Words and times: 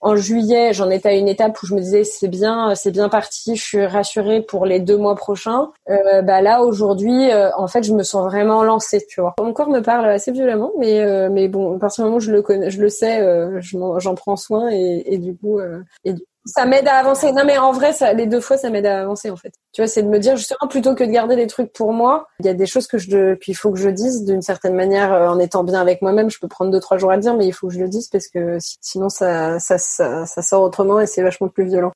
en 0.00 0.16
juillet, 0.16 0.72
j'en 0.72 0.90
étais 0.90 1.08
à 1.08 1.14
une 1.14 1.28
étape 1.28 1.60
où 1.62 1.66
je 1.66 1.74
me 1.74 1.80
disais 1.80 2.04
c'est 2.04 2.28
bien, 2.28 2.74
c'est 2.74 2.90
bien 2.90 3.08
parti, 3.08 3.56
je 3.56 3.62
suis 3.62 3.86
rassurée 3.86 4.42
pour 4.42 4.64
les 4.64 4.80
deux 4.80 4.96
mois 4.96 5.16
prochains. 5.16 5.70
Euh, 5.90 6.22
bah 6.22 6.40
là 6.40 6.62
aujourd'hui, 6.62 7.30
euh, 7.30 7.50
en 7.56 7.66
fait, 7.66 7.82
je 7.82 7.92
me 7.92 8.02
sens 8.02 8.24
vraiment 8.24 8.62
lancée, 8.62 9.04
tu 9.08 9.20
vois. 9.20 9.34
Mon 9.40 9.52
corps 9.52 9.70
me 9.70 9.80
parle 9.80 10.08
assez 10.08 10.30
violemment, 10.30 10.72
mais 10.78 11.00
euh, 11.00 11.28
mais 11.30 11.48
bon, 11.48 11.76
à 11.76 11.78
partir 11.78 12.04
du 12.04 12.06
moment 12.06 12.18
où 12.18 12.20
je 12.20 12.30
le 12.30 12.42
connais, 12.42 12.70
je 12.70 12.80
le 12.80 12.88
sais, 12.88 13.24
j'en 13.60 14.14
prends 14.14 14.36
soin 14.36 14.70
et, 14.70 15.02
et 15.06 15.18
du 15.18 15.36
coup, 15.36 15.60
et, 16.04 16.14
ça 16.48 16.64
m'aide 16.64 16.88
à 16.88 16.96
avancer. 16.96 17.32
Non, 17.32 17.44
mais 17.44 17.58
en 17.58 17.72
vrai, 17.72 17.92
les 18.14 18.26
deux 18.26 18.40
fois, 18.40 18.56
ça 18.56 18.70
m'aide 18.70 18.86
à 18.86 19.02
avancer, 19.02 19.30
en 19.30 19.36
fait. 19.36 19.52
Tu 19.72 19.82
vois, 19.82 19.88
c'est 19.88 20.02
de 20.02 20.08
me 20.08 20.18
dire, 20.18 20.36
justement, 20.36 20.68
plutôt 20.68 20.94
que 20.94 21.04
de 21.04 21.10
garder 21.10 21.36
des 21.36 21.46
trucs 21.46 21.72
pour 21.72 21.92
moi, 21.92 22.26
il 22.40 22.46
y 22.46 22.48
a 22.48 22.54
des 22.54 22.66
choses 22.66 22.86
que 22.86 22.98
je, 22.98 23.34
qu'il 23.34 23.56
faut 23.56 23.70
que 23.70 23.78
je 23.78 23.88
dise 23.88 24.24
d'une 24.24 24.42
certaine 24.42 24.74
manière, 24.74 25.12
euh, 25.12 25.28
en 25.28 25.38
étant 25.38 25.62
bien 25.62 25.80
avec 25.80 26.02
moi-même. 26.02 26.30
Je 26.30 26.38
peux 26.38 26.48
prendre 26.48 26.70
deux, 26.70 26.80
trois 26.80 26.98
jours 26.98 27.10
à 27.10 27.18
dire, 27.18 27.34
mais 27.34 27.46
il 27.46 27.52
faut 27.52 27.68
que 27.68 27.74
je 27.74 27.80
le 27.80 27.88
dise 27.88 28.08
parce 28.08 28.28
que 28.28 28.58
sinon, 28.80 29.08
ça, 29.08 29.58
ça 29.60 29.78
sort 29.78 30.62
autrement 30.62 31.00
et 31.00 31.06
c'est 31.06 31.22
vachement 31.22 31.48
plus 31.48 31.64
violent. 31.64 31.92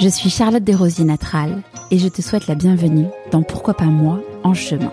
Je 0.00 0.08
suis 0.08 0.30
Charlotte 0.30 0.64
Desrosiers 0.64 1.04
Natral 1.04 1.62
et 1.90 1.98
je 1.98 2.08
te 2.08 2.22
souhaite 2.22 2.46
la 2.46 2.54
bienvenue 2.54 3.06
dans 3.32 3.42
Pourquoi 3.42 3.74
pas 3.74 3.84
moi 3.84 4.20
en 4.44 4.54
chemin. 4.54 4.92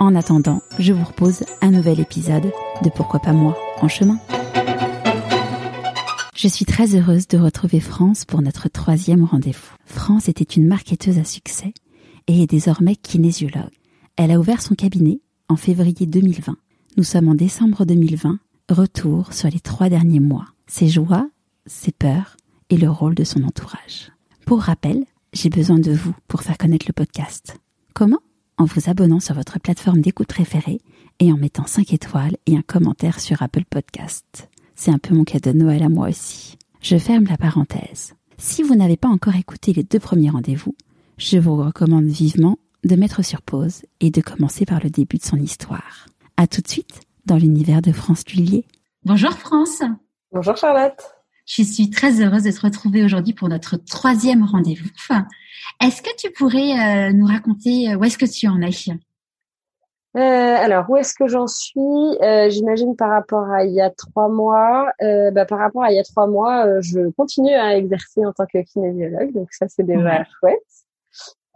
En 0.00 0.14
attendant, 0.14 0.62
je 0.78 0.94
vous 0.94 1.02
propose 1.02 1.44
un 1.60 1.72
nouvel 1.72 2.00
épisode 2.00 2.50
de 2.82 2.88
Pourquoi 2.88 3.20
pas 3.20 3.34
moi 3.34 3.54
en 3.82 3.88
chemin. 3.88 4.18
Je 6.34 6.48
suis 6.48 6.64
très 6.64 6.96
heureuse 6.96 7.28
de 7.28 7.36
retrouver 7.36 7.80
France 7.80 8.24
pour 8.24 8.40
notre 8.40 8.70
troisième 8.70 9.24
rendez-vous. 9.24 9.74
France 9.84 10.30
était 10.30 10.42
une 10.42 10.66
marketeuse 10.66 11.18
à 11.18 11.24
succès 11.24 11.74
et 12.28 12.42
est 12.42 12.46
désormais 12.46 12.96
kinésiologue. 12.96 13.76
Elle 14.16 14.30
a 14.30 14.38
ouvert 14.38 14.62
son 14.62 14.74
cabinet 14.74 15.20
en 15.50 15.56
février 15.56 16.06
2020. 16.06 16.56
Nous 16.96 17.04
sommes 17.04 17.28
en 17.28 17.34
décembre 17.34 17.84
2020. 17.84 18.38
Retour 18.70 19.34
sur 19.34 19.50
les 19.50 19.60
trois 19.60 19.90
derniers 19.90 20.18
mois, 20.18 20.46
ses 20.66 20.88
joies, 20.88 21.28
ses 21.66 21.92
peurs 21.92 22.38
et 22.70 22.78
le 22.78 22.88
rôle 22.88 23.14
de 23.14 23.24
son 23.24 23.42
entourage. 23.42 24.10
Pour 24.46 24.62
rappel, 24.62 25.04
j'ai 25.34 25.50
besoin 25.50 25.78
de 25.78 25.92
vous 25.92 26.14
pour 26.26 26.40
faire 26.40 26.56
connaître 26.56 26.86
le 26.88 26.94
podcast. 26.94 27.60
Comment? 27.92 28.20
En 28.60 28.66
vous 28.66 28.90
abonnant 28.90 29.20
sur 29.20 29.34
votre 29.34 29.58
plateforme 29.58 30.02
d'écoute 30.02 30.28
préférée 30.28 30.82
et 31.18 31.32
en 31.32 31.38
mettant 31.38 31.66
5 31.66 31.94
étoiles 31.94 32.36
et 32.44 32.58
un 32.58 32.62
commentaire 32.62 33.18
sur 33.18 33.40
Apple 33.40 33.64
Podcast. 33.64 34.50
C'est 34.74 34.90
un 34.90 34.98
peu 34.98 35.14
mon 35.14 35.24
cadeau 35.24 35.52
de 35.52 35.56
Noël 35.56 35.82
à 35.82 35.88
moi 35.88 36.10
aussi. 36.10 36.58
Je 36.82 36.98
ferme 36.98 37.24
la 37.24 37.38
parenthèse. 37.38 38.14
Si 38.36 38.62
vous 38.62 38.74
n'avez 38.74 38.98
pas 38.98 39.08
encore 39.08 39.34
écouté 39.34 39.72
les 39.72 39.82
deux 39.82 39.98
premiers 39.98 40.28
rendez-vous, 40.28 40.76
je 41.16 41.38
vous 41.38 41.56
recommande 41.56 42.04
vivement 42.04 42.58
de 42.84 42.96
mettre 42.96 43.24
sur 43.24 43.40
pause 43.40 43.80
et 44.00 44.10
de 44.10 44.20
commencer 44.20 44.66
par 44.66 44.80
le 44.82 44.90
début 44.90 45.16
de 45.16 45.24
son 45.24 45.38
histoire. 45.38 46.06
À 46.36 46.46
tout 46.46 46.60
de 46.60 46.68
suite 46.68 47.00
dans 47.24 47.38
l'univers 47.38 47.80
de 47.80 47.92
France 47.92 48.24
Lullier. 48.28 48.66
Bonjour 49.06 49.32
France. 49.32 49.80
Bonjour 50.32 50.58
Charlotte. 50.58 51.00
Je 51.46 51.62
suis 51.62 51.88
très 51.88 52.20
heureuse 52.20 52.42
de 52.42 52.50
te 52.50 52.60
retrouver 52.60 53.04
aujourd'hui 53.04 53.32
pour 53.32 53.48
notre 53.48 53.78
troisième 53.78 54.44
rendez-vous. 54.44 54.90
Est-ce 55.80 56.02
que 56.02 56.14
tu 56.16 56.30
pourrais 56.30 56.72
euh, 56.78 57.12
nous 57.12 57.24
raconter 57.26 57.90
euh, 57.90 57.96
où 57.96 58.04
est-ce 58.04 58.18
que 58.18 58.26
tu 58.26 58.46
en 58.46 58.60
es? 58.60 58.70
Euh, 60.16 60.20
alors, 60.20 60.90
où 60.90 60.96
est-ce 60.96 61.14
que 61.14 61.26
j'en 61.26 61.46
suis? 61.46 62.18
J'imagine 62.48 62.96
par 62.96 63.08
rapport 63.10 63.48
à 63.50 63.64
il 63.64 63.72
y 63.72 63.80
a 63.80 63.88
trois 63.90 64.28
mois. 64.28 64.92
bah, 65.00 65.46
par 65.46 65.58
rapport 65.58 65.84
à 65.84 65.90
il 65.90 65.96
y 65.96 65.98
a 65.98 66.04
trois 66.04 66.26
mois, 66.26 66.80
je 66.80 67.08
continue 67.12 67.54
à 67.54 67.76
exercer 67.76 68.26
en 68.26 68.32
tant 68.32 68.44
que 68.44 68.58
kinésiologue, 68.58 69.32
donc 69.32 69.48
ça 69.52 69.68
c'est 69.68 69.84
déjà 69.84 70.24
chouette. 70.24 70.58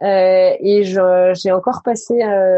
et 0.01 0.83
j'ai 0.85 1.51
encore 1.51 1.83
passé, 1.83 2.15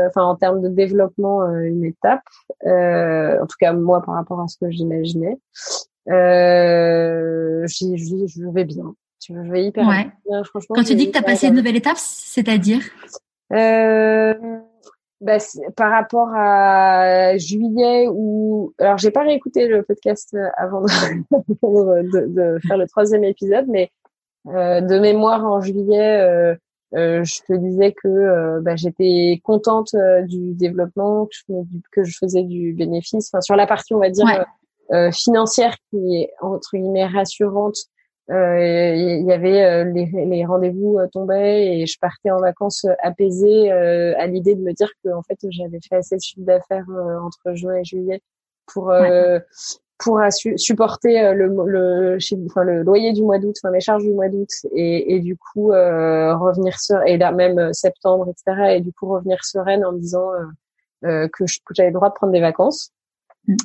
enfin 0.07 0.23
en 0.23 0.35
termes 0.35 0.61
de 0.61 0.69
développement, 0.69 1.43
une 1.51 1.83
étape. 1.83 2.21
en 2.63 3.45
tout 3.47 3.57
cas 3.59 3.73
moi 3.73 4.01
par 4.03 4.13
rapport 4.15 4.39
à 4.39 4.47
ce 4.47 4.57
que 4.57 4.69
j'imaginais. 4.69 5.39
je 7.67 8.51
vais 8.53 8.65
bien. 8.65 8.93
Je 9.25 9.33
vais 9.33 9.65
hyper 9.65 9.83
bien. 9.83 10.43
Franchement, 10.43 10.75
Quand 10.75 10.83
tu 10.83 10.95
dis 10.95 11.07
que 11.07 11.11
tu 11.11 11.17
as 11.17 11.23
passé 11.23 11.47
une 11.47 11.55
nouvelle 11.55 11.75
étape, 11.75 11.97
c'est-à-dire? 11.97 12.81
Euh, 13.53 14.33
bah, 15.21 15.37
Par 15.75 15.91
rapport 15.91 16.29
à 16.35 17.37
juillet 17.37 18.07
ou 18.11 18.73
alors 18.77 18.97
j'ai 18.97 19.11
pas 19.11 19.23
réécouté 19.23 19.67
le 19.67 19.83
podcast 19.83 20.33
euh, 20.33 20.47
avant 20.57 20.81
de, 21.31 22.27
de, 22.27 22.59
faire 22.67 22.77
le 22.77 22.87
troisième 22.87 23.23
épisode, 23.23 23.65
mais 23.67 23.91
euh, 24.47 24.81
de 24.81 24.99
mémoire 24.99 25.43
en 25.45 25.59
juillet, 25.61 26.21
euh, 26.21 26.55
euh 26.93 27.23
je 27.23 27.41
te 27.47 27.53
disais 27.53 27.91
que 27.91 28.07
euh, 28.07 28.61
bah, 28.61 28.75
j'étais 28.75 29.41
contente 29.43 29.95
du 30.23 30.53
développement, 30.53 31.25
que 31.25 31.31
je, 31.33 31.63
du, 31.63 31.81
que 31.91 32.03
je 32.03 32.17
faisais 32.17 32.43
du 32.43 32.73
bénéfice. 32.73 33.29
Enfin, 33.31 33.41
sur 33.41 33.55
la 33.55 33.67
partie, 33.67 33.93
on 33.93 33.99
va 33.99 34.09
dire. 34.09 34.45
financière 35.11 35.75
qui 35.89 36.15
est 36.15 36.31
entre 36.39 36.77
guillemets 36.77 37.07
rassurante 37.07 37.75
euh, 38.29 38.93
il 38.93 39.25
y 39.25 39.31
avait 39.31 39.63
euh, 39.63 39.83
les, 39.85 40.05
les 40.05 40.45
rendez-vous 40.45 40.97
euh, 40.99 41.07
tombaient 41.07 41.79
et 41.79 41.85
je 41.85 41.97
partais 41.97 42.29
en 42.29 42.41
vacances 42.41 42.85
apaisée 43.01 43.71
à 43.71 44.27
l'idée 44.27 44.55
de 44.55 44.61
me 44.61 44.73
dire 44.73 44.89
que 45.03 45.09
en 45.09 45.23
fait 45.23 45.37
j'avais 45.49 45.79
fait 45.87 45.95
assez 45.95 46.17
de 46.17 46.21
chiffre 46.21 46.41
d'affaires 46.41 46.85
entre 47.23 47.55
juin 47.55 47.75
et 47.75 47.85
juillet 47.85 48.21
pour 48.65 48.93
pour 49.97 50.21
supporter 50.57 51.33
le, 51.33 51.47
le, 51.47 52.17
enfin, 52.45 52.63
le 52.63 52.83
loyer 52.83 53.13
du 53.13 53.23
mois 53.23 53.39
d'août, 53.39 53.55
enfin 53.63 53.71
mes 53.71 53.79
charges 53.79 54.03
du 54.03 54.13
mois 54.13 54.27
d'août 54.27 54.49
et, 54.73 55.15
et 55.15 55.19
du 55.21 55.37
coup 55.37 55.67
revenir 55.67 56.77
sur 56.79 57.01
et 57.03 57.17
là 57.17 57.31
même 57.31 57.73
septembre 57.73 58.27
etc 58.29 58.75
et 58.75 58.81
du 58.81 58.91
coup 58.91 59.07
revenir 59.07 59.43
sereine 59.45 59.85
en 59.85 59.93
me 59.93 59.99
disant 59.99 60.31
que, 61.01 61.27
que 61.29 61.73
j'avais 61.73 61.89
le 61.89 61.95
droit 61.95 62.09
de 62.09 62.13
prendre 62.13 62.33
des 62.33 62.41
vacances 62.41 62.91
mm. 63.47 63.55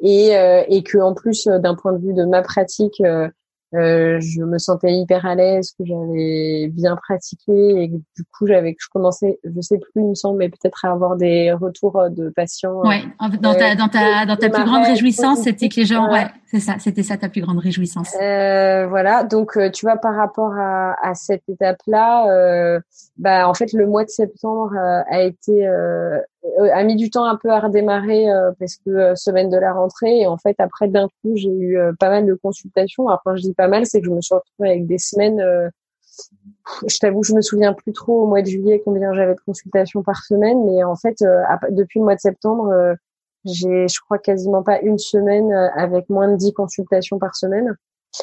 et 0.00 0.66
et 0.68 0.82
que 0.82 0.98
en 0.98 1.12
plus 1.12 1.46
d'un 1.46 1.74
point 1.74 1.92
de 1.92 1.98
vue 1.98 2.14
de 2.14 2.24
ma 2.24 2.40
pratique 2.40 3.02
euh, 3.02 3.28
je 3.72 4.42
me 4.42 4.58
sentais 4.58 4.92
hyper 4.92 5.24
à 5.26 5.34
l'aise, 5.34 5.72
que 5.78 5.84
j'avais 5.84 6.68
bien 6.68 6.96
pratiqué 6.96 7.82
et 7.82 7.90
que, 7.90 7.96
du 8.16 8.24
coup 8.36 8.46
j'avais, 8.46 8.76
je 8.78 8.86
commençais, 8.92 9.38
je 9.44 9.60
sais 9.60 9.78
plus, 9.78 10.02
il 10.02 10.08
me 10.08 10.14
semble, 10.14 10.38
mais 10.38 10.48
peut-être 10.48 10.84
à 10.84 10.90
avoir 10.90 11.16
des 11.16 11.52
retours 11.52 12.10
de 12.10 12.30
patients. 12.30 12.80
Ouais, 12.82 13.02
dans 13.40 13.54
ta, 13.54 13.74
dans 13.74 13.88
ta, 13.88 14.26
dans 14.26 14.36
ta 14.36 14.50
plus 14.50 14.64
grande 14.64 14.84
réjouissance, 14.84 15.42
c'était 15.42 15.68
que 15.68 15.76
les 15.76 15.86
gens, 15.86 16.10
ouais, 16.10 16.26
c'est 16.46 16.60
ça, 16.60 16.74
c'était 16.78 17.02
ça 17.02 17.16
ta 17.16 17.28
plus 17.28 17.42
grande 17.42 17.58
réjouissance. 17.58 18.14
Euh, 18.20 18.86
voilà, 18.88 19.24
donc 19.24 19.56
euh, 19.56 19.70
tu 19.70 19.86
vois 19.86 19.96
par 19.96 20.16
rapport 20.16 20.52
à, 20.58 20.94
à 21.02 21.14
cette 21.14 21.48
étape-là, 21.48 22.28
euh, 22.30 22.80
bah 23.18 23.48
en 23.48 23.54
fait 23.54 23.72
le 23.72 23.86
mois 23.86 24.04
de 24.04 24.10
septembre 24.10 24.72
euh, 24.74 25.02
a 25.10 25.22
été 25.22 25.68
a 26.72 26.82
mis 26.84 26.96
du 26.96 27.10
temps 27.10 27.24
un 27.24 27.36
peu 27.36 27.50
à 27.50 27.60
redémarrer 27.60 28.26
parce 28.58 28.76
que 28.76 29.14
semaine 29.14 29.50
de 29.50 29.58
la 29.58 29.72
rentrée 29.72 30.20
et 30.20 30.26
en 30.26 30.38
fait 30.38 30.56
après 30.58 30.88
d'un 30.88 31.08
coup 31.08 31.36
j'ai 31.36 31.50
eu 31.50 31.78
pas 31.98 32.08
mal 32.08 32.26
de 32.26 32.34
consultations. 32.34 33.08
Alors 33.08 33.20
quand 33.24 33.36
je 33.36 33.42
dis 33.42 33.54
pas 33.54 33.68
mal, 33.68 33.84
c'est 33.86 34.00
que 34.00 34.06
je 34.06 34.10
me 34.10 34.20
suis 34.20 34.34
retrouvée 34.34 34.70
avec 34.70 34.86
des 34.86 34.98
semaines. 34.98 35.42
je 36.86 36.98
t'avoue, 36.98 37.22
je 37.22 37.34
me 37.34 37.42
souviens 37.42 37.74
plus 37.74 37.92
trop 37.92 38.22
au 38.22 38.26
mois 38.26 38.42
de 38.42 38.46
juillet 38.46 38.80
combien 38.84 39.12
j'avais 39.12 39.34
de 39.34 39.40
consultations 39.44 40.02
par 40.02 40.22
semaine, 40.24 40.64
mais 40.64 40.82
en 40.82 40.96
fait 40.96 41.22
depuis 41.70 41.98
le 41.98 42.04
mois 42.04 42.14
de 42.14 42.20
septembre 42.20 42.96
j'ai, 43.44 43.88
je 43.88 44.00
crois, 44.00 44.18
quasiment 44.18 44.62
pas 44.62 44.80
une 44.80 44.98
semaine 44.98 45.52
euh, 45.52 45.68
avec 45.74 46.08
moins 46.10 46.30
de 46.30 46.36
10 46.36 46.52
consultations 46.52 47.18
par 47.18 47.34
semaine. 47.34 47.74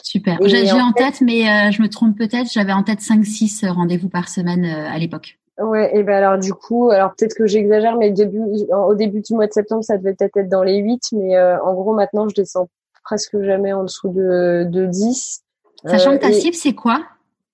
Super. 0.03 0.37
J'ai 0.45 0.69
en, 0.71 0.91
tête, 0.91 1.21
mais 1.21 1.49
euh, 1.49 1.71
je 1.71 1.81
me 1.81 1.87
trompe 1.87 2.17
peut-être, 2.17 2.51
j'avais 2.51 2.73
en 2.73 2.83
tête 2.83 2.99
5-6 2.99 3.65
euh, 3.65 3.71
rendez-vous 3.71 4.09
par 4.09 4.27
semaine 4.27 4.65
à 4.65 4.97
l'époque. 4.97 5.39
Ouais, 5.59 5.97
et 5.97 6.03
ben 6.03 6.23
alors 6.23 6.37
du 6.37 6.53
coup, 6.53 6.91
alors 6.91 7.15
peut-être 7.15 7.33
que 7.33 7.47
j'exagère, 7.47 7.97
mais 7.97 8.11
début, 8.11 8.41
au 8.71 8.93
début 8.93 9.21
du 9.21 9.33
mois 9.33 9.47
de 9.47 9.53
septembre, 9.53 9.83
ça 9.83 9.97
devait 9.97 10.13
peut-être 10.13 10.37
être 10.37 10.49
dans 10.49 10.63
les 10.63 10.77
8, 10.77 11.13
mais 11.13 11.39
en 11.39 11.73
gros, 11.73 11.93
maintenant, 11.93 12.29
je 12.29 12.35
descends 12.35 12.69
presque 13.03 13.41
jamais 13.41 13.73
en 13.73 13.83
dessous 13.83 14.09
de, 14.09 14.67
de 14.69 14.85
10. 14.85 15.43
Sachant 15.85 16.17
que 16.17 16.21
ta 16.21 16.33
cible, 16.33 16.55
c'est 16.55 16.73
quoi? 16.73 17.03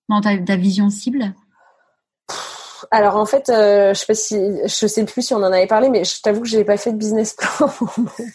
Dans 0.08 0.20
ta, 0.20 0.36
ta 0.36 0.56
vision 0.56 0.90
cible? 0.90 1.32
Alors 2.94 3.16
en 3.16 3.26
fait, 3.26 3.48
euh, 3.48 3.92
je 3.92 3.98
sais 3.98 4.06
pas 4.06 4.14
si, 4.14 4.36
je 4.64 4.86
sais 4.86 5.04
plus 5.04 5.22
si 5.22 5.34
on 5.34 5.38
en 5.38 5.52
avait 5.52 5.66
parlé, 5.66 5.88
mais 5.88 6.04
je 6.04 6.22
t'avoue 6.22 6.42
que 6.42 6.46
j'ai 6.46 6.64
pas 6.64 6.76
fait 6.76 6.92
de 6.92 6.96
business 6.96 7.34
plan. 7.34 7.68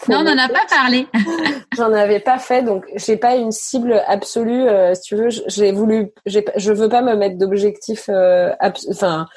non, 0.10 0.18
on 0.18 0.24
n'en 0.24 0.38
a 0.38 0.50
pas 0.50 0.66
parlé. 0.70 1.08
j'en 1.78 1.94
avais 1.94 2.20
pas 2.20 2.38
fait, 2.40 2.62
donc 2.62 2.86
j'ai 2.96 3.16
pas 3.16 3.36
une 3.36 3.54
cible 3.54 4.04
absolue. 4.06 4.68
Euh, 4.68 4.94
si 4.96 5.02
tu 5.02 5.16
veux, 5.16 5.30
j'ai 5.48 5.72
voulu, 5.72 6.12
je 6.26 6.74
veux 6.74 6.90
pas 6.90 7.02
me 7.02 7.16
mettre 7.16 7.38
d'objectif, 7.38 8.10
euh, 8.10 8.54
enfin 8.90 9.28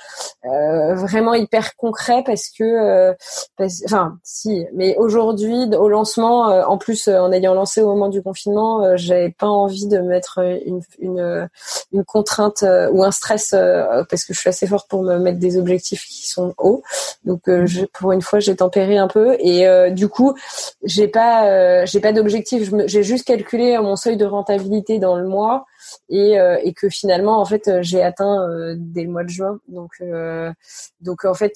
euh, 0.45 0.95
vraiment 0.97 1.35
hyper 1.35 1.77
concret 1.77 2.25
parce 2.27 2.49
que, 2.49 3.15
enfin 3.85 4.19
si, 4.25 4.67
mais 4.75 4.97
aujourd'hui 4.97 5.69
au 5.77 5.89
lancement, 5.89 6.47
en 6.47 6.79
plus 6.79 7.07
en 7.07 7.31
ayant 7.31 7.55
lancé 7.55 7.81
au 7.81 7.87
moment 7.87 8.09
du 8.09 8.23
confinement, 8.23 8.97
j'avais 8.97 9.31
pas 9.31 9.47
envie 9.47 9.87
de 9.87 9.99
mettre 9.99 10.41
une 10.67 10.81
une, 10.99 11.49
une 11.93 12.05
contrainte 12.05 12.65
ou 12.91 13.05
un 13.05 13.13
stress 13.13 13.51
parce 13.51 14.25
que 14.25 14.35
je 14.35 14.39
suis 14.39 14.49
assez 14.49 14.67
forte 14.67 14.89
pour 14.89 15.03
me 15.03 15.12
mettre 15.19 15.39
des 15.39 15.59
objectifs 15.59 16.05
qui 16.07 16.27
sont 16.29 16.55
hauts. 16.59 16.83
Donc 17.25 17.43
je, 17.47 17.85
pour 17.87 18.13
une 18.13 18.23
fois, 18.23 18.41
j'ai 18.41 18.57
tempéré 18.57 18.99
un 18.99 19.09
peu 19.09 19.37
et 19.39 19.91
du 19.91 20.09
coup, 20.09 20.35
j'ai 20.83 21.09
pas 21.09 21.85
j'ai 21.87 22.01
pas 22.01 22.13
d'objectif. 22.13 22.71
J'ai 22.87 23.03
juste 23.03 23.27
calculé 23.27 23.77
mon 23.79 23.97
seuil 23.97 24.17
de 24.17 24.25
rentabilité 24.25 24.99
dans 24.99 25.17
le 25.17 25.27
mois 25.27 25.67
et, 26.09 26.39
euh, 26.39 26.59
et 26.63 26.73
que 26.75 26.89
finalement, 26.89 27.41
en 27.41 27.45
fait, 27.45 27.83
j'ai 27.83 28.03
atteint 28.03 28.49
euh, 28.49 28.75
dès 28.79 29.05
le 29.05 29.11
mois 29.11 29.25
de 29.25 29.29
juin. 29.29 29.59
Donc, 29.69 29.93
euh, 30.01 30.53
donc 31.01 31.25
en 31.25 31.35
fait, 31.35 31.55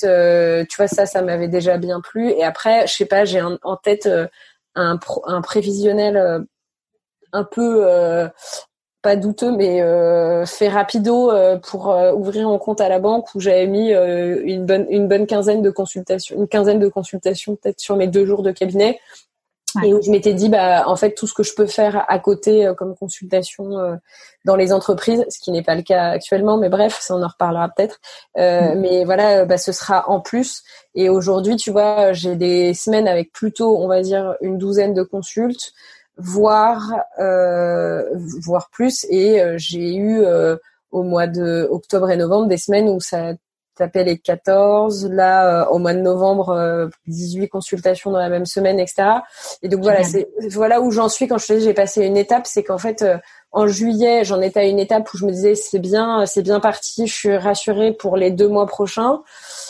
tu 0.68 0.76
vois, 0.76 0.88
ça, 0.88 1.06
ça 1.06 1.22
m'avait 1.22 1.48
déjà 1.48 1.78
bien 1.78 2.00
plu. 2.00 2.30
Et 2.30 2.44
après, 2.44 2.86
je 2.86 2.94
sais 2.94 3.06
pas, 3.06 3.24
j'ai 3.24 3.40
en 3.40 3.76
tête 3.76 4.08
un 4.74 4.98
prévisionnel 5.42 6.46
un 7.32 7.44
peu 7.44 8.28
pas 9.06 9.16
douteux, 9.16 9.52
mais 9.52 9.80
fait 10.46 10.68
rapido 10.68 11.30
pour 11.62 11.96
ouvrir 12.16 12.48
un 12.48 12.58
compte 12.58 12.80
à 12.80 12.88
la 12.88 12.98
banque 12.98 13.34
où 13.34 13.40
j'avais 13.40 13.66
mis 13.66 13.90
une 13.92 14.66
bonne 14.66 14.86
une 14.90 15.06
bonne 15.06 15.26
quinzaine 15.26 15.62
de 15.62 15.70
consultations, 15.70 16.36
une 16.36 16.48
quinzaine 16.48 16.80
de 16.80 16.88
consultations 16.88 17.56
peut-être 17.56 17.78
sur 17.78 17.96
mes 17.96 18.08
deux 18.08 18.26
jours 18.26 18.42
de 18.42 18.50
cabinet. 18.50 18.98
Et 19.84 19.92
où 19.92 20.00
je 20.02 20.10
m'étais 20.10 20.32
dit 20.32 20.48
bah 20.48 20.84
en 20.86 20.96
fait 20.96 21.12
tout 21.14 21.26
ce 21.26 21.34
que 21.34 21.42
je 21.42 21.54
peux 21.54 21.66
faire 21.66 22.04
à 22.08 22.18
côté 22.18 22.66
euh, 22.66 22.74
comme 22.74 22.96
consultation 22.96 23.78
euh, 23.78 23.96
dans 24.44 24.56
les 24.56 24.72
entreprises 24.72 25.24
ce 25.28 25.38
qui 25.38 25.50
n'est 25.50 25.62
pas 25.62 25.74
le 25.74 25.82
cas 25.82 26.10
actuellement 26.10 26.56
mais 26.56 26.68
bref 26.68 26.98
ça 27.00 27.14
on 27.14 27.22
en 27.22 27.28
reparlera 27.28 27.68
peut-être. 27.68 27.98
Euh, 28.38 28.74
mm. 28.74 28.80
mais 28.80 29.04
voilà 29.04 29.44
bah, 29.44 29.58
ce 29.58 29.72
sera 29.72 30.08
en 30.08 30.20
plus. 30.20 30.62
Et 30.94 31.08
aujourd'hui 31.08 31.56
tu 31.56 31.70
vois 31.70 32.12
j'ai 32.12 32.36
des 32.36 32.74
semaines 32.74 33.08
avec 33.08 33.32
plutôt 33.32 33.78
on 33.78 33.88
va 33.88 34.00
dire 34.00 34.36
une 34.40 34.58
douzaine 34.58 34.94
de 34.94 35.02
consultes 35.02 35.72
voire 36.16 36.94
voire 38.44 38.68
plus 38.70 39.04
et 39.10 39.40
j'ai 39.56 39.96
eu 39.96 40.24
au 40.90 41.02
mois 41.02 41.26
de 41.26 41.68
octobre 41.70 42.10
et 42.10 42.16
novembre 42.16 42.48
des 42.48 42.56
semaines 42.56 42.88
où 42.88 43.00
ça 43.00 43.34
tapé 43.76 44.04
les 44.04 44.18
14. 44.18 45.08
Là, 45.10 45.62
euh, 45.62 45.66
au 45.66 45.78
mois 45.78 45.94
de 45.94 46.00
novembre, 46.00 46.90
18 47.06 47.44
euh, 47.44 47.46
consultations 47.46 48.10
dans 48.10 48.18
la 48.18 48.28
même 48.28 48.46
semaine, 48.46 48.80
etc. 48.80 49.04
Et 49.62 49.68
donc 49.68 49.82
voilà, 49.82 50.02
c'est 50.02 50.28
voilà 50.50 50.80
où 50.80 50.90
j'en 50.90 51.08
suis 51.08 51.28
quand 51.28 51.38
je 51.38 51.46
te 51.46 51.52
dis 51.52 51.64
j'ai 51.64 51.74
passé 51.74 52.04
une 52.04 52.16
étape, 52.16 52.46
c'est 52.46 52.64
qu'en 52.64 52.78
fait 52.78 53.02
euh, 53.02 53.18
en 53.52 53.66
juillet, 53.66 54.24
j'en 54.24 54.40
étais 54.40 54.60
à 54.60 54.64
une 54.64 54.78
étape 54.78 55.12
où 55.12 55.18
je 55.18 55.26
me 55.26 55.30
disais 55.30 55.54
c'est 55.54 55.78
bien, 55.78 56.26
c'est 56.26 56.42
bien 56.42 56.60
parti, 56.60 57.06
je 57.06 57.14
suis 57.14 57.36
rassurée 57.36 57.92
pour 57.92 58.16
les 58.16 58.30
deux 58.30 58.48
mois 58.48 58.66
prochains. 58.66 59.22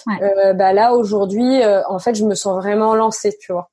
bah 0.06 0.72
là 0.72 0.94
aujourd'hui, 0.94 1.60
en 1.88 1.98
fait, 1.98 2.14
je 2.14 2.24
me 2.24 2.34
sens 2.34 2.56
vraiment 2.56 2.94
lancée, 2.94 3.36
tu 3.38 3.52
vois. 3.52 3.70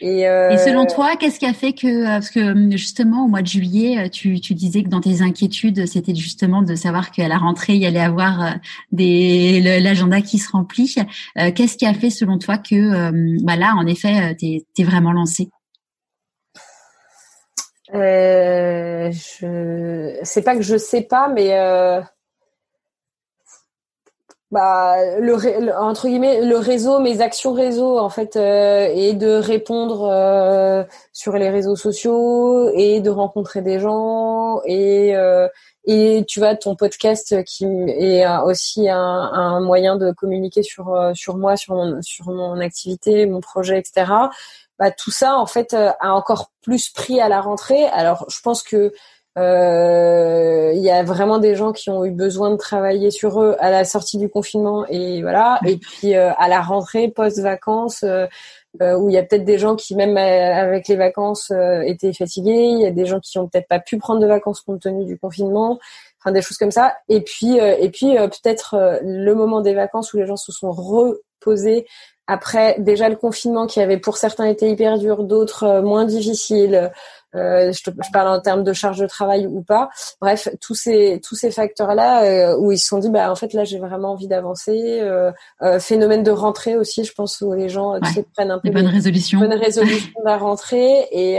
Et, 0.00 0.28
euh... 0.28 0.50
Et, 0.50 0.58
selon 0.58 0.86
toi, 0.86 1.16
qu'est-ce 1.16 1.38
qui 1.38 1.46
a 1.46 1.52
fait 1.52 1.72
que, 1.72 1.86
euh, 1.86 2.04
parce 2.06 2.30
que 2.30 2.52
hum, 2.52 2.72
justement 2.72 3.24
au 3.24 3.28
mois 3.28 3.42
de 3.42 3.46
juillet, 3.46 3.98
euh, 3.98 4.08
tu, 4.08 4.40
tu 4.40 4.54
disais 4.54 4.82
que 4.82 4.88
dans 4.88 5.00
tes 5.00 5.22
inquiétudes, 5.22 5.86
c'était 5.86 6.14
justement 6.14 6.62
de 6.62 6.74
savoir 6.74 7.10
qu'à 7.10 7.26
la 7.28 7.38
rentrée, 7.38 7.74
il 7.74 7.82
y 7.82 7.86
allait 7.86 7.98
avoir 8.00 8.42
euh, 8.42 8.50
des 8.92 9.60
l'agenda 9.80 10.20
qui 10.20 10.38
se 10.38 10.50
remplit. 10.50 10.94
qu'est-ce 11.54 11.76
qui 11.76 11.86
a 11.86 11.94
fait 11.94 12.10
selon 12.10 12.38
toi 12.38 12.58
que, 12.58 13.42
bah 13.42 13.56
là, 13.56 13.74
en 13.76 13.86
effet, 13.86 14.34
t'es 14.36 14.64
es 14.78 14.84
vraiment 14.84 15.12
lancé 15.12 15.50
euh, 17.94 19.10
je 19.10 20.18
c'est 20.22 20.42
pas 20.42 20.54
que 20.56 20.62
je 20.62 20.76
sais 20.76 21.02
pas 21.02 21.28
mais 21.28 21.58
euh, 21.58 22.02
bah 24.50 25.18
le, 25.20 25.34
entre 25.76 26.08
guillemets 26.08 26.40
le 26.40 26.56
réseau 26.56 27.00
mes 27.00 27.20
actions 27.20 27.52
réseau 27.52 27.98
en 27.98 28.08
fait 28.08 28.34
euh, 28.36 28.88
et 28.94 29.12
de 29.12 29.28
répondre 29.28 30.08
euh, 30.10 30.84
sur 31.12 31.34
les 31.34 31.50
réseaux 31.50 31.76
sociaux 31.76 32.70
et 32.72 33.00
de 33.00 33.10
rencontrer 33.10 33.60
des 33.60 33.78
gens 33.78 34.62
et 34.64 35.14
euh, 35.14 35.48
et 35.84 36.24
tu 36.26 36.38
vois 36.38 36.56
ton 36.56 36.76
podcast 36.76 37.44
qui 37.44 37.66
est 37.66 38.26
aussi 38.44 38.88
un, 38.88 39.60
moyen 39.60 39.96
de 39.96 40.12
communiquer 40.12 40.62
sur 40.62 41.12
sur 41.14 41.36
moi 41.36 41.56
sur 41.58 41.74
mon 41.74 42.00
sur 42.00 42.26
mon 42.28 42.58
activité 42.60 43.26
mon 43.26 43.40
projet 43.40 43.78
etc 43.78 44.06
bah 44.78 44.90
tout 44.92 45.10
ça 45.10 45.36
en 45.36 45.46
fait 45.46 45.74
a 45.74 46.14
encore 46.14 46.50
plus 46.62 46.90
pris 46.90 47.20
à 47.20 47.28
la 47.28 47.40
rentrée. 47.40 47.84
Alors 47.86 48.26
je 48.28 48.40
pense 48.40 48.62
que 48.62 48.76
euh, 48.76 48.90
il 49.38 50.80
y 50.80 50.90
a 50.90 51.02
vraiment 51.02 51.38
des 51.38 51.54
gens 51.54 51.72
qui 51.72 51.90
ont 51.90 52.04
eu 52.04 52.10
besoin 52.10 52.50
de 52.50 52.56
travailler 52.56 53.10
sur 53.10 53.42
eux 53.42 53.56
à 53.58 53.70
la 53.70 53.84
sortie 53.84 54.18
du 54.18 54.28
confinement 54.28 54.86
et 54.88 55.22
voilà. 55.22 55.60
Et 55.66 55.76
puis 55.76 56.14
euh, 56.14 56.32
à 56.38 56.48
la 56.48 56.60
rentrée, 56.60 57.08
post-vacances, 57.08 58.02
euh, 58.04 58.26
où 58.80 59.08
il 59.08 59.14
y 59.14 59.18
a 59.18 59.22
peut-être 59.22 59.44
des 59.44 59.58
gens 59.58 59.76
qui 59.76 59.96
même 59.96 60.16
avec 60.16 60.88
les 60.88 60.96
vacances 60.96 61.52
étaient 61.84 62.12
fatigués. 62.12 62.68
Il 62.70 62.80
y 62.80 62.86
a 62.86 62.90
des 62.90 63.06
gens 63.06 63.18
qui 63.18 63.38
ont 63.38 63.48
peut-être 63.48 63.66
pas 63.66 63.80
pu 63.80 63.98
prendre 63.98 64.20
de 64.20 64.26
vacances 64.26 64.60
compte 64.60 64.80
tenu 64.80 65.04
du 65.04 65.18
confinement. 65.18 65.78
Enfin 66.20 66.32
des 66.32 66.42
choses 66.42 66.58
comme 66.58 66.70
ça. 66.70 66.96
Et 67.08 67.22
puis 67.22 67.56
et 67.58 67.88
puis 67.90 68.14
peut-être 68.14 69.00
le 69.02 69.34
moment 69.34 69.62
des 69.62 69.74
vacances 69.74 70.12
où 70.12 70.18
les 70.18 70.26
gens 70.26 70.36
se 70.36 70.52
sont 70.52 70.70
reposés 70.70 71.86
après 72.28 72.76
déjà 72.78 73.08
le 73.08 73.16
confinement 73.16 73.66
qui 73.66 73.80
avait 73.80 73.96
pour 73.96 74.18
certains 74.18 74.44
été 74.44 74.68
hyper 74.68 74.98
dur, 74.98 75.24
d'autres 75.24 75.80
moins 75.80 76.04
difficile. 76.04 76.92
Euh, 77.34 77.72
je, 77.72 77.82
je, 77.84 78.10
parle 78.10 78.28
en 78.28 78.40
termes 78.40 78.64
de 78.64 78.72
charge 78.72 78.98
de 78.98 79.06
travail 79.06 79.46
ou 79.46 79.60
pas. 79.60 79.90
Bref, 80.20 80.48
tous 80.62 80.74
ces 80.74 81.20
tous 81.22 81.34
ces 81.34 81.50
facteurs 81.50 81.94
là 81.94 82.22
euh, 82.24 82.56
où 82.56 82.72
ils 82.72 82.78
se 82.78 82.86
sont 82.86 82.98
dit 82.98 83.10
bah 83.10 83.30
en 83.30 83.34
fait 83.34 83.52
là 83.52 83.64
j'ai 83.64 83.78
vraiment 83.78 84.12
envie 84.12 84.28
d'avancer. 84.28 84.98
Euh, 85.00 85.30
euh 85.60 85.78
phénomène 85.78 86.22
de 86.22 86.30
rentrée 86.30 86.76
aussi, 86.76 87.04
je 87.04 87.12
pense 87.12 87.42
où 87.42 87.52
les 87.52 87.68
gens 87.68 88.00
tu 88.00 88.12
sais, 88.14 88.24
prennent 88.34 88.50
un 88.50 88.58
peu 88.58 88.70
de 88.70 88.74
bonnes 88.74 88.86
résolutions, 88.86 89.40
bonnes 89.40 89.52
résolutions 89.52 90.08
de 90.18 90.24
la 90.24 90.38
rentrée 90.38 91.06
et 91.12 91.34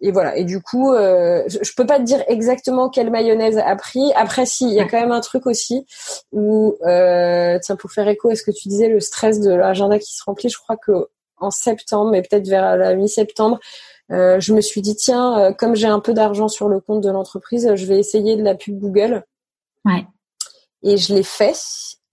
et 0.00 0.10
voilà. 0.10 0.36
Et 0.36 0.44
du 0.44 0.60
coup, 0.60 0.92
je, 0.94 1.58
je, 1.62 1.74
peux 1.76 1.86
pas 1.86 1.98
te 1.98 2.04
dire 2.04 2.22
exactement 2.26 2.88
quelle 2.88 3.10
mayonnaise 3.10 3.58
a 3.58 3.76
pris. 3.76 4.12
Après, 4.16 4.46
si 4.46 4.64
il 4.64 4.72
y 4.72 4.80
a 4.80 4.84
quand 4.88 5.00
même 5.00 5.12
un 5.12 5.20
truc 5.20 5.46
aussi 5.46 5.86
où 6.32 6.76
tiens 6.82 7.76
pour 7.78 7.92
faire 7.92 8.08
écho 8.08 8.30
à 8.30 8.34
ce 8.34 8.42
que 8.42 8.50
tu 8.50 8.68
disais, 8.68 8.88
le 8.88 9.00
stress 9.00 9.40
de 9.40 9.52
l'agenda 9.52 9.98
qui 10.00 10.12
se 10.12 10.22
remplit. 10.24 10.48
Je 10.48 10.58
crois 10.58 10.76
que 10.76 11.08
en 11.42 11.50
septembre, 11.50 12.10
mais 12.10 12.22
peut-être 12.22 12.48
vers 12.48 12.76
la 12.76 12.94
mi-septembre, 12.94 13.58
euh, 14.12 14.40
je 14.40 14.52
me 14.52 14.60
suis 14.60 14.82
dit 14.82 14.94
tiens, 14.94 15.38
euh, 15.38 15.52
comme 15.52 15.74
j'ai 15.74 15.86
un 15.86 16.00
peu 16.00 16.12
d'argent 16.12 16.48
sur 16.48 16.68
le 16.68 16.80
compte 16.80 17.02
de 17.02 17.10
l'entreprise, 17.10 17.74
je 17.74 17.86
vais 17.86 17.98
essayer 17.98 18.36
de 18.36 18.42
la 18.42 18.54
pub 18.54 18.78
Google. 18.78 19.24
Ouais. 19.84 20.06
Et 20.82 20.96
je 20.96 21.14
l'ai 21.14 21.22
fait. 21.22 21.56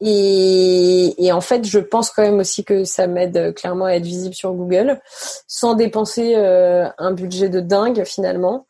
Et, 0.01 1.25
et, 1.25 1.31
en 1.33 1.41
fait, 1.41 1.65
je 1.65 1.79
pense 1.79 2.09
quand 2.09 2.21
même 2.21 2.39
aussi 2.39 2.63
que 2.63 2.85
ça 2.85 3.05
m'aide 3.05 3.53
clairement 3.53 3.85
à 3.85 3.95
être 3.95 4.05
visible 4.05 4.33
sur 4.33 4.53
Google, 4.53 5.01
sans 5.47 5.73
dépenser 5.73 6.35
euh, 6.37 6.87
un 6.97 7.11
budget 7.11 7.49
de 7.49 7.59
dingue 7.59 8.05
finalement. 8.05 8.65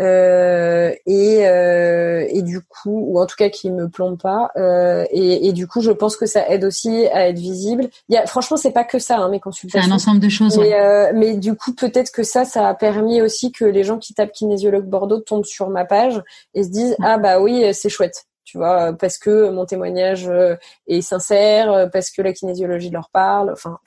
Euh, 0.00 0.94
et, 1.06 1.46
euh, 1.46 2.26
et 2.28 2.42
du 2.42 2.60
coup, 2.62 3.04
ou 3.08 3.20
en 3.20 3.26
tout 3.26 3.36
cas 3.36 3.50
qui 3.50 3.70
me 3.70 3.88
plombe 3.88 4.20
pas. 4.20 4.50
Euh, 4.56 5.04
et, 5.10 5.48
et, 5.48 5.52
du 5.52 5.66
coup, 5.66 5.82
je 5.82 5.90
pense 5.90 6.16
que 6.16 6.26
ça 6.26 6.48
aide 6.48 6.64
aussi 6.64 7.06
à 7.08 7.28
être 7.28 7.38
visible. 7.38 7.88
Il 8.08 8.14
y 8.14 8.18
a, 8.18 8.26
franchement, 8.26 8.56
c'est 8.56 8.72
pas 8.72 8.84
que 8.84 8.98
ça, 8.98 9.18
hein, 9.18 9.28
mes 9.28 9.40
consultations. 9.40 9.86
C'est 9.86 9.92
un 9.92 9.94
ensemble 9.94 10.20
de 10.20 10.28
choses. 10.28 10.58
Mais, 10.58 10.74
euh, 10.74 11.12
mais 11.14 11.36
du 11.36 11.54
coup, 11.54 11.74
peut-être 11.74 12.10
que 12.10 12.22
ça, 12.22 12.44
ça 12.44 12.68
a 12.68 12.74
permis 12.74 13.20
aussi 13.20 13.52
que 13.52 13.64
les 13.64 13.84
gens 13.84 13.98
qui 13.98 14.14
tapent 14.14 14.32
kinésiologue 14.32 14.86
Bordeaux 14.86 15.20
tombent 15.20 15.44
sur 15.44 15.68
ma 15.68 15.84
page 15.84 16.20
et 16.54 16.64
se 16.64 16.70
disent 16.70 16.96
ah 17.02 17.18
bah 17.18 17.40
oui, 17.40 17.72
c'est 17.74 17.88
chouette 17.88 18.26
tu 18.44 18.58
vois, 18.58 18.92
parce 18.94 19.16
que 19.16 19.48
mon 19.50 19.64
témoignage 19.64 20.28
euh, 20.28 20.56
est 20.88 21.02
sincère, 21.02 21.88
parce 21.92 22.10
que 22.10 22.20
la 22.20 22.32
kinésiologie 22.32 22.90
leur 22.90 23.08
parle. 23.10 23.52
Enfin, 23.52 23.78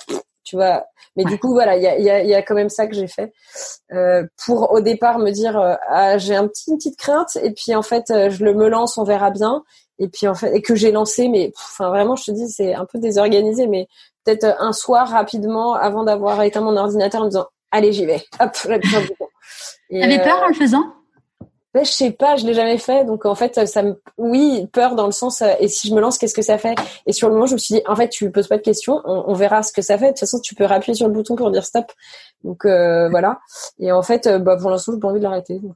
tu 0.44 0.56
vois. 0.56 0.86
Mais 1.16 1.24
du 1.26 1.38
coup, 1.40 1.54
voilà, 1.54 1.78
il 1.78 1.84
y 1.84 1.88
a, 1.88 1.98
y, 1.98 2.10
a, 2.10 2.24
y 2.24 2.34
a, 2.34 2.42
quand 2.42 2.56
même 2.56 2.70
ça 2.70 2.88
que 2.88 2.96
j'ai 2.96 3.08
fait 3.08 3.34
euh, 3.92 4.26
pour 4.46 4.72
au 4.72 4.82
départ 4.82 5.20
me 5.20 5.32
dire 5.32 5.58
euh, 5.60 5.76
ah 5.90 6.18
j'ai 6.18 6.36
un 6.36 6.48
petit 6.48 6.72
une 6.72 6.78
petite 6.78 6.98
crainte 6.98 7.38
et 7.42 7.52
puis 7.52 7.76
en 7.76 7.82
fait 7.82 8.10
euh, 8.12 8.30
je 8.30 8.44
le 8.44 8.54
me 8.54 8.68
lance, 8.68 8.98
on 8.98 9.04
verra 9.04 9.32
bien. 9.32 9.64
Et 10.00 10.08
puis 10.08 10.28
en 10.28 10.34
fait 10.34 10.56
et 10.56 10.62
que 10.62 10.76
j'ai 10.76 10.92
lancé, 10.92 11.28
mais 11.28 11.52
enfin 11.56 11.90
vraiment 11.90 12.16
je 12.16 12.26
te 12.26 12.32
dis 12.32 12.50
c'est 12.50 12.74
un 12.74 12.86
peu 12.86 13.00
désorganisé, 13.00 13.68
mais 13.68 13.88
peut-être 14.26 14.56
un 14.60 14.74
soir 14.74 15.08
rapidement 15.08 15.76
avant 15.76 16.04
d'avoir 16.04 16.42
éteint 16.44 16.62
mon 16.62 16.76
ordinateur 16.78 17.22
en 17.22 17.26
me 17.26 17.30
disant 17.30 17.48
allez 17.72 17.94
j'y 17.94 18.06
vais, 18.06 18.24
hop. 18.40 18.52
T'avais 19.92 20.24
peur 20.24 20.42
en 20.44 20.48
le 20.48 20.54
faisant? 20.56 20.94
Je 21.82 21.90
sais 21.90 22.12
pas, 22.12 22.36
je 22.36 22.46
l'ai 22.46 22.54
jamais 22.54 22.78
fait, 22.78 23.04
donc 23.04 23.26
en 23.26 23.34
fait, 23.34 23.68
ça 23.68 23.82
me, 23.82 24.00
oui, 24.18 24.68
peur 24.72 24.96
dans 24.96 25.08
le 25.08 25.12
sens, 25.12 25.42
euh, 25.42 25.54
et 25.60 25.68
si 25.68 25.88
je 25.88 25.96
me 25.96 26.02
lance, 26.02 26.20
qu'est-ce 26.20 26.36
que 26.36 26.44
ça 26.44 26.60
fait? 26.60 26.76
Et 27.08 27.14
sur 27.14 27.30
le 27.30 27.34
moment, 27.34 27.48
je 27.48 27.54
me 27.54 27.58
suis 27.58 27.76
dit, 27.76 27.82
en 27.88 27.96
fait, 27.96 28.10
tu 28.10 28.30
poses 28.32 28.48
pas 28.48 28.58
de 28.58 28.62
questions, 28.62 29.02
on, 29.06 29.34
verra 29.34 29.64
ce 29.64 29.74
que 29.74 29.82
ça 29.82 29.98
fait. 29.98 30.06
De 30.06 30.10
toute 30.12 30.20
façon, 30.20 30.40
tu 30.40 30.54
peux 30.54 30.66
appuyer 30.66 30.94
sur 30.94 31.08
le 31.08 31.14
bouton 31.14 31.36
pour 31.36 31.50
dire 31.50 31.66
stop. 31.66 31.92
Donc 32.44 32.66
euh, 32.66 33.10
voilà. 33.12 33.40
Et 33.80 33.92
en 33.92 34.04
fait, 34.04 34.28
euh, 34.28 34.38
bah, 34.38 34.56
pour 34.58 34.70
l'instant, 34.70 34.92
j'ai 34.94 35.00
pas 35.00 35.08
envie 35.08 35.20
de 35.20 35.24
l'arrêter. 35.24 35.60
Donc 35.60 35.76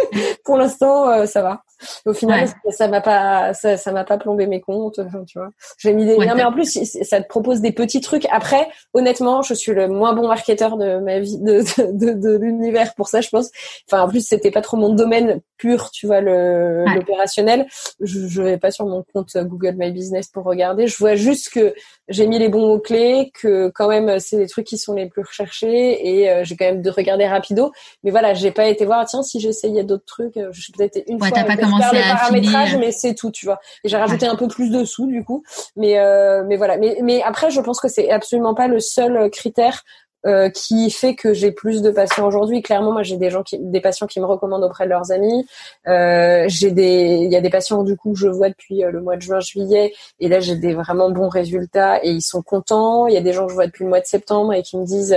pour 0.44 0.56
l'instant, 0.56 1.26
ça 1.26 1.42
va. 1.42 1.62
Au 2.06 2.12
final, 2.12 2.48
ça 2.70 2.88
m'a 2.88 3.00
pas, 3.00 3.54
ça, 3.54 3.76
ça 3.76 3.92
m'a 3.92 4.04
pas 4.04 4.18
plombé 4.18 4.46
mes 4.46 4.60
comptes, 4.60 5.00
tu 5.26 5.38
vois. 5.38 5.50
J'ai 5.78 5.92
mis 5.92 6.06
des. 6.06 6.16
non, 6.16 6.34
mais 6.34 6.42
en 6.42 6.52
plus, 6.52 6.78
ça 7.02 7.20
te 7.20 7.28
propose 7.28 7.60
des 7.60 7.72
petits 7.72 8.00
trucs. 8.00 8.26
Après, 8.32 8.68
honnêtement, 8.94 9.42
je 9.42 9.54
suis 9.54 9.72
le 9.72 9.86
moins 9.86 10.12
bon 10.12 10.26
marketeur 10.26 10.76
de 10.76 10.98
ma 10.98 11.20
vie, 11.20 11.38
de 11.38 11.62
de, 11.92 12.12
de, 12.12 12.36
l'univers 12.36 12.94
pour 12.94 13.08
ça, 13.08 13.20
je 13.20 13.28
pense. 13.28 13.50
Enfin, 13.88 14.02
en 14.02 14.08
plus, 14.08 14.26
c'était 14.26 14.50
pas 14.50 14.60
trop 14.60 14.76
mon 14.76 14.92
domaine 14.92 15.40
pur, 15.56 15.90
tu 15.90 16.06
vois, 16.06 16.20
le 16.20 16.84
l'opérationnel. 16.94 17.66
Je, 18.00 18.26
je 18.26 18.42
vais 18.42 18.58
pas 18.58 18.70
sur 18.70 18.86
mon 18.86 19.04
compte 19.14 19.36
Google 19.36 19.74
My 19.76 19.92
Business 19.92 20.28
pour 20.28 20.44
regarder. 20.44 20.88
Je 20.88 20.96
vois 20.98 21.14
juste 21.14 21.50
que 21.50 21.74
j'ai 22.08 22.26
mis 22.26 22.38
les 22.38 22.48
bons 22.48 22.66
mots 22.66 22.80
clés, 22.80 23.30
que 23.34 23.70
quand 23.74 23.88
même 23.88 24.18
c'est 24.18 24.36
des 24.36 24.46
trucs 24.48 24.66
qui 24.66 24.78
sont 24.78 24.94
les 24.94 25.06
plus 25.06 25.22
recherchés 25.22 26.08
et 26.08 26.30
euh, 26.30 26.44
j'ai 26.44 26.56
quand 26.56 26.64
même 26.64 26.82
de 26.82 26.90
regarder 26.90 27.26
rapido. 27.26 27.72
Mais 28.02 28.10
voilà, 28.10 28.34
j'ai 28.34 28.50
pas 28.50 28.66
été 28.66 28.84
voir 28.84 29.06
tiens 29.06 29.22
si 29.22 29.40
j'essayais 29.40 29.84
d'autres 29.88 30.04
trucs. 30.04 30.36
Euh, 30.36 30.50
je 30.52 30.60
suis 30.60 30.72
peut-être 30.72 31.02
une 31.08 31.18
fois 31.18 31.30
pas 31.30 31.56
commencé 31.56 31.96
le 31.96 32.14
paramétrage, 32.14 32.76
mais 32.76 32.92
c'est 32.92 33.14
tout, 33.14 33.32
tu 33.32 33.46
vois. 33.46 33.58
Et 33.82 33.88
j'ai 33.88 33.96
rajouté 33.96 34.26
un 34.26 34.36
peu 34.36 34.46
plus 34.46 34.70
de 34.70 34.84
sous 34.84 35.06
du 35.06 35.24
coup. 35.24 35.42
Mais 35.76 35.98
euh, 35.98 36.44
mais 36.46 36.56
voilà. 36.56 36.76
Mais 36.76 36.98
mais 37.02 37.22
après, 37.22 37.50
je 37.50 37.60
pense 37.60 37.80
que 37.80 37.88
c'est 37.88 38.10
absolument 38.10 38.54
pas 38.54 38.68
le 38.68 38.78
seul 38.78 39.30
critère 39.30 39.82
euh, 40.26 40.50
qui 40.50 40.90
fait 40.90 41.14
que 41.14 41.32
j'ai 41.32 41.52
plus 41.52 41.80
de 41.80 41.92
patients 41.92 42.26
aujourd'hui. 42.26 42.60
Clairement, 42.60 42.90
moi, 42.90 43.04
j'ai 43.04 43.16
des 43.16 43.30
gens 43.30 43.44
qui, 43.44 43.56
des 43.60 43.80
patients 43.80 44.08
qui 44.08 44.18
me 44.18 44.26
recommandent 44.26 44.64
auprès 44.64 44.84
de 44.84 44.90
leurs 44.90 45.12
amis. 45.12 45.46
Euh, 45.86 46.44
j'ai 46.48 46.72
des, 46.72 47.20
il 47.22 47.32
y 47.32 47.36
a 47.36 47.40
des 47.40 47.50
patients 47.50 47.84
du 47.84 47.96
coup 47.96 48.14
que 48.14 48.18
je 48.18 48.26
vois 48.26 48.48
depuis 48.48 48.82
euh, 48.82 48.90
le 48.90 49.00
mois 49.00 49.14
de 49.14 49.22
juin, 49.22 49.38
juillet, 49.38 49.92
et 50.18 50.28
là 50.28 50.40
j'ai 50.40 50.56
des 50.56 50.74
vraiment 50.74 51.08
bons 51.10 51.28
résultats 51.28 52.04
et 52.04 52.10
ils 52.10 52.20
sont 52.20 52.42
contents. 52.42 53.06
Il 53.06 53.14
y 53.14 53.16
a 53.16 53.20
des 53.20 53.32
gens 53.32 53.44
que 53.44 53.50
je 53.50 53.54
vois 53.54 53.66
depuis 53.66 53.84
le 53.84 53.90
mois 53.90 54.00
de 54.00 54.06
septembre 54.06 54.52
et 54.54 54.62
qui 54.64 54.76
me 54.76 54.84
disent 54.84 55.16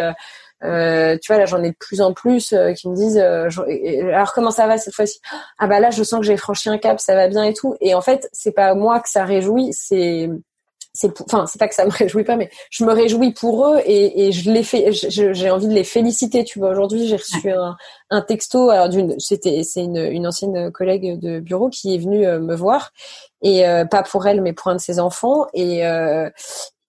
euh, 0.64 1.18
tu 1.22 1.32
vois 1.32 1.40
là 1.40 1.46
j'en 1.46 1.64
ai 1.64 1.72
de 1.72 1.78
plus 1.80 2.02
en 2.02 2.14
plus 2.14 2.54
qui 2.78 2.90
me 2.90 2.96
disent 2.96 3.18
alors 3.18 4.34
comment 4.34 4.52
ça 4.52 4.68
va 4.68 4.78
cette 4.78 4.94
fois-ci? 4.94 5.20
Ah 5.60 5.68
bah 5.68 5.80
là 5.80 5.90
je 5.92 6.04
sens 6.04 6.20
que 6.20 6.26
j'ai 6.26 6.38
franchi 6.38 6.70
un 6.70 6.78
cap 6.78 7.00
ça 7.00 7.16
va 7.16 7.28
bien 7.28 7.44
et 7.44 7.54
tout. 7.54 7.76
Et 7.82 7.94
en 7.96 8.02
fait 8.02 8.30
c'est 8.32 8.54
pas 8.54 8.74
moi 8.76 9.00
que 9.00 9.10
ça 9.10 9.26
réjouit 9.26 9.70
c'est 9.74 10.30
c'est 10.94 11.22
enfin 11.22 11.46
c'est 11.48 11.58
pas 11.60 11.68
que 11.68 11.76
ça 11.76 11.86
me 11.86 11.92
réjouit 11.98 12.24
pas 12.24 12.36
mais 12.36 12.50
je 12.70 12.84
me 12.84 12.92
réjouis 12.92 13.32
pour 13.32 13.66
eux 13.68 13.80
et, 13.86 14.28
et 14.28 14.32
je 14.32 14.52
les 14.52 14.64
fais 14.64 14.92
j'ai 14.92 15.50
envie 15.50 15.68
de 15.68 15.74
les 15.74 15.84
féliciter 15.84 16.44
tu 16.44 16.60
vois. 16.60 16.72
Aujourd'hui 16.72 17.08
j'ai 17.08 17.16
reçu 17.16 17.50
un, 17.52 17.76
un 18.10 18.22
texto 18.22 18.70
alors 18.70 18.90
d'une 18.90 19.18
c'était 19.20 19.64
c'est 19.64 19.84
une, 19.84 19.98
une 19.98 20.28
ancienne 20.28 20.72
collègue 20.72 21.20
de 21.20 21.40
bureau 21.40 21.70
qui 21.70 21.96
est 21.96 21.98
venue 21.98 22.26
euh, 22.26 22.40
me 22.40 22.56
voir 22.56 22.92
et 23.42 23.66
euh, 23.68 23.86
pas 23.86 24.04
pour 24.04 24.28
elle 24.28 24.42
mais 24.42 24.54
pour 24.54 24.68
un 24.68 24.76
de 24.76 24.82
ses 24.82 25.00
enfants. 25.00 25.48
Et 25.54 25.86
euh, 25.86 26.30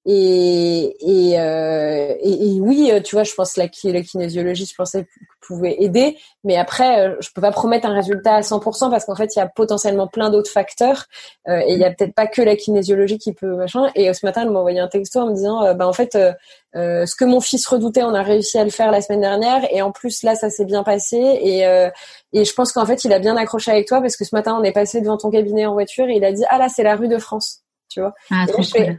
et 0.05 0.97
et, 1.01 1.39
euh, 1.39 2.15
et, 2.21 2.57
et, 2.57 2.61
oui, 2.61 2.93
tu 3.05 3.15
vois, 3.15 3.25
je 3.25 3.35
pense 3.35 3.55
que 3.55 3.61
la, 3.61 3.69
la 3.93 4.03
kinésiologie, 4.03 4.67
je 4.67 4.75
pensais 4.75 5.07
pouvait 5.43 5.77
aider, 5.81 6.17
mais 6.45 6.57
après, 6.57 7.01
euh, 7.01 7.17
je 7.21 7.29
peux 7.35 7.41
pas 7.41 7.51
promettre 7.51 7.87
un 7.87 7.95
résultat 7.95 8.37
à 8.37 8.41
100% 8.41 8.91
parce 8.91 9.05
qu'en 9.05 9.15
fait, 9.15 9.35
il 9.37 9.39
y 9.39 9.43
a 9.43 9.47
potentiellement 9.47 10.07
plein 10.07 10.31
d'autres 10.31 10.51
facteurs 10.51 11.05
euh, 11.49 11.61
et 11.67 11.73
il 11.73 11.79
y 11.79 11.85
a 11.85 11.91
peut-être 11.91 12.15
pas 12.15 12.27
que 12.27 12.41
la 12.41 12.57
kinésiologie 12.57 13.19
qui 13.19 13.33
peut 13.33 13.55
machin. 13.57 13.91
Et 13.95 14.09
euh, 14.09 14.13
ce 14.15 14.25
matin, 14.25 14.43
elle 14.43 14.51
m'a 14.51 14.61
envoyé 14.61 14.81
un 14.81 14.89
texto 14.89 15.21
en 15.21 15.27
me 15.27 15.35
disant, 15.35 15.75
bah 15.75 15.87
en 15.87 15.93
fait, 15.93 16.17
ce 16.75 17.17
que 17.17 17.25
mon 17.25 17.41
fils 17.41 17.67
redoutait, 17.67 18.03
on 18.03 18.15
a 18.15 18.23
réussi 18.23 18.59
à 18.59 18.65
le 18.65 18.71
faire 18.71 18.91
la 18.91 19.03
semaine 19.03 19.21
dernière. 19.21 19.63
Et 19.73 19.83
en 19.83 19.91
plus 19.91 20.23
là, 20.23 20.35
ça 20.35 20.49
s'est 20.49 20.65
bien 20.65 20.83
passé. 20.83 21.17
Et 21.17 21.65
et 22.35 22.45
je 22.45 22.55
pense 22.55 22.73
qu'en 22.73 22.87
fait, 22.87 23.05
il 23.05 23.13
a 23.13 23.19
bien 23.19 23.37
accroché 23.37 23.71
avec 23.71 23.87
toi 23.87 24.01
parce 24.01 24.17
que 24.17 24.25
ce 24.25 24.35
matin, 24.35 24.57
on 24.59 24.63
est 24.63 24.73
passé 24.73 25.01
devant 25.01 25.19
ton 25.19 25.31
cabinet 25.31 25.67
en 25.67 25.75
voiture 25.75 26.09
et 26.09 26.15
il 26.17 26.25
a 26.25 26.33
dit, 26.33 26.45
ah 26.49 26.59
là, 26.59 26.69
c'est 26.69 26.83
la 26.83 26.97
rue 26.97 27.09
de 27.09 27.19
France 27.19 27.62
tu 27.93 28.01
vois. 28.01 28.15
Ah, 28.31 28.47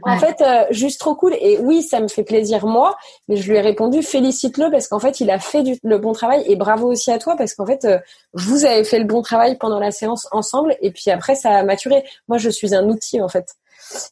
en 0.02 0.18
fait, 0.18 0.40
euh, 0.40 0.64
juste 0.70 1.00
trop 1.00 1.14
cool. 1.16 1.34
Et 1.40 1.58
oui, 1.58 1.82
ça 1.82 2.00
me 2.00 2.08
fait 2.08 2.22
plaisir 2.22 2.66
moi, 2.66 2.96
mais 3.28 3.36
je 3.36 3.50
lui 3.50 3.58
ai 3.58 3.60
répondu 3.60 4.02
félicite-le 4.02 4.70
parce 4.70 4.86
qu'en 4.86 5.00
fait, 5.00 5.20
il 5.20 5.30
a 5.30 5.38
fait 5.38 5.62
du, 5.62 5.76
le 5.82 5.98
bon 5.98 6.12
travail 6.12 6.44
et 6.46 6.54
bravo 6.54 6.88
aussi 6.88 7.10
à 7.10 7.18
toi 7.18 7.34
parce 7.36 7.54
qu'en 7.54 7.66
fait, 7.66 7.84
euh, 7.84 7.98
vous 8.34 8.64
avez 8.64 8.84
fait 8.84 8.98
le 8.98 9.04
bon 9.04 9.22
travail 9.22 9.58
pendant 9.58 9.80
la 9.80 9.90
séance 9.90 10.28
ensemble 10.30 10.76
et 10.80 10.92
puis 10.92 11.10
après, 11.10 11.34
ça 11.34 11.50
a 11.50 11.64
maturé. 11.64 12.04
Moi, 12.28 12.38
je 12.38 12.50
suis 12.50 12.74
un 12.74 12.88
outil 12.88 13.20
en 13.20 13.28
fait. 13.28 13.56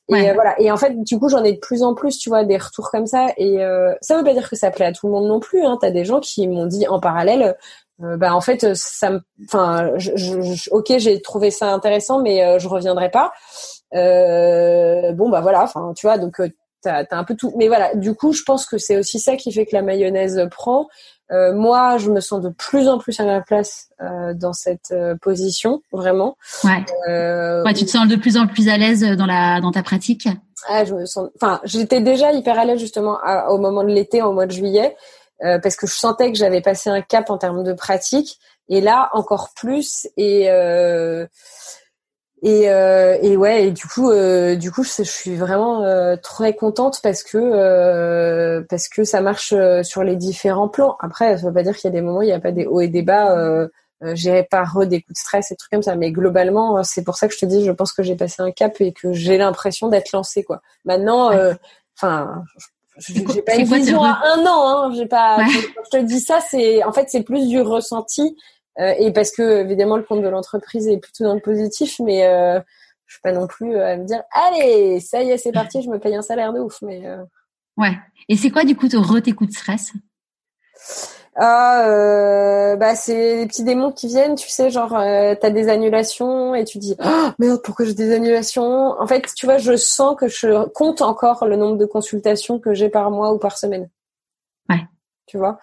Et 0.08 0.30
euh, 0.30 0.34
voilà. 0.34 0.60
Et 0.60 0.70
en 0.70 0.76
fait, 0.76 1.00
du 1.02 1.18
coup, 1.18 1.28
j'en 1.28 1.44
ai 1.44 1.52
de 1.52 1.58
plus 1.58 1.82
en 1.82 1.94
plus, 1.94 2.18
tu 2.18 2.28
vois, 2.28 2.44
des 2.44 2.58
retours 2.58 2.90
comme 2.90 3.06
ça. 3.06 3.28
Et 3.36 3.58
ça 4.00 4.18
veut 4.18 4.24
pas 4.24 4.34
dire 4.34 4.50
que 4.50 4.56
ça 4.56 4.70
plaît 4.70 4.86
à 4.86 4.92
tout 4.92 5.06
le 5.06 5.12
monde 5.12 5.28
non 5.28 5.38
plus. 5.38 5.64
Hein. 5.64 5.78
T'as 5.80 5.90
des 5.90 6.04
gens 6.04 6.20
qui 6.20 6.48
m'ont 6.48 6.66
dit 6.66 6.88
en 6.88 6.98
parallèle. 6.98 7.56
bah 7.98 8.34
en 8.34 8.40
fait 8.40 8.74
ça 8.74 9.10
me 9.10 9.20
enfin 9.44 9.92
ok 10.72 10.92
j'ai 10.98 11.22
trouvé 11.22 11.52
ça 11.52 11.72
intéressant 11.72 12.20
mais 12.20 12.58
je 12.58 12.66
reviendrai 12.66 13.10
pas 13.10 13.26
euh, 13.26 13.81
bon 13.92 15.28
bah 15.28 15.40
voilà, 15.40 15.62
enfin 15.62 15.92
tu 15.96 16.06
vois, 16.06 16.18
donc 16.18 16.40
euh, 16.40 16.48
t'as 16.82 17.04
as 17.10 17.16
un 17.16 17.24
peu 17.24 17.34
tout. 17.34 17.52
Mais 17.56 17.68
voilà, 17.68 17.94
du 17.94 18.14
coup, 18.14 18.32
je 18.32 18.42
pense 18.42 18.66
que 18.66 18.78
c'est 18.78 18.96
aussi 18.96 19.20
ça 19.20 19.36
qui 19.36 19.52
fait 19.52 19.66
que 19.66 19.74
la 19.74 19.82
mayonnaise 19.82 20.46
prend. 20.50 20.88
Euh, 21.30 21.54
moi, 21.54 21.96
je 21.96 22.10
me 22.10 22.20
sens 22.20 22.42
de 22.42 22.50
plus 22.50 22.88
en 22.88 22.98
plus 22.98 23.18
à 23.18 23.24
ma 23.24 23.40
place 23.40 23.88
euh, 24.02 24.34
dans 24.34 24.52
cette 24.52 24.90
euh, 24.90 25.14
position, 25.20 25.80
vraiment. 25.90 26.36
Ouais. 26.62 26.84
Euh, 27.08 27.64
ouais. 27.64 27.72
Tu 27.72 27.86
te 27.86 27.90
sens 27.90 28.06
de 28.06 28.16
plus 28.16 28.36
en 28.36 28.46
plus 28.46 28.68
à 28.68 28.76
l'aise 28.76 29.02
dans 29.16 29.26
la 29.26 29.60
dans 29.60 29.70
ta 29.70 29.82
pratique? 29.82 30.28
Ah, 30.68 30.84
je 30.84 30.94
me 30.94 31.06
sens. 31.06 31.30
Enfin, 31.36 31.60
j'étais 31.64 32.00
déjà 32.00 32.32
hyper 32.32 32.58
à 32.58 32.64
l'aise 32.64 32.78
justement 32.78 33.18
au 33.48 33.58
moment 33.58 33.82
de 33.82 33.88
l'été, 33.88 34.22
au 34.22 34.32
mois 34.32 34.46
de 34.46 34.52
juillet, 34.52 34.94
parce 35.40 35.74
que 35.74 35.88
je 35.88 35.94
sentais 35.94 36.30
que 36.30 36.38
j'avais 36.38 36.60
passé 36.60 36.88
un 36.88 37.00
cap 37.00 37.30
en 37.30 37.38
termes 37.38 37.64
de 37.64 37.72
pratique. 37.72 38.38
Et 38.68 38.80
là, 38.80 39.10
encore 39.12 39.50
plus. 39.56 40.06
Et 40.16 40.48
et, 42.44 42.68
euh, 42.68 43.16
et 43.22 43.36
ouais, 43.36 43.68
et 43.68 43.70
du 43.70 43.86
coup, 43.86 44.10
euh, 44.10 44.56
du 44.56 44.72
coup, 44.72 44.82
je, 44.82 45.04
suis 45.04 45.36
vraiment 45.36 45.84
euh, 45.84 46.16
très 46.16 46.56
contente 46.56 46.98
parce 47.00 47.22
que 47.22 47.38
euh, 47.38 48.62
parce 48.68 48.88
que 48.88 49.04
ça 49.04 49.20
marche 49.20 49.52
euh, 49.52 49.84
sur 49.84 50.02
les 50.02 50.16
différents 50.16 50.68
plans. 50.68 50.96
Après, 50.98 51.38
ça 51.38 51.46
veut 51.46 51.52
pas 51.52 51.62
dire 51.62 51.76
qu'il 51.76 51.88
y 51.88 51.92
a 51.92 51.94
des 51.94 52.02
moments 52.02 52.18
où 52.18 52.22
il 52.22 52.26
n'y 52.26 52.32
a 52.32 52.40
pas 52.40 52.50
des 52.50 52.66
hauts 52.66 52.80
et 52.80 52.88
des 52.88 53.02
bas. 53.02 53.38
Euh, 53.38 53.68
J'irai 54.14 54.42
pas 54.42 54.64
re 54.64 54.84
des 54.84 55.00
coups 55.00 55.14
de 55.14 55.18
stress 55.18 55.52
et 55.52 55.56
trucs 55.56 55.70
comme 55.70 55.82
ça, 55.82 55.94
mais 55.94 56.10
globalement, 56.10 56.82
c'est 56.82 57.04
pour 57.04 57.14
ça 57.14 57.28
que 57.28 57.34
je 57.34 57.38
te 57.38 57.46
dis, 57.46 57.64
je 57.64 57.70
pense 57.70 57.92
que 57.92 58.02
j'ai 58.02 58.16
passé 58.16 58.42
un 58.42 58.50
cap 58.50 58.80
et 58.80 58.92
que 58.92 59.12
j'ai 59.12 59.38
l'impression 59.38 59.86
d'être 59.86 60.10
lancée 60.10 60.42
quoi. 60.42 60.60
Maintenant, 60.84 61.30
enfin. 61.96 62.42
j'ai 62.98 63.42
pas 63.42 63.54
une 63.54 63.64
vision 63.64 64.02
à 64.02 64.20
un 64.24 64.44
an, 64.44 64.66
hein. 64.66 64.92
J'ai 64.96 65.06
pas. 65.06 65.36
Quand 65.36 65.82
je 65.92 65.98
te 65.98 66.02
dis 66.02 66.18
ça, 66.18 66.40
c'est 66.40 66.82
en 66.82 66.92
fait 66.92 67.10
c'est 67.10 67.22
plus 67.22 67.46
du 67.46 67.60
ressenti 67.60 68.36
et 68.78 69.12
parce 69.12 69.30
que 69.30 69.60
évidemment 69.60 69.96
le 69.96 70.02
compte 70.02 70.22
de 70.22 70.28
l'entreprise 70.28 70.88
est 70.88 70.98
plutôt 70.98 71.24
dans 71.24 71.34
le 71.34 71.40
positif, 71.40 72.00
mais 72.00 72.26
euh, 72.26 72.60
je 73.06 73.14
suis 73.14 73.22
pas 73.22 73.32
non 73.32 73.46
plus 73.46 73.76
euh, 73.76 73.94
à 73.94 73.96
me 73.96 74.04
dire 74.04 74.22
allez 74.30 75.00
ça 75.00 75.22
y 75.22 75.30
est 75.30 75.36
c'est 75.36 75.52
parti, 75.52 75.82
je 75.82 75.90
me 75.90 75.98
paye 75.98 76.14
un 76.14 76.22
salaire 76.22 76.52
de 76.52 76.60
ouf. 76.60 76.80
Mais 76.82 77.06
euh... 77.06 77.22
ouais. 77.76 77.92
Et 78.28 78.36
c'est 78.36 78.50
quoi 78.50 78.64
du 78.64 78.74
coup 78.74 78.88
ton 78.88 79.02
tes 79.20 79.32
coups 79.32 79.50
de 79.50 79.56
stress? 79.56 79.92
Ah, 81.34 81.88
euh, 81.88 82.76
bah 82.76 82.94
c'est 82.94 83.36
les 83.36 83.46
petits 83.46 83.64
démons 83.64 83.90
qui 83.90 84.06
viennent, 84.06 84.34
tu 84.34 84.50
sais, 84.50 84.70
genre 84.70 84.94
euh, 84.94 85.34
t'as 85.38 85.48
des 85.48 85.68
annulations 85.68 86.54
et 86.54 86.64
tu 86.64 86.78
dis 86.78 86.94
oh, 87.02 87.28
merde 87.38 87.60
pourquoi 87.62 87.86
j'ai 87.86 87.94
des 87.94 88.14
annulations? 88.14 89.00
En 89.00 89.06
fait, 89.06 89.26
tu 89.34 89.46
vois, 89.46 89.56
je 89.58 89.76
sens 89.76 90.14
que 90.16 90.28
je 90.28 90.66
compte 90.68 91.00
encore 91.00 91.46
le 91.46 91.56
nombre 91.56 91.78
de 91.78 91.86
consultations 91.86 92.58
que 92.58 92.74
j'ai 92.74 92.90
par 92.90 93.10
mois 93.10 93.32
ou 93.32 93.38
par 93.38 93.56
semaine. 93.56 93.88
Tu 95.26 95.38
vois. 95.38 95.58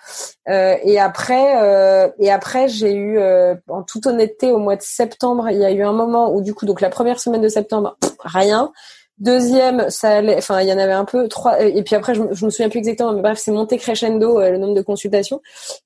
Euh, 0.48 0.78
et 0.84 1.00
après, 1.00 1.62
euh, 1.62 2.10
et 2.18 2.32
après, 2.32 2.68
j'ai 2.68 2.94
eu, 2.94 3.20
euh, 3.20 3.56
en 3.68 3.84
toute 3.84 4.08
honnêteté, 4.08 4.52
au 4.52 4.58
mois 4.58 4.76
de 4.76 4.82
septembre, 4.82 5.50
il 5.50 5.58
y 5.58 5.66
a 5.66 5.72
eu 5.72 5.84
un 5.84 5.92
moment 5.92 6.34
où 6.34 6.42
du 6.42 6.54
coup, 6.54 6.66
donc 6.66 6.82
la 6.82 6.90
première 6.90 7.20
semaine 7.20 7.42
de 7.42 7.50
septembre, 7.50 7.98
rien. 8.20 8.72
Deuxième, 9.18 9.90
ça 9.90 10.18
allait, 10.18 10.38
enfin, 10.38 10.62
il 10.62 10.70
y 10.70 10.74
en 10.74 10.78
avait 10.78 10.94
un 10.94 11.04
peu. 11.04 11.28
Trois, 11.28 11.62
et 11.62 11.84
puis 11.84 11.96
après, 11.96 12.16
je, 12.16 12.22
me 12.22 12.50
souviens 12.50 12.70
plus 12.70 12.80
exactement, 12.80 13.12
mais 13.12 13.22
bref, 13.22 13.38
c'est 13.38 13.52
monté 13.52 13.78
crescendo 13.78 14.40
le 14.40 14.58
nombre 14.58 14.76
de 14.76 14.82
consultations. 14.82 15.42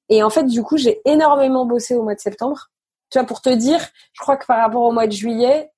Et 0.09 0.21
en 0.21 0.29
fait, 0.29 0.43
du 0.43 0.61
coup, 0.61 0.77
j'ai 0.77 1.01
énormément 1.05 1.65
bossé 1.65 1.95
au 1.95 2.03
mois 2.03 2.13
de 2.13 2.19
septembre. 2.19 2.69
Tu 3.09 3.17
vois, 3.17 3.27
pour 3.27 3.41
te 3.41 3.49
dire, 3.49 3.79
je 4.13 4.21
crois 4.21 4.37
que 4.37 4.45
par 4.45 4.59
rapport 4.59 4.83
au 4.83 4.91
mois 4.91 5.07
de 5.07 5.11
juillet, 5.11 5.71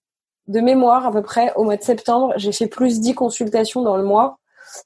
de 0.48 0.60
mémoire 0.60 1.08
à 1.08 1.12
peu 1.12 1.22
près, 1.22 1.54
au 1.56 1.64
mois 1.64 1.78
de 1.78 1.84
septembre, 1.84 2.34
j'ai 2.36 2.52
fait 2.52 2.68
plus 2.68 3.00
10 3.00 3.16
consultations 3.16 3.82
dans 3.82 3.96
le 3.96 4.04
mois 4.04 4.38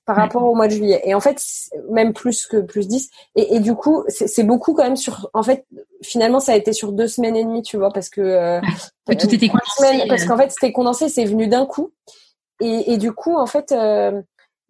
par 0.05 0.15
rapport 0.15 0.43
au 0.43 0.55
mois 0.55 0.67
de 0.67 0.73
juillet. 0.73 1.01
Et 1.05 1.13
en 1.13 1.19
fait, 1.19 1.41
même 1.89 2.13
plus 2.13 2.45
que 2.45 2.57
plus 2.57 2.87
10. 2.87 3.09
Et, 3.35 3.55
et 3.55 3.59
du 3.59 3.75
coup, 3.75 4.03
c'est 4.07 4.43
beaucoup 4.43 4.73
quand 4.73 4.83
même 4.83 4.97
sur. 4.97 5.29
En 5.33 5.43
fait, 5.43 5.65
finalement, 6.03 6.39
ça 6.39 6.53
a 6.53 6.55
été 6.55 6.73
sur 6.73 6.91
deux 6.91 7.07
semaines 7.07 7.35
et 7.35 7.43
demie, 7.43 7.61
tu 7.61 7.77
vois, 7.77 7.91
parce 7.91 8.09
que. 8.09 8.21
Euh, 8.21 8.61
tout 9.07 9.33
était 9.33 9.49
condensé. 9.49 10.07
parce 10.07 10.25
qu'en 10.25 10.37
fait, 10.37 10.51
c'était 10.51 10.71
condensé, 10.71 11.09
c'est 11.09 11.25
venu 11.25 11.47
d'un 11.47 11.65
coup. 11.65 11.91
Et, 12.61 12.93
et, 12.93 12.97
du 12.97 13.11
coup, 13.13 13.35
en 13.35 13.45
fait, 13.45 13.71
euh, 13.71 14.21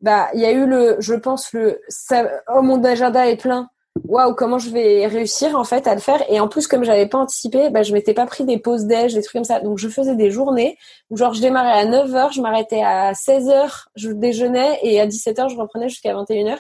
bah, 0.02 0.30
il 0.34 0.40
y 0.40 0.46
a 0.46 0.52
eu 0.52 0.66
le, 0.66 0.98
je 1.00 1.16
pense 1.16 1.52
le, 1.54 1.82
ça, 1.88 2.30
oh 2.54 2.62
mon 2.62 2.84
agenda 2.84 3.28
est 3.28 3.38
plein 3.38 3.70
waouh 4.04 4.34
comment 4.34 4.60
je 4.60 4.70
vais 4.70 5.08
réussir 5.08 5.56
en 5.56 5.64
fait 5.64 5.88
à 5.88 5.96
le 5.96 6.02
faire. 6.02 6.24
Et 6.32 6.40
en 6.40 6.48
plus 6.48 6.68
comme 6.68 6.84
j'avais 6.84 7.08
pas 7.08 7.18
anticipé 7.18 7.70
bah 7.70 7.84
je 7.84 7.94
m'étais 7.94 8.14
pas 8.14 8.26
pris 8.26 8.46
des 8.46 8.58
pauses 8.58 8.86
déj 8.86 9.14
des 9.14 9.22
trucs 9.22 9.34
comme 9.34 9.44
ça. 9.44 9.60
Donc 9.60 9.78
je 9.78 9.88
faisais 9.88 10.16
des 10.16 10.32
journées 10.32 10.78
où 11.10 11.18
genre 11.18 11.34
je 11.34 11.42
démarrais 11.42 11.72
à 11.72 11.86
9h 11.86 12.34
je 12.34 12.42
m'arrêtais 12.42 12.82
à 12.82 13.14
16h 13.14 13.86
je 13.96 14.12
déjeunais 14.12 14.80
et 14.84 15.00
à 15.00 15.08
17h 15.08 15.50
je 15.50 15.58
reprenais 15.58 15.90
jusqu'à 15.90 16.14
21h 16.14 16.58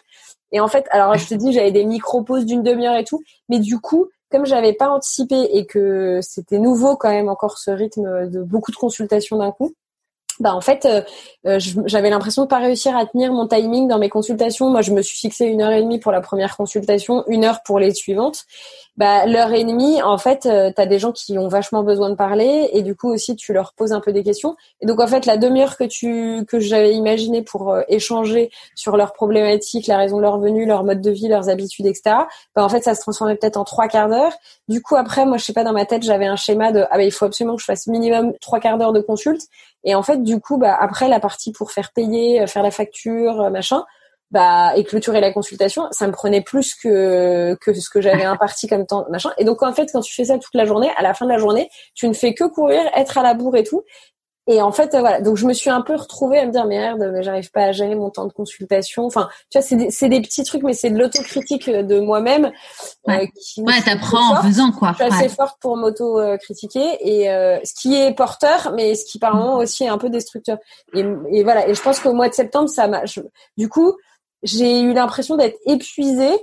et 0.52 0.60
en 0.60 0.68
fait 0.68 0.86
alors 0.92 1.16
je 1.16 1.28
te 1.28 1.36
dis 1.36 1.52
j'avais 1.54 1.72
des 1.72 1.86
micro 1.86 2.24
pauses 2.24 2.46
d'une 2.46 2.64
demi-heure 2.64 2.98
et 2.98 3.04
tout. 3.04 3.22
Mais 3.50 3.60
du 3.60 3.80
coup 3.80 4.10
comme 4.32 4.46
j'avais 4.46 4.74
pas 4.74 4.90
anticipé 4.90 5.58
et 5.58 5.66
que 5.66 6.20
c'était 6.22 6.60
nouveau 6.60 6.96
quand 6.98 7.10
même 7.10 7.30
encore 7.30 7.58
ce 7.58 7.72
rythme 7.72 8.30
de 8.30 8.44
beaucoup 8.44 8.72
de 8.72 8.76
consultations 8.76 9.38
d'un 9.38 9.52
coup 9.52 9.74
bah 10.39 10.55
en 10.55 10.62
fait, 10.62 10.86
euh, 10.86 11.01
euh, 11.46 11.60
j'avais 11.86 12.10
l'impression 12.10 12.43
de 12.43 12.48
pas 12.48 12.60
réussir 12.60 12.96
à 12.96 13.05
tenir 13.05 13.34
mon 13.34 13.48
timing 13.48 13.88
dans 13.88 14.00
mes 14.00 14.10
consultations. 14.10 14.69
Moi, 14.69 14.81
je 14.81 14.91
me 14.91 15.01
suis 15.01 15.17
fixé 15.17 15.46
une 15.46 15.62
heure 15.62 15.72
et 15.72 15.81
demie 15.81 16.00
pour 16.00 16.12
la 16.12 16.22
première 16.22 16.55
consultation, 16.55 17.24
une 17.27 17.43
heure 17.43 17.62
pour 17.63 17.79
les 17.79 17.93
suivantes. 17.93 18.46
Bah 19.00 19.25
l'heure 19.25 19.53
et 19.53 19.63
demie, 19.63 20.01
en 20.03 20.18
fait, 20.18 20.46
euh, 20.46 20.74
tu 20.75 20.82
as 20.82 20.86
des 20.86 21.00
gens 21.00 21.13
qui 21.13 21.38
ont 21.39 21.48
vachement 21.48 21.84
besoin 21.84 22.10
de 22.10 22.15
parler 22.15 22.70
et 22.74 22.82
du 22.82 22.96
coup 22.96 23.10
aussi 23.10 23.38
tu 23.38 23.53
leur 23.53 23.72
poses 23.74 23.94
un 23.94 24.01
peu 24.01 24.12
des 24.12 24.24
questions. 24.24 24.58
Et 24.82 24.86
donc 24.86 25.00
en 25.00 25.08
fait, 25.08 25.25
la 25.25 25.38
demi-heure 25.38 25.77
que 25.77 25.86
tu 25.86 26.46
que 26.46 26.60
j'avais 26.60 26.94
imaginé 26.94 27.41
pour 27.41 27.77
échanger 27.88 28.51
sur 28.75 28.98
leurs 28.98 29.13
problématiques, 29.13 29.88
la 29.88 29.98
raison 29.98 30.18
de 30.18 30.22
leur 30.24 30.38
venue, 30.38 30.65
leur 30.65 30.84
mode 30.84 31.00
de 31.00 31.12
vie, 31.12 31.29
leurs 31.29 31.48
habitudes, 31.48 31.86
etc. 31.86 32.18
Bah 32.56 32.63
en 32.65 32.68
fait, 32.68 32.84
ça 32.84 32.94
se 32.94 33.00
transformait 33.00 33.38
peut-être 33.38 33.56
en 33.56 33.63
trois 33.63 33.88
quarts 33.88 34.10
d'heure. 34.10 34.34
Du 34.68 34.82
coup 34.82 34.98
après, 34.98 35.25
moi 35.25 35.38
je 35.38 35.46
sais 35.46 35.53
pas 35.53 35.63
dans 35.63 35.72
ma 35.74 35.86
tête, 35.86 36.03
j'avais 36.03 36.27
un 36.27 36.36
schéma 36.36 36.74
de 36.74 36.86
ah 36.91 36.98
bah 36.98 37.03
il 37.03 37.12
faut 37.13 37.24
absolument 37.24 37.56
que 37.56 37.62
je 37.62 37.68
fasse 37.68 37.88
minimum 37.88 38.34
trois 38.41 38.60
quarts 38.60 38.77
d'heure 38.77 38.94
de 38.94 39.00
consulte. 39.01 39.44
Et 39.84 39.96
en 39.96 40.03
fait, 40.03 40.24
du 40.24 40.39
coup, 40.39 40.58
bah, 40.58 40.77
après 40.79 41.08
la 41.08 41.20
partie 41.20 41.51
pour 41.51 41.72
faire 41.72 41.91
payer, 41.94 42.41
euh, 42.41 42.48
faire 42.48 42.63
la 42.63 42.72
facture, 42.72 43.41
euh, 43.41 43.50
machin, 43.50 43.86
bah, 44.32 44.74
et 44.76 44.84
clôturer 44.84 45.22
la 45.22 45.32
consultation, 45.32 45.88
ça 45.92 46.06
me 46.08 46.12
prenait 46.12 46.42
plus 46.42 46.76
que, 46.76 47.56
que 47.62 47.74
ce 47.74 47.90
que 47.90 48.02
j'avais 48.02 48.26
imparti 48.26 48.68
comme 48.68 48.86
temps, 48.86 49.06
machin. 49.10 49.32
Et 49.38 49.44
donc, 49.44 49.64
en 49.64 49.74
fait, 49.74 49.90
quand 49.92 50.02
tu 50.02 50.14
fais 50.14 50.26
ça 50.26 50.38
toute 50.38 50.54
la 50.54 50.66
journée, 50.66 50.90
à 50.98 51.02
la 51.02 51.14
fin 51.14 51.26
de 51.26 51.32
la 51.32 51.40
journée, 51.40 51.70
tu 51.96 52.08
ne 52.08 52.14
fais 52.14 52.34
que 52.34 52.44
courir, 52.44 52.82
être 52.96 53.18
à 53.18 53.24
la 53.24 53.34
bourre 53.34 53.58
et 53.58 53.64
tout. 53.64 53.84
Et 54.52 54.64
en 54.64 54.72
fait, 54.72 54.98
voilà. 54.98 55.22
Donc, 55.22 55.38
je 55.38 55.46
me 55.46 55.54
suis 55.54 55.70
un 55.70 55.82
peu 55.82 55.96
retrouvée 55.96 56.40
à 56.40 56.46
me 56.48 56.52
dire, 56.52 56.66
merde, 56.66 57.12
mais 57.14 57.22
j'arrive 57.22 57.52
pas 57.52 57.66
à 57.66 57.72
gérer 57.72 57.94
mon 57.94 58.10
temps 58.10 58.26
de 58.26 58.34
consultation. 58.34 59.06
Enfin, 59.06 59.30
tu 59.52 59.60
vois, 59.60 59.68
c'est 59.68 59.76
des, 59.76 59.92
c'est 59.92 60.10
des 60.10 60.22
petits 60.22 60.44
trucs, 60.44 60.64
mais 60.64 60.74
c'est 60.74 60.90
de 60.90 60.98
l'autocritique 60.98 61.70
de 61.70 62.00
moi-même. 62.00 62.46
Euh, 62.46 63.12
ouais, 63.12 63.30
euh, 63.60 63.62
ouais 63.62 63.82
t'apprends 63.86 64.38
en 64.38 64.42
faisant, 64.42 64.72
quoi. 64.72 64.96
Je 64.98 65.04
suis 65.04 65.14
assez 65.14 65.30
forte 65.30 65.58
pour 65.62 65.78
m'auto-critiquer. 65.78 66.98
Et 67.02 67.30
euh, 67.30 67.60
ce 67.64 67.76
qui 67.80 67.96
est 67.96 68.12
porteur, 68.16 68.74
mais 68.76 68.96
ce 68.96 69.06
qui, 69.06 69.20
par 69.20 69.36
moment, 69.36 69.58
aussi 69.58 69.84
est 69.84 69.90
un 69.90 70.00
peu 70.00 70.10
destructeur. 70.10 70.58
Et, 70.96 71.06
et 71.32 71.44
voilà. 71.44 71.68
Et 71.68 71.76
je 71.76 71.82
pense 71.84 72.00
qu'au 72.00 72.14
mois 72.14 72.30
de 72.30 72.34
septembre, 72.34 72.70
ça 72.70 72.88
m'a... 72.88 73.04
Du 73.56 73.70
coup, 73.70 73.96
j'ai 74.43 74.81
eu 74.81 74.93
l'impression 74.93 75.36
d'être 75.38 75.58
épuisée. 75.65 76.34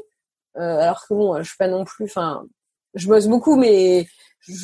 Euh, 0.57 0.81
alors 0.81 1.07
que 1.07 1.15
bon, 1.15 1.37
je 1.39 1.45
suis 1.45 1.57
pas 1.57 1.69
non 1.69 1.85
plus... 1.85 2.05
Enfin, 2.05 2.45
je 2.95 3.09
bosse 3.09 3.27
beaucoup, 3.27 3.57
mais 3.57 4.07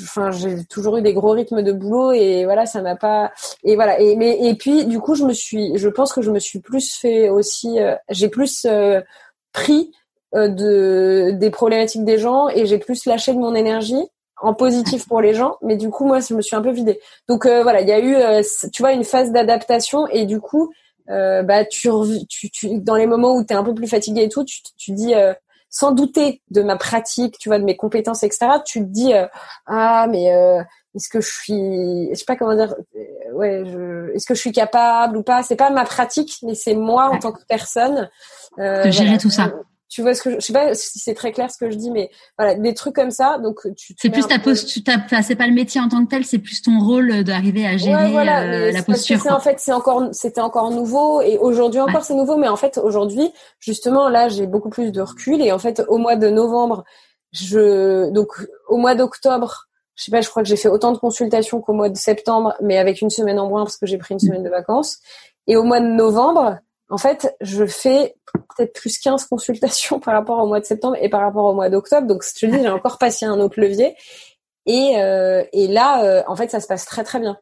enfin 0.05 0.31
j'ai 0.31 0.65
toujours 0.65 0.97
eu 0.97 1.03
des 1.03 1.13
gros 1.13 1.31
rythmes 1.31 1.63
de 1.63 1.73
boulot 1.73 2.13
et 2.13 2.45
voilà 2.45 2.67
ça 2.67 2.83
m'a 2.83 2.97
pas 2.97 3.33
et 3.65 3.75
voilà. 3.75 4.01
Et 4.01 4.17
mais 4.17 4.39
et 4.47 4.55
puis 4.55 4.87
du 4.87 5.01
coup 5.01 5.15
je 5.15 5.25
me 5.25 5.33
suis 5.33 5.77
je 5.77 5.89
pense 5.89 6.13
que 6.13 6.23
je 6.23 6.31
me 6.31 6.39
suis 6.39 6.61
plus 6.61 6.95
fait 6.95 7.29
aussi 7.29 7.81
euh, 7.81 7.95
j'ai 8.09 8.29
plus 8.29 8.65
euh, 8.65 9.01
pris 9.53 9.93
euh, 10.35 10.49
de 10.49 11.33
des 11.33 11.51
problématiques 11.51 12.05
des 12.05 12.19
gens 12.19 12.49
et 12.49 12.67
j'ai 12.67 12.79
plus 12.79 13.07
lâché 13.07 13.33
de 13.33 13.39
mon 13.39 13.55
énergie 13.55 14.03
en 14.41 14.55
positif 14.55 15.07
pour 15.07 15.21
les 15.21 15.35
gens. 15.35 15.57
Mais 15.63 15.77
du 15.77 15.91
coup 15.91 16.05
moi 16.07 16.21
je 16.21 16.35
me 16.35 16.43
suis 16.43 16.57
un 16.57 16.63
peu 16.63 16.73
vidée. 16.73 17.01
Donc 17.29 17.47
voilà 17.47 17.81
il 17.81 17.89
y 17.89 17.93
a 17.93 18.01
eu 18.01 18.43
tu 18.73 18.83
vois 18.83 18.93
une 18.93 19.05
phase 19.05 19.33
d'adaptation 19.33 20.07
et 20.09 20.27
du 20.27 20.41
coup 20.41 20.73
bah 21.09 21.65
tu, 21.65 21.91
tu, 22.29 22.51
tu 22.51 22.79
dans 22.81 22.97
les 22.97 23.07
moments 23.07 23.35
où 23.35 23.45
tu 23.45 23.53
es 23.53 23.57
un 23.57 23.65
peu 23.65 23.75
plus 23.75 23.89
fatigué 23.89 24.23
et 24.23 24.29
tout 24.29 24.45
tu 24.45 24.61
tu 24.77 24.93
dis 24.93 25.15
sans 25.73 25.91
douter 25.93 26.43
de 26.51 26.63
ma 26.63 26.77
pratique, 26.77 27.39
tu 27.39 27.49
vois, 27.49 27.59
de 27.59 27.65
mes 27.65 27.77
compétences, 27.77 28.23
etc. 28.23 28.47
Tu 28.65 28.81
te 28.81 28.85
dis 28.85 29.15
euh, 29.15 29.27
ah 29.67 30.07
mais 30.09 30.33
euh, 30.33 30.63
est-ce 30.95 31.09
que 31.09 31.23
je 31.23 31.31
suis, 31.33 32.11
je 32.11 32.15
sais 32.15 32.27
pas 32.27 32.37
comment 32.37 32.55
dire, 32.55 32.75
euh, 32.95 33.33
ouais, 33.33 33.65
je, 33.65 34.15
est-ce 34.15 34.27
que 34.27 34.35
je 34.35 34.41
suis 34.41 34.53
capable 34.53 35.17
ou 35.17 35.23
pas? 35.23 35.43
C'est 35.43 35.57
pas 35.57 35.71
ma 35.71 35.85
pratique, 35.85 36.37
mais 36.43 36.55
c'est 36.55 36.75
moi 36.75 37.09
en 37.11 37.19
tant 37.19 37.33
que 37.33 37.43
personne. 37.49 38.11
de 38.59 38.91
gérer 38.91 39.17
tout 39.17 39.31
ça 39.31 39.51
tu 39.93 40.01
vois 40.01 40.15
ce 40.15 40.23
que 40.23 40.31
je, 40.31 40.37
je 40.37 40.47
sais 40.47 40.53
pas 40.55 40.75
si 40.75 40.99
c'est 40.99 41.13
très 41.13 41.33
clair 41.33 41.51
ce 41.51 41.59
que 41.59 41.71
je 41.71 41.77
dis 41.77 41.91
mais 41.91 42.11
voilà 42.39 42.55
des 42.55 42.73
trucs 42.73 42.95
comme 42.95 43.11
ça 43.11 43.39
donc 43.39 43.61
tu, 43.77 43.95
c'est 44.01 44.09
plus 44.09 44.27
ta 44.27 44.39
posture 44.39 44.83
c'est 45.23 45.37
pas 45.37 45.47
le 45.47 45.53
métier 45.53 45.81
en 45.83 45.89
tant 45.89 46.03
que 46.05 46.09
tel 46.09 46.25
c'est 46.25 46.39
plus 46.39 46.63
ton 46.63 46.81
rôle 46.81 47.25
d'arriver 47.25 47.67
à 47.67 47.77
gérer 47.77 48.17
euh, 48.17 48.73
la 48.73 48.83
posture 48.83 49.21
en 49.31 49.41
fait 49.41 49.61
c'est 49.61 49.73
encore 49.73 50.09
c'était 50.13 50.41
encore 50.41 50.71
nouveau 50.71 51.21
et 51.21 51.37
aujourd'hui 51.37 51.81
encore 51.81 52.05
c'est 52.05 52.15
nouveau 52.15 52.39
mais 52.39 52.49
en 52.49 52.57
fait 52.57 52.79
aujourd'hui 52.79 53.31
justement 53.61 54.09
là 54.09 54.31
j'ai 54.31 54.47
beaucoup 54.47 54.71
plus 54.71 54.93
de 54.93 55.03
recul 55.03 55.43
et 55.43 55.53
en 55.53 55.59
fait 55.59 55.83
au 55.89 55.99
mois 55.99 56.17
de 56.17 56.29
novembre 56.29 56.85
je 57.33 58.09
donc 58.11 58.29
au 58.69 58.79
mois 58.79 58.95
d'octobre 58.95 59.69
je 59.95 60.05
sais 60.05 60.11
pas, 60.11 60.23
je 60.23 60.31
crois 60.31 60.43
que 60.43 60.49
j'ai 60.49 60.57
fait 60.57 60.71
autant 60.71 60.93
de 60.93 60.99
consultations 60.99 61.61
qu'au 61.61 61.75
mois 61.75 61.91
de 61.91 61.97
septembre, 61.99 62.55
mais 62.63 62.79
avec 62.79 63.03
une 63.03 63.11
semaine 63.11 63.39
en 63.39 63.49
moins 63.49 63.65
parce 63.65 63.77
que 63.77 63.85
j'ai 63.85 63.99
pris 63.99 64.15
une 64.15 64.21
semaine 64.21 64.43
de 64.43 64.49
vacances. 64.49 64.99
Et 65.47 65.55
au 65.55 65.65
mois 65.65 65.81
de 65.81 65.87
novembre, 65.87 66.59
en 66.93 66.99
fait, 66.99 67.35
je 67.41 67.65
fais 67.65 68.15
peut-être 68.57 68.75
plus 68.75 68.99
15 68.99 69.25
consultations 69.25 69.99
par 70.05 70.13
rapport 70.13 70.39
au 70.39 70.47
mois 70.47 70.61
de 70.61 70.67
septembre 70.67 70.97
et 71.01 71.09
par 71.09 71.23
rapport 71.23 71.47
au 71.47 71.55
mois 71.55 71.71
d'octobre. 71.71 72.07
Donc, 72.07 72.23
je 72.23 72.39
te 72.39 72.47
dis, 72.47 72.61
j'ai 72.61 72.69
encore 72.69 72.99
passé 72.99 73.25
un 73.25 73.41
autre 73.41 73.59
levier. 73.59 73.97
Et, 74.67 74.97
euh, 74.99 75.43
et 75.55 75.69
là, 75.69 76.05
euh, 76.05 76.23
en 76.29 76.37
fait, 76.37 76.51
ça 76.51 76.61
se 76.61 76.67
passe 76.67 76.85
très 76.85 77.03
très 77.03 77.19
bien. 77.19 77.39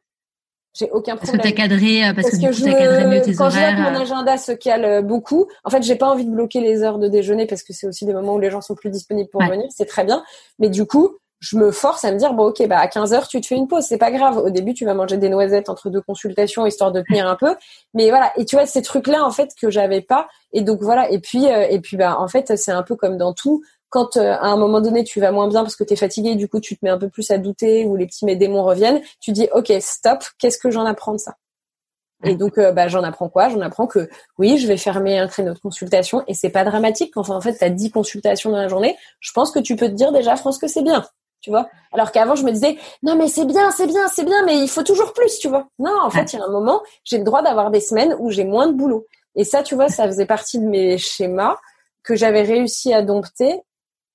J'ai 0.79 0.89
aucun 0.93 1.17
problème. 1.17 1.39
Parce 1.39 1.51
que 1.51 1.57
t'as 1.57 1.63
cadré, 1.63 2.07
euh, 2.07 2.15
parce, 2.15 2.31
que, 2.31 2.37
que, 2.37 2.55
du 2.55 2.63
cadré 2.63 3.07
mieux 3.07 3.23
tes 3.23 3.35
quand 3.35 3.47
horaires. 3.47 3.77
Quand 3.77 3.91
mon 3.91 4.01
agenda 4.01 4.39
se 4.39 4.53
cale 4.53 5.05
beaucoup, 5.05 5.49
en 5.65 5.71
fait, 5.71 5.83
j'ai 5.83 5.97
pas 5.97 6.09
envie 6.09 6.25
de 6.25 6.31
bloquer 6.31 6.61
les 6.61 6.85
heures 6.85 7.01
de 7.01 7.09
déjeuner 7.09 7.47
parce 7.47 7.65
que 7.65 7.73
c'est 7.73 7.89
aussi 7.89 8.07
des 8.07 8.15
moments 8.15 8.35
où 8.35 8.39
les 8.39 8.53
gens 8.53 8.61
sont 8.61 8.77
plus 8.77 8.91
disponibles 8.91 9.31
pour 9.31 9.43
venir. 9.43 9.67
C'est 9.71 9.87
très 9.87 10.05
bien. 10.05 10.23
Mais 10.61 10.69
du 10.69 10.87
coup, 10.87 11.19
je 11.41 11.57
me 11.57 11.73
force 11.73 12.05
à 12.05 12.13
me 12.13 12.19
dire 12.19 12.35
bon 12.35 12.49
ok 12.49 12.67
bah 12.69 12.79
à 12.79 12.87
15 12.87 13.15
heures 13.15 13.27
tu 13.27 13.41
te 13.41 13.47
fais 13.47 13.57
une 13.57 13.67
pause 13.67 13.85
c'est 13.85 13.99
pas 13.99 14.11
grave. 14.11 14.37
Au 14.39 14.51
début 14.51 14.75
tu 14.75 14.85
vas 14.85 14.95
manger 14.95 15.17
des 15.17 15.31
noisettes 15.31 15.69
entre 15.69 15.89
deux 15.91 16.03
consultations 16.03 16.67
histoire 16.67 16.93
de 16.93 17.01
tenir 17.01 17.27
un 17.27 17.37
peu. 17.37 17.57
Mais 17.95 18.11
voilà. 18.11 18.33
Et 18.37 18.45
tu 18.45 18.57
vois 18.57 18.67
ces 18.67 18.83
trucs 18.83 19.07
là 19.07 19.25
en 19.25 19.31
fait 19.31 19.53
que 19.61 19.71
j'avais 19.71 20.03
pas. 20.03 20.29
Et 20.53 20.61
donc 20.61 20.83
voilà. 20.83 21.11
Et 21.11 21.19
puis 21.19 21.49
euh, 21.49 21.67
et 21.69 21.81
puis 21.81 21.97
bah 21.97 22.19
en 22.19 22.29
fait 22.29 22.57
c'est 22.57 22.73
un 22.73 22.83
peu 22.83 22.95
comme 22.95 23.17
dans 23.17 23.33
tout. 23.33 23.63
Quand 23.89 24.17
euh, 24.19 24.35
à 24.35 24.49
un 24.49 24.57
moment 24.57 24.81
donné 24.81 25.03
tu 25.03 25.19
vas 25.19 25.33
moins 25.33 25.49
bien 25.49 25.63
parce 25.63 25.77
que 25.77 25.85
tu 25.85 25.95
es 25.95 25.97
fatigué 25.97 26.35
du 26.35 26.47
coup 26.47 26.61
tu 26.61 26.77
te 26.77 26.85
mets 26.85 26.91
un 26.91 26.99
peu 26.99 27.09
plus 27.09 27.31
à 27.31 27.39
douter 27.39 27.87
ou 27.87 27.97
les 27.97 28.07
petits 28.07 28.27
démons 28.37 28.63
reviennent 28.63 29.01
tu 29.21 29.33
dis 29.33 29.49
ok 29.53 29.73
stop 29.81 30.23
qu'est-ce 30.39 30.59
que 30.59 30.71
j'en 30.71 30.85
apprends 30.85 31.13
de 31.13 31.19
ça? 31.19 31.35
Et 32.23 32.35
donc, 32.35 32.59
euh, 32.59 32.71
bah, 32.73 32.87
j'en 32.87 33.03
apprends 33.03 33.31
quoi? 33.31 33.49
J'en 33.49 33.63
apprends 33.63 33.87
que 33.87 34.11
oui, 34.37 34.59
je 34.59 34.67
vais 34.67 34.77
fermer 34.77 35.19
un 35.19 35.27
créneau 35.27 35.55
de 35.55 35.59
consultation 35.59 36.23
et 36.27 36.35
c'est 36.35 36.51
pas 36.51 36.65
dramatique. 36.65 37.17
Enfin, 37.17 37.35
en 37.35 37.41
fait, 37.41 37.57
tu 37.57 37.65
as 37.65 37.71
10 37.71 37.93
consultations 37.93 38.51
dans 38.51 38.59
la 38.59 38.69
journée. 38.69 38.95
Je 39.21 39.33
pense 39.33 39.51
que 39.51 39.59
tu 39.59 39.75
peux 39.75 39.87
te 39.87 39.95
dire 39.95 40.13
déjà, 40.13 40.37
France, 40.37 40.59
que 40.59 40.69
c'est 40.69 40.83
bien 40.83 41.03
tu 41.41 41.51
vois. 41.51 41.69
Alors 41.93 42.13
qu'avant, 42.13 42.35
je 42.35 42.45
me 42.45 42.53
disais, 42.53 42.77
non, 43.03 43.17
mais 43.17 43.29
c'est 43.29 43.45
bien, 43.45 43.71
c'est 43.71 43.87
bien, 43.87 44.09
c'est 44.09 44.25
bien, 44.25 44.45
mais 44.45 44.59
il 44.59 44.69
faut 44.69 44.83
toujours 44.83 45.13
plus, 45.13 45.39
tu 45.39 45.49
vois. 45.49 45.67
Non, 45.79 45.97
en 46.03 46.11
fait, 46.11 46.33
il 46.33 46.39
y 46.39 46.43
a 46.43 46.45
un 46.45 46.51
moment, 46.51 46.83
j'ai 47.05 47.19
le 47.19 47.25
droit 47.25 47.43
d'avoir 47.43 47.71
des 47.71 47.81
semaines 47.81 48.15
où 48.19 48.31
j'ai 48.31 48.45
moins 48.45 48.67
de 48.67 48.73
boulot. 48.73 49.07
Et 49.37 49.45
ça, 49.45 49.63
tu 49.63 49.75
vois, 49.75 49.89
ça 49.89 50.07
faisait 50.07 50.27
partie 50.27 50.59
de 50.59 50.67
mes 50.67 50.99
schémas 50.99 51.57
que 52.03 52.17
j'avais 52.17 52.43
réussi 52.43 52.93
à 52.93 53.03
dompter 53.03 53.61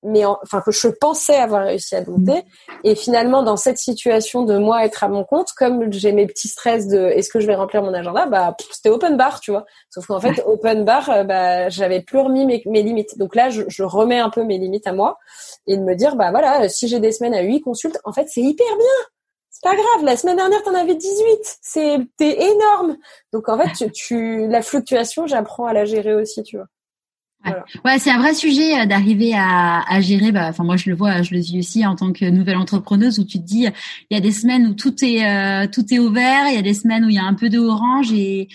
mais 0.05 0.23
enfin 0.25 0.61
que 0.61 0.71
je 0.71 0.87
pensais 0.87 1.35
avoir 1.35 1.65
réussi 1.65 1.95
à 1.95 2.01
dompter. 2.01 2.43
Et 2.83 2.95
finalement, 2.95 3.43
dans 3.43 3.57
cette 3.57 3.77
situation 3.77 4.43
de 4.43 4.57
moi 4.57 4.85
être 4.85 5.03
à 5.03 5.09
mon 5.09 5.23
compte, 5.23 5.49
comme 5.57 5.91
j'ai 5.91 6.11
mes 6.11 6.27
petits 6.27 6.47
stress 6.47 6.87
de 6.87 6.97
est-ce 6.97 7.29
que 7.29 7.39
je 7.39 7.47
vais 7.47 7.55
remplir 7.55 7.81
mon 7.81 7.93
agenda, 7.93 8.25
bah 8.27 8.55
c'était 8.71 8.89
open 8.89 9.17
bar, 9.17 9.39
tu 9.39 9.51
vois. 9.51 9.65
Sauf 9.89 10.05
qu'en 10.07 10.19
fait, 10.19 10.43
open 10.45 10.85
bar, 10.85 11.09
euh, 11.09 11.23
bah 11.23 11.69
j'avais 11.69 12.01
plus 12.01 12.19
remis 12.19 12.45
mes, 12.45 12.61
mes, 12.65 12.83
limites. 12.83 13.17
Donc 13.17 13.35
là, 13.35 13.49
je, 13.49 13.63
je, 13.67 13.83
remets 13.83 14.19
un 14.19 14.29
peu 14.29 14.43
mes 14.43 14.57
limites 14.57 14.87
à 14.87 14.93
moi 14.93 15.17
et 15.67 15.77
de 15.77 15.81
me 15.81 15.95
dire 15.95 16.15
bah 16.15 16.31
voilà, 16.31 16.69
si 16.69 16.87
j'ai 16.87 16.99
des 16.99 17.11
semaines 17.11 17.33
à 17.33 17.41
8 17.41 17.61
consultes, 17.61 17.99
en 18.03 18.13
fait, 18.13 18.27
c'est 18.29 18.41
hyper 18.41 18.67
bien. 18.67 19.07
C'est 19.49 19.63
pas 19.63 19.75
grave, 19.75 20.03
la 20.03 20.17
semaine 20.17 20.35
dernière, 20.35 20.61
t'en 20.63 20.75
avais 20.75 20.95
18. 20.95 21.57
C'était 21.61 22.43
énorme. 22.51 22.97
Donc 23.31 23.49
en 23.49 23.57
fait, 23.57 23.71
tu, 23.73 23.91
tu 23.91 24.47
la 24.47 24.61
fluctuation, 24.61 25.27
j'apprends 25.27 25.65
à 25.65 25.73
la 25.73 25.85
gérer 25.85 26.13
aussi, 26.13 26.43
tu 26.43 26.57
vois. 26.57 26.67
Ouais, 27.84 27.99
c'est 27.99 28.12
un 28.12 28.17
vrai 28.17 28.34
sujet 28.34 28.81
euh, 28.81 28.86
d'arriver 28.86 29.34
à, 29.36 29.81
à, 29.88 30.01
gérer. 30.01 30.31
Bah, 30.31 30.47
enfin, 30.49 30.63
moi, 30.63 30.77
je 30.77 30.89
le 30.89 30.95
vois, 30.95 31.21
je 31.21 31.34
le 31.34 31.39
vis 31.39 31.60
aussi 31.60 31.86
en 31.86 31.95
tant 31.95 32.12
que 32.12 32.25
nouvelle 32.25 32.58
entrepreneuse 32.58 33.19
où 33.19 33.23
tu 33.23 33.39
te 33.39 33.43
dis, 33.43 33.67
il 34.10 34.13
y 34.13 34.17
a 34.17 34.21
des 34.21 34.31
semaines 34.31 34.67
où 34.67 34.73
tout 34.73 35.03
est 35.03 35.25
euh, 35.25 35.67
tout 35.67 35.93
est 35.93 35.99
ouvert, 35.99 36.47
il 36.47 36.55
y 36.55 36.60
a 36.60 36.62
des 36.62 36.73
semaines 36.73 37.05
où 37.05 37.10
il 37.10 37.15
y 37.15 37.19
a 37.19 37.23
un 37.23 37.34
peu 37.34 37.49
de 37.49 37.60
orange 37.60 38.12
et 38.13 38.47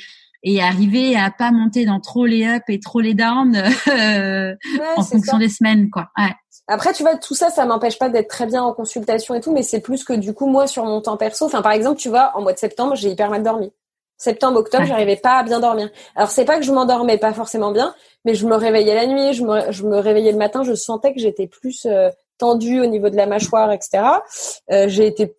et 0.43 0.63
arriver 0.63 1.17
à 1.17 1.31
pas 1.31 1.51
monter 1.51 1.85
dans 1.85 2.01
trop 2.01 2.25
les 2.25 2.47
up 2.47 2.63
et 2.69 2.81
trop 2.81 3.01
les 3.01 3.13
down 3.15 3.55
euh, 3.89 4.55
en 4.97 5.03
fonction 5.03 5.39
des 5.39 5.49
semaines, 5.49 5.91
quoi. 5.91 6.09
Ouais. 6.19 6.33
Après, 6.67 6.93
tu 6.93 7.03
vois, 7.03 7.17
tout 7.17 7.35
ça, 7.35 7.51
ça 7.51 7.67
m'empêche 7.67 7.99
pas 7.99 8.09
d'être 8.09 8.29
très 8.29 8.47
bien 8.47 8.63
en 8.63 8.73
consultation 8.73 9.35
et 9.35 9.41
tout, 9.41 9.53
mais 9.53 9.65
c'est 9.65 9.81
plus 9.81 10.05
que 10.05 10.13
du 10.13 10.33
coup, 10.33 10.47
moi, 10.47 10.69
sur 10.69 10.85
mon 10.85 11.01
temps 11.01 11.17
perso. 11.17 11.45
Enfin, 11.45 11.63
par 11.63 11.73
exemple, 11.73 11.99
tu 11.99 12.09
vois, 12.09 12.31
en 12.35 12.43
mois 12.43 12.53
de 12.53 12.59
septembre, 12.59 12.95
j'ai 12.95 13.11
hyper 13.11 13.29
mal 13.29 13.43
dormi 13.43 13.73
septembre, 14.21 14.59
octobre, 14.59 14.85
j'arrivais 14.85 15.17
pas 15.17 15.39
à 15.39 15.43
bien 15.43 15.61
dormir. 15.61 15.89
Alors 16.15 16.31
c'est 16.31 16.45
pas 16.45 16.59
que 16.59 16.65
je 16.65 16.73
m'endormais 16.73 17.19
pas 17.19 17.33
forcément 17.33 17.73
bien, 17.73 17.95
mais 18.25 18.35
je 18.35 18.47
me 18.47 18.55
réveillais 18.55 18.95
la 18.95 19.07
nuit, 19.07 19.33
je 19.33 19.43
me, 19.43 19.73
je 19.73 19.83
me 19.85 19.99
réveillais 19.99 20.33
le 20.33 20.39
matin, 20.39 20.63
je 20.63 20.75
sentais 20.75 21.15
que 21.15 21.21
j'étais 21.21 21.47
plus 21.47 21.87
euh, 21.87 22.11
tendue 22.39 22.81
au 22.81 22.87
niveau 22.87 23.09
de 23.09 23.17
la 23.17 23.27
mâchoire, 23.27 23.73
etc. 23.73 24.05
Euh, 24.71 24.89
j'ai 24.89 25.07
été 25.07 25.35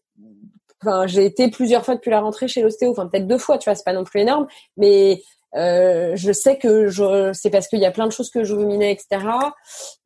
Enfin, 0.83 1.05
j'ai 1.05 1.25
été 1.25 1.47
plusieurs 1.51 1.85
fois 1.85 1.93
depuis 1.93 2.09
la 2.09 2.21
rentrée 2.21 2.47
chez 2.47 2.63
l'ostéo, 2.63 2.89
enfin 2.89 3.05
peut-être 3.05 3.27
deux 3.27 3.37
fois, 3.37 3.59
tu 3.59 3.69
vois, 3.69 3.75
c'est 3.75 3.83
pas 3.83 3.93
non 3.93 4.03
plus 4.03 4.21
énorme, 4.21 4.47
mais 4.77 5.21
euh, 5.55 6.13
je 6.15 6.31
sais 6.31 6.57
que 6.57 6.87
je, 6.87 7.31
c'est 7.33 7.49
parce 7.49 7.67
qu'il 7.67 7.79
y 7.79 7.85
a 7.85 7.91
plein 7.91 8.07
de 8.07 8.11
choses 8.11 8.29
que 8.29 8.43
je 8.43 8.55
ruminais, 8.55 8.91
etc. 8.91 9.27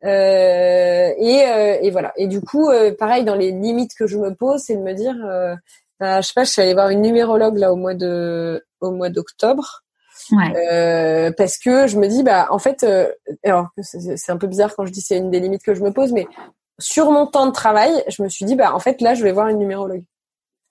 Euh, 0.03 1.13
et, 1.17 1.47
euh, 1.47 1.77
et, 1.81 1.91
voilà. 1.91 2.13
Et 2.17 2.27
du 2.27 2.41
coup, 2.41 2.69
pareil, 2.97 3.23
dans 3.23 3.35
les 3.35 3.51
limites 3.51 3.93
que 3.97 4.07
je 4.07 4.17
me 4.17 4.33
pose, 4.33 4.61
c'est 4.61 4.75
de 4.75 4.81
me 4.81 4.93
dire, 4.93 5.15
je 6.01 6.21
sais 6.21 6.33
pas, 6.33 6.43
je 6.43 6.51
suis 6.51 6.61
allée 6.61 6.73
voir 6.73 6.89
une 6.89 7.01
numérologue 7.01 7.57
là 7.57 7.71
au 7.71 7.75
mois 7.75 7.93
de 7.93 8.65
au 8.81 8.91
mois 8.91 9.09
d'octobre. 9.09 9.83
Ouais. 10.31 10.55
Euh, 10.71 11.31
parce 11.37 11.57
que 11.57 11.87
je 11.87 11.99
me 11.99 12.07
dis 12.07 12.23
bah 12.23 12.47
en 12.49 12.57
fait 12.57 12.83
euh, 12.83 13.11
alors 13.43 13.67
c'est 13.81 14.31
un 14.31 14.37
peu 14.37 14.47
bizarre 14.47 14.73
quand 14.73 14.85
je 14.85 14.91
dis 14.91 15.01
c'est 15.01 15.17
une 15.17 15.29
des 15.29 15.39
limites 15.39 15.61
que 15.61 15.75
je 15.75 15.83
me 15.83 15.91
pose 15.91 16.13
mais 16.13 16.25
sur 16.79 17.11
mon 17.11 17.27
temps 17.27 17.45
de 17.45 17.51
travail 17.51 17.91
je 18.07 18.23
me 18.23 18.29
suis 18.29 18.45
dit 18.45 18.55
bah 18.55 18.73
en 18.73 18.79
fait 18.79 19.01
là 19.01 19.13
je 19.13 19.23
vais 19.23 19.33
voir 19.33 19.49
une 19.49 19.59
numérologue 19.59 20.03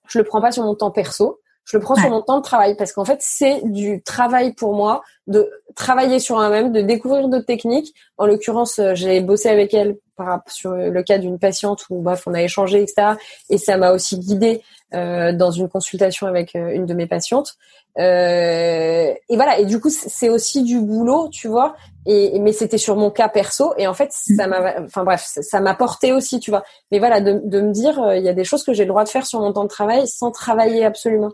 je 0.08 0.18
le 0.18 0.24
prends 0.24 0.40
pas 0.40 0.52
sur 0.52 0.64
mon 0.64 0.74
temps 0.74 0.90
perso 0.90 1.40
Je 1.64 1.76
le 1.76 1.82
prends 1.82 1.94
sur 1.94 2.10
mon 2.10 2.22
temps 2.22 2.38
de 2.38 2.42
travail 2.42 2.76
parce 2.76 2.92
qu'en 2.92 3.04
fait, 3.04 3.18
c'est 3.20 3.62
du 3.64 4.02
travail 4.02 4.52
pour 4.52 4.74
moi 4.74 5.02
de 5.26 5.50
travailler 5.74 6.18
sur 6.18 6.36
moi-même, 6.36 6.72
de 6.72 6.82
découvrir 6.82 7.28
d'autres 7.28 7.46
techniques. 7.46 7.94
En 8.18 8.26
l'occurrence, 8.26 8.78
euh, 8.78 8.94
j'ai 8.94 9.20
bossé 9.20 9.48
avec 9.48 9.72
elle 9.72 9.96
par, 10.16 10.42
sur 10.46 10.72
le 10.72 11.02
cas 11.02 11.18
d'une 11.18 11.38
patiente 11.38 11.84
où, 11.88 12.02
bref, 12.02 12.24
on 12.26 12.34
a 12.34 12.42
échangé, 12.42 12.82
etc. 12.82 13.14
Et 13.48 13.58
ça 13.58 13.78
m'a 13.78 13.92
aussi 13.92 14.18
guidée 14.18 14.62
euh, 14.94 15.32
dans 15.32 15.50
une 15.50 15.68
consultation 15.68 16.28
avec 16.28 16.54
euh, 16.54 16.70
une 16.70 16.86
de 16.86 16.94
mes 16.94 17.06
patientes. 17.06 17.56
Euh, 17.98 19.12
et 19.28 19.36
voilà. 19.36 19.58
Et 19.58 19.66
du 19.66 19.80
coup, 19.80 19.90
c'est 19.90 20.28
aussi 20.28 20.62
du 20.62 20.80
boulot, 20.80 21.28
tu 21.30 21.48
vois. 21.48 21.74
Et 22.06 22.38
mais 22.38 22.52
c'était 22.52 22.78
sur 22.78 22.96
mon 22.96 23.10
cas 23.10 23.28
perso. 23.28 23.74
Et 23.76 23.86
en 23.88 23.94
fait, 23.94 24.10
ça 24.12 24.46
m'a, 24.46 24.82
enfin 24.82 25.02
bref, 25.02 25.24
ça 25.24 25.60
m'a 25.60 25.74
porté 25.74 26.12
aussi, 26.12 26.38
tu 26.38 26.50
vois. 26.50 26.62
Mais 26.92 27.00
voilà, 27.00 27.20
de, 27.20 27.40
de 27.44 27.60
me 27.60 27.72
dire, 27.72 27.98
il 28.14 28.22
y 28.22 28.28
a 28.28 28.34
des 28.34 28.44
choses 28.44 28.62
que 28.62 28.72
j'ai 28.72 28.84
le 28.84 28.90
droit 28.90 29.04
de 29.04 29.08
faire 29.08 29.26
sur 29.26 29.40
mon 29.40 29.52
temps 29.52 29.64
de 29.64 29.68
travail 29.68 30.06
sans 30.06 30.30
travailler 30.30 30.84
absolument. 30.84 31.32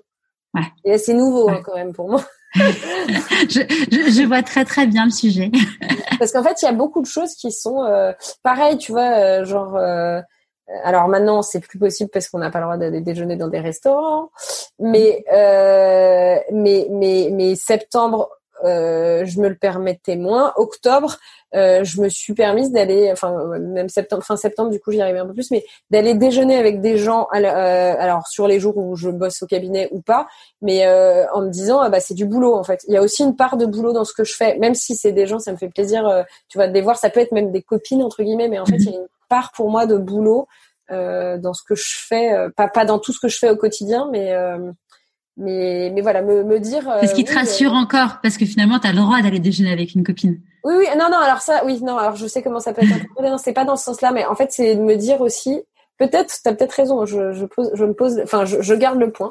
Ouais. 0.54 0.62
Et 0.84 0.96
c'est 0.96 1.14
nouveau 1.14 1.50
hein, 1.50 1.60
quand 1.64 1.74
même 1.74 1.92
pour 1.92 2.08
moi. 2.08 2.24
je, 2.54 3.60
je, 3.90 4.10
je, 4.10 4.26
vois 4.26 4.42
très 4.42 4.64
très 4.64 4.86
bien 4.86 5.04
le 5.04 5.10
sujet. 5.10 5.50
Parce 6.18 6.32
qu'en 6.32 6.42
fait, 6.42 6.62
il 6.62 6.64
y 6.64 6.68
a 6.68 6.72
beaucoup 6.72 7.00
de 7.00 7.06
choses 7.06 7.34
qui 7.34 7.52
sont 7.52 7.84
pareilles, 8.42 8.78
tu 8.78 8.92
vois, 8.92 9.44
genre. 9.44 9.76
Euh, 10.70 10.74
alors 10.84 11.08
maintenant, 11.08 11.42
c'est 11.42 11.60
plus 11.60 11.78
possible 11.78 12.10
parce 12.12 12.28
qu'on 12.28 12.38
n'a 12.38 12.50
pas 12.50 12.58
le 12.60 12.64
droit 12.64 12.76
d'aller 12.76 13.00
déjeuner 13.00 13.36
dans 13.36 13.48
des 13.48 13.60
restaurants. 13.60 14.30
Mais 14.78 15.24
euh, 15.32 16.38
mais 16.52 16.86
mais 16.90 17.30
mais 17.32 17.54
septembre, 17.56 18.30
euh, 18.64 19.24
je 19.24 19.40
me 19.40 19.48
le 19.48 19.56
permettais 19.56 20.16
moins. 20.16 20.52
Octobre, 20.56 21.16
euh, 21.54 21.82
je 21.82 22.00
me 22.00 22.08
suis 22.08 22.34
permise 22.34 22.70
d'aller, 22.72 23.10
enfin 23.10 23.32
même 23.58 23.88
septembre, 23.88 24.22
fin 24.22 24.36
septembre, 24.36 24.70
du 24.70 24.78
coup 24.80 24.92
j'y 24.92 25.00
arrivais 25.00 25.18
un 25.18 25.26
peu 25.26 25.32
plus, 25.34 25.50
mais 25.50 25.64
d'aller 25.90 26.14
déjeuner 26.14 26.56
avec 26.56 26.80
des 26.80 26.96
gens, 26.98 27.26
euh, 27.34 27.94
alors 27.98 28.26
sur 28.28 28.46
les 28.46 28.60
jours 28.60 28.76
où 28.76 28.96
je 28.96 29.10
bosse 29.10 29.42
au 29.42 29.46
cabinet 29.46 29.88
ou 29.92 30.00
pas, 30.02 30.28
mais 30.62 30.86
euh, 30.86 31.24
en 31.32 31.42
me 31.42 31.48
disant 31.48 31.80
ah 31.80 31.88
bah 31.88 32.00
c'est 32.00 32.14
du 32.14 32.26
boulot 32.26 32.54
en 32.54 32.62
fait. 32.64 32.84
Il 32.86 32.94
y 32.94 32.96
a 32.96 33.02
aussi 33.02 33.22
une 33.24 33.34
part 33.36 33.56
de 33.56 33.66
boulot 33.66 33.92
dans 33.92 34.04
ce 34.04 34.12
que 34.12 34.24
je 34.24 34.34
fais, 34.34 34.58
même 34.58 34.74
si 34.74 34.94
c'est 34.94 35.12
des 35.12 35.26
gens, 35.26 35.38
ça 35.38 35.52
me 35.52 35.56
fait 35.56 35.68
plaisir, 35.68 36.24
tu 36.48 36.58
vois, 36.58 36.68
de 36.68 36.74
les 36.74 36.82
voir. 36.82 36.98
Ça 36.98 37.10
peut 37.10 37.20
être 37.20 37.32
même 37.32 37.50
des 37.50 37.62
copines 37.62 38.02
entre 38.02 38.22
guillemets, 38.22 38.48
mais 38.48 38.58
en 38.58 38.66
fait 38.66 38.76
il 38.76 38.90
y 38.90 38.96
a 38.96 38.98
une 39.00 39.06
part 39.30 39.52
pour 39.52 39.70
moi 39.70 39.86
de 39.86 39.96
boulot 39.96 40.46
dans 40.90 41.54
ce 41.54 41.62
que 41.62 41.76
je 41.76 41.94
fais, 41.96 42.32
pas 42.56 42.68
pas 42.68 42.84
dans 42.84 42.98
tout 42.98 43.12
ce 43.12 43.20
que 43.20 43.28
je 43.28 43.38
fais 43.38 43.48
au 43.48 43.56
quotidien, 43.56 44.08
mais 44.10 44.34
mais, 45.40 45.90
mais 45.94 46.02
voilà, 46.02 46.22
me, 46.22 46.44
me 46.44 46.60
dire. 46.60 46.88
Euh, 46.88 47.06
ce 47.06 47.14
qui 47.14 47.24
te 47.24 47.34
rassure 47.34 47.72
encore, 47.72 48.18
parce 48.22 48.36
que 48.36 48.44
finalement, 48.44 48.78
tu 48.78 48.86
as 48.86 48.92
le 48.92 48.98
droit 48.98 49.22
d'aller 49.22 49.40
déjeuner 49.40 49.72
avec 49.72 49.94
une 49.94 50.04
copine. 50.04 50.40
Oui, 50.64 50.74
oui, 50.76 50.86
non, 50.98 51.08
non, 51.10 51.16
alors 51.16 51.40
ça, 51.40 51.62
oui, 51.64 51.80
non, 51.82 51.96
alors 51.96 52.16
je 52.16 52.26
sais 52.26 52.42
comment 52.42 52.60
ça 52.60 52.74
peut 52.74 52.82
être. 52.82 53.06
Non, 53.22 53.38
c'est 53.38 53.54
pas 53.54 53.64
dans 53.64 53.76
ce 53.76 53.84
sens-là, 53.84 54.12
mais 54.12 54.26
en 54.26 54.34
fait, 54.34 54.52
c'est 54.52 54.76
de 54.76 54.82
me 54.82 54.96
dire 54.96 55.22
aussi, 55.22 55.62
peut-être, 55.96 56.34
tu 56.42 56.48
as 56.48 56.54
peut-être 56.54 56.72
raison, 56.72 57.06
je, 57.06 57.32
je, 57.32 57.46
pose, 57.46 57.70
je 57.72 57.84
me 57.86 57.94
pose, 57.94 58.20
enfin, 58.22 58.44
je, 58.44 58.60
je 58.60 58.74
garde 58.74 58.98
le 58.98 59.10
point. 59.10 59.30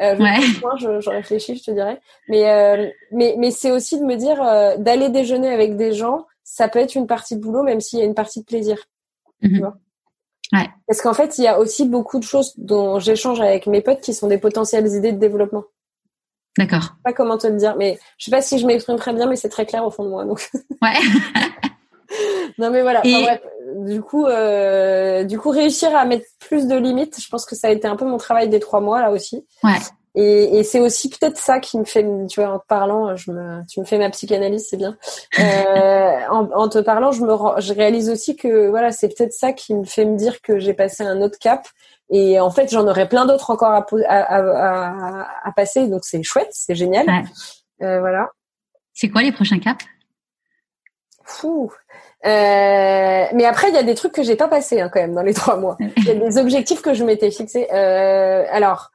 Euh, 0.00 0.16
je, 0.16 0.22
ouais. 0.22 0.60
point 0.60 0.76
je, 0.78 1.00
je, 1.00 1.10
réfléchis, 1.10 1.56
je 1.56 1.64
te 1.64 1.70
dirais. 1.70 2.00
Mais, 2.28 2.48
euh, 2.48 2.88
mais, 3.12 3.34
mais 3.36 3.50
c'est 3.50 3.70
aussi 3.70 4.00
de 4.00 4.04
me 4.04 4.16
dire, 4.16 4.42
euh, 4.42 4.76
d'aller 4.78 5.10
déjeuner 5.10 5.52
avec 5.52 5.76
des 5.76 5.92
gens, 5.92 6.26
ça 6.42 6.68
peut 6.68 6.78
être 6.78 6.94
une 6.94 7.06
partie 7.06 7.36
de 7.36 7.42
boulot, 7.42 7.62
même 7.62 7.80
s'il 7.80 7.98
y 7.98 8.02
a 8.02 8.06
une 8.06 8.14
partie 8.14 8.40
de 8.40 8.46
plaisir. 8.46 8.78
Tu 9.42 9.50
mhm. 9.50 9.58
vois 9.60 9.76
Ouais. 10.52 10.68
Parce 10.88 11.00
qu'en 11.00 11.14
fait, 11.14 11.38
il 11.38 11.44
y 11.44 11.46
a 11.46 11.60
aussi 11.60 11.86
beaucoup 11.86 12.18
de 12.18 12.24
choses 12.24 12.54
dont 12.56 12.98
j'échange 12.98 13.40
avec 13.40 13.68
mes 13.68 13.82
potes 13.82 14.00
qui 14.00 14.12
sont 14.12 14.26
des 14.26 14.38
potentielles 14.38 14.88
idées 14.88 15.12
de 15.12 15.18
développement. 15.18 15.62
D'accord. 16.58 16.80
Je 16.80 16.86
sais 16.86 17.02
pas 17.04 17.12
comment 17.12 17.38
te 17.38 17.46
le 17.46 17.56
dire, 17.56 17.76
mais 17.76 18.00
je 18.18 18.24
sais 18.24 18.30
pas 18.32 18.42
si 18.42 18.58
je 18.58 18.66
m'exprime 18.66 18.96
très 18.96 19.12
bien, 19.12 19.26
mais 19.26 19.36
c'est 19.36 19.48
très 19.48 19.64
clair 19.64 19.84
au 19.84 19.90
fond 19.92 20.02
de 20.02 20.08
moi. 20.08 20.24
Donc. 20.24 20.50
Ouais. 20.82 20.94
non 22.58 22.70
mais 22.70 22.82
voilà. 22.82 23.00
bref, 23.02 23.40
du 23.86 24.02
coup, 24.02 24.26
euh, 24.26 25.24
du 25.24 25.38
coup, 25.38 25.50
réussir 25.50 25.94
à 25.94 26.04
mettre 26.04 26.26
plus 26.38 26.66
de 26.66 26.76
limites, 26.76 27.20
je 27.20 27.28
pense 27.28 27.46
que 27.46 27.54
ça 27.54 27.68
a 27.68 27.70
été 27.70 27.86
un 27.86 27.96
peu 27.96 28.04
mon 28.04 28.16
travail 28.16 28.48
des 28.48 28.60
trois 28.60 28.80
mois 28.80 29.00
là 29.00 29.10
aussi. 29.10 29.46
Ouais. 29.62 29.78
Et, 30.16 30.58
et 30.58 30.64
c'est 30.64 30.80
aussi 30.80 31.08
peut-être 31.08 31.38
ça 31.38 31.60
qui 31.60 31.78
me 31.78 31.84
fait, 31.84 32.04
tu 32.28 32.40
vois, 32.40 32.50
en 32.50 32.58
te 32.58 32.66
parlant, 32.66 33.14
je 33.14 33.30
me, 33.30 33.64
tu 33.68 33.78
me 33.78 33.84
fais 33.84 33.96
ma 33.96 34.10
psychanalyse, 34.10 34.66
c'est 34.68 34.76
bien. 34.76 34.96
Euh, 35.38 35.42
en, 36.30 36.50
en, 36.52 36.68
te 36.68 36.78
parlant, 36.78 37.12
je 37.12 37.22
me, 37.22 37.60
je 37.60 37.72
réalise 37.72 38.10
aussi 38.10 38.34
que 38.34 38.68
voilà, 38.68 38.90
c'est 38.90 39.08
peut-être 39.08 39.32
ça 39.32 39.52
qui 39.52 39.74
me 39.74 39.84
fait 39.84 40.04
me 40.04 40.16
dire 40.16 40.40
que 40.40 40.58
j'ai 40.58 40.74
passé 40.74 41.04
un 41.04 41.20
autre 41.22 41.38
cap. 41.38 41.66
Et 42.10 42.40
en 42.40 42.50
fait, 42.50 42.68
j'en 42.70 42.88
aurais 42.88 43.08
plein 43.08 43.24
d'autres 43.24 43.50
encore 43.50 43.70
à, 43.70 43.86
à, 44.08 44.18
à, 44.18 45.28
à, 45.44 45.52
passer, 45.52 45.86
donc 45.86 46.00
c'est 46.04 46.22
chouette, 46.24 46.50
c'est 46.50 46.74
génial. 46.74 47.06
Ouais. 47.06 47.86
Euh, 47.86 48.00
voilà. 48.00 48.30
C'est 48.92 49.08
quoi 49.08 49.22
les 49.22 49.30
prochains 49.32 49.60
caps? 49.60 49.84
Fou. 51.24 51.70
Euh, 52.26 53.24
mais 53.32 53.44
après, 53.44 53.68
il 53.68 53.74
y 53.74 53.78
a 53.78 53.84
des 53.84 53.94
trucs 53.94 54.12
que 54.12 54.22
j'ai 54.22 54.36
pas 54.36 54.48
passé 54.48 54.80
hein, 54.80 54.90
quand 54.92 55.00
même 55.00 55.14
dans 55.14 55.22
les 55.22 55.32
trois 55.32 55.56
mois. 55.56 55.76
Il 55.96 56.04
y 56.04 56.10
a 56.10 56.14
des 56.14 56.36
objectifs 56.38 56.82
que 56.82 56.92
je 56.92 57.04
m'étais 57.04 57.30
fixés. 57.30 57.68
Euh, 57.72 58.44
alors, 58.50 58.90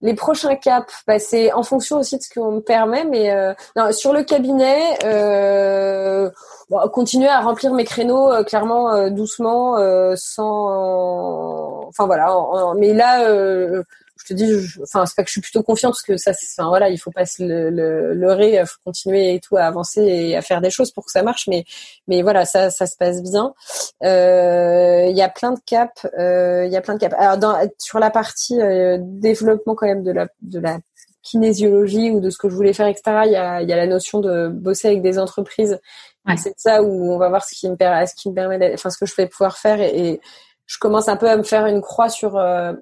les 0.00 0.14
prochains 0.14 0.54
caps, 0.54 0.92
bah, 1.06 1.18
c'est 1.18 1.52
en 1.52 1.62
fonction 1.62 1.98
aussi 1.98 2.16
de 2.18 2.22
ce 2.22 2.32
qu'on 2.32 2.52
me 2.52 2.60
permet, 2.60 3.04
mais 3.04 3.30
euh, 3.32 3.52
non, 3.76 3.90
sur 3.92 4.12
le 4.12 4.22
cabinet, 4.22 4.80
euh, 5.04 6.30
bon, 6.70 6.78
continuer 6.88 7.28
à 7.28 7.40
remplir 7.40 7.72
mes 7.74 7.84
créneaux 7.84 8.30
euh, 8.30 8.44
clairement 8.44 8.92
euh, 8.92 9.10
doucement, 9.10 9.76
sans, 10.16 11.88
enfin 11.88 12.06
voilà. 12.06 12.32
mais 12.76 12.94
là, 12.94 13.24
je 13.26 13.82
te 14.28 14.34
dis, 14.34 14.52
enfin 14.82 15.06
c'est 15.06 15.16
pas 15.16 15.22
que 15.22 15.28
je 15.28 15.32
suis 15.32 15.40
plutôt 15.40 15.62
confiante 15.62 15.92
parce 15.92 16.02
que 16.02 16.16
ça, 16.16 16.32
enfin 16.32 16.68
voilà, 16.68 16.88
il 16.88 16.98
faut 16.98 17.10
pas 17.10 17.26
se 17.26 17.42
le, 17.42 17.70
le 17.70 18.14
leurrer, 18.14 18.62
faut 18.66 18.78
continuer 18.84 19.34
et 19.34 19.40
tout 19.40 19.56
à 19.56 19.62
avancer 19.62 20.02
et 20.02 20.36
à 20.36 20.42
faire 20.42 20.60
des 20.60 20.70
choses 20.70 20.90
pour 20.92 21.04
que 21.04 21.12
ça 21.12 21.22
marche, 21.22 21.46
mais 21.48 21.64
mais 22.06 22.22
voilà, 22.22 22.44
ça 22.44 22.70
ça 22.70 22.86
se 22.86 22.96
passe 22.96 23.22
bien. 23.22 23.54
Euh, 24.02 25.06
il 25.08 25.16
y 25.16 25.22
a 25.22 25.28
plein 25.28 25.52
de 25.52 25.60
caps, 25.66 26.06
euh, 26.18 26.64
il 26.66 26.72
y 26.72 26.76
a 26.76 26.80
plein 26.80 26.94
de 26.94 27.00
caps. 27.00 27.14
Alors 27.18 27.38
dans, 27.38 27.56
sur 27.78 27.98
la 27.98 28.10
partie 28.10 28.60
euh, 28.60 28.98
développement 29.00 29.74
quand 29.74 29.86
même 29.86 30.02
de 30.02 30.12
la 30.12 30.28
de 30.42 30.60
la 30.60 30.78
kinésiologie 31.22 32.10
ou 32.10 32.20
de 32.20 32.30
ce 32.30 32.38
que 32.38 32.48
je 32.48 32.54
voulais 32.54 32.72
faire, 32.72 32.86
etc. 32.86 33.22
Il 33.26 33.32
y 33.32 33.36
a, 33.36 33.60
il 33.62 33.68
y 33.68 33.72
a 33.72 33.76
la 33.76 33.86
notion 33.86 34.20
de 34.20 34.48
bosser 34.48 34.88
avec 34.88 35.02
des 35.02 35.18
entreprises. 35.18 35.78
Ouais. 36.26 36.36
C'est 36.36 36.54
ça 36.58 36.82
où 36.82 37.12
on 37.12 37.18
va 37.18 37.28
voir 37.28 37.44
ce 37.44 37.54
qui 37.54 37.68
me 37.68 37.76
permet, 37.76 38.06
ce 38.06 38.14
qui 38.14 38.28
me 38.30 38.34
permet, 38.34 38.72
enfin 38.74 38.90
ce 38.90 38.98
que 38.98 39.06
je 39.06 39.14
vais 39.16 39.26
pouvoir 39.26 39.58
faire 39.58 39.80
et, 39.80 40.12
et 40.12 40.20
je 40.68 40.78
commence 40.78 41.08
un 41.08 41.16
peu 41.16 41.28
à 41.28 41.36
me 41.36 41.42
faire 41.42 41.66
une 41.66 41.80
croix 41.80 42.10
sur 42.10 42.36
euh, 42.36 42.74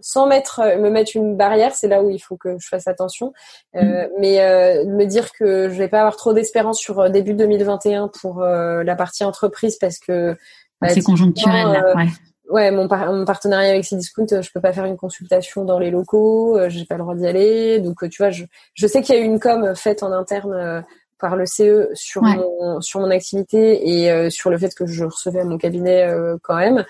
sans 0.00 0.26
mettre 0.26 0.60
euh, 0.60 0.78
me 0.78 0.90
mettre 0.90 1.12
une 1.14 1.36
barrière, 1.36 1.74
c'est 1.74 1.88
là 1.88 2.02
où 2.02 2.10
il 2.10 2.18
faut 2.18 2.36
que 2.36 2.56
je 2.58 2.68
fasse 2.68 2.86
attention. 2.86 3.32
Euh, 3.76 4.06
mm. 4.06 4.08
Mais 4.18 4.40
euh, 4.40 4.84
me 4.86 5.04
dire 5.04 5.32
que 5.32 5.68
je 5.68 5.74
vais 5.74 5.88
pas 5.88 6.00
avoir 6.00 6.16
trop 6.16 6.32
d'espérance 6.32 6.78
sur 6.78 7.00
euh, 7.00 7.08
début 7.08 7.34
2021 7.34 8.08
pour 8.08 8.42
euh, 8.42 8.82
la 8.82 8.96
partie 8.96 9.24
entreprise 9.24 9.76
parce 9.76 9.98
que 9.98 10.36
bah, 10.80 10.88
c'est 10.88 11.02
conjoncturel. 11.02 11.68
Là, 11.68 11.94
ouais. 11.96 12.06
Ouais, 12.50 12.70
mon, 12.70 12.86
par 12.86 13.10
mon 13.10 13.24
partenariat 13.24 13.70
avec 13.70 13.84
Cdiscount, 13.84 14.26
je 14.28 14.50
peux 14.52 14.60
pas 14.60 14.74
faire 14.74 14.84
une 14.84 14.98
consultation 14.98 15.64
dans 15.64 15.78
les 15.78 15.90
locaux, 15.90 16.58
j'ai 16.68 16.84
pas 16.84 16.96
le 16.96 17.02
droit 17.02 17.14
d'y 17.14 17.26
aller. 17.26 17.78
Donc 17.78 18.06
tu 18.10 18.22
vois, 18.22 18.30
je, 18.30 18.44
je 18.74 18.86
sais 18.86 19.00
qu'il 19.00 19.14
y 19.14 19.18
a 19.18 19.22
eu 19.22 19.24
une 19.24 19.40
com 19.40 19.74
faite 19.74 20.02
en 20.02 20.12
interne 20.12 20.84
par 21.22 21.36
le 21.36 21.46
CE 21.46 21.88
sur 21.94 22.22
ouais. 22.22 22.34
mon 22.34 22.80
sur 22.80 23.00
mon 23.00 23.10
activité 23.10 23.88
et 23.88 24.10
euh, 24.10 24.28
sur 24.28 24.50
le 24.50 24.58
fait 24.58 24.74
que 24.74 24.86
je 24.86 25.04
recevais 25.04 25.40
à 25.40 25.44
mon 25.44 25.56
cabinet 25.56 26.02
euh, 26.08 26.36
quand 26.42 26.56
même. 26.56 26.84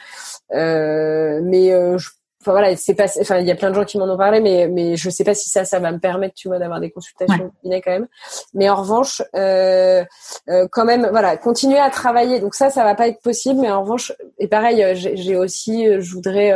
Euh, 0.52 1.40
mais 1.44 1.68
je 1.98 2.08
enfin 2.42 2.52
voilà 2.52 2.76
c'est 2.76 2.94
pas 2.94 3.06
enfin 3.20 3.38
il 3.38 3.46
y 3.46 3.50
a 3.50 3.54
plein 3.54 3.70
de 3.70 3.74
gens 3.74 3.84
qui 3.84 3.98
m'en 3.98 4.12
ont 4.12 4.18
parlé 4.18 4.40
mais 4.40 4.68
mais 4.68 4.96
je 4.96 5.08
sais 5.08 5.24
pas 5.24 5.34
si 5.34 5.48
ça 5.48 5.64
ça 5.64 5.78
va 5.78 5.92
me 5.92 5.98
permettre 5.98 6.34
tu 6.34 6.48
vois 6.48 6.58
d'avoir 6.58 6.80
des 6.80 6.90
consultations 6.90 7.52
ouais. 7.64 7.80
quand 7.80 7.92
même 7.92 8.08
mais 8.52 8.68
en 8.68 8.76
revanche 8.76 9.22
euh, 9.36 10.04
euh, 10.48 10.66
quand 10.70 10.84
même 10.84 11.08
voilà 11.10 11.36
continuer 11.36 11.78
à 11.78 11.90
travailler 11.90 12.40
donc 12.40 12.54
ça 12.54 12.70
ça 12.70 12.84
va 12.84 12.94
pas 12.94 13.08
être 13.08 13.22
possible 13.22 13.60
mais 13.60 13.70
en 13.70 13.82
revanche 13.82 14.12
et 14.38 14.48
pareil 14.48 14.82
euh, 14.82 14.94
j'ai 14.94 15.36
aussi 15.36 15.86
je 16.00 16.12
voudrais 16.12 16.52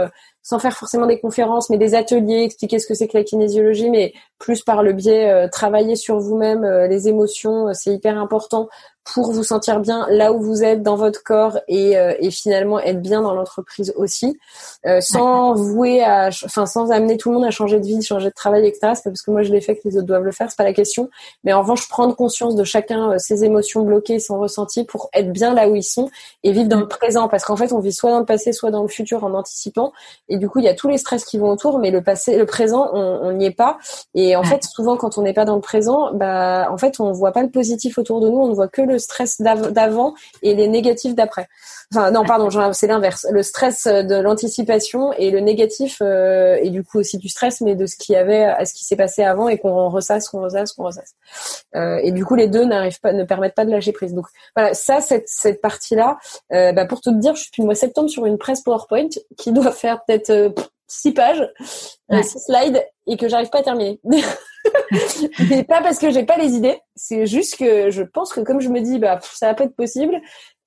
sans 0.46 0.60
faire 0.60 0.76
forcément 0.76 1.06
des 1.06 1.18
conférences, 1.18 1.70
mais 1.70 1.76
des 1.76 1.96
ateliers, 1.96 2.44
expliquer 2.44 2.78
ce 2.78 2.86
que 2.86 2.94
c'est 2.94 3.08
que 3.08 3.18
la 3.18 3.24
kinésiologie, 3.24 3.90
mais 3.90 4.14
plus 4.38 4.62
par 4.62 4.82
le 4.82 4.92
biais 4.92 5.30
euh, 5.30 5.48
travailler 5.48 5.96
sur 5.96 6.18
vous-même, 6.18 6.64
euh, 6.64 6.86
les 6.86 7.08
émotions, 7.08 7.68
euh, 7.68 7.72
c'est 7.74 7.92
hyper 7.92 8.18
important 8.18 8.68
pour 9.14 9.30
vous 9.32 9.44
sentir 9.44 9.80
bien 9.80 10.06
là 10.10 10.32
où 10.32 10.40
vous 10.40 10.64
êtes 10.64 10.82
dans 10.82 10.96
votre 10.96 11.22
corps 11.22 11.60
et, 11.68 11.96
euh, 11.96 12.14
et 12.18 12.30
finalement 12.30 12.80
être 12.80 13.00
bien 13.00 13.22
dans 13.22 13.34
l'entreprise 13.34 13.92
aussi, 13.96 14.36
euh, 14.84 15.00
sans 15.00 15.54
vouer 15.54 16.02
à, 16.02 16.30
enfin 16.44 16.66
sans 16.66 16.90
amener 16.90 17.16
tout 17.16 17.30
le 17.30 17.36
monde 17.36 17.44
à 17.44 17.50
changer 17.50 17.78
de 17.78 17.86
vie, 17.86 18.02
changer 18.02 18.28
de 18.28 18.34
travail, 18.34 18.66
etc. 18.66 18.92
C'est 18.94 19.04
pas 19.04 19.10
parce 19.10 19.22
que 19.22 19.30
moi 19.30 19.42
je 19.42 19.52
l'ai 19.52 19.60
fait 19.60 19.76
que 19.76 19.82
les 19.84 19.96
autres 19.96 20.06
doivent 20.06 20.24
le 20.24 20.32
faire, 20.32 20.50
c'est 20.50 20.56
pas 20.56 20.64
la 20.64 20.72
question. 20.72 21.08
Mais 21.44 21.52
en 21.52 21.60
revanche, 21.60 21.88
prendre 21.88 22.16
conscience 22.16 22.56
de 22.56 22.64
chacun 22.64 23.12
euh, 23.12 23.18
ses 23.18 23.44
émotions 23.44 23.82
bloquées, 23.82 24.18
son 24.18 24.40
ressenti, 24.40 24.84
pour 24.84 25.08
être 25.14 25.32
bien 25.32 25.54
là 25.54 25.68
où 25.68 25.76
ils 25.76 25.84
sont 25.84 26.10
et 26.42 26.50
vivre 26.50 26.68
dans 26.68 26.80
le 26.80 26.88
présent, 26.88 27.28
parce 27.28 27.44
qu'en 27.44 27.56
fait 27.56 27.72
on 27.72 27.78
vit 27.78 27.92
soit 27.92 28.10
dans 28.10 28.20
le 28.20 28.26
passé, 28.26 28.52
soit 28.52 28.72
dans 28.72 28.82
le 28.82 28.88
futur 28.88 29.22
en 29.22 29.34
anticipant. 29.34 29.92
Et 30.28 30.36
du 30.36 30.48
coup 30.48 30.58
il 30.58 30.64
y 30.64 30.68
a 30.68 30.74
tous 30.74 30.88
les 30.88 30.98
stress 30.98 31.24
qui 31.24 31.38
vont 31.38 31.50
autour, 31.50 31.78
mais 31.78 31.92
le 31.92 32.02
passé, 32.02 32.36
le 32.36 32.46
présent, 32.46 32.90
on 32.92 33.32
n'y 33.32 33.46
est 33.46 33.50
pas. 33.52 33.78
Et 34.14 34.25
en 34.34 34.42
fait 34.42 34.64
souvent 34.64 34.96
quand 34.96 35.18
on 35.18 35.22
n'est 35.22 35.34
pas 35.34 35.44
dans 35.44 35.54
le 35.54 35.60
présent, 35.60 36.12
bah 36.12 36.68
en 36.70 36.78
fait 36.78 36.98
on 36.98 37.12
voit 37.12 37.32
pas 37.32 37.42
le 37.42 37.50
positif 37.50 37.98
autour 37.98 38.20
de 38.20 38.28
nous, 38.28 38.38
on 38.38 38.48
ne 38.48 38.54
voit 38.54 38.68
que 38.68 38.82
le 38.82 38.98
stress 38.98 39.40
d'avant 39.40 40.14
et 40.42 40.54
les 40.54 40.66
négatifs 40.66 41.14
d'après. 41.14 41.48
Enfin 41.94 42.10
non, 42.10 42.24
pardon, 42.24 42.48
c'est 42.72 42.86
l'inverse. 42.88 43.26
Le 43.30 43.42
stress 43.42 43.86
de 43.86 44.16
l'anticipation 44.16 45.12
et 45.12 45.30
le 45.30 45.40
négatif 45.40 45.98
euh, 46.00 46.58
et 46.60 46.70
du 46.70 46.82
coup 46.82 46.98
aussi 46.98 47.18
du 47.18 47.28
stress, 47.28 47.60
mais 47.60 47.74
de 47.74 47.86
ce 47.86 47.96
qui 47.96 48.16
avait 48.16 48.44
à 48.44 48.64
ce 48.64 48.74
qui 48.74 48.84
s'est 48.84 48.96
passé 48.96 49.22
avant 49.22 49.48
et 49.48 49.58
qu'on 49.58 49.88
ressasse, 49.88 50.28
qu'on 50.28 50.40
ressasse, 50.40 50.72
qu'on 50.72 50.84
ressasse. 50.84 51.14
Euh, 51.74 51.98
et 52.02 52.12
du 52.12 52.24
coup, 52.24 52.34
les 52.34 52.48
deux 52.48 52.64
n'arrivent 52.64 53.00
pas, 53.00 53.12
ne 53.12 53.24
permettent 53.24 53.54
pas 53.54 53.64
de 53.64 53.70
lâcher 53.70 53.92
prise. 53.92 54.14
Donc 54.14 54.26
voilà, 54.56 54.74
ça, 54.74 55.00
cette, 55.00 55.28
cette 55.28 55.60
partie-là, 55.60 56.18
euh, 56.52 56.72
bah, 56.72 56.86
pour 56.86 57.00
te 57.00 57.10
dire, 57.10 57.34
je 57.34 57.42
suis 57.42 57.50
depuis 57.50 57.62
le 57.62 57.66
mois 57.66 57.74
septembre 57.74 58.10
sur 58.10 58.26
une 58.26 58.38
presse 58.38 58.62
PowerPoint 58.62 59.08
qui 59.36 59.52
doit 59.52 59.72
faire 59.72 60.02
peut-être 60.04 60.54
six 60.86 61.12
pages, 61.12 61.48
euh, 62.12 62.22
six 62.22 62.40
slides, 62.40 62.84
et 63.06 63.16
que 63.16 63.28
j'arrive 63.28 63.50
pas 63.50 63.58
à 63.58 63.62
terminer. 63.62 64.00
Mais 65.50 65.64
pas 65.64 65.80
parce 65.80 65.98
que 65.98 66.10
j'ai 66.10 66.24
pas 66.24 66.36
les 66.36 66.52
idées, 66.52 66.78
c'est 66.94 67.26
juste 67.26 67.56
que 67.56 67.90
je 67.90 68.02
pense 68.02 68.32
que 68.32 68.40
comme 68.40 68.60
je 68.60 68.68
me 68.68 68.80
dis, 68.80 68.98
bah 68.98 69.18
ça 69.22 69.46
va 69.46 69.54
pas 69.54 69.64
être 69.64 69.76
possible, 69.76 70.20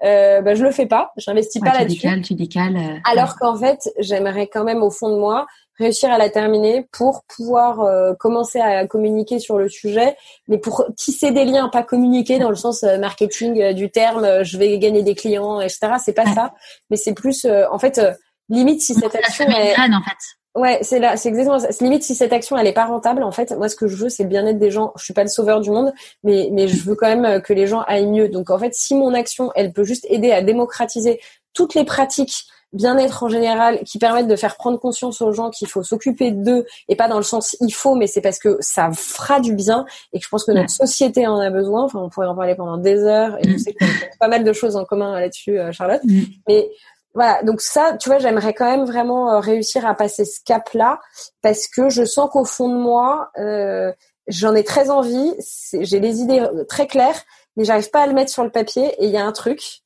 euh, 0.03 0.41
bah 0.41 0.55
je 0.55 0.63
le 0.63 0.71
fais 0.71 0.85
pas, 0.85 1.11
j'investis 1.17 1.61
pas 1.61 1.73
là-dessus. 1.73 1.99
Tu 1.99 2.07
décales, 2.07 2.21
tu 2.21 2.33
décales. 2.33 2.77
Euh, 2.77 2.99
Alors 3.03 3.35
qu'en 3.35 3.55
fait, 3.55 3.89
j'aimerais 3.99 4.47
quand 4.47 4.63
même 4.63 4.83
au 4.83 4.91
fond 4.91 5.09
de 5.09 5.19
moi 5.19 5.47
réussir 5.79 6.11
à 6.11 6.17
la 6.17 6.29
terminer 6.29 6.87
pour 6.91 7.23
pouvoir 7.23 7.81
euh, 7.81 8.13
commencer 8.13 8.59
à 8.59 8.85
communiquer 8.85 9.39
sur 9.39 9.57
le 9.57 9.69
sujet, 9.69 10.15
mais 10.47 10.57
pour 10.57 10.85
tisser 10.95 11.31
des 11.31 11.45
liens, 11.45 11.69
pas 11.69 11.83
communiquer 11.83 12.37
dans 12.37 12.49
le 12.49 12.55
sens 12.55 12.83
euh, 12.83 12.97
marketing 12.97 13.61
euh, 13.61 13.73
du 13.73 13.89
terme, 13.89 14.43
je 14.43 14.57
vais 14.57 14.77
gagner 14.77 15.03
des 15.03 15.15
clients, 15.15 15.61
etc. 15.61 15.93
C'est 16.03 16.13
pas 16.13 16.25
ça, 16.33 16.53
mais 16.89 16.97
c'est 16.97 17.13
plus, 17.13 17.47
en 17.71 17.79
fait, 17.79 18.01
limite 18.49 18.81
si 18.81 18.93
cette 18.93 19.15
action 19.15 19.45
est... 19.47 19.75
en 19.77 20.01
fait. 20.01 20.17
Ouais, 20.55 20.79
c'est 20.81 20.99
là, 20.99 21.15
c'est 21.15 21.29
exactement 21.29 21.59
ça. 21.59 21.69
Limite, 21.79 22.03
si 22.03 22.15
cette 22.15 22.33
action 22.33 22.57
elle 22.57 22.67
est 22.67 22.73
pas 22.73 22.85
rentable, 22.85 23.23
en 23.23 23.31
fait, 23.31 23.51
moi 23.51 23.69
ce 23.69 23.75
que 23.75 23.87
je 23.87 23.95
veux, 23.95 24.09
c'est 24.09 24.23
le 24.23 24.29
bien-être 24.29 24.57
des 24.57 24.71
gens. 24.71 24.91
Je 24.97 25.03
suis 25.03 25.13
pas 25.13 25.23
le 25.23 25.29
sauveur 25.29 25.61
du 25.61 25.69
monde, 25.69 25.93
mais 26.23 26.49
mais 26.51 26.67
je 26.67 26.83
veux 26.83 26.95
quand 26.95 27.15
même 27.15 27.41
que 27.41 27.53
les 27.53 27.67
gens 27.67 27.81
aillent 27.81 28.07
mieux. 28.07 28.29
Donc 28.29 28.49
en 28.49 28.57
fait, 28.57 28.73
si 28.73 28.95
mon 28.95 29.13
action, 29.13 29.51
elle 29.55 29.71
peut 29.71 29.83
juste 29.83 30.05
aider 30.09 30.31
à 30.31 30.41
démocratiser 30.41 31.19
toutes 31.53 31.75
les 31.75 31.85
pratiques 31.85 32.45
bien-être 32.73 33.23
en 33.23 33.29
général 33.29 33.83
qui 33.83 33.97
permettent 33.97 34.27
de 34.27 34.35
faire 34.35 34.55
prendre 34.55 34.79
conscience 34.79 35.21
aux 35.21 35.31
gens 35.31 35.49
qu'il 35.49 35.67
faut 35.67 35.81
s'occuper 35.81 36.31
d'eux 36.31 36.65
et 36.87 36.95
pas 36.95 37.07
dans 37.07 37.17
le 37.17 37.23
sens 37.23 37.55
il 37.61 37.73
faut 37.73 37.95
mais 37.95 38.05
c'est 38.05 38.21
parce 38.21 38.37
que 38.37 38.57
ça 38.59 38.91
fera 38.91 39.39
du 39.39 39.55
bien 39.55 39.85
et 40.13 40.19
que 40.19 40.25
je 40.25 40.29
pense 40.29 40.45
que 40.45 40.51
notre 40.51 40.69
société 40.69 41.25
en 41.25 41.39
a 41.39 41.49
besoin 41.49 41.85
enfin 41.85 41.99
on 41.99 42.09
pourrait 42.09 42.27
en 42.27 42.35
parler 42.35 42.53
pendant 42.55 42.77
des 42.77 42.99
heures 42.99 43.37
et 43.39 43.49
je 43.49 43.57
sais 43.57 43.73
qu'on 43.73 43.85
a 43.85 44.17
pas 44.19 44.27
mal 44.27 44.43
de 44.43 44.53
choses 44.53 44.75
en 44.75 44.85
commun 44.85 45.19
là-dessus 45.19 45.59
euh, 45.59 45.71
Charlotte 45.71 46.03
mm. 46.03 46.21
mais 46.47 46.69
voilà, 47.15 47.41
donc 47.43 47.61
ça, 47.61 47.97
tu 47.99 48.09
vois, 48.09 48.19
j'aimerais 48.19 48.53
quand 48.53 48.69
même 48.69 48.85
vraiment 48.85 49.31
euh, 49.31 49.39
réussir 49.39 49.85
à 49.85 49.95
passer 49.95 50.25
ce 50.25 50.39
cap-là 50.45 50.99
parce 51.41 51.67
que 51.67 51.89
je 51.89 52.03
sens 52.05 52.29
qu'au 52.31 52.45
fond 52.45 52.69
de 52.69 52.77
moi, 52.77 53.31
euh, 53.37 53.91
j'en 54.27 54.53
ai 54.53 54.63
très 54.63 54.89
envie, 54.89 55.33
j'ai 55.73 55.99
des 55.99 56.19
idées 56.19 56.47
très 56.67 56.87
claires, 56.87 57.21
mais 57.55 57.63
j'arrive 57.63 57.89
pas 57.89 58.01
à 58.01 58.07
le 58.07 58.13
mettre 58.13 58.31
sur 58.31 58.43
le 58.43 58.51
papier. 58.51 58.93
Et 58.99 59.05
il 59.05 59.11
y 59.11 59.17
a 59.17 59.25
un 59.25 59.31
truc, 59.31 59.81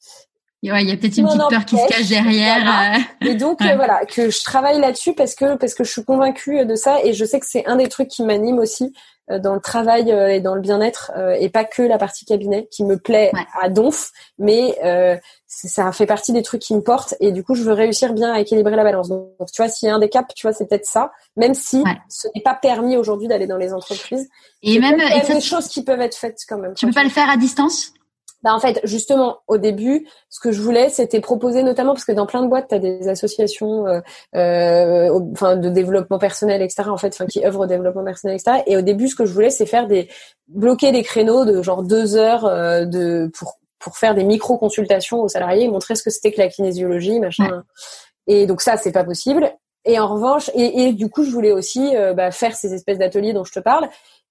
il 0.63 0.89
y 0.89 0.91
a 0.91 0.97
peut-être 0.97 1.17
une 1.17 1.26
petite 1.26 1.49
peur 1.49 1.65
qui 1.65 1.78
se 1.78 1.88
cache 1.88 2.08
derrière. 2.08 2.95
Euh. 2.95 3.28
Et 3.28 3.36
donc 3.36 3.62
euh, 3.62 3.76
voilà, 3.76 4.06
que 4.06 4.30
je 4.30 4.43
travaille 4.43 4.80
là-dessus 4.80 5.13
parce 5.13 5.36
que 5.36 5.56
parce 5.56 5.73
que 5.73 5.84
je 5.84 5.91
suis 5.91 6.04
convaincue 6.04 6.65
de 6.65 6.76
ça 6.76 7.04
et 7.04 7.13
je 7.13 7.26
sais 7.26 7.39
que 7.39 7.45
c'est 7.47 7.65
un 7.65 7.76
des 7.76 7.89
trucs 7.89 8.08
qui 8.08 8.23
m'anime 8.23 8.60
aussi 8.60 8.93
euh, 9.30 9.39
dans 9.39 9.54
le 9.54 9.60
travail 9.60 10.10
et 10.10 10.39
dans 10.39 10.56
le 10.56 10.62
bien-être 10.62 11.12
et 11.38 11.49
pas 11.49 11.65
que 11.65 11.82
la 11.82 11.97
partie 11.97 12.26
cabinet 12.26 12.67
qui 12.71 12.86
me 12.86 12.97
plaît 12.97 13.32
à 13.62 13.69
donf, 13.69 14.12
mais 14.38 14.78
ça 15.47 15.91
fait 15.91 16.06
partie 16.06 16.32
des 16.32 16.41
trucs 16.41 16.62
qui 16.62 16.73
me 16.76 16.82
portent 16.82 17.13
et 17.19 17.32
du 17.32 17.43
coup 17.43 17.56
je 17.56 17.63
veux 17.63 17.73
réussir 17.73 18.13
bien 18.13 18.32
à 18.32 18.39
équilibrer 18.39 18.76
la 18.76 18.84
balance. 18.84 19.10
Donc 19.10 19.52
tu 19.52 19.62
vois, 19.62 19.67
s'il 19.69 19.89
y 19.89 19.91
a 19.91 19.95
un 19.95 19.99
des 19.99 20.10
caps, 20.10 20.34
tu 20.34 20.47
vois, 20.47 20.54
c'est 20.54 20.67
peut-être 20.67 20.86
ça, 20.86 21.12
même 21.36 21.54
si 21.54 21.84
ce 22.08 22.28
n'est 22.34 22.41
pas 22.41 22.56
permis 22.56 22.95
aujourd'hui 22.95 23.28
d'aller 23.28 23.47
dans 23.47 23.58
les 23.58 23.73
entreprises. 23.73 24.30
Et 24.62 24.80
même, 24.80 24.95
il 24.97 25.17
y 25.17 25.32
a 25.32 25.36
des 25.36 25.41
choses 25.41 25.67
qui 25.67 25.84
peuvent 25.84 26.02
être 26.02 26.15
faites 26.15 26.39
quand 26.47 26.58
même. 26.58 26.73
Tu 26.73 26.86
peux 26.86 26.93
pas 26.93 27.04
le 27.04 27.10
faire 27.10 27.30
à 27.30 27.36
distance? 27.36 27.93
Bah 28.43 28.53
en 28.53 28.60
fait, 28.60 28.82
justement, 28.84 29.39
au 29.47 29.58
début, 29.58 30.06
ce 30.29 30.39
que 30.41 30.51
je 30.51 30.62
voulais, 30.62 30.89
c'était 30.89 31.21
proposer 31.21 31.63
notamment 31.63 31.93
parce 31.93 32.03
que 32.03 32.12
dans 32.12 32.25
plein 32.25 32.43
de 32.43 32.47
boîtes, 32.47 32.67
tu 32.67 32.75
as 32.75 32.79
des 32.79 33.08
associations, 33.08 33.88
euh, 33.88 34.01
euh, 34.36 35.19
enfin 35.32 35.56
de 35.56 35.69
développement 35.69 36.19
personnel, 36.19 36.62
etc. 36.62 36.89
En 36.89 36.97
fait, 36.97 37.13
enfin 37.13 37.25
qui 37.25 37.45
œuvrent 37.45 37.62
au 37.62 37.67
développement 37.67 38.03
personnel, 38.03 38.36
etc. 38.36 38.63
Et 38.67 38.75
au 38.75 38.82
début, 38.82 39.08
ce 39.08 39.15
que 39.15 39.25
je 39.25 39.34
voulais, 39.34 39.49
c'est 39.49 39.65
faire 39.65 39.88
des 39.88 40.10
bloquer 40.49 40.91
des 40.91 41.03
créneaux 41.03 41.45
de 41.45 41.62
genre 41.62 41.84
deux 41.84 42.17
heures 42.17 42.45
euh, 42.45 42.86
de 42.86 43.32
pour 43.34 43.60
pour 43.79 43.97
faire 43.97 44.15
des 44.15 44.23
micro 44.23 44.58
consultations 44.58 45.21
aux 45.21 45.27
salariés, 45.27 45.67
montrer 45.67 45.95
ce 45.95 46.03
que 46.03 46.10
c'était 46.10 46.32
que 46.32 46.39
la 46.39 46.47
kinésiologie, 46.47 47.19
machin. 47.19 47.63
Et 48.27 48.45
donc 48.45 48.62
ça, 48.62 48.77
c'est 48.77 48.93
pas 48.93 49.03
possible. 49.03 49.51
Et 49.86 49.99
en 49.99 50.08
revanche, 50.08 50.49
et, 50.56 50.86
et, 50.86 50.93
du 50.93 51.10
coup, 51.10 51.25
je 51.25 51.32
voulais 51.32 51.51
aussi 51.51 51.95
euh, 51.95 52.13
bah, 52.13 52.32
faire 52.32 52.56
ces 52.56 52.73
espèces 52.73 52.97
d'ateliers 52.97 53.34
dont 53.34 53.43
je 53.43 53.51
te 53.51 53.60
parle. 53.60 53.89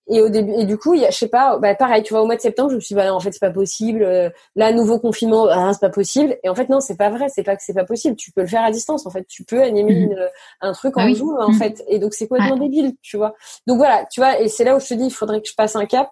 Et 0.09 0.21
au 0.21 0.29
début, 0.29 0.53
et 0.59 0.65
du 0.65 0.77
coup, 0.79 0.95
y 0.95 1.05
a, 1.07 1.11
je 1.11 1.17
sais 1.17 1.29
pas, 1.29 1.59
bah 1.59 1.75
pareil, 1.77 2.03
tu 2.03 2.12
vois, 2.12 2.23
au 2.23 2.27
mois 2.27 2.35
de 2.35 2.41
septembre, 2.41 2.71
je 2.71 2.75
me 2.75 2.81
suis 2.81 2.95
dit, 2.95 3.01
bah 3.01 3.15
en 3.15 3.21
fait, 3.21 3.31
c'est 3.33 3.41
pas 3.41 3.53
possible. 3.53 4.03
Euh, 4.03 4.31
là, 4.57 4.73
nouveau 4.73 4.99
confinement, 4.99 5.47
ah, 5.49 5.73
c'est 5.73 5.81
pas 5.81 5.91
possible. 5.91 6.37
Et 6.43 6.49
en 6.49 6.57
fait, 6.57 6.69
non, 6.69 6.81
c'est 6.81 6.97
pas 6.97 7.09
vrai. 7.09 7.29
C'est 7.29 7.45
pas 7.45 7.55
que 7.55 7.62
c'est 7.62 7.75
pas 7.75 7.85
possible. 7.85 8.17
Tu 8.17 8.33
peux 8.33 8.41
le 8.41 8.49
faire 8.49 8.65
à 8.65 8.73
distance. 8.73 9.07
En 9.07 9.11
fait, 9.11 9.25
tu 9.29 9.45
peux 9.45 9.62
animer 9.62 9.95
mhm. 9.95 10.12
une, 10.12 10.29
un 10.61 10.73
truc 10.73 10.97
en 10.97 11.09
ah 11.09 11.15
Zoom, 11.15 11.37
en 11.38 11.51
mhm. 11.51 11.59
fait. 11.59 11.85
Et 11.87 11.99
donc, 12.01 12.15
c'est 12.15 12.27
complètement 12.27 12.57
débile, 12.57 12.95
tu 13.01 13.17
vois. 13.17 13.35
Donc 13.67 13.77
voilà, 13.77 14.05
tu 14.11 14.21
vois. 14.21 14.41
Et 14.41 14.49
c'est 14.49 14.65
là 14.65 14.77
où 14.77 14.81
je 14.81 14.88
te 14.88 14.95
dis, 14.95 15.05
il 15.05 15.12
faudrait 15.12 15.41
que 15.41 15.49
je 15.49 15.55
passe 15.55 15.77
un 15.77 15.87
cap 15.87 16.11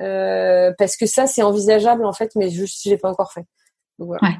euh, 0.00 0.72
parce 0.78 0.96
que 0.96 1.06
ça, 1.06 1.26
c'est 1.26 1.42
envisageable 1.42 2.04
en 2.04 2.12
fait, 2.12 2.30
mais 2.36 2.50
juste, 2.50 2.82
j'ai 2.84 2.96
pas 2.96 3.10
encore 3.10 3.32
fait. 3.32 3.44
Donc 3.98 4.08
voilà. 4.08 4.20
Ouais. 4.22 4.36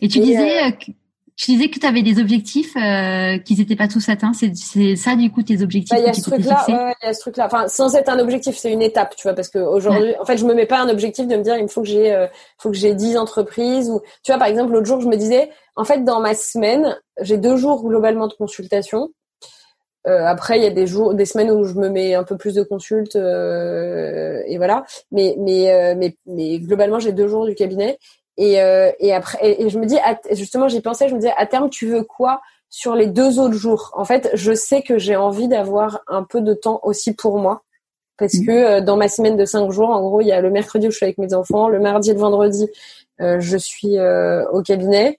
Et 0.00 0.08
tu 0.08 0.20
disais, 0.20 0.64
euh, 0.64 0.68
euh 0.68 0.92
tu 1.36 1.50
disais 1.50 1.68
que 1.68 1.80
tu 1.80 1.86
avais 1.86 2.02
des 2.02 2.20
objectifs 2.20 2.76
euh, 2.76 3.38
qui 3.38 3.56
n'étaient 3.56 3.76
pas 3.76 3.88
tous 3.88 4.08
atteints. 4.08 4.32
C'est 4.34 4.96
ça 4.96 5.16
du 5.16 5.30
coup 5.30 5.42
tes 5.42 5.62
objectifs 5.62 5.96
bah, 5.96 5.98
Il 5.98 6.06
y 6.06 6.08
a 6.08 6.12
ce 6.12 6.22
truc-là. 6.22 6.64
il 6.68 7.06
y 7.06 7.08
a 7.08 7.12
ce 7.14 7.20
truc-là. 7.20 7.46
Enfin, 7.46 7.66
sans 7.68 7.94
être 7.96 8.08
un 8.08 8.18
objectif, 8.18 8.56
c'est 8.56 8.72
une 8.72 8.82
étape, 8.82 9.16
tu 9.16 9.24
vois, 9.24 9.34
parce 9.34 9.48
que 9.48 9.58
aujourd'hui, 9.58 10.14
en 10.20 10.24
fait, 10.24 10.36
je 10.36 10.44
me 10.44 10.54
mets 10.54 10.66
pas 10.66 10.80
un 10.80 10.88
objectif 10.88 11.26
de 11.26 11.36
me 11.36 11.42
dire 11.42 11.56
il 11.56 11.68
faut 11.68 11.82
que 11.82 11.88
j'ai, 11.88 12.12
euh, 12.12 12.26
faut 12.58 12.70
que 12.70 12.76
j'ai 12.76 12.94
10 12.94 13.16
entreprises 13.16 13.90
ou, 13.90 14.00
tu 14.22 14.30
vois, 14.30 14.38
par 14.38 14.48
exemple, 14.48 14.72
l'autre 14.72 14.86
jour, 14.86 15.00
je 15.00 15.08
me 15.08 15.16
disais, 15.16 15.50
en 15.76 15.84
fait, 15.84 16.04
dans 16.04 16.20
ma 16.20 16.34
semaine, 16.34 16.96
j'ai 17.20 17.36
deux 17.36 17.56
jours 17.56 17.84
globalement 17.84 18.28
de 18.28 18.34
consultation. 18.34 19.10
Euh, 20.06 20.26
après, 20.26 20.58
il 20.58 20.62
y 20.62 20.66
a 20.66 20.70
des 20.70 20.86
jours, 20.86 21.14
des 21.14 21.24
semaines 21.24 21.50
où 21.50 21.64
je 21.64 21.74
me 21.74 21.88
mets 21.88 22.14
un 22.14 22.24
peu 22.24 22.36
plus 22.36 22.54
de 22.54 22.62
consultes 22.62 23.16
euh, 23.16 24.42
et 24.46 24.58
voilà. 24.58 24.84
Mais 25.12 25.34
mais 25.38 25.72
euh, 25.72 25.94
mais 25.96 26.16
mais 26.26 26.58
globalement, 26.58 26.98
j'ai 26.98 27.12
deux 27.12 27.28
jours 27.28 27.46
du 27.46 27.54
cabinet 27.54 27.98
et, 28.36 28.60
euh, 28.60 28.90
et 28.98 29.12
après, 29.12 29.38
et, 29.42 29.68
je 29.68 29.78
me 29.78 29.86
dis, 29.86 29.96
justement, 30.32 30.68
j'y 30.68 30.80
pensais, 30.80 31.08
je 31.08 31.14
me 31.14 31.20
disais, 31.20 31.34
à 31.36 31.46
terme, 31.46 31.70
tu 31.70 31.86
veux 31.86 32.02
quoi 32.02 32.40
sur 32.68 32.94
les 32.94 33.06
deux 33.06 33.38
autres 33.38 33.54
jours? 33.54 33.92
En 33.94 34.04
fait, 34.04 34.30
je 34.34 34.52
sais 34.52 34.82
que 34.82 34.98
j'ai 34.98 35.16
envie 35.16 35.48
d'avoir 35.48 36.00
un 36.08 36.24
peu 36.24 36.40
de 36.40 36.54
temps 36.54 36.80
aussi 36.82 37.14
pour 37.14 37.38
moi. 37.38 37.62
Parce 38.16 38.34
mmh. 38.34 38.46
que 38.46 38.50
euh, 38.50 38.80
dans 38.80 38.96
ma 38.96 39.08
semaine 39.08 39.36
de 39.36 39.44
cinq 39.44 39.70
jours, 39.70 39.90
en 39.90 40.00
gros, 40.00 40.20
il 40.20 40.28
y 40.28 40.32
a 40.32 40.40
le 40.40 40.50
mercredi 40.50 40.86
où 40.86 40.90
je 40.90 40.96
suis 40.96 41.04
avec 41.04 41.18
mes 41.18 41.34
enfants, 41.34 41.68
le 41.68 41.80
mardi 41.80 42.10
et 42.10 42.14
le 42.14 42.20
vendredi, 42.20 42.68
euh, 43.20 43.38
je 43.40 43.56
suis 43.56 43.98
au 44.52 44.62
cabinet. 44.62 45.18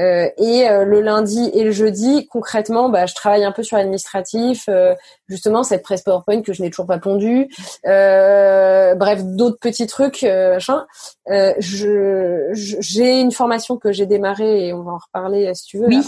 Euh, 0.00 0.28
et 0.38 0.68
euh, 0.68 0.84
le 0.84 1.00
lundi 1.00 1.50
et 1.54 1.62
le 1.62 1.70
jeudi, 1.70 2.26
concrètement, 2.28 2.88
bah, 2.88 3.06
je 3.06 3.14
travaille 3.14 3.44
un 3.44 3.52
peu 3.52 3.62
sur 3.62 3.76
l'administratif, 3.76 4.64
euh, 4.68 4.94
justement 5.28 5.62
cette 5.62 5.82
presse 5.82 6.02
PowerPoint 6.02 6.42
que 6.42 6.52
je 6.52 6.62
n'ai 6.62 6.70
toujours 6.70 6.86
pas 6.86 6.98
pondue, 6.98 7.48
bref, 7.84 9.24
d'autres 9.24 9.58
petits 9.60 9.86
trucs, 9.86 10.22
machin. 10.22 10.84
je 11.26 12.48
j'ai 12.52 13.20
une 13.20 13.32
formation 13.32 13.76
que 13.76 13.92
j'ai 13.92 14.06
démarrée 14.06 14.68
et 14.68 14.72
on 14.72 14.82
va 14.82 14.92
en 14.92 14.98
reparler 14.98 15.54
si 15.54 15.66
tu 15.66 15.78
veux. 15.78 15.86
Oui. 15.86 16.02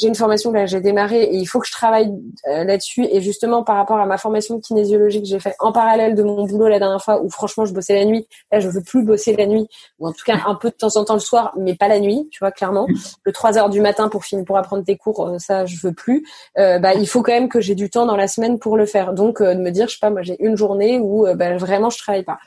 j'ai 0.00 0.08
une 0.08 0.14
formation 0.14 0.52
que 0.52 0.66
j'ai 0.66 0.80
démarrée 0.80 1.22
et 1.22 1.36
il 1.36 1.46
faut 1.46 1.60
que 1.60 1.66
je 1.66 1.72
travaille 1.72 2.12
là-dessus. 2.46 3.06
Et 3.10 3.20
justement 3.20 3.62
par 3.64 3.76
rapport 3.76 3.98
à 3.98 4.06
ma 4.06 4.18
formation 4.18 4.56
de 4.56 4.60
kinésiologie 4.60 5.22
que 5.22 5.28
j'ai 5.28 5.40
fait 5.40 5.54
en 5.58 5.72
parallèle 5.72 6.14
de 6.14 6.22
mon 6.22 6.44
boulot 6.44 6.68
la 6.68 6.78
dernière 6.78 7.02
fois, 7.02 7.22
où 7.22 7.30
franchement 7.30 7.64
je 7.64 7.72
bossais 7.72 7.94
la 7.94 8.04
nuit, 8.04 8.26
là 8.52 8.60
je 8.60 8.68
veux 8.68 8.82
plus 8.82 9.04
bosser 9.04 9.34
la 9.34 9.46
nuit, 9.46 9.66
ou 9.98 10.08
en 10.08 10.12
tout 10.12 10.24
cas 10.24 10.38
un 10.46 10.54
peu 10.54 10.70
de 10.70 10.74
temps 10.74 10.96
en 10.96 11.04
temps 11.04 11.14
le 11.14 11.20
soir, 11.20 11.52
mais 11.58 11.74
pas 11.74 11.88
la 11.88 12.00
nuit, 12.00 12.28
tu 12.30 12.38
vois 12.40 12.52
clairement 12.52 12.86
le 13.24 13.32
3 13.32 13.58
heures 13.58 13.70
du 13.70 13.80
matin 13.80 14.08
pour 14.08 14.24
finir 14.24 14.44
pour 14.44 14.56
apprendre 14.56 14.84
tes 14.84 14.96
cours, 14.96 15.26
euh, 15.26 15.38
ça 15.38 15.66
je 15.66 15.76
veux 15.80 15.92
plus. 15.92 16.26
Euh, 16.58 16.78
bah 16.78 16.94
il 16.94 17.06
faut 17.06 17.22
quand 17.22 17.32
même 17.32 17.48
que 17.48 17.60
j'ai 17.60 17.74
du 17.74 17.90
temps 17.90 18.06
dans 18.06 18.16
la 18.16 18.28
semaine 18.28 18.58
pour 18.58 18.76
le 18.76 18.86
faire. 18.86 19.12
Donc 19.12 19.40
euh, 19.40 19.54
de 19.54 19.60
me 19.60 19.70
dire, 19.70 19.88
je 19.88 19.94
sais 19.94 20.00
pas, 20.00 20.10
moi 20.10 20.22
j'ai 20.22 20.36
une 20.42 20.56
journée 20.56 20.98
où 21.00 21.26
bah, 21.34 21.56
vraiment 21.56 21.90
je 21.90 21.98
travaille 21.98 22.24
pas, 22.24 22.38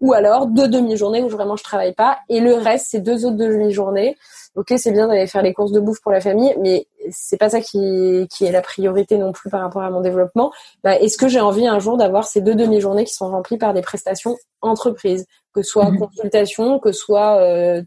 ou 0.00 0.12
alors 0.12 0.46
deux 0.46 0.68
demi-journées 0.68 1.22
où 1.22 1.28
vraiment 1.28 1.56
je 1.56 1.64
travaille 1.64 1.94
pas, 1.94 2.18
et 2.28 2.40
le 2.40 2.54
reste 2.54 2.88
c'est 2.90 3.00
deux 3.00 3.24
autres 3.24 3.36
demi-journées. 3.36 4.16
Ok, 4.56 4.72
c'est 4.78 4.90
bien 4.90 5.06
d'aller 5.06 5.28
faire 5.28 5.42
les 5.42 5.54
courses 5.54 5.70
de 5.70 5.78
bouffe 5.78 6.00
pour 6.00 6.10
la 6.10 6.20
famille, 6.20 6.52
mais 6.60 6.88
c'est 7.10 7.36
pas 7.36 7.50
ça 7.50 7.60
qui, 7.60 8.26
qui 8.32 8.44
est 8.44 8.50
la 8.50 8.62
priorité 8.62 9.16
non 9.16 9.30
plus 9.30 9.48
par 9.48 9.60
rapport 9.60 9.82
à 9.82 9.90
mon 9.90 10.00
développement. 10.00 10.50
Bah, 10.82 10.96
est-ce 10.96 11.16
que 11.16 11.28
j'ai 11.28 11.40
envie 11.40 11.68
un 11.68 11.78
jour 11.78 11.96
d'avoir 11.96 12.24
ces 12.24 12.40
deux 12.40 12.56
demi-journées 12.56 13.04
qui 13.04 13.14
sont 13.14 13.30
remplies 13.30 13.58
par 13.58 13.74
des 13.74 13.80
prestations 13.80 14.36
entreprises, 14.60 15.24
que 15.54 15.62
ce 15.62 15.70
soit 15.70 15.90
mmh 15.90 15.98
consultation, 15.98 16.78
que 16.80 16.90
ce 16.90 17.00
soit 17.00 17.82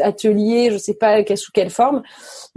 ateliers, 0.00 0.70
je 0.70 0.78
sais 0.78 0.94
pas 0.94 1.24
sous 1.36 1.52
quelle 1.52 1.70
forme, 1.70 2.02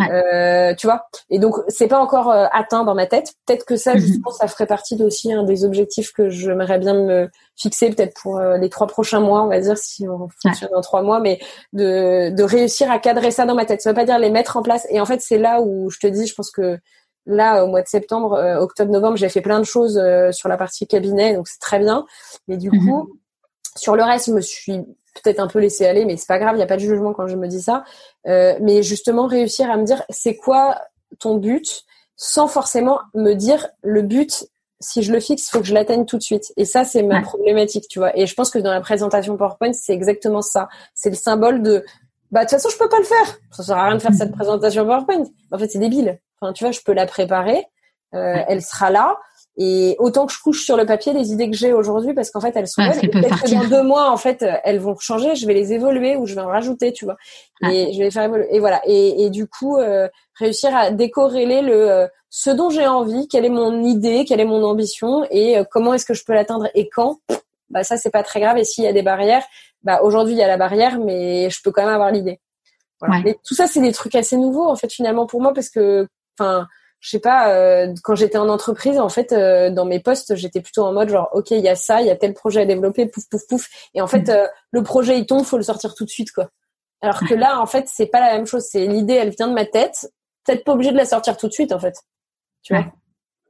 euh, 0.01 0.73
tu 0.75 0.87
vois. 0.87 1.05
Et 1.29 1.39
donc 1.39 1.55
c'est 1.67 1.87
pas 1.87 1.99
encore 1.99 2.29
euh, 2.29 2.45
atteint 2.51 2.83
dans 2.83 2.95
ma 2.95 3.05
tête. 3.05 3.33
Peut-être 3.45 3.65
que 3.65 3.75
ça, 3.75 3.93
mhm. 3.93 3.99
justement, 3.99 4.31
ça 4.31 4.47
ferait 4.47 4.65
partie 4.65 5.01
aussi 5.01 5.31
un 5.31 5.43
des 5.43 5.65
objectifs 5.65 6.11
que 6.11 6.29
j'aimerais 6.29 6.79
bien 6.79 6.93
me 6.93 7.29
fixer, 7.55 7.89
peut-être 7.89 8.19
pour 8.21 8.37
euh, 8.37 8.57
les 8.57 8.69
trois 8.69 8.87
prochains 8.87 9.19
mois, 9.19 9.43
on 9.43 9.47
va 9.47 9.59
dire, 9.59 9.77
si 9.77 10.07
on 10.07 10.27
fonctionne 10.41 10.69
dans 10.73 10.81
trois 10.81 11.03
mois, 11.03 11.19
mais 11.19 11.39
de, 11.73 12.29
de 12.29 12.43
réussir 12.43 12.89
à 12.91 12.99
cadrer 12.99 13.31
ça 13.31 13.45
dans 13.45 13.55
ma 13.55 13.65
tête. 13.65 13.81
Ça 13.81 13.89
veut 13.91 13.95
pas 13.95 14.05
dire 14.05 14.19
les 14.19 14.31
mettre 14.31 14.57
en 14.57 14.61
place. 14.61 14.87
Et 14.89 14.99
en 14.99 15.05
fait, 15.05 15.21
c'est 15.21 15.37
là 15.37 15.61
où 15.61 15.89
je 15.89 15.99
te 15.99 16.07
dis, 16.07 16.27
je 16.27 16.33
pense 16.33 16.51
que 16.51 16.77
là, 17.25 17.63
au 17.63 17.67
mois 17.67 17.81
de 17.81 17.87
septembre, 17.87 18.57
octobre, 18.59 18.91
novembre, 18.91 19.17
j'ai 19.17 19.29
fait 19.29 19.41
plein 19.41 19.59
de 19.59 19.65
choses 19.65 20.01
sur 20.31 20.49
la 20.49 20.57
partie 20.57 20.87
cabinet, 20.87 21.35
donc 21.35 21.47
c'est 21.47 21.59
très 21.59 21.79
bien. 21.79 22.05
Mais 22.47 22.57
du 22.57 22.71
mhm. 22.71 22.85
coup, 22.85 23.19
sur 23.75 23.95
le 23.95 24.03
reste, 24.03 24.27
je 24.27 24.33
me 24.33 24.41
suis 24.41 24.79
peut-être 25.21 25.39
un 25.39 25.47
peu 25.47 25.59
laisser 25.59 25.85
aller, 25.85 26.05
mais 26.05 26.17
c'est 26.17 26.27
pas 26.27 26.39
grave, 26.39 26.53
il 26.53 26.57
n'y 26.57 26.63
a 26.63 26.67
pas 26.67 26.77
de 26.77 26.81
jugement 26.81 27.13
quand 27.13 27.27
je 27.27 27.35
me 27.35 27.47
dis 27.47 27.61
ça. 27.61 27.83
Euh, 28.27 28.55
mais 28.61 28.83
justement, 28.83 29.27
réussir 29.27 29.69
à 29.69 29.77
me 29.77 29.83
dire 29.83 30.03
c'est 30.09 30.35
quoi 30.35 30.81
ton 31.19 31.35
but, 31.35 31.83
sans 32.15 32.47
forcément 32.47 32.99
me 33.13 33.33
dire 33.33 33.67
le 33.81 34.01
but. 34.01 34.47
Si 34.79 35.03
je 35.03 35.11
le 35.11 35.19
fixe, 35.19 35.47
il 35.47 35.51
faut 35.51 35.59
que 35.59 35.67
je 35.67 35.75
l'atteigne 35.75 36.05
tout 36.05 36.17
de 36.17 36.23
suite. 36.23 36.53
Et 36.57 36.65
ça, 36.65 36.83
c'est 36.83 37.03
ma 37.03 37.21
problématique, 37.21 37.87
tu 37.87 37.99
vois. 37.99 38.17
Et 38.17 38.25
je 38.25 38.33
pense 38.33 38.49
que 38.49 38.57
dans 38.57 38.71
la 38.71 38.81
présentation 38.81 39.37
PowerPoint, 39.37 39.73
c'est 39.73 39.93
exactement 39.93 40.41
ça. 40.41 40.69
C'est 40.95 41.11
le 41.11 41.15
symbole 41.15 41.61
de 41.61 41.85
bah 42.31 42.45
de 42.45 42.49
toute 42.49 42.51
façon 42.51 42.69
je 42.69 42.77
peux 42.77 42.89
pas 42.89 42.97
le 42.97 43.03
faire. 43.03 43.39
Ça 43.51 43.63
sert 43.63 43.77
à 43.77 43.85
rien 43.85 43.95
de 43.95 44.01
faire 44.01 44.13
cette 44.13 44.31
présentation 44.31 44.85
PowerPoint. 44.85 45.23
En 45.51 45.57
fait 45.59 45.67
c'est 45.67 45.79
débile. 45.79 46.19
Enfin 46.39 46.53
tu 46.53 46.63
vois, 46.63 46.71
je 46.71 46.79
peux 46.81 46.93
la 46.93 47.05
préparer, 47.05 47.67
euh, 48.15 48.37
elle 48.47 48.61
sera 48.61 48.89
là. 48.89 49.17
Et 49.57 49.97
autant 49.99 50.25
que 50.25 50.33
je 50.33 50.39
couche 50.41 50.63
sur 50.63 50.77
le 50.77 50.85
papier 50.85 51.11
les 51.13 51.33
idées 51.33 51.49
que 51.49 51.57
j'ai 51.57 51.73
aujourd'hui, 51.73 52.13
parce 52.13 52.31
qu'en 52.31 52.39
fait 52.39 52.53
elles 52.55 52.67
sont 52.67 52.83
bonnes. 52.83 53.11
Peut-être 53.11 53.43
que 53.43 53.51
dans 53.51 53.67
deux 53.67 53.83
mois, 53.83 54.09
en 54.09 54.17
fait, 54.17 54.45
elles 54.63 54.79
vont 54.79 54.95
changer. 54.97 55.35
Je 55.35 55.45
vais 55.45 55.53
les 55.53 55.73
évoluer 55.73 56.15
ou 56.15 56.25
je 56.25 56.35
vais 56.35 56.41
en 56.41 56.47
rajouter, 56.47 56.93
tu 56.93 57.05
vois. 57.05 57.17
Et 57.69 57.91
je 57.91 57.97
vais 57.97 58.05
les 58.05 58.11
faire 58.11 58.23
évoluer. 58.23 58.47
Et 58.49 58.59
voilà. 58.59 58.81
Et, 58.85 59.25
et 59.25 59.29
du 59.29 59.47
coup, 59.47 59.77
euh, 59.77 60.07
réussir 60.35 60.75
à 60.75 60.91
décorréler 60.91 61.61
le 61.61 61.89
euh, 61.89 62.07
ce 62.29 62.49
dont 62.49 62.69
j'ai 62.69 62.87
envie, 62.87 63.27
quelle 63.27 63.45
est 63.45 63.49
mon 63.49 63.83
idée, 63.83 64.23
quelle 64.25 64.39
est 64.39 64.45
mon 64.45 64.63
ambition 64.63 65.25
et 65.29 65.57
euh, 65.57 65.63
comment 65.69 65.93
est-ce 65.93 66.05
que 66.05 66.13
je 66.13 66.23
peux 66.23 66.33
l'atteindre 66.33 66.69
et 66.73 66.89
quand. 66.89 67.19
Bah 67.69 67.83
ça 67.83 67.97
c'est 67.97 68.09
pas 68.09 68.23
très 68.23 68.39
grave. 68.39 68.57
Et 68.57 68.63
s'il 68.63 68.85
y 68.85 68.87
a 68.87 68.93
des 68.93 69.03
barrières, 69.03 69.43
bah 69.83 70.01
aujourd'hui 70.01 70.33
il 70.33 70.37
y 70.37 70.43
a 70.43 70.47
la 70.47 70.57
barrière, 70.57 70.97
mais 70.97 71.49
je 71.49 71.61
peux 71.61 71.71
quand 71.71 71.83
même 71.83 71.93
avoir 71.93 72.11
l'idée. 72.11 72.39
Voilà. 73.01 73.21
Mais 73.23 73.37
tout 73.45 73.53
ça 73.53 73.67
c'est 73.67 73.81
des 73.81 73.91
trucs 73.91 74.15
assez 74.15 74.37
nouveaux 74.37 74.67
en 74.67 74.75
fait 74.75 74.91
finalement 74.91 75.25
pour 75.25 75.41
moi 75.41 75.53
parce 75.53 75.69
que 75.69 76.07
enfin 76.39 76.67
je 77.01 77.09
sais 77.09 77.19
pas, 77.19 77.49
euh, 77.49 77.93
quand 78.03 78.13
j'étais 78.13 78.37
en 78.37 78.47
entreprise, 78.47 78.99
en 78.99 79.09
fait, 79.09 79.33
euh, 79.33 79.71
dans 79.71 79.85
mes 79.85 79.99
postes, 79.99 80.35
j'étais 80.35 80.61
plutôt 80.61 80.83
en 80.83 80.93
mode 80.93 81.09
genre, 81.09 81.29
ok, 81.33 81.49
il 81.49 81.61
y 81.61 81.67
a 81.67 81.75
ça, 81.75 81.99
il 81.99 82.07
y 82.07 82.11
a 82.11 82.15
tel 82.15 82.35
projet 82.35 82.61
à 82.61 82.65
développer, 82.65 83.07
pouf, 83.07 83.27
pouf, 83.27 83.47
pouf. 83.47 83.69
Et 83.95 84.01
en 84.01 84.07
fait, 84.07 84.27
mm. 84.27 84.29
euh, 84.29 84.47
le 84.69 84.83
projet 84.83 85.17
il 85.17 85.25
tombe, 85.25 85.43
faut 85.43 85.57
le 85.57 85.63
sortir 85.63 85.95
tout 85.95 86.05
de 86.05 86.09
suite, 86.09 86.31
quoi. 86.31 86.49
Alors 87.01 87.19
que 87.21 87.33
là, 87.33 87.59
en 87.59 87.65
fait, 87.65 87.89
c'est 87.91 88.05
pas 88.05 88.19
la 88.19 88.33
même 88.33 88.45
chose. 88.45 88.63
C'est 88.69 88.85
l'idée, 88.85 89.15
elle 89.15 89.31
vient 89.31 89.47
de 89.47 89.55
ma 89.55 89.65
tête. 89.65 90.13
Peut-être 90.45 90.63
pas 90.63 90.73
obligé 90.73 90.91
de 90.91 90.97
la 90.97 91.05
sortir 91.05 91.35
tout 91.35 91.47
de 91.47 91.51
suite, 91.51 91.71
en 91.71 91.79
fait. 91.79 91.95
Tu 92.61 92.75
vois? 92.75 92.85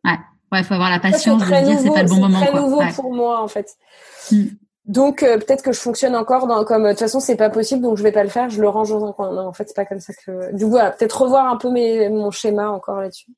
Ouais. 0.06 0.18
Ouais, 0.54 0.64
faut 0.64 0.74
avoir 0.74 0.90
la 0.90 1.00
patience 1.00 1.42
de 1.42 1.64
dire 1.66 1.80
c'est 1.80 1.90
pas 1.90 2.04
le 2.04 2.10
bon 2.10 2.18
moment. 2.18 2.40
C'est 2.40 2.48
très 2.48 2.60
nouveau 2.60 2.82
pour 2.96 3.14
moi, 3.14 3.42
en 3.42 3.48
fait. 3.50 3.76
Mm. 4.32 4.48
Donc 4.86 5.20
peut-être 5.20 5.62
que 5.62 5.72
je 5.72 5.80
fonctionne 5.80 6.16
encore 6.16 6.48
dans 6.48 6.64
comme 6.66 6.84
de 6.84 6.90
toute 6.90 7.00
façon 7.00 7.20
c'est 7.20 7.36
pas 7.36 7.52
possible 7.52 7.84
donc 7.84 7.98
je 7.98 8.04
vais 8.04 8.12
pas 8.12 8.24
le 8.24 8.30
faire 8.30 8.50
je 8.50 8.60
le 8.60 8.68
range 8.68 8.90
dans 8.90 9.06
un 9.06 9.12
coin 9.12 9.32
non 9.32 9.48
en 9.48 9.54
fait 9.54 9.66
c'est 9.68 9.76
pas 9.76 9.86
comme 9.86 10.00
ça 10.00 10.12
que 10.14 10.54
du 10.56 10.64
coup 10.64 10.72
voilà 10.72 10.90
peut-être 10.90 11.22
revoir 11.22 11.46
un 11.46 11.58
peu 11.58 11.70
mes 11.70 12.10
mon 12.10 12.32
schéma 12.32 12.70
encore 12.70 13.00
là-dessus. 13.00 13.32